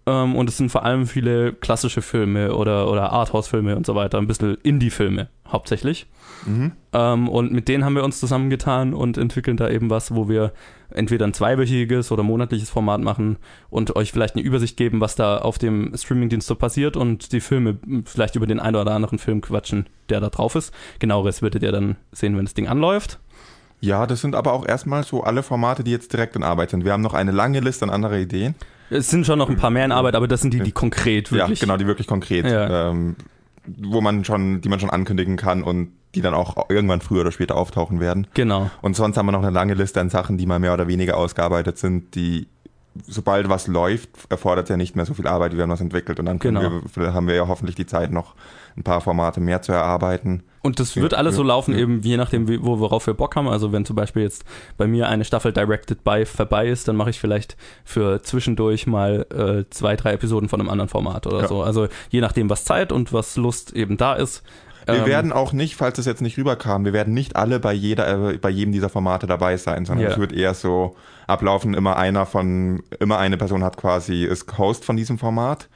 Ähm, 0.06 0.36
und 0.36 0.48
es 0.48 0.56
sind 0.56 0.70
vor 0.70 0.85
allem 0.85 1.06
viele 1.06 1.52
klassische 1.52 2.02
Filme 2.02 2.55
oder, 2.55 2.90
oder 2.90 3.12
Arthouse-Filme 3.12 3.76
und 3.76 3.86
so 3.86 3.94
weiter, 3.94 4.18
ein 4.18 4.26
bisschen 4.26 4.56
Indie-Filme 4.62 5.28
hauptsächlich. 5.51 6.06
Mhm. 6.47 6.72
Ähm, 6.93 7.28
und 7.28 7.52
mit 7.52 7.68
denen 7.68 7.85
haben 7.85 7.94
wir 7.94 8.05
uns 8.05 8.20
zusammengetan 8.20 8.93
und 8.93 9.16
entwickeln 9.16 9.56
da 9.56 9.68
eben 9.70 9.89
was, 9.89 10.14
wo 10.14 10.28
wir 10.28 10.52
entweder 10.90 11.26
ein 11.26 11.32
zweiwöchiges 11.32 12.12
oder 12.12 12.22
monatliches 12.22 12.70
Format 12.70 13.01
machen 13.01 13.39
und 13.70 13.97
euch 13.97 14.12
vielleicht 14.12 14.36
eine 14.36 14.44
Übersicht 14.44 14.76
geben, 14.76 15.01
was 15.01 15.16
da 15.16 15.39
auf 15.39 15.59
dem 15.59 15.93
Streamingdienst 15.97 16.47
so 16.47 16.55
passiert 16.55 16.97
und 16.97 17.32
die 17.32 17.40
Filme 17.40 17.78
vielleicht 18.05 18.36
über 18.36 18.47
den 18.47 18.60
einen 18.60 18.76
oder 18.76 18.93
anderen 18.93 19.18
Film 19.18 19.40
quatschen, 19.40 19.86
der 20.09 20.20
da 20.20 20.28
drauf 20.28 20.55
ist. 20.55 20.72
Genaueres 20.98 21.40
werdet 21.40 21.62
ihr 21.62 21.72
dann 21.72 21.97
sehen, 22.12 22.36
wenn 22.36 22.44
das 22.44 22.55
Ding 22.55 22.68
anläuft. 22.68 23.18
Ja, 23.81 24.06
das 24.06 24.20
sind 24.20 24.35
aber 24.35 24.52
auch 24.52 24.66
erstmal 24.66 25.02
so 25.02 25.24
alle 25.24 25.43
Formate, 25.43 25.85
die 25.85 25.90
jetzt 25.90 26.12
direkt 26.12 26.36
in 26.36 26.43
Arbeit 26.43 26.70
sind. 26.70 26.85
Wir 26.85 26.93
haben 26.93 27.02
noch 27.02 27.14
eine 27.14 27.32
lange 27.32 27.60
Liste 27.60 27.85
an 27.85 27.90
anderer 27.90 28.16
Ideen. 28.16 28.55
Es 28.94 29.10
sind 29.10 29.26
schon 29.26 29.38
noch 29.38 29.48
ein 29.50 29.56
paar 29.56 29.70
mehr 29.70 29.84
in 29.84 29.92
Arbeit, 29.92 30.14
aber 30.14 30.28
das 30.28 30.40
sind 30.40 30.54
die, 30.54 30.60
die 30.60 30.72
konkret 30.72 31.32
wirklich. 31.32 31.60
Ja, 31.60 31.66
genau, 31.66 31.76
die 31.76 31.86
wirklich 31.86 32.06
konkret, 32.06 32.46
Ja. 32.46 32.90
ähm, 32.90 33.16
wo 33.66 34.00
man 34.00 34.24
schon, 34.24 34.60
die 34.60 34.68
man 34.68 34.78
schon 34.78 34.90
ankündigen 34.90 35.36
kann 35.36 35.62
und 35.62 35.88
die 36.14 36.20
dann 36.20 36.34
auch 36.34 36.68
irgendwann 36.70 37.00
früher 37.00 37.22
oder 37.22 37.32
später 37.32 37.56
auftauchen 37.56 37.98
werden. 37.98 38.26
Genau. 38.34 38.70
Und 38.82 38.94
sonst 38.94 39.16
haben 39.16 39.26
wir 39.26 39.32
noch 39.32 39.42
eine 39.42 39.50
lange 39.50 39.74
Liste 39.74 40.00
an 40.00 40.10
Sachen, 40.10 40.38
die 40.38 40.46
mal 40.46 40.60
mehr 40.60 40.72
oder 40.74 40.86
weniger 40.86 41.16
ausgearbeitet 41.16 41.76
sind, 41.78 42.14
die 42.14 42.46
sobald 43.06 43.48
was 43.48 43.66
läuft, 43.66 44.08
erfordert 44.28 44.68
ja 44.68 44.76
nicht 44.76 44.94
mehr 44.96 45.04
so 45.06 45.14
viel 45.14 45.26
Arbeit, 45.26 45.52
wie 45.52 45.56
wir 45.56 45.62
haben 45.62 45.70
das 45.70 45.80
entwickelt. 45.80 46.20
Und 46.20 46.26
dann 46.26 46.38
können 46.38 46.60
Genau. 46.60 46.80
wir, 46.94 47.12
haben 47.14 47.26
wir 47.26 47.34
ja 47.34 47.48
hoffentlich 47.48 47.74
die 47.76 47.86
Zeit, 47.86 48.12
noch 48.12 48.34
ein 48.76 48.82
paar 48.82 49.00
Formate 49.00 49.40
mehr 49.40 49.62
zu 49.62 49.72
erarbeiten. 49.72 50.42
Und 50.62 50.80
das 50.80 50.94
Ja, 50.94 51.02
wird 51.02 51.14
alles 51.14 51.36
so 51.36 51.42
ja, 51.42 51.48
laufen, 51.48 51.72
ja. 51.74 51.80
eben 51.80 52.00
je 52.02 52.16
nachdem, 52.16 52.48
wo, 52.64 52.78
worauf 52.80 53.06
wir 53.06 53.14
Bock 53.14 53.36
haben. 53.36 53.48
Also 53.48 53.72
wenn 53.72 53.84
zum 53.84 53.96
Beispiel 53.96 54.22
jetzt 54.22 54.44
bei 54.76 54.86
mir 54.86 55.08
eine 55.08 55.24
Staffel 55.24 55.52
Directed 55.52 56.02
by 56.04 56.24
vorbei 56.24 56.68
ist, 56.68 56.88
dann 56.88 56.96
mache 56.96 57.10
ich 57.10 57.20
vielleicht 57.20 57.56
für 57.84 58.22
zwischendurch 58.22 58.86
mal 58.86 59.26
äh, 59.32 59.68
zwei, 59.70 59.94
drei 59.96 60.12
Episoden 60.12 60.48
von 60.48 60.60
einem 60.60 60.70
anderen 60.70 60.88
Format 60.88 61.26
oder 61.26 61.42
Ja. 61.42 61.48
so. 61.48 61.62
Also 61.62 61.88
je 62.10 62.20
nachdem, 62.20 62.48
was 62.50 62.64
Zeit 62.64 62.92
und 62.92 63.12
was 63.12 63.36
Lust 63.36 63.72
eben 63.72 63.96
da 63.96 64.14
ist. 64.14 64.42
Wir 64.86 64.94
Ähm, 64.97 65.06
werden 65.06 65.32
auch 65.32 65.52
nicht, 65.52 65.77
falls 65.77 65.98
es 65.98 66.06
jetzt 66.06 66.20
nicht 66.23 66.36
rüberkam, 66.36 66.85
wir 66.85 66.93
werden 66.93 67.15
nicht 67.15 67.36
alle 67.36 67.59
bei 67.61 67.73
jeder, 67.73 68.31
äh, 68.31 68.39
bei 68.39 68.51
jedem 68.51 68.73
dieser 68.73 68.89
Formate 68.89 69.27
dabei 69.27 69.56
sein, 69.56 69.85
sondern 69.85 70.11
es 70.11 70.19
wird 70.19 70.32
eher 70.32 70.55
so 70.55 70.97
ablaufen, 71.27 71.74
immer 71.74 71.97
einer 71.97 72.27
von, 72.27 72.82
immer 73.01 73.19
eine 73.19 73.36
Person 73.36 73.65
hat 73.65 73.77
quasi, 73.77 74.24
ist 74.24 74.59
Host 74.59 74.85
von 74.85 74.97
diesem 74.97 75.19
Format 75.19 75.69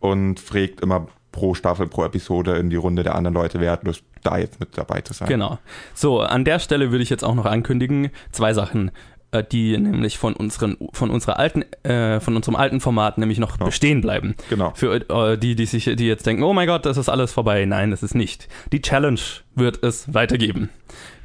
und 0.00 0.40
fragt 0.40 0.80
immer 0.80 1.06
pro 1.30 1.54
Staffel, 1.54 1.86
pro 1.86 2.04
Episode 2.04 2.56
in 2.56 2.70
die 2.70 2.76
Runde 2.76 3.02
der 3.02 3.14
anderen 3.14 3.34
Leute, 3.34 3.60
wer 3.60 3.72
hat 3.72 3.84
Lust, 3.84 4.02
da 4.24 4.38
jetzt 4.38 4.58
mit 4.58 4.76
dabei 4.76 5.02
zu 5.02 5.12
sein. 5.12 5.28
Genau. 5.28 5.58
So, 5.94 6.20
an 6.20 6.44
der 6.44 6.58
Stelle 6.58 6.90
würde 6.90 7.02
ich 7.02 7.10
jetzt 7.10 7.22
auch 7.22 7.34
noch 7.34 7.46
ankündigen, 7.46 8.10
zwei 8.32 8.54
Sachen, 8.54 8.90
die 9.52 9.76
nämlich 9.76 10.18
von 10.18 10.34
unseren, 10.34 10.76
von 10.92 11.10
unserer 11.10 11.38
alten, 11.38 11.62
äh, 11.84 12.20
von 12.20 12.34
unserem 12.34 12.56
alten 12.56 12.80
Format 12.80 13.18
nämlich 13.18 13.38
noch 13.38 13.56
bestehen 13.58 14.00
bleiben. 14.00 14.34
Genau. 14.48 14.72
Für 14.74 14.94
äh, 14.94 15.38
die, 15.38 15.54
die 15.54 15.66
sich, 15.66 15.84
die 15.84 16.06
jetzt 16.06 16.26
denken, 16.26 16.42
oh 16.42 16.52
mein 16.52 16.66
Gott, 16.66 16.86
das 16.86 16.96
ist 16.96 17.08
alles 17.08 17.32
vorbei. 17.32 17.64
Nein, 17.64 17.90
das 17.90 18.02
ist 18.02 18.14
nicht. 18.14 18.48
Die 18.72 18.80
Challenge 18.80 19.20
wird 19.54 19.82
es 19.82 20.12
weitergeben. 20.14 20.70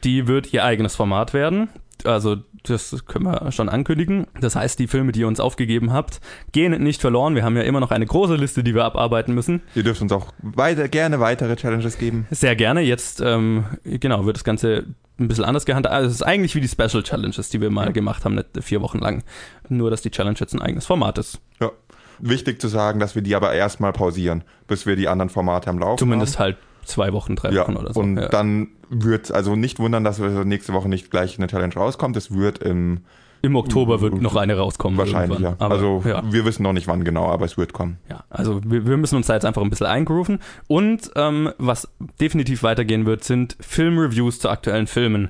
Die 0.03 0.27
wird 0.27 0.51
ihr 0.53 0.65
eigenes 0.65 0.95
Format 0.95 1.33
werden. 1.33 1.69
Also, 2.05 2.37
das 2.63 3.05
können 3.05 3.25
wir 3.25 3.51
schon 3.51 3.69
ankündigen. 3.69 4.27
Das 4.39 4.55
heißt, 4.55 4.79
die 4.79 4.87
Filme, 4.87 5.11
die 5.11 5.21
ihr 5.21 5.27
uns 5.27 5.39
aufgegeben 5.39 5.91
habt, 5.93 6.21
gehen 6.51 6.81
nicht 6.83 7.01
verloren. 7.01 7.35
Wir 7.35 7.43
haben 7.43 7.55
ja 7.57 7.63
immer 7.63 7.79
noch 7.79 7.91
eine 7.91 8.05
große 8.05 8.35
Liste, 8.35 8.63
die 8.63 8.73
wir 8.75 8.85
abarbeiten 8.85 9.33
müssen. 9.33 9.61
Ihr 9.75 9.83
dürft 9.83 10.01
uns 10.01 10.11
auch 10.11 10.27
weiter, 10.41 10.87
gerne 10.87 11.19
weitere 11.19 11.55
Challenges 11.55 11.97
geben. 11.97 12.27
Sehr 12.31 12.55
gerne. 12.55 12.81
Jetzt, 12.81 13.21
ähm, 13.21 13.65
genau, 13.83 14.25
wird 14.25 14.37
das 14.37 14.43
Ganze 14.43 14.85
ein 15.19 15.27
bisschen 15.27 15.45
anders 15.45 15.65
gehandhabt. 15.65 15.93
Also 15.93 16.07
es 16.09 16.15
ist 16.15 16.23
eigentlich 16.23 16.55
wie 16.55 16.61
die 16.61 16.67
Special 16.67 17.03
Challenges, 17.03 17.49
die 17.49 17.61
wir 17.61 17.69
mal 17.69 17.93
gemacht 17.93 18.25
haben, 18.25 18.35
nicht 18.35 18.47
vier 18.61 18.81
Wochen 18.81 18.99
lang. 18.99 19.23
Nur, 19.69 19.91
dass 19.91 20.01
die 20.01 20.11
Challenge 20.11 20.37
jetzt 20.39 20.53
ein 20.53 20.61
eigenes 20.61 20.85
Format 20.85 21.17
ist. 21.17 21.39
Ja. 21.59 21.71
Wichtig 22.19 22.61
zu 22.61 22.67
sagen, 22.67 22.99
dass 22.99 23.15
wir 23.15 23.21
die 23.21 23.35
aber 23.35 23.53
erstmal 23.53 23.91
pausieren, 23.91 24.43
bis 24.67 24.85
wir 24.85 24.95
die 24.95 25.07
anderen 25.07 25.29
Formate 25.29 25.69
am 25.69 25.79
Laufen 25.79 25.97
Zumindest 25.97 26.37
haben. 26.39 26.43
halt 26.45 26.57
zwei 26.85 27.13
Wochen, 27.13 27.35
drei 27.35 27.51
Ja, 27.51 27.63
Wochen 27.63 27.75
oder 27.77 27.93
so. 27.93 27.99
und 27.99 28.17
ja. 28.17 28.27
dann 28.29 28.69
wird 28.89 29.31
also 29.31 29.55
nicht 29.55 29.79
wundern, 29.79 30.03
dass 30.03 30.21
wir 30.21 30.45
nächste 30.45 30.73
Woche 30.73 30.87
nicht 30.89 31.09
gleich 31.11 31.37
eine 31.37 31.47
Challenge 31.47 31.73
rauskommt. 31.73 32.15
Es 32.17 32.33
wird 32.33 32.59
im 32.59 33.01
Im 33.41 33.55
Oktober 33.55 34.01
wird 34.01 34.21
noch 34.21 34.35
eine 34.35 34.57
rauskommen. 34.57 34.97
wahrscheinlich 34.97 35.39
ja. 35.39 35.49
irgendwann. 35.49 35.65
Aber, 35.65 35.75
also 35.75 36.03
ja. 36.05 36.21
wir 36.31 36.45
wissen 36.45 36.63
noch 36.63 36.73
nicht 36.73 36.87
wann 36.87 37.03
genau, 37.03 37.25
aber 37.27 37.45
es 37.45 37.57
wird 37.57 37.73
kommen. 37.73 37.97
Ja, 38.09 38.23
also 38.29 38.61
wir, 38.63 38.85
wir 38.85 38.97
müssen 38.97 39.15
uns 39.15 39.27
da 39.27 39.33
jetzt 39.33 39.45
einfach 39.45 39.61
ein 39.61 39.69
bisschen 39.69 39.87
eingrooven. 39.87 40.39
Und 40.67 41.11
ähm, 41.15 41.49
was 41.57 41.87
definitiv 42.21 42.63
weitergehen 42.63 43.05
wird, 43.05 43.23
sind 43.23 43.57
Filmreviews 43.59 44.39
zu 44.39 44.49
aktuellen 44.49 44.87
Filmen. 44.87 45.29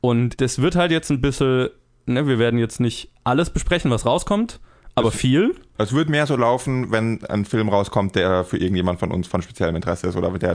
Und 0.00 0.40
das 0.40 0.60
wird 0.60 0.76
halt 0.76 0.90
jetzt 0.90 1.10
ein 1.10 1.20
bisschen, 1.22 1.68
ne, 2.06 2.26
wir 2.26 2.38
werden 2.38 2.58
jetzt 2.58 2.80
nicht 2.80 3.10
alles 3.22 3.48
besprechen, 3.50 3.90
was 3.90 4.04
rauskommt, 4.04 4.60
aber 4.94 5.10
Das- 5.10 5.16
viel. 5.20 5.54
Es 5.76 5.92
wird 5.92 6.08
mehr 6.08 6.24
so 6.26 6.36
laufen, 6.36 6.92
wenn 6.92 7.24
ein 7.24 7.44
Film 7.44 7.68
rauskommt, 7.68 8.14
der 8.14 8.44
für 8.44 8.58
irgendjemand 8.58 9.00
von 9.00 9.10
uns 9.10 9.26
von 9.26 9.42
speziellem 9.42 9.74
Interesse 9.74 10.06
ist 10.06 10.14
oder 10.16 10.30
der, 10.38 10.54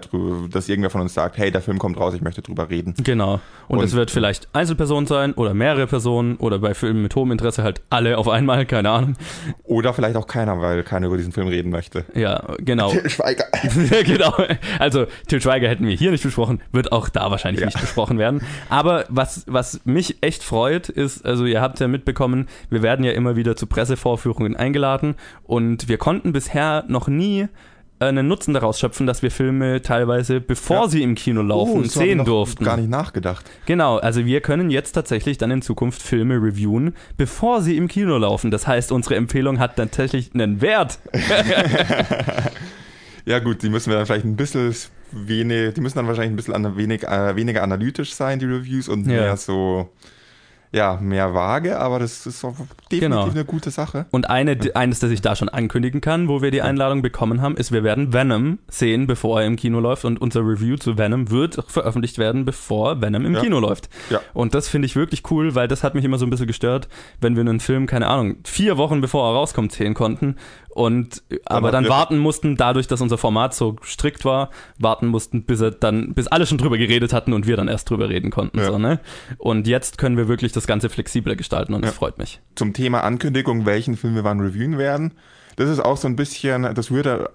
dass 0.50 0.70
irgendwer 0.70 0.90
von 0.90 1.02
uns 1.02 1.14
sagt, 1.14 1.38
hey, 1.38 1.52
der 1.52 1.62
Film 1.62 1.78
kommt 1.78 2.00
raus, 2.00 2.14
ich 2.14 2.22
möchte 2.22 2.42
drüber 2.42 2.70
reden. 2.70 2.94
Genau. 3.04 3.42
Und, 3.68 3.80
Und- 3.80 3.84
es 3.84 3.94
wird 3.94 4.12
vielleicht 4.12 4.48
Einzelpersonen 4.54 5.08
sein 5.08 5.34
oder 5.34 5.54
mehrere 5.54 5.88
Personen 5.88 6.38
oder 6.38 6.60
bei 6.60 6.74
Filmen 6.74 7.02
mit 7.02 7.14
hohem 7.16 7.32
Interesse 7.34 7.64
halt 7.64 7.82
alle 7.90 8.18
auf 8.18 8.30
einmal, 8.30 8.66
keine 8.66 8.92
Ahnung. 8.92 9.16
Oder 9.64 9.94
vielleicht 9.94 10.16
auch 10.16 10.26
keiner, 10.26 10.62
weil 10.62 10.84
keiner 10.84 11.08
über 11.08 11.18
diesen 11.18 11.34
Film 11.34 11.48
reden 11.50 11.70
möchte. 11.70 12.06
Ja, 12.16 12.42
genau. 12.60 12.94
Schweiger. 13.08 13.44
genau. 14.06 14.34
Also, 14.80 15.06
Til 15.28 15.42
Schweiger 15.42 15.68
hätten 15.68 15.86
wir 15.86 15.96
hier 15.98 16.12
nicht 16.12 16.24
besprochen, 16.24 16.62
wird 16.72 16.94
auch 16.94 17.10
da 17.10 17.30
wahrscheinlich 17.30 17.60
Ja. 17.60 17.66
nicht 17.68 17.82
besprochen 17.82 18.20
werden. 18.20 18.42
Aber 18.70 19.04
was, 19.10 19.44
was 19.48 19.82
mich 19.84 20.16
echt 20.22 20.44
freut, 20.44 20.88
ist, 20.88 21.26
also 21.26 21.44
ihr 21.46 21.60
habt 21.60 21.82
ja 21.82 21.90
mitbekommen, 21.90 22.48
wir 22.70 22.82
werden 22.84 23.04
ja 23.04 23.12
immer 23.12 23.36
wieder 23.36 23.58
zu 23.58 23.68
Pressevorführungen 23.68 24.56
eingeladen 24.56 25.09
und 25.44 25.88
wir 25.88 25.98
konnten 25.98 26.32
bisher 26.34 26.84
noch 26.88 27.08
nie 27.08 27.48
einen 28.02 28.30
Nutzen 28.30 28.54
daraus 28.54 28.80
schöpfen, 28.80 29.06
dass 29.08 29.22
wir 29.24 29.30
Filme 29.30 29.82
teilweise, 29.82 30.40
bevor 30.40 30.84
Ja. 30.84 30.88
sie 30.88 31.04
im 31.04 31.16
Kino 31.16 31.42
laufen, 31.42 31.82
Oh, 31.82 31.84
sehen 31.84 32.24
durften. 32.24 32.64
Gar 32.64 32.78
nicht 32.78 32.90
nachgedacht. 32.90 33.46
Genau, 33.66 33.98
also 33.98 34.26
wir 34.26 34.40
können 34.40 34.70
jetzt 34.70 34.94
tatsächlich 34.94 35.38
dann 35.38 35.52
in 35.52 35.62
Zukunft 35.62 36.02
Filme 36.02 36.36
reviewen, 36.36 36.96
bevor 37.18 37.62
sie 37.62 37.76
im 37.76 37.90
Kino 37.90 38.18
laufen. 38.18 38.52
Das 38.52 38.68
heißt, 38.68 38.94
unsere 38.94 39.16
Empfehlung 39.16 39.60
hat 39.60 39.76
tatsächlich 39.76 40.32
einen 40.34 40.62
Wert. 40.62 41.00
Ja 43.26 43.40
gut, 43.40 43.62
die 43.62 43.70
müssen 43.70 43.90
wir 43.92 43.98
dann 43.98 44.06
vielleicht 44.08 44.26
ein 44.26 44.36
bisschen 44.36 44.74
wenig, 45.12 45.74
die 45.76 45.82
müssen 45.82 45.98
dann 45.98 46.08
wahrscheinlich 46.08 46.32
ein 46.32 46.36
bisschen 46.36 46.56
an, 46.56 46.78
wenig, 46.78 47.04
äh, 47.04 47.36
weniger 47.36 47.62
analytisch 47.64 48.14
sein, 48.14 48.40
die 48.40 48.46
Reviews, 48.46 48.88
und 48.90 49.06
Ja. 49.06 49.22
mehr 49.22 49.38
so, 49.38 49.90
ja, 50.72 51.00
mehr 51.02 51.34
vage, 51.34 51.80
aber 51.80 51.98
das 51.98 52.28
ist 52.28 52.44
definitiv 52.44 53.00
Genau. 53.00 53.28
eine 53.30 53.44
gute 53.44 53.72
Sache. 53.72 54.06
Und 54.12 54.30
eine, 54.30 54.56
eines, 54.76 55.00
das 55.00 55.10
ich 55.10 55.22
da 55.22 55.36
schon 55.36 55.50
ankündigen 55.50 56.00
kann, 56.00 56.28
wo 56.28 56.42
wir 56.44 56.52
die 56.52 56.62
Einladung 56.62 57.02
bekommen 57.02 57.42
haben, 57.42 57.58
ist, 57.58 57.72
wir 57.72 57.84
werden 57.84 58.14
Venom 58.14 58.60
sehen, 58.68 59.08
bevor 59.08 59.42
er 59.42 59.48
im 59.48 59.56
Kino 59.56 59.80
läuft. 59.80 60.06
Und 60.06 60.22
unser 60.22 60.42
Review 60.42 60.78
zu 60.78 60.98
Venom 60.98 61.32
wird 61.32 61.64
veröffentlicht 61.68 62.20
werden, 62.20 62.46
bevor 62.46 63.02
Venom 63.02 63.26
im 63.26 63.34
Ja. 63.34 63.42
Kino 63.42 63.60
läuft. 63.60 63.90
Ja. 64.12 64.22
Und 64.34 64.54
das 64.54 64.68
finde 64.68 64.86
ich 64.86 64.96
wirklich 64.96 65.24
cool, 65.32 65.56
weil 65.56 65.68
das 65.68 65.84
hat 65.84 65.96
mich 65.96 66.06
immer 66.06 66.20
so 66.20 66.26
ein 66.26 66.30
bisschen 66.30 66.48
gestört, 66.48 66.88
wenn 67.20 67.36
wir 67.36 67.42
einen 67.42 67.60
Film, 67.60 67.88
keine 67.88 68.08
Ahnung, 68.08 68.36
vier 68.44 68.78
Wochen 68.78 69.02
bevor 69.02 69.28
er 69.32 69.36
rauskommt, 69.38 69.72
sehen 69.72 69.96
konnten. 69.96 70.36
Und 70.80 71.24
aber 71.46 71.72
dann 71.72 71.84
wir- 71.84 71.90
warten 71.90 72.18
mussten, 72.20 72.56
dadurch, 72.56 72.88
dass 72.88 73.02
unser 73.02 73.18
Format 73.18 73.54
so 73.54 73.76
strikt 73.84 74.24
war, 74.24 74.50
warten 74.78 75.08
mussten, 75.08 75.44
bis 75.44 75.60
er 75.60 75.72
dann, 75.72 76.14
bis 76.14 76.28
alle 76.28 76.46
schon 76.46 76.58
drüber 76.58 76.78
geredet 76.78 77.12
hatten 77.12 77.34
und 77.34 77.48
wir 77.48 77.58
dann 77.58 77.68
erst 77.68 77.90
drüber 77.90 78.08
reden 78.08 78.32
konnten. 78.32 78.60
Ja. 78.60 78.68
So, 78.72 78.80
ne? 78.80 79.02
Und 79.40 79.68
jetzt 79.68 79.98
können 79.98 80.16
wir 80.16 80.30
wirklich 80.30 80.54
das 80.54 80.68
Ganze 80.68 80.88
flexibler 80.90 81.36
gestalten 81.36 81.74
und 81.74 81.82
das 81.82 81.92
Ja. 81.92 81.98
freut 81.98 82.18
mich. 82.18 82.40
Zum 82.56 82.72
Thema 82.72 83.02
Ankündigung, 83.04 83.66
welchen 83.66 83.98
Film 83.98 84.16
wir 84.16 84.24
wann 84.24 84.40
reviewen 84.40 84.78
werden. 84.78 85.12
Das 85.58 85.70
ist 85.70 85.82
auch 85.82 85.98
so 85.98 86.08
ein 86.08 86.16
bisschen, 86.16 86.74
das 86.74 86.92
würde 86.92 87.30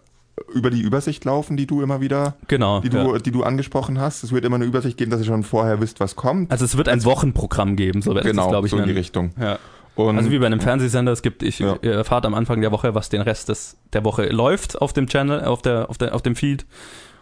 über 0.55 0.71
die 0.71 0.81
Übersicht 0.81 1.25
laufen, 1.27 1.59
die 1.59 1.67
du 1.67 1.83
immer 1.83 2.01
wieder, 2.01 2.37
Genau. 2.49 2.81
die 2.81 2.89
du, 2.89 2.97
ja. 3.13 3.19
die 3.19 3.31
du 3.31 3.43
angesprochen 3.43 4.01
hast. 4.01 4.25
Es 4.25 4.33
wird 4.33 4.47
immer 4.47 4.57
eine 4.57 4.65
Übersicht 4.65 4.97
geben, 4.97 5.11
dass 5.11 5.21
ihr 5.21 5.27
schon 5.27 5.43
vorher 5.45 5.83
wisst, 5.83 6.01
was 6.01 6.17
kommt. 6.17 6.51
Also 6.51 6.65
es 6.65 6.79
wird 6.79 6.89
ein 6.89 7.05
Wochenprogramm 7.05 7.77
geben, 7.77 8.01
so 8.01 8.15
wird 8.15 8.25
es, 8.25 8.31
genau, 8.31 8.49
glaube 8.49 8.67
ich, 8.67 8.71
so 8.71 8.79
in 8.79 8.87
die. 8.87 8.93
Richtung. 8.93 9.33
Ja. 9.39 9.59
Und 9.97 10.17
Also 10.19 10.31
wie 10.31 10.39
bei 10.39 10.47
einem 10.47 10.61
Fernsehsender, 10.61 11.13
es 11.13 11.23
gibt, 11.23 11.43
ich 11.43 11.61
Ja. 11.61 11.77
erfahrt 11.83 12.27
am 12.27 12.35
Anfang 12.35 12.61
der 12.61 12.73
Woche, 12.73 12.95
was 12.95 13.09
den 13.11 13.21
Rest 13.21 13.49
des, 13.49 13.77
der 13.93 14.05
Woche 14.05 14.27
läuft 14.27 14.81
auf 14.83 14.93
dem 14.93 15.07
Channel, 15.07 15.45
auf 15.45 15.63
der, 15.63 15.89
auf 15.89 15.99
der, 15.99 16.15
auf 16.15 16.23
dem 16.23 16.35
Feed. 16.35 16.67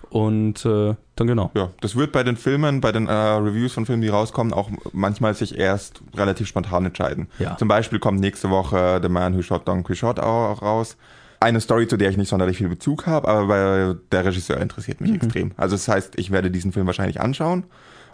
Und 0.09 0.66
äh, 0.66 0.94
dann 1.16 1.27
genau. 1.27 1.51
Ja, 1.55 1.70
das 1.81 1.97
wird 1.97 2.12
bei 2.12 2.23
den 2.23 2.36
Filmen, 2.36 2.82
bei 2.82 2.93
den 2.93 3.07
äh, 3.09 3.12
Reviews 3.12 3.73
von 3.73 3.86
Filmen, 3.86 4.03
die 4.03 4.09
rauskommen, 4.09 4.53
auch 4.53 4.69
manchmal 4.93 5.32
sich 5.35 5.57
erst 5.59 6.03
relativ 6.15 6.49
spontan 6.49 6.85
entscheiden. 6.85 7.28
Ja. 7.39 7.57
Zum 7.57 7.66
Beispiel 7.69 7.99
kommt 7.99 8.20
nächste 8.20 8.51
Woche 8.51 9.01
The 9.03 9.09
Man 9.09 9.35
Who 9.36 9.40
Shot 9.43 9.66
Don 9.66 9.82
Quixote 9.85 10.23
auch 10.23 10.61
raus. 10.61 10.99
Eine 11.40 11.61
Story, 11.61 11.89
zu 11.89 11.97
der 11.97 12.11
ich 12.11 12.16
nicht 12.19 12.28
sonderlich 12.28 12.59
viel 12.59 12.69
Bezug 12.69 13.07
habe, 13.07 13.27
aber 13.27 13.97
der 14.12 14.24
Regisseur 14.27 14.59
interessiert 14.61 15.01
mich 15.01 15.12
extrem. 15.15 15.53
Also 15.57 15.74
das 15.77 15.89
heißt, 15.89 16.19
ich 16.19 16.31
werde 16.31 16.51
diesen 16.51 16.73
Film 16.73 16.86
wahrscheinlich 16.86 17.20
anschauen 17.20 17.65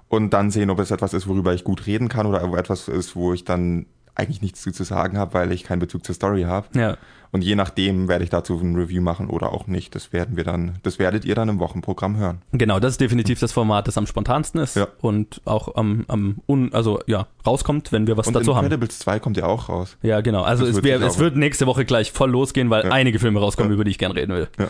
und 0.08 0.30
dann 0.32 0.50
sehen, 0.50 0.70
ob 0.70 0.78
es 0.78 0.90
etwas 0.92 1.12
ist, 1.14 1.26
worüber 1.28 1.52
ich 1.52 1.64
gut 1.64 1.86
reden 1.86 2.08
kann 2.08 2.26
oder 2.26 2.42
etwas 2.56 2.88
ist, 2.88 3.16
wo 3.16 3.34
ich 3.34 3.44
dann 3.44 3.86
eigentlich 4.18 4.42
nichts 4.42 4.60
zu, 4.62 4.72
zu 4.72 4.84
sagen 4.84 5.16
habe, 5.16 5.32
weil 5.34 5.52
ich 5.52 5.64
keinen 5.64 5.78
Bezug 5.78 6.04
zur 6.04 6.14
Story 6.14 6.42
habe. 6.42 6.66
Ja. 6.78 6.96
Und 7.30 7.44
je 7.44 7.54
nachdem 7.56 8.08
werde 8.08 8.24
ich 8.24 8.30
dazu 8.30 8.58
ein 8.58 8.74
Review 8.74 9.02
machen 9.02 9.28
oder 9.28 9.52
auch 9.52 9.66
nicht. 9.66 9.94
Das 9.94 10.12
werden 10.14 10.36
wir 10.36 10.44
dann, 10.44 10.76
das 10.82 10.98
werdet 10.98 11.24
ihr 11.26 11.34
dann 11.34 11.48
im 11.50 11.58
Wochenprogramm 11.58 12.16
hören. 12.16 12.38
Genau, 12.52 12.80
das 12.80 12.92
ist 12.92 13.00
definitiv 13.02 13.38
das 13.38 13.52
Format, 13.52 13.86
das 13.86 13.98
am 13.98 14.06
spontansten 14.06 14.60
ist 14.60 14.76
Ja. 14.76 14.88
und 15.02 15.42
auch 15.44 15.74
am, 15.76 16.04
am 16.08 16.38
un, 16.48 16.72
also 16.72 17.00
ja, 17.06 17.26
rauskommt, 17.46 17.92
wenn 17.92 18.06
wir 18.06 18.16
was 18.16 18.26
Und 18.26 18.34
dazu 18.34 18.56
haben. 18.56 18.64
Incredibles 18.64 18.98
2 19.00 19.20
kommt 19.20 19.36
ja 19.36 19.44
auch 19.44 19.68
raus. 19.68 19.96
Ja, 20.02 20.22
genau. 20.22 20.42
Also 20.42 20.64
es, 20.66 20.82
wird 20.82 21.02
es 21.02 21.18
wird 21.18 21.36
nächste 21.36 21.66
Woche 21.66 21.84
gleich 21.84 22.12
voll 22.12 22.30
losgehen, 22.30 22.70
weil 22.70 22.84
Ja. 22.86 22.92
einige 22.92 23.18
Filme 23.18 23.40
rauskommen, 23.40 23.72
über 23.72 23.84
die 23.84 23.90
ich 23.90 23.98
gern 23.98 24.12
reden 24.12 24.32
will. 24.34 24.48
Ja. 24.58 24.68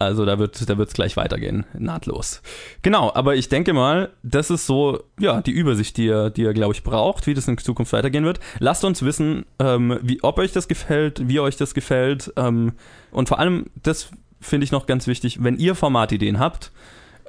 Also 0.00 0.24
da 0.24 0.38
wird 0.38 0.66
da 0.66 0.78
wird's 0.78 0.94
gleich 0.94 1.18
weitergehen, 1.18 1.66
nahtlos. 1.78 2.40
Genau, 2.80 3.12
aber 3.14 3.36
ich 3.36 3.50
denke 3.50 3.74
mal, 3.74 4.08
das 4.22 4.48
ist 4.48 4.64
so, 4.64 5.04
ja, 5.18 5.42
die 5.42 5.50
Übersicht, 5.50 5.98
die 5.98 6.06
ihr, 6.06 6.30
die 6.30 6.40
ihr 6.40 6.54
glaube 6.54 6.72
ich, 6.72 6.82
braucht, 6.82 7.26
wie 7.26 7.34
das 7.34 7.46
in 7.46 7.58
Zukunft 7.58 7.92
weitergehen 7.92 8.24
wird. 8.24 8.40
Lasst 8.60 8.82
uns 8.82 9.02
wissen, 9.02 9.44
ähm, 9.58 9.98
wie, 10.00 10.22
ob 10.22 10.38
euch 10.38 10.52
das 10.52 10.68
gefällt, 10.68 11.28
wie 11.28 11.38
euch 11.38 11.58
das 11.58 11.74
gefällt. 11.74 12.32
Ähm, 12.36 12.72
und 13.10 13.28
vor 13.28 13.38
allem, 13.38 13.66
das 13.82 14.08
finde 14.40 14.64
ich 14.64 14.72
noch 14.72 14.86
ganz 14.86 15.06
wichtig, 15.06 15.44
wenn 15.44 15.58
ihr 15.58 15.74
Formatideen 15.74 16.38
habt, 16.38 16.72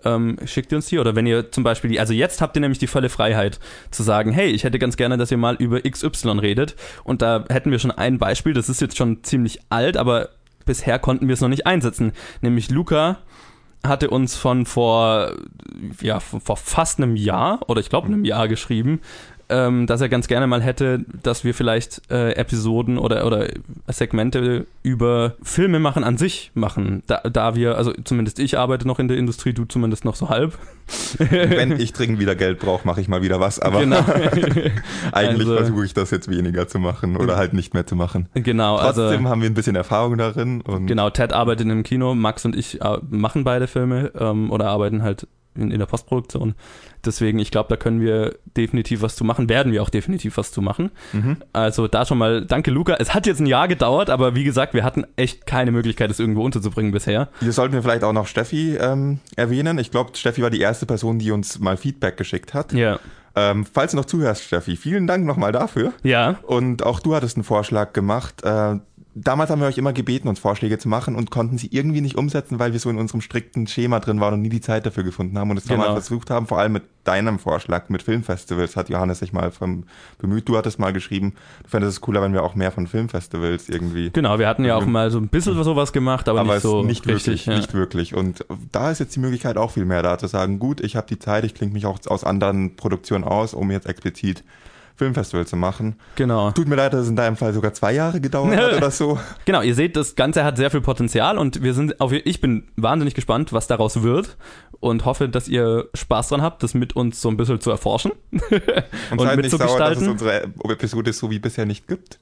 ähm, 0.05 0.37
schickt 0.45 0.71
ihr 0.71 0.77
uns 0.77 0.87
die. 0.87 0.99
Oder 0.99 1.13
wenn 1.13 1.27
ihr 1.27 1.51
zum 1.51 1.65
Beispiel, 1.65 1.89
die, 1.89 1.99
also 1.99 2.13
jetzt 2.13 2.39
habt 2.39 2.55
ihr 2.55 2.61
nämlich 2.61 2.79
die 2.79 2.87
volle 2.87 3.09
Freiheit 3.09 3.59
zu 3.91 4.01
sagen, 4.01 4.31
hey, 4.31 4.47
ich 4.47 4.63
hätte 4.63 4.79
ganz 4.79 4.95
gerne, 4.95 5.17
dass 5.17 5.29
ihr 5.29 5.37
mal 5.37 5.55
über 5.55 5.81
XY 5.81 6.39
redet. 6.39 6.77
Und 7.03 7.21
da 7.21 7.43
hätten 7.49 7.69
wir 7.69 7.79
schon 7.79 7.91
ein 7.91 8.17
Beispiel, 8.17 8.53
das 8.53 8.69
ist 8.69 8.79
jetzt 8.79 8.95
schon 8.95 9.25
ziemlich 9.25 9.59
alt, 9.69 9.97
aber 9.97 10.29
bisher 10.65 10.99
konnten 10.99 11.27
wir 11.27 11.33
es 11.33 11.41
noch 11.41 11.49
nicht 11.49 11.65
einsetzen. 11.65 12.13
Nämlich 12.41 12.69
Luca 12.69 13.19
hatte 13.85 14.09
uns 14.09 14.35
von 14.35 14.65
vor, 14.65 15.35
ja, 16.01 16.19
vor 16.19 16.57
fast 16.57 16.99
einem 16.99 17.15
Jahr 17.15 17.59
oder 17.67 17.79
ich 17.79 17.89
glaube 17.89 18.07
einem 18.07 18.25
Jahr 18.25 18.47
geschrieben, 18.47 19.01
ähm, 19.51 19.85
dass 19.85 20.01
er 20.01 20.09
ganz 20.09 20.27
gerne 20.27 20.47
mal 20.47 20.61
hätte, 20.61 21.05
dass 21.21 21.43
wir 21.43 21.53
vielleicht 21.53 22.01
äh, 22.09 22.31
Episoden 22.33 22.97
oder, 22.97 23.25
oder 23.27 23.47
Segmente 23.87 24.65
über 24.83 25.35
Filme 25.43 25.79
machen 25.79 26.03
an 26.03 26.17
sich 26.17 26.51
machen. 26.55 27.03
Da, 27.07 27.17
da 27.29 27.55
wir, 27.55 27.77
also 27.77 27.93
zumindest 28.03 28.39
ich 28.39 28.57
arbeite 28.57 28.87
noch 28.87 28.97
in 28.99 29.07
der 29.07 29.17
Industrie, 29.17 29.53
du 29.53 29.65
zumindest 29.65 30.05
noch 30.05 30.15
so 30.15 30.29
halb. 30.29 30.57
Wenn 31.19 31.71
ich 31.79 31.93
dringend 31.93 32.19
wieder 32.19 32.35
Geld 32.35 32.59
brauche, 32.59 32.85
mache 32.87 33.01
ich 33.01 33.07
mal 33.07 33.21
wieder 33.21 33.39
was. 33.39 33.59
Aber 33.59 33.81
Genau. 33.81 33.99
eigentlich 35.11 35.47
Also- 35.47 35.55
versuche 35.57 35.85
ich 35.85 35.93
das 35.93 36.11
jetzt 36.11 36.29
weniger 36.29 36.67
zu 36.67 36.79
machen 36.79 37.17
oder 37.17 37.35
halt 37.37 37.53
nicht 37.53 37.73
mehr 37.73 37.85
zu 37.85 37.95
machen. 37.95 38.27
genau, 38.33 38.77
also. 38.77 39.03
Trotzdem 39.03 39.27
haben 39.27 39.41
wir 39.41 39.49
ein 39.49 39.53
bisschen 39.53 39.75
Erfahrung 39.75 40.17
darin. 40.17 40.63
Genau, 40.87 41.09
Ted 41.09 41.33
arbeitet 41.33 41.67
im 41.67 41.83
Kino, 41.83 42.15
Max 42.15 42.45
und 42.45 42.55
ich 42.55 42.81
äh, 42.81 42.97
machen 43.09 43.43
beide 43.43 43.67
Filme 43.67 44.11
ähm, 44.19 44.51
oder 44.51 44.67
arbeiten 44.69 45.03
halt 45.03 45.27
in, 45.55 45.71
in 45.71 45.79
der 45.79 45.85
Postproduktion. 45.85 46.55
Deswegen, 47.05 47.39
ich 47.39 47.51
glaube, 47.51 47.69
da 47.69 47.75
können 47.75 47.99
wir 47.99 48.35
definitiv 48.55 49.01
was 49.01 49.15
zu 49.15 49.23
machen, 49.23 49.49
werden 49.49 49.71
wir 49.71 49.81
auch 49.81 49.89
definitiv 49.89 50.37
was 50.37 50.51
zu 50.51 50.61
machen. 50.61 50.91
Mhm. 51.13 51.37
Also 51.51 51.87
da 51.87 52.05
schon 52.05 52.17
mal, 52.17 52.45
danke 52.45 52.71
Luca. 52.71 52.95
Es 52.99 53.13
hat 53.13 53.25
jetzt 53.25 53.39
ein 53.39 53.47
Jahr 53.47 53.67
gedauert, 53.67 54.09
aber 54.09 54.35
wie 54.35 54.43
gesagt, 54.43 54.73
wir 54.73 54.83
hatten 54.83 55.05
echt 55.15 55.45
keine 55.45 55.71
Möglichkeit, 55.71 56.11
es 56.11 56.19
irgendwo 56.19 56.43
unterzubringen 56.43 56.91
bisher. 56.91 57.29
Hier 57.39 57.53
sollten 57.53 57.73
wir 57.73 57.81
vielleicht 57.81 58.03
auch 58.03 58.13
noch 58.13 58.27
Steffi 58.27 58.77
ähm, 58.77 59.19
erwähnen. 59.35 59.79
Ich 59.79 59.91
glaube, 59.91 60.11
Steffi 60.15 60.41
war 60.41 60.49
die 60.49 60.61
erste 60.61 60.85
Person, 60.85 61.19
die 61.19 61.31
uns 61.31 61.59
mal 61.59 61.77
Feedback 61.77 62.17
geschickt 62.17 62.53
hat. 62.53 62.73
Ja. 62.73 62.99
Ähm, 63.33 63.65
falls 63.65 63.91
du 63.91 63.97
noch 63.97 64.05
zuhörst, 64.05 64.43
Steffi, 64.43 64.75
vielen 64.75 65.07
Dank 65.07 65.25
nochmal 65.25 65.51
dafür. 65.51 65.93
Ja. 66.03 66.39
Und 66.43 66.83
auch 66.83 66.99
du 66.99 67.15
hattest 67.15 67.37
einen 67.37 67.43
Vorschlag 67.43 67.93
gemacht. 67.93 68.43
Äh, 68.43 68.79
damals 69.15 69.49
haben 69.49 69.59
wir 69.61 69.67
euch 69.67 69.77
immer 69.77 69.93
gebeten, 69.93 70.27
uns 70.27 70.39
Vorschläge 70.39 70.77
zu 70.77 70.87
machen 70.89 71.15
und 71.15 71.31
konnten 71.31 71.57
sie 71.57 71.67
irgendwie 71.71 72.01
nicht 72.01 72.15
umsetzen, 72.17 72.59
weil 72.59 72.71
wir 72.73 72.79
so 72.79 72.89
in 72.89 72.97
unserem 72.97 73.21
strikten 73.21 73.67
Schema 73.67 73.99
drin 73.99 74.19
waren 74.19 74.35
und 74.35 74.41
nie 74.41 74.49
die 74.49 74.61
Zeit 74.61 74.85
dafür 74.85 75.03
gefunden 75.03 75.37
haben 75.37 75.49
und 75.51 75.57
es 75.57 75.65
Genau. 75.65 75.77
nochmal 75.79 75.93
versucht 75.95 76.29
haben, 76.29 76.47
vor 76.47 76.59
allem 76.59 76.71
mit 76.73 76.83
deinem 77.03 77.39
Vorschlag, 77.39 77.89
mit 77.89 78.03
Filmfestivals, 78.03 78.75
hat 78.75 78.89
Johannes 78.89 79.19
sich 79.19 79.33
mal 79.33 79.51
vom, 79.51 79.83
bemüht. 80.19 80.47
Du 80.47 80.55
hattest 80.55 80.77
mal 80.79 80.93
geschrieben, 80.93 81.33
du 81.63 81.69
fändest 81.69 81.93
es 81.93 82.01
cooler, 82.01 82.21
wenn 82.21 82.33
wir 82.33 82.43
auch 82.43 82.53
mehr 82.55 82.71
von 82.71 82.85
Filmfestivals 82.87 83.69
irgendwie. 83.69 84.11
Genau, 84.11 84.37
wir 84.39 84.47
hatten 84.47 84.63
ja 84.65 84.75
auch 84.75 84.85
Mhm. 84.85 84.91
mal 84.91 85.11
so 85.11 85.17
ein 85.17 85.27
bisschen 85.27 85.61
sowas 85.63 85.93
gemacht, 85.93 86.29
aber, 86.29 86.41
Aber 86.41 86.53
nicht 86.53 86.61
so 86.63 86.83
nicht 86.83 87.07
richtig. 87.07 87.25
wirklich, 87.27 87.45
ja. 87.47 87.55
nicht 87.57 87.73
wirklich. 87.73 88.13
Und 88.15 88.45
da 88.71 88.91
ist 88.91 88.99
jetzt 88.99 89.15
die 89.15 89.19
Möglichkeit 89.19 89.57
auch 89.57 89.71
viel 89.71 89.85
mehr 89.85 90.03
da 90.03 90.17
zu 90.17 90.27
sagen, 90.27 90.59
gut, 90.59 90.79
ich 90.79 90.95
habe 90.95 91.07
die 91.07 91.19
Zeit, 91.19 91.43
ich 91.43 91.53
klinge 91.55 91.73
mich 91.73 91.85
auch 91.85 91.99
aus 92.07 92.23
anderen 92.23 92.75
Produktionen 92.75 93.23
aus, 93.23 93.53
um 93.53 93.71
jetzt 93.71 93.87
explizit 93.87 94.43
Filmfestival 95.01 95.47
zu 95.47 95.55
machen. 95.55 95.95
Genau. 96.15 96.51
Tut 96.51 96.67
mir 96.67 96.75
leid, 96.75 96.93
dass 96.93 97.01
es 97.01 97.09
in 97.09 97.15
deinem 97.15 97.35
Fall 97.35 97.53
sogar 97.53 97.73
zwei 97.73 97.91
Jahre 97.91 98.21
gedauert 98.21 98.55
hat 98.55 98.73
oder 98.77 98.91
so. 98.91 99.19
Genau, 99.45 99.63
ihr 99.63 99.73
seht, 99.73 99.95
das 99.95 100.15
Ganze 100.15 100.43
hat 100.43 100.57
sehr 100.57 100.69
viel 100.69 100.81
Potenzial 100.81 101.39
und 101.39 101.63
wir 101.63 101.73
sind 101.73 101.99
auf, 101.99 102.11
ich 102.11 102.39
bin 102.39 102.67
wahnsinnig 102.75 103.15
gespannt, 103.15 103.51
was 103.51 103.65
daraus 103.65 104.03
wird 104.03 104.37
und 104.79 105.03
hoffe, 105.05 105.27
dass 105.27 105.47
ihr 105.47 105.89
Spaß 105.95 106.29
dran 106.29 106.43
habt, 106.43 106.61
das 106.61 106.75
mit 106.75 106.95
uns 106.95 107.19
so 107.19 107.29
ein 107.29 107.37
bisschen 107.37 107.59
zu 107.59 107.71
erforschen 107.71 108.11
Und, 108.31 108.41
und 109.11 109.19
seid 109.21 109.37
nicht 109.37 109.49
sauer, 109.49 109.79
dass 109.79 109.97
es 109.97 110.01
mitzugestalten. 110.01 110.09
unsere 110.09 110.43
Episode 110.73 111.13
so 111.13 111.31
wie 111.31 111.39
bisher 111.39 111.65
nicht 111.65 111.87
gibt. 111.87 112.19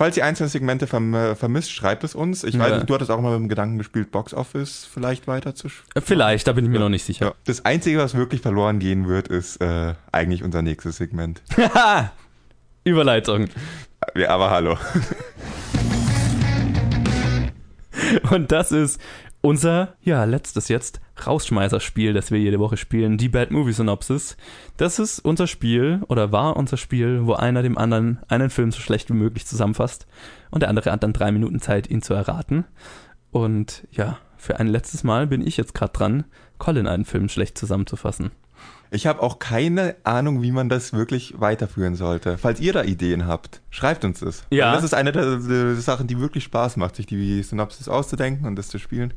Falls 0.00 0.16
ihr 0.16 0.24
einzelne 0.24 0.48
Segmente 0.48 0.86
verm 0.86 1.12
äh, 1.12 1.34
vermisst, 1.34 1.72
schreibt 1.72 2.04
es 2.04 2.14
uns. 2.14 2.42
Ich 2.42 2.54
Ja. 2.54 2.60
weiß, 2.60 2.72
nicht, 2.76 2.88
du 2.88 2.94
hattest 2.94 3.10
auch 3.10 3.20
mal 3.20 3.32
mit 3.32 3.40
dem 3.40 3.48
Gedanken 3.50 3.76
gespielt, 3.76 4.10
Box 4.10 4.32
Office 4.32 4.88
vielleicht 4.90 5.28
weiter 5.28 5.54
zu 5.54 5.68
sch- 5.68 5.82
Vielleicht, 6.02 6.46
da 6.46 6.52
bin 6.52 6.64
ich 6.64 6.70
mir 6.70 6.78
noch 6.78 6.88
nicht 6.88 7.04
sicher. 7.04 7.26
ja. 7.26 7.34
Das 7.44 7.66
Einzige, 7.66 7.98
was 7.98 8.14
wirklich 8.14 8.40
verloren 8.40 8.78
gehen 8.78 9.08
wird, 9.08 9.28
ist 9.28 9.60
äh, 9.60 9.92
eigentlich 10.10 10.42
unser 10.42 10.62
nächstes 10.62 10.96
Segment. 10.96 11.42
Überleitung. 12.84 13.48
Ja, 14.16 14.30
aber 14.30 14.48
hallo. 14.50 14.78
Und 18.30 18.50
das 18.52 18.72
ist 18.72 19.00
unser, 19.42 19.94
ja, 20.02 20.24
letztes 20.24 20.68
jetzt 20.68 21.00
Rausschmeißerspiel, 21.26 22.12
das 22.12 22.30
wir 22.30 22.38
jede 22.38 22.58
Woche 22.58 22.76
spielen, 22.76 23.18
die 23.18 23.28
Bad 23.28 23.50
Movie 23.50 23.72
Synopsis. 23.72 24.36
Das 24.76 24.98
ist 24.98 25.18
unser 25.20 25.46
Spiel 25.46 26.02
oder 26.08 26.32
war 26.32 26.56
unser 26.56 26.76
Spiel, 26.76 27.26
wo 27.26 27.34
einer 27.34 27.62
dem 27.62 27.78
anderen 27.78 28.20
einen 28.28 28.50
Film 28.50 28.70
so 28.70 28.80
schlecht 28.80 29.10
wie 29.10 29.14
möglich 29.14 29.46
zusammenfasst 29.46 30.06
und 30.50 30.60
der 30.60 30.68
andere 30.68 30.92
hat 30.92 31.02
dann 31.02 31.12
drei 31.12 31.32
Minuten 31.32 31.60
Zeit, 31.60 31.88
ihn 31.88 32.02
zu 32.02 32.14
erraten. 32.14 32.64
Und 33.30 33.86
ja, 33.90 34.18
für 34.36 34.58
ein 34.58 34.66
letztes 34.66 35.04
Mal 35.04 35.26
bin 35.26 35.46
ich 35.46 35.56
jetzt 35.56 35.74
gerade 35.74 35.92
dran, 35.92 36.24
Colin 36.58 36.86
einen 36.86 37.04
Film 37.04 37.28
schlecht 37.28 37.56
zusammenzufassen. 37.56 38.30
Ich 38.92 39.06
habe 39.06 39.22
auch 39.22 39.38
keine 39.38 39.94
Ahnung, 40.02 40.42
wie 40.42 40.50
man 40.50 40.68
das 40.68 40.92
wirklich 40.92 41.34
weiterführen 41.38 41.94
sollte. 41.94 42.38
Falls 42.38 42.60
ihr 42.60 42.72
da 42.72 42.82
Ideen 42.82 43.26
habt, 43.26 43.62
schreibt 43.70 44.04
uns 44.04 44.20
das. 44.20 44.44
Ja. 44.50 44.74
Das 44.74 44.82
ist 44.82 44.94
eine 44.94 45.12
der, 45.12 45.36
der 45.36 45.76
Sachen, 45.76 46.08
die 46.08 46.18
wirklich 46.18 46.44
Spaß 46.44 46.76
macht, 46.76 46.96
sich 46.96 47.06
die 47.06 47.42
Synopsis 47.42 47.88
auszudenken 47.88 48.46
und 48.46 48.56
das 48.56 48.68
zu 48.68 48.78
spielen. 48.78 49.14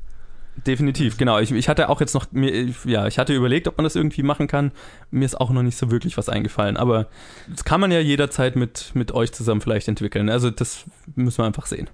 Definitiv, 0.56 1.18
genau. 1.18 1.40
Ich, 1.40 1.52
ich 1.52 1.68
hatte 1.68 1.90
auch 1.90 2.00
jetzt 2.00 2.14
noch, 2.14 2.32
mir, 2.32 2.70
ja, 2.86 3.08
ich 3.08 3.18
hatte 3.18 3.34
überlegt, 3.34 3.68
ob 3.68 3.78
man 3.78 3.84
das 3.84 3.96
irgendwie 3.96 4.24
machen 4.24 4.48
kann. 4.48 4.72
Mir 5.10 5.26
ist 5.26 5.40
auch 5.40 5.50
noch 5.50 5.64
nicht 5.64 5.78
so 5.78 5.90
wirklich 5.90 6.16
was 6.18 6.30
eingefallen. 6.30 6.78
Aber 6.78 7.08
das 7.50 7.64
kann 7.64 7.82
man 7.82 7.92
ja 7.92 8.00
jederzeit 8.00 8.56
mit, 8.56 8.92
mit 8.94 9.12
euch 9.14 9.32
zusammen 9.32 9.62
vielleicht 9.62 9.88
entwickeln. 9.88 10.30
Also 10.30 10.52
das 10.52 10.86
müssen 11.16 11.40
wir 11.40 11.46
einfach 11.46 11.66
sehen. 11.66 11.90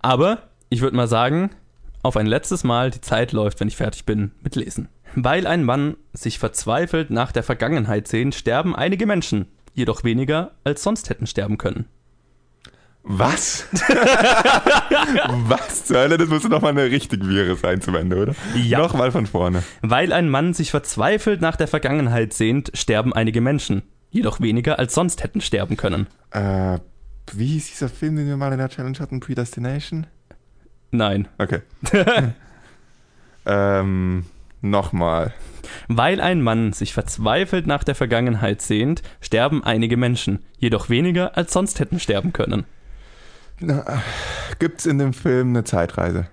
Aber 0.00 0.42
ich 0.68 0.82
würde 0.82 0.96
mal 0.96 1.08
sagen, 1.08 1.50
auf 2.02 2.16
ein 2.16 2.26
letztes 2.26 2.64
Mal, 2.64 2.90
die 2.90 3.00
Zeit 3.00 3.32
läuft, 3.32 3.60
wenn 3.60 3.68
ich 3.68 3.76
fertig 3.76 4.04
bin 4.04 4.32
mit 4.42 4.56
Lesen. 4.56 4.88
Weil 5.14 5.46
ein 5.46 5.64
Mann 5.64 5.96
sich 6.12 6.38
verzweifelt 6.38 7.10
nach 7.10 7.32
der 7.32 7.42
Vergangenheit 7.42 8.08
sehnt, 8.08 8.34
sterben 8.34 8.76
einige 8.76 9.06
Menschen. 9.06 9.46
Jedoch 9.74 10.04
weniger, 10.04 10.52
als 10.64 10.82
sonst 10.82 11.08
hätten 11.08 11.26
sterben 11.26 11.58
können. 11.58 11.86
Was? 13.04 13.66
Was 15.48 15.86
zur 15.86 15.98
Hölle? 15.98 16.18
Das 16.18 16.28
muss 16.28 16.42
doch 16.42 16.62
mal 16.62 16.68
eine 16.68 16.84
richtig 16.84 17.24
Viere 17.24 17.56
sein 17.56 17.80
zum 17.80 17.96
Ende, 17.96 18.16
oder? 18.16 18.34
Ja. 18.54 18.78
Nochmal 18.78 19.10
von 19.10 19.26
vorne. 19.26 19.62
Weil 19.82 20.12
ein 20.12 20.28
Mann 20.28 20.54
sich 20.54 20.70
verzweifelt 20.70 21.40
nach 21.40 21.56
der 21.56 21.66
Vergangenheit 21.66 22.32
sehnt, 22.32 22.70
sterben 22.74 23.12
einige 23.12 23.40
Menschen. 23.40 23.82
Jedoch 24.10 24.40
weniger, 24.40 24.78
als 24.78 24.94
sonst 24.94 25.24
hätten 25.24 25.40
sterben 25.40 25.76
können. 25.76 26.06
Äh, 26.30 26.78
wie 27.32 27.46
hieß 27.46 27.70
dieser 27.70 27.88
Film, 27.88 28.16
den 28.16 28.26
wir 28.26 28.36
mal 28.36 28.52
in 28.52 28.58
der 28.58 28.68
Challenge 28.68 28.98
hatten? 28.98 29.20
Predestination? 29.20 30.06
Nein. 30.92 31.26
Okay. 31.38 31.62
ähm, 33.46 34.26
nochmal. 34.60 35.34
Weil 35.88 36.20
ein 36.20 36.42
Mann 36.42 36.72
sich 36.72 36.92
verzweifelt 36.92 37.66
nach 37.66 37.82
der 37.82 37.94
Vergangenheit 37.94 38.62
sehnt, 38.62 39.02
sterben 39.20 39.64
einige 39.64 39.96
Menschen, 39.96 40.40
jedoch 40.58 40.88
weniger 40.88 41.36
als 41.36 41.52
sonst 41.52 41.80
hätten 41.80 41.98
sterben 41.98 42.32
können. 42.32 42.64
Gibt's 44.58 44.86
in 44.86 44.98
dem 44.98 45.12
Film 45.12 45.48
eine 45.50 45.64
Zeitreise? 45.64 46.26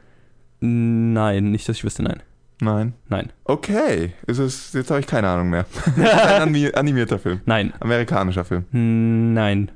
Nein, 0.60 1.52
nicht, 1.52 1.68
dass 1.70 1.78
ich 1.78 1.84
wüsste, 1.84 2.04
nein. 2.04 2.22
Nein. 2.62 2.94
Nein. 3.08 3.32
Okay. 3.46 4.14
Ist 4.28 4.40
es, 4.40 4.74
jetzt 4.74 4.90
habe 4.92 5.00
ich 5.00 5.08
keine 5.08 5.30
Ahnung 5.30 5.50
mehr. 5.50 5.66
Ein 5.96 6.50
animi- 6.54 6.74
animierter 6.74 7.18
Film. 7.18 7.40
Nein. 7.46 7.72
Amerikanischer 7.80 8.44
Film. 8.44 8.66
Nein. 8.72 9.72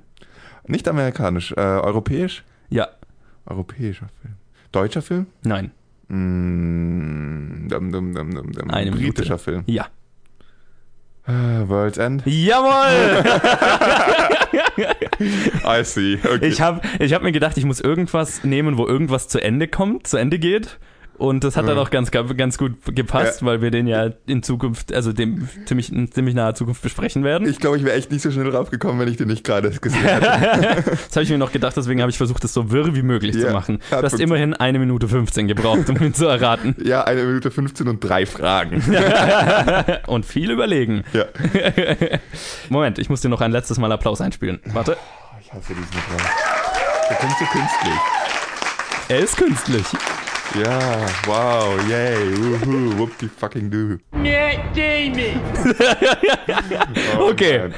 Nicht 0.68 0.88
amerikanisch. 0.88 1.54
Äh, 1.54 1.62
europäisch? 1.62 2.44
Ja. 2.70 2.90
Europäischer 3.46 4.08
Film. 4.22 4.34
Deutscher 4.74 5.02
Film? 5.02 5.28
Nein. 5.44 5.72
Mm. 6.10 7.68
Dum, 7.70 7.92
dum, 7.92 8.14
dum, 8.14 8.32
dum, 8.34 8.52
dum. 8.52 8.70
Eine 8.70 8.92
Minute. 8.92 9.14
britischer 9.14 9.38
Film. 9.40 9.64
Ja. 9.68 9.88
Äh, 11.26 11.68
World's 11.70 11.98
End. 11.98 12.24
Jawohl! 12.26 13.24
I 14.78 15.84
see. 15.84 16.20
Okay. 16.24 16.48
Ich 16.48 16.62
habe 16.62 16.82
ich 17.00 17.14
hab 17.14 17.22
mir 17.22 17.32
gedacht, 17.32 17.58
ich 17.58 17.66
muss 17.66 17.80
irgendwas 17.80 18.44
nehmen, 18.44 18.78
wo 18.78 18.88
irgendwas 18.88 19.28
zu 19.28 19.42
Ende 19.42 19.68
kommt, 19.68 20.08
zu 20.08 20.18
Ende 20.18 20.40
geht. 20.40 20.80
Und 21.18 21.44
das 21.44 21.56
hat 21.58 21.68
dann 21.68 21.78
auch 21.78 21.90
ganz, 21.92 22.12
ganz 22.12 22.58
gut 22.58 22.74
gepasst, 22.88 23.46
weil 23.46 23.62
wir 23.62 23.70
den 23.72 23.88
ja 23.88 24.10
in 24.26 24.42
Zukunft, 24.44 24.94
also 24.94 25.14
dem 25.14 25.48
ziemlich, 25.66 25.92
in 25.92 26.12
ziemlich 26.12 26.34
naher 26.36 26.56
Zukunft 26.56 26.82
besprechen 26.82 27.24
werden. 27.24 27.48
Ich 27.48 27.60
glaube, 27.60 27.78
ich 27.78 27.84
wäre 27.86 27.96
echt 27.96 28.12
nicht 28.12 28.22
so 28.24 28.32
schnell 28.32 28.50
draufgekommen, 28.50 29.00
wenn 29.00 29.08
ich 29.08 29.18
den 29.18 29.28
nicht 29.28 29.44
gerade 29.44 29.70
gesehen 29.70 30.02
hätte. 30.02 30.84
Das 31.14 31.16
habe 31.16 31.24
ich 31.24 31.30
mir 31.30 31.38
noch 31.38 31.52
gedacht, 31.52 31.78
deswegen 31.78 32.02
habe 32.02 32.10
ich 32.10 32.18
versucht, 32.18 32.44
das 32.44 32.54
so 32.54 32.72
wirr 32.72 32.96
wie 32.96 33.04
möglich 33.04 33.34
zu 33.34 33.46
Ja, 33.46 33.54
machen. 33.54 33.80
hat 33.92 34.02
Du 34.02 34.06
hast 34.06 34.20
immerhin 34.20 34.54
eine 34.54 34.80
Minute 34.80 35.08
15 35.08 35.48
gebraucht, 35.48 35.90
um 35.90 36.02
ihn 36.02 36.14
zu 36.14 36.26
erraten. 36.26 36.76
ja, 36.84 37.04
eine 37.04 37.24
Minute 37.24 37.52
15 37.52 37.88
und 37.88 38.00
drei 38.04 38.26
Fragen. 38.26 38.84
Und 40.08 40.26
viel 40.26 40.50
überlegen. 40.52 41.04
ja. 41.14 41.26
Moment, 42.70 43.00
ich 43.00 43.10
muss 43.10 43.22
dir 43.22 43.30
noch 43.30 43.42
ein 43.42 43.52
letztes 43.52 43.78
Mal 43.78 43.92
Applaus 43.92 44.22
einspielen. 44.22 44.60
Warte. 44.74 44.98
Ich 45.42 45.52
hasse 45.54 45.74
diesen 45.74 45.84
Applaus. 45.84 46.30
Der 47.10 47.18
klingt 47.18 47.38
so 47.38 47.46
künstlich. 47.46 47.94
Er 49.10 49.20
ist 49.20 49.38
künstlich. 49.38 49.84
Ja, 50.56 51.08
wow, 51.26 51.80
yay, 51.90 52.16
wuhu, 52.38 52.98
whoop 53.00 53.18
die 53.18 53.28
fucking 53.28 53.72
do. 53.72 53.98
Oh 57.18 57.30
Okay. 57.30 57.72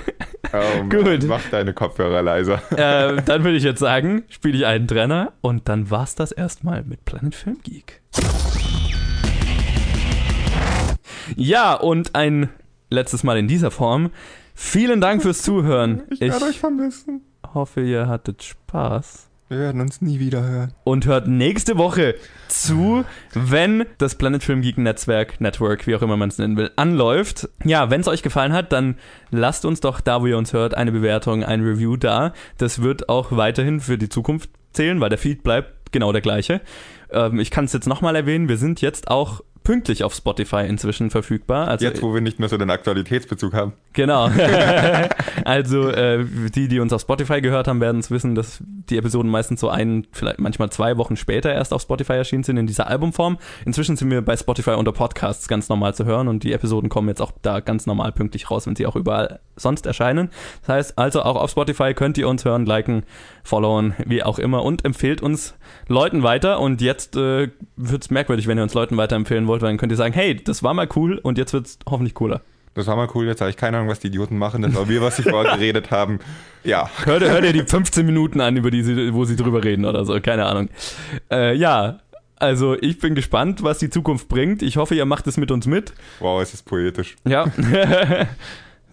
Oh 0.52 0.57
Mann. 0.57 0.89
Gut. 0.89 1.23
Mach 1.23 1.41
deine 1.49 1.73
Kopfhörer 1.73 2.22
leiser. 2.22 2.61
äh, 2.72 3.22
dann 3.23 3.43
würde 3.45 3.56
ich 3.56 3.64
jetzt 3.64 3.80
sagen, 3.80 4.23
spiele 4.27 4.57
ich 4.57 4.65
einen 4.65 4.89
Trenner 4.89 5.31
und 5.39 5.69
dann 5.69 5.89
war's 5.89 6.15
das 6.15 6.34
erstmal 6.34 6.84
mit 6.84 7.06
Planet 7.06 7.34
Film 7.34 7.60
Geek. 7.64 8.02
Ja, 11.38 11.73
und 11.76 12.14
ein 12.15 12.49
letztes 12.89 13.23
Mal 13.23 13.38
in 13.38 13.47
dieser 13.47 13.72
Form. 13.72 14.11
Vielen 14.53 14.99
Dank 14.99 15.22
fürs 15.22 15.41
Zuhören. 15.41 16.03
Ich 16.10 16.22
Ich 16.22 16.31
werde 16.31 16.45
euch 16.45 16.60
vermissen. 16.60 17.22
hoffe, 17.53 17.81
ihr 17.81 18.07
hattet 18.07 18.43
Spaß. 18.43 19.24
Wir 19.48 19.60
werden 19.60 19.80
uns 19.80 20.02
nie 20.02 20.20
wieder 20.20 20.42
hören. 20.42 20.74
Und 20.86 21.06
hört 21.06 21.28
nächste 21.28 21.78
Woche 21.78 22.16
zu, 22.48 23.06
wenn 23.36 23.86
das 24.00 24.16
Planet 24.16 24.44
Film 24.44 24.64
Geek 24.64 24.80
Netzwerk, 24.80 25.40
Network, 25.40 25.86
wie 25.86 25.96
auch 25.96 26.02
immer 26.02 26.18
man 26.18 26.30
es 26.30 26.40
nennen 26.40 26.58
will, 26.58 26.72
anläuft. 26.78 27.48
Ja, 27.64 27.92
wenn 27.92 28.02
es 28.02 28.08
euch 28.08 28.24
gefallen 28.24 28.54
hat, 28.54 28.72
dann 28.72 28.96
lasst 29.30 29.64
uns 29.64 29.82
doch 29.82 30.02
da, 30.02 30.24
wo 30.24 30.26
ihr 30.26 30.40
uns 30.40 30.52
hört, 30.52 30.74
eine 30.74 30.92
Bewertung, 30.92 31.44
ein 31.44 31.62
Review 31.62 31.96
da. 31.96 32.34
Das 32.58 32.82
wird 32.82 33.08
auch 33.08 33.34
weiterhin 33.34 33.82
für 33.82 34.00
die 34.00 34.10
Zukunft 34.10 34.50
zählen, 34.74 35.00
weil 35.00 35.10
der 35.10 35.20
Feed 35.20 35.44
bleibt 35.44 35.92
genau 35.92 36.12
der 36.12 36.22
gleiche. 36.22 36.62
Ähm, 37.12 37.40
ich 37.40 37.52
kann 37.52 37.66
es 37.66 37.74
jetzt 37.74 37.88
nochmal 37.88 38.16
erwähnen, 38.16 38.50
wir 38.50 38.58
sind 38.58 38.82
jetzt 38.82 39.10
auch 39.12 39.42
pünktlich 39.66 40.06
auf 40.06 40.14
Spotify 40.14 40.66
inzwischen 40.68 41.10
verfügbar. 41.10 41.68
Also 41.68 41.86
Jetzt, 41.86 42.02
wo 42.02 42.14
wir 42.14 42.22
nicht 42.22 42.40
mehr 42.40 42.48
so 42.48 42.58
den 42.58 42.70
Aktualitätsbezug 42.70 43.54
haben. 43.54 43.74
Genau. 43.92 44.30
also 45.46 45.90
äh, 45.90 46.24
die, 46.56 46.70
die 46.70 46.80
uns 46.80 46.94
auf 46.94 47.02
Spotify 47.02 47.42
gehört 47.42 47.68
haben, 47.68 47.82
werden 47.82 48.00
es 48.00 48.10
wissen, 48.12 48.36
dass 48.36 48.64
die 48.90 48.98
Episoden 48.98 49.30
meistens 49.30 49.60
so 49.60 49.70
ein, 49.70 50.08
vielleicht 50.12 50.40
manchmal 50.40 50.70
zwei 50.70 50.98
Wochen 50.98 51.18
später 51.18 51.54
erst 51.54 51.74
auf 51.74 51.82
Spotify 51.82 52.14
erschienen 52.14 52.44
sind 52.44 52.58
in 52.58 52.68
dieser 52.68 52.88
Albumform. 52.88 53.38
Inzwischen 53.66 53.98
sind 53.98 54.10
wir 54.12 54.22
bei 54.22 54.38
Spotify 54.38 54.72
unter 54.72 54.92
Podcasts 54.92 55.48
ganz 55.48 55.68
normal 55.68 55.96
zu 55.96 56.06
hören 56.06 56.28
und 56.28 56.44
die 56.44 56.54
Episoden 56.54 56.90
kommen 56.90 57.10
jetzt 57.10 57.22
auch 57.22 57.32
da 57.42 57.60
ganz 57.60 57.86
normal 57.86 58.12
pünktlich 58.12 58.50
raus, 58.50 58.68
wenn 58.68 58.76
sie 58.76 58.86
auch 58.86 58.96
überall 58.96 59.40
sonst 59.56 59.86
erscheinen. 59.86 60.30
Das 60.62 60.70
heißt, 60.70 60.98
also 60.98 61.24
auch 61.24 61.36
auf 61.36 61.50
Spotify 61.50 61.94
könnt 61.94 62.18
ihr 62.18 62.30
uns 62.30 62.46
hören, 62.46 62.66
liken, 62.66 63.04
followen, 63.44 63.96
wie 64.06 64.24
auch 64.24 64.40
immer 64.40 64.64
und 64.64 64.86
empfehlt 64.86 65.22
uns 65.22 65.56
Leuten 65.88 66.24
weiter 66.24 66.60
und 66.60 66.82
jetzt 66.82 67.16
äh, 67.16 67.50
wird's 67.76 68.10
merkwürdig, 68.10 68.48
wenn 68.48 68.58
ihr 68.58 68.64
uns 68.64 68.74
Leuten 68.74 68.98
weiterempfehlen 68.98 69.48
wollt, 69.48 69.55
weil 69.61 69.69
dann 69.69 69.77
könnt 69.77 69.91
ihr 69.91 69.98
sagen, 69.98 70.14
hey, 70.14 70.36
das 70.36 70.64
war 70.64 70.73
mal 70.73 70.88
cool 70.95 71.18
und 71.18 71.38
jetzt 71.38 71.53
wird's 71.53 71.77
hoffentlich 71.90 72.14
cooler. 72.14 72.41
Das 72.73 72.88
war 72.88 72.95
mal 72.98 73.07
cool, 73.15 73.26
jetzt 73.26 73.40
habe 73.40 73.49
ich 73.49 73.56
keine 73.57 73.77
Ahnung, 73.77 73.90
was 73.90 73.99
die 73.99 74.07
Idioten 74.07 74.38
machen. 74.38 74.61
Das 74.61 74.76
war 74.76 74.90
wir, 74.90 75.02
was 75.02 75.15
sie 75.15 75.23
vorher 75.30 75.53
geredet 75.57 75.91
haben. 75.91 76.19
Ja, 76.65 76.90
Hör, 77.06 77.19
dir- 77.19 77.30
hör 77.32 77.40
dir 77.41 77.53
die 77.53 77.64
15 77.64 78.06
Minuten 78.06 78.41
an, 78.41 78.57
über 78.57 78.69
die 78.72 78.84
sie, 78.84 79.14
wo 79.14 79.23
sie 79.26 79.36
drüber 79.38 79.64
reden 79.64 79.86
oder 79.86 80.03
so, 80.03 80.19
keine 80.19 80.45
Ahnung. 80.45 80.68
Äh, 81.32 81.56
ja, 81.56 81.99
also 82.38 82.76
ich 82.82 82.99
bin 82.99 83.15
gespannt, 83.15 83.64
was 83.64 83.77
die 83.80 83.90
Zukunft 83.90 84.27
bringt. 84.27 84.61
Ich 84.61 84.76
hoffe, 84.76 84.94
ihr 84.94 85.06
macht 85.06 85.26
es 85.27 85.38
mit 85.38 85.52
uns 85.52 85.68
mit. 85.68 85.94
wow, 86.19 86.41
es 86.41 86.53
ist 86.53 86.65
poetisch. 86.65 87.15
Ja. 87.26 87.45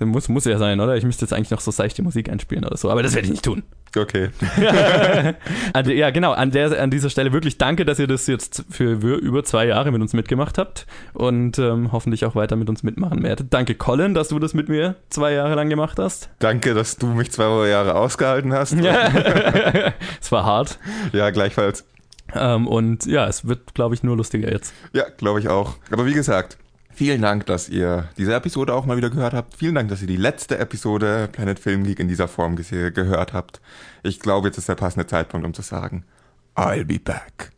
muss, 0.09 0.29
muss 0.29 0.45
ja 0.45 0.59
sein, 0.59 0.81
oder? 0.81 0.97
Ich 0.97 1.05
müsste 1.05 1.25
jetzt 1.25 1.33
eigentlich 1.33 1.51
noch 1.51 1.61
so 1.61 1.71
seichte 1.71 2.03
Musik 2.03 2.31
einspielen 2.31 2.65
oder 2.65 2.77
so, 2.77 2.91
aber 2.91 3.03
das 3.03 3.15
werde 3.15 3.27
ich 3.27 3.33
nicht 3.33 3.45
tun. 3.45 3.63
Okay. 3.97 4.31
Also, 5.75 5.91
ja, 5.91 6.11
genau, 6.11 6.33
an, 6.33 6.51
der, 6.51 6.81
an 6.81 6.91
dieser 6.91 7.11
Stelle 7.11 7.33
wirklich 7.33 7.59
danke, 7.59 7.85
dass 7.85 7.99
ihr 7.99 8.07
das 8.07 8.27
jetzt 8.27 8.65
für 8.71 8.93
über 8.93 9.45
zwei 9.45 9.67
Jahre 9.67 9.91
mit 9.91 10.01
uns 10.01 10.13
mitgemacht 10.13 10.59
habt 10.59 10.87
und 11.15 11.59
ähm, 11.59 11.93
hoffentlich 11.93 12.25
auch 12.25 12.35
weiter 12.35 12.57
mit 12.57 12.69
uns 12.69 12.83
mitmachen 12.83 13.23
werdet. 13.23 13.53
Danke, 13.53 13.75
Colin, 13.75 14.15
dass 14.15 14.29
du 14.29 14.39
das 14.39 14.55
mit 14.55 14.69
mir 14.69 14.97
zwei 15.11 15.33
Jahre 15.33 15.55
lang 15.55 15.69
gemacht 15.69 15.99
hast. 15.99 16.29
Danke, 16.39 16.75
dass 16.75 16.97
du 16.97 17.07
mich 17.07 17.31
zwei 17.33 17.69
Jahre 17.69 17.95
ausgehalten 17.95 18.53
hast. 18.53 18.77
Es 20.21 20.31
war 20.31 20.45
hart. 20.45 20.79
Ja, 21.13 21.31
gleichfalls. 21.31 21.85
Ähm, 22.35 22.67
und 22.67 23.07
ja, 23.07 23.27
es 23.27 23.47
wird, 23.47 23.75
glaube 23.75 23.95
ich, 23.95 24.03
nur 24.03 24.17
lustiger 24.17 24.51
jetzt. 24.51 24.73
Ja, 24.93 25.05
glaube 25.17 25.41
ich 25.41 25.49
auch. 25.49 25.75
Aber 25.91 26.07
wie 26.07 26.15
gesagt, 26.15 26.59
vielen 27.03 27.23
Dank, 27.23 27.47
dass 27.47 27.69
ihr 27.69 28.09
diese 28.17 28.33
Episode 28.33 28.73
auch 28.75 28.87
mal 28.87 28.97
wieder 28.97 29.11
gehört 29.11 29.35
habt. 29.35 29.57
Vielen 29.57 29.75
Dank, 29.75 29.89
dass 29.89 30.03
ihr 30.03 30.07
die 30.07 30.17
letzte 30.17 30.57
Episode 30.59 31.29
Planet 31.33 31.59
Film 31.59 31.83
Geek 31.83 31.99
in 31.99 32.07
dieser 32.07 32.29
Form 32.29 32.55
gehört 32.55 33.33
habt. 33.33 33.61
Ich 34.05 34.21
glaube, 34.21 34.47
jetzt 34.47 34.59
ist 34.59 34.69
der 34.69 34.77
passende 34.77 35.09
Zeitpunkt, 35.09 35.45
um 35.45 35.53
zu 35.53 35.63
sagen, 35.63 36.05
I'll 36.55 36.85
be 36.85 37.01
back. 37.01 37.51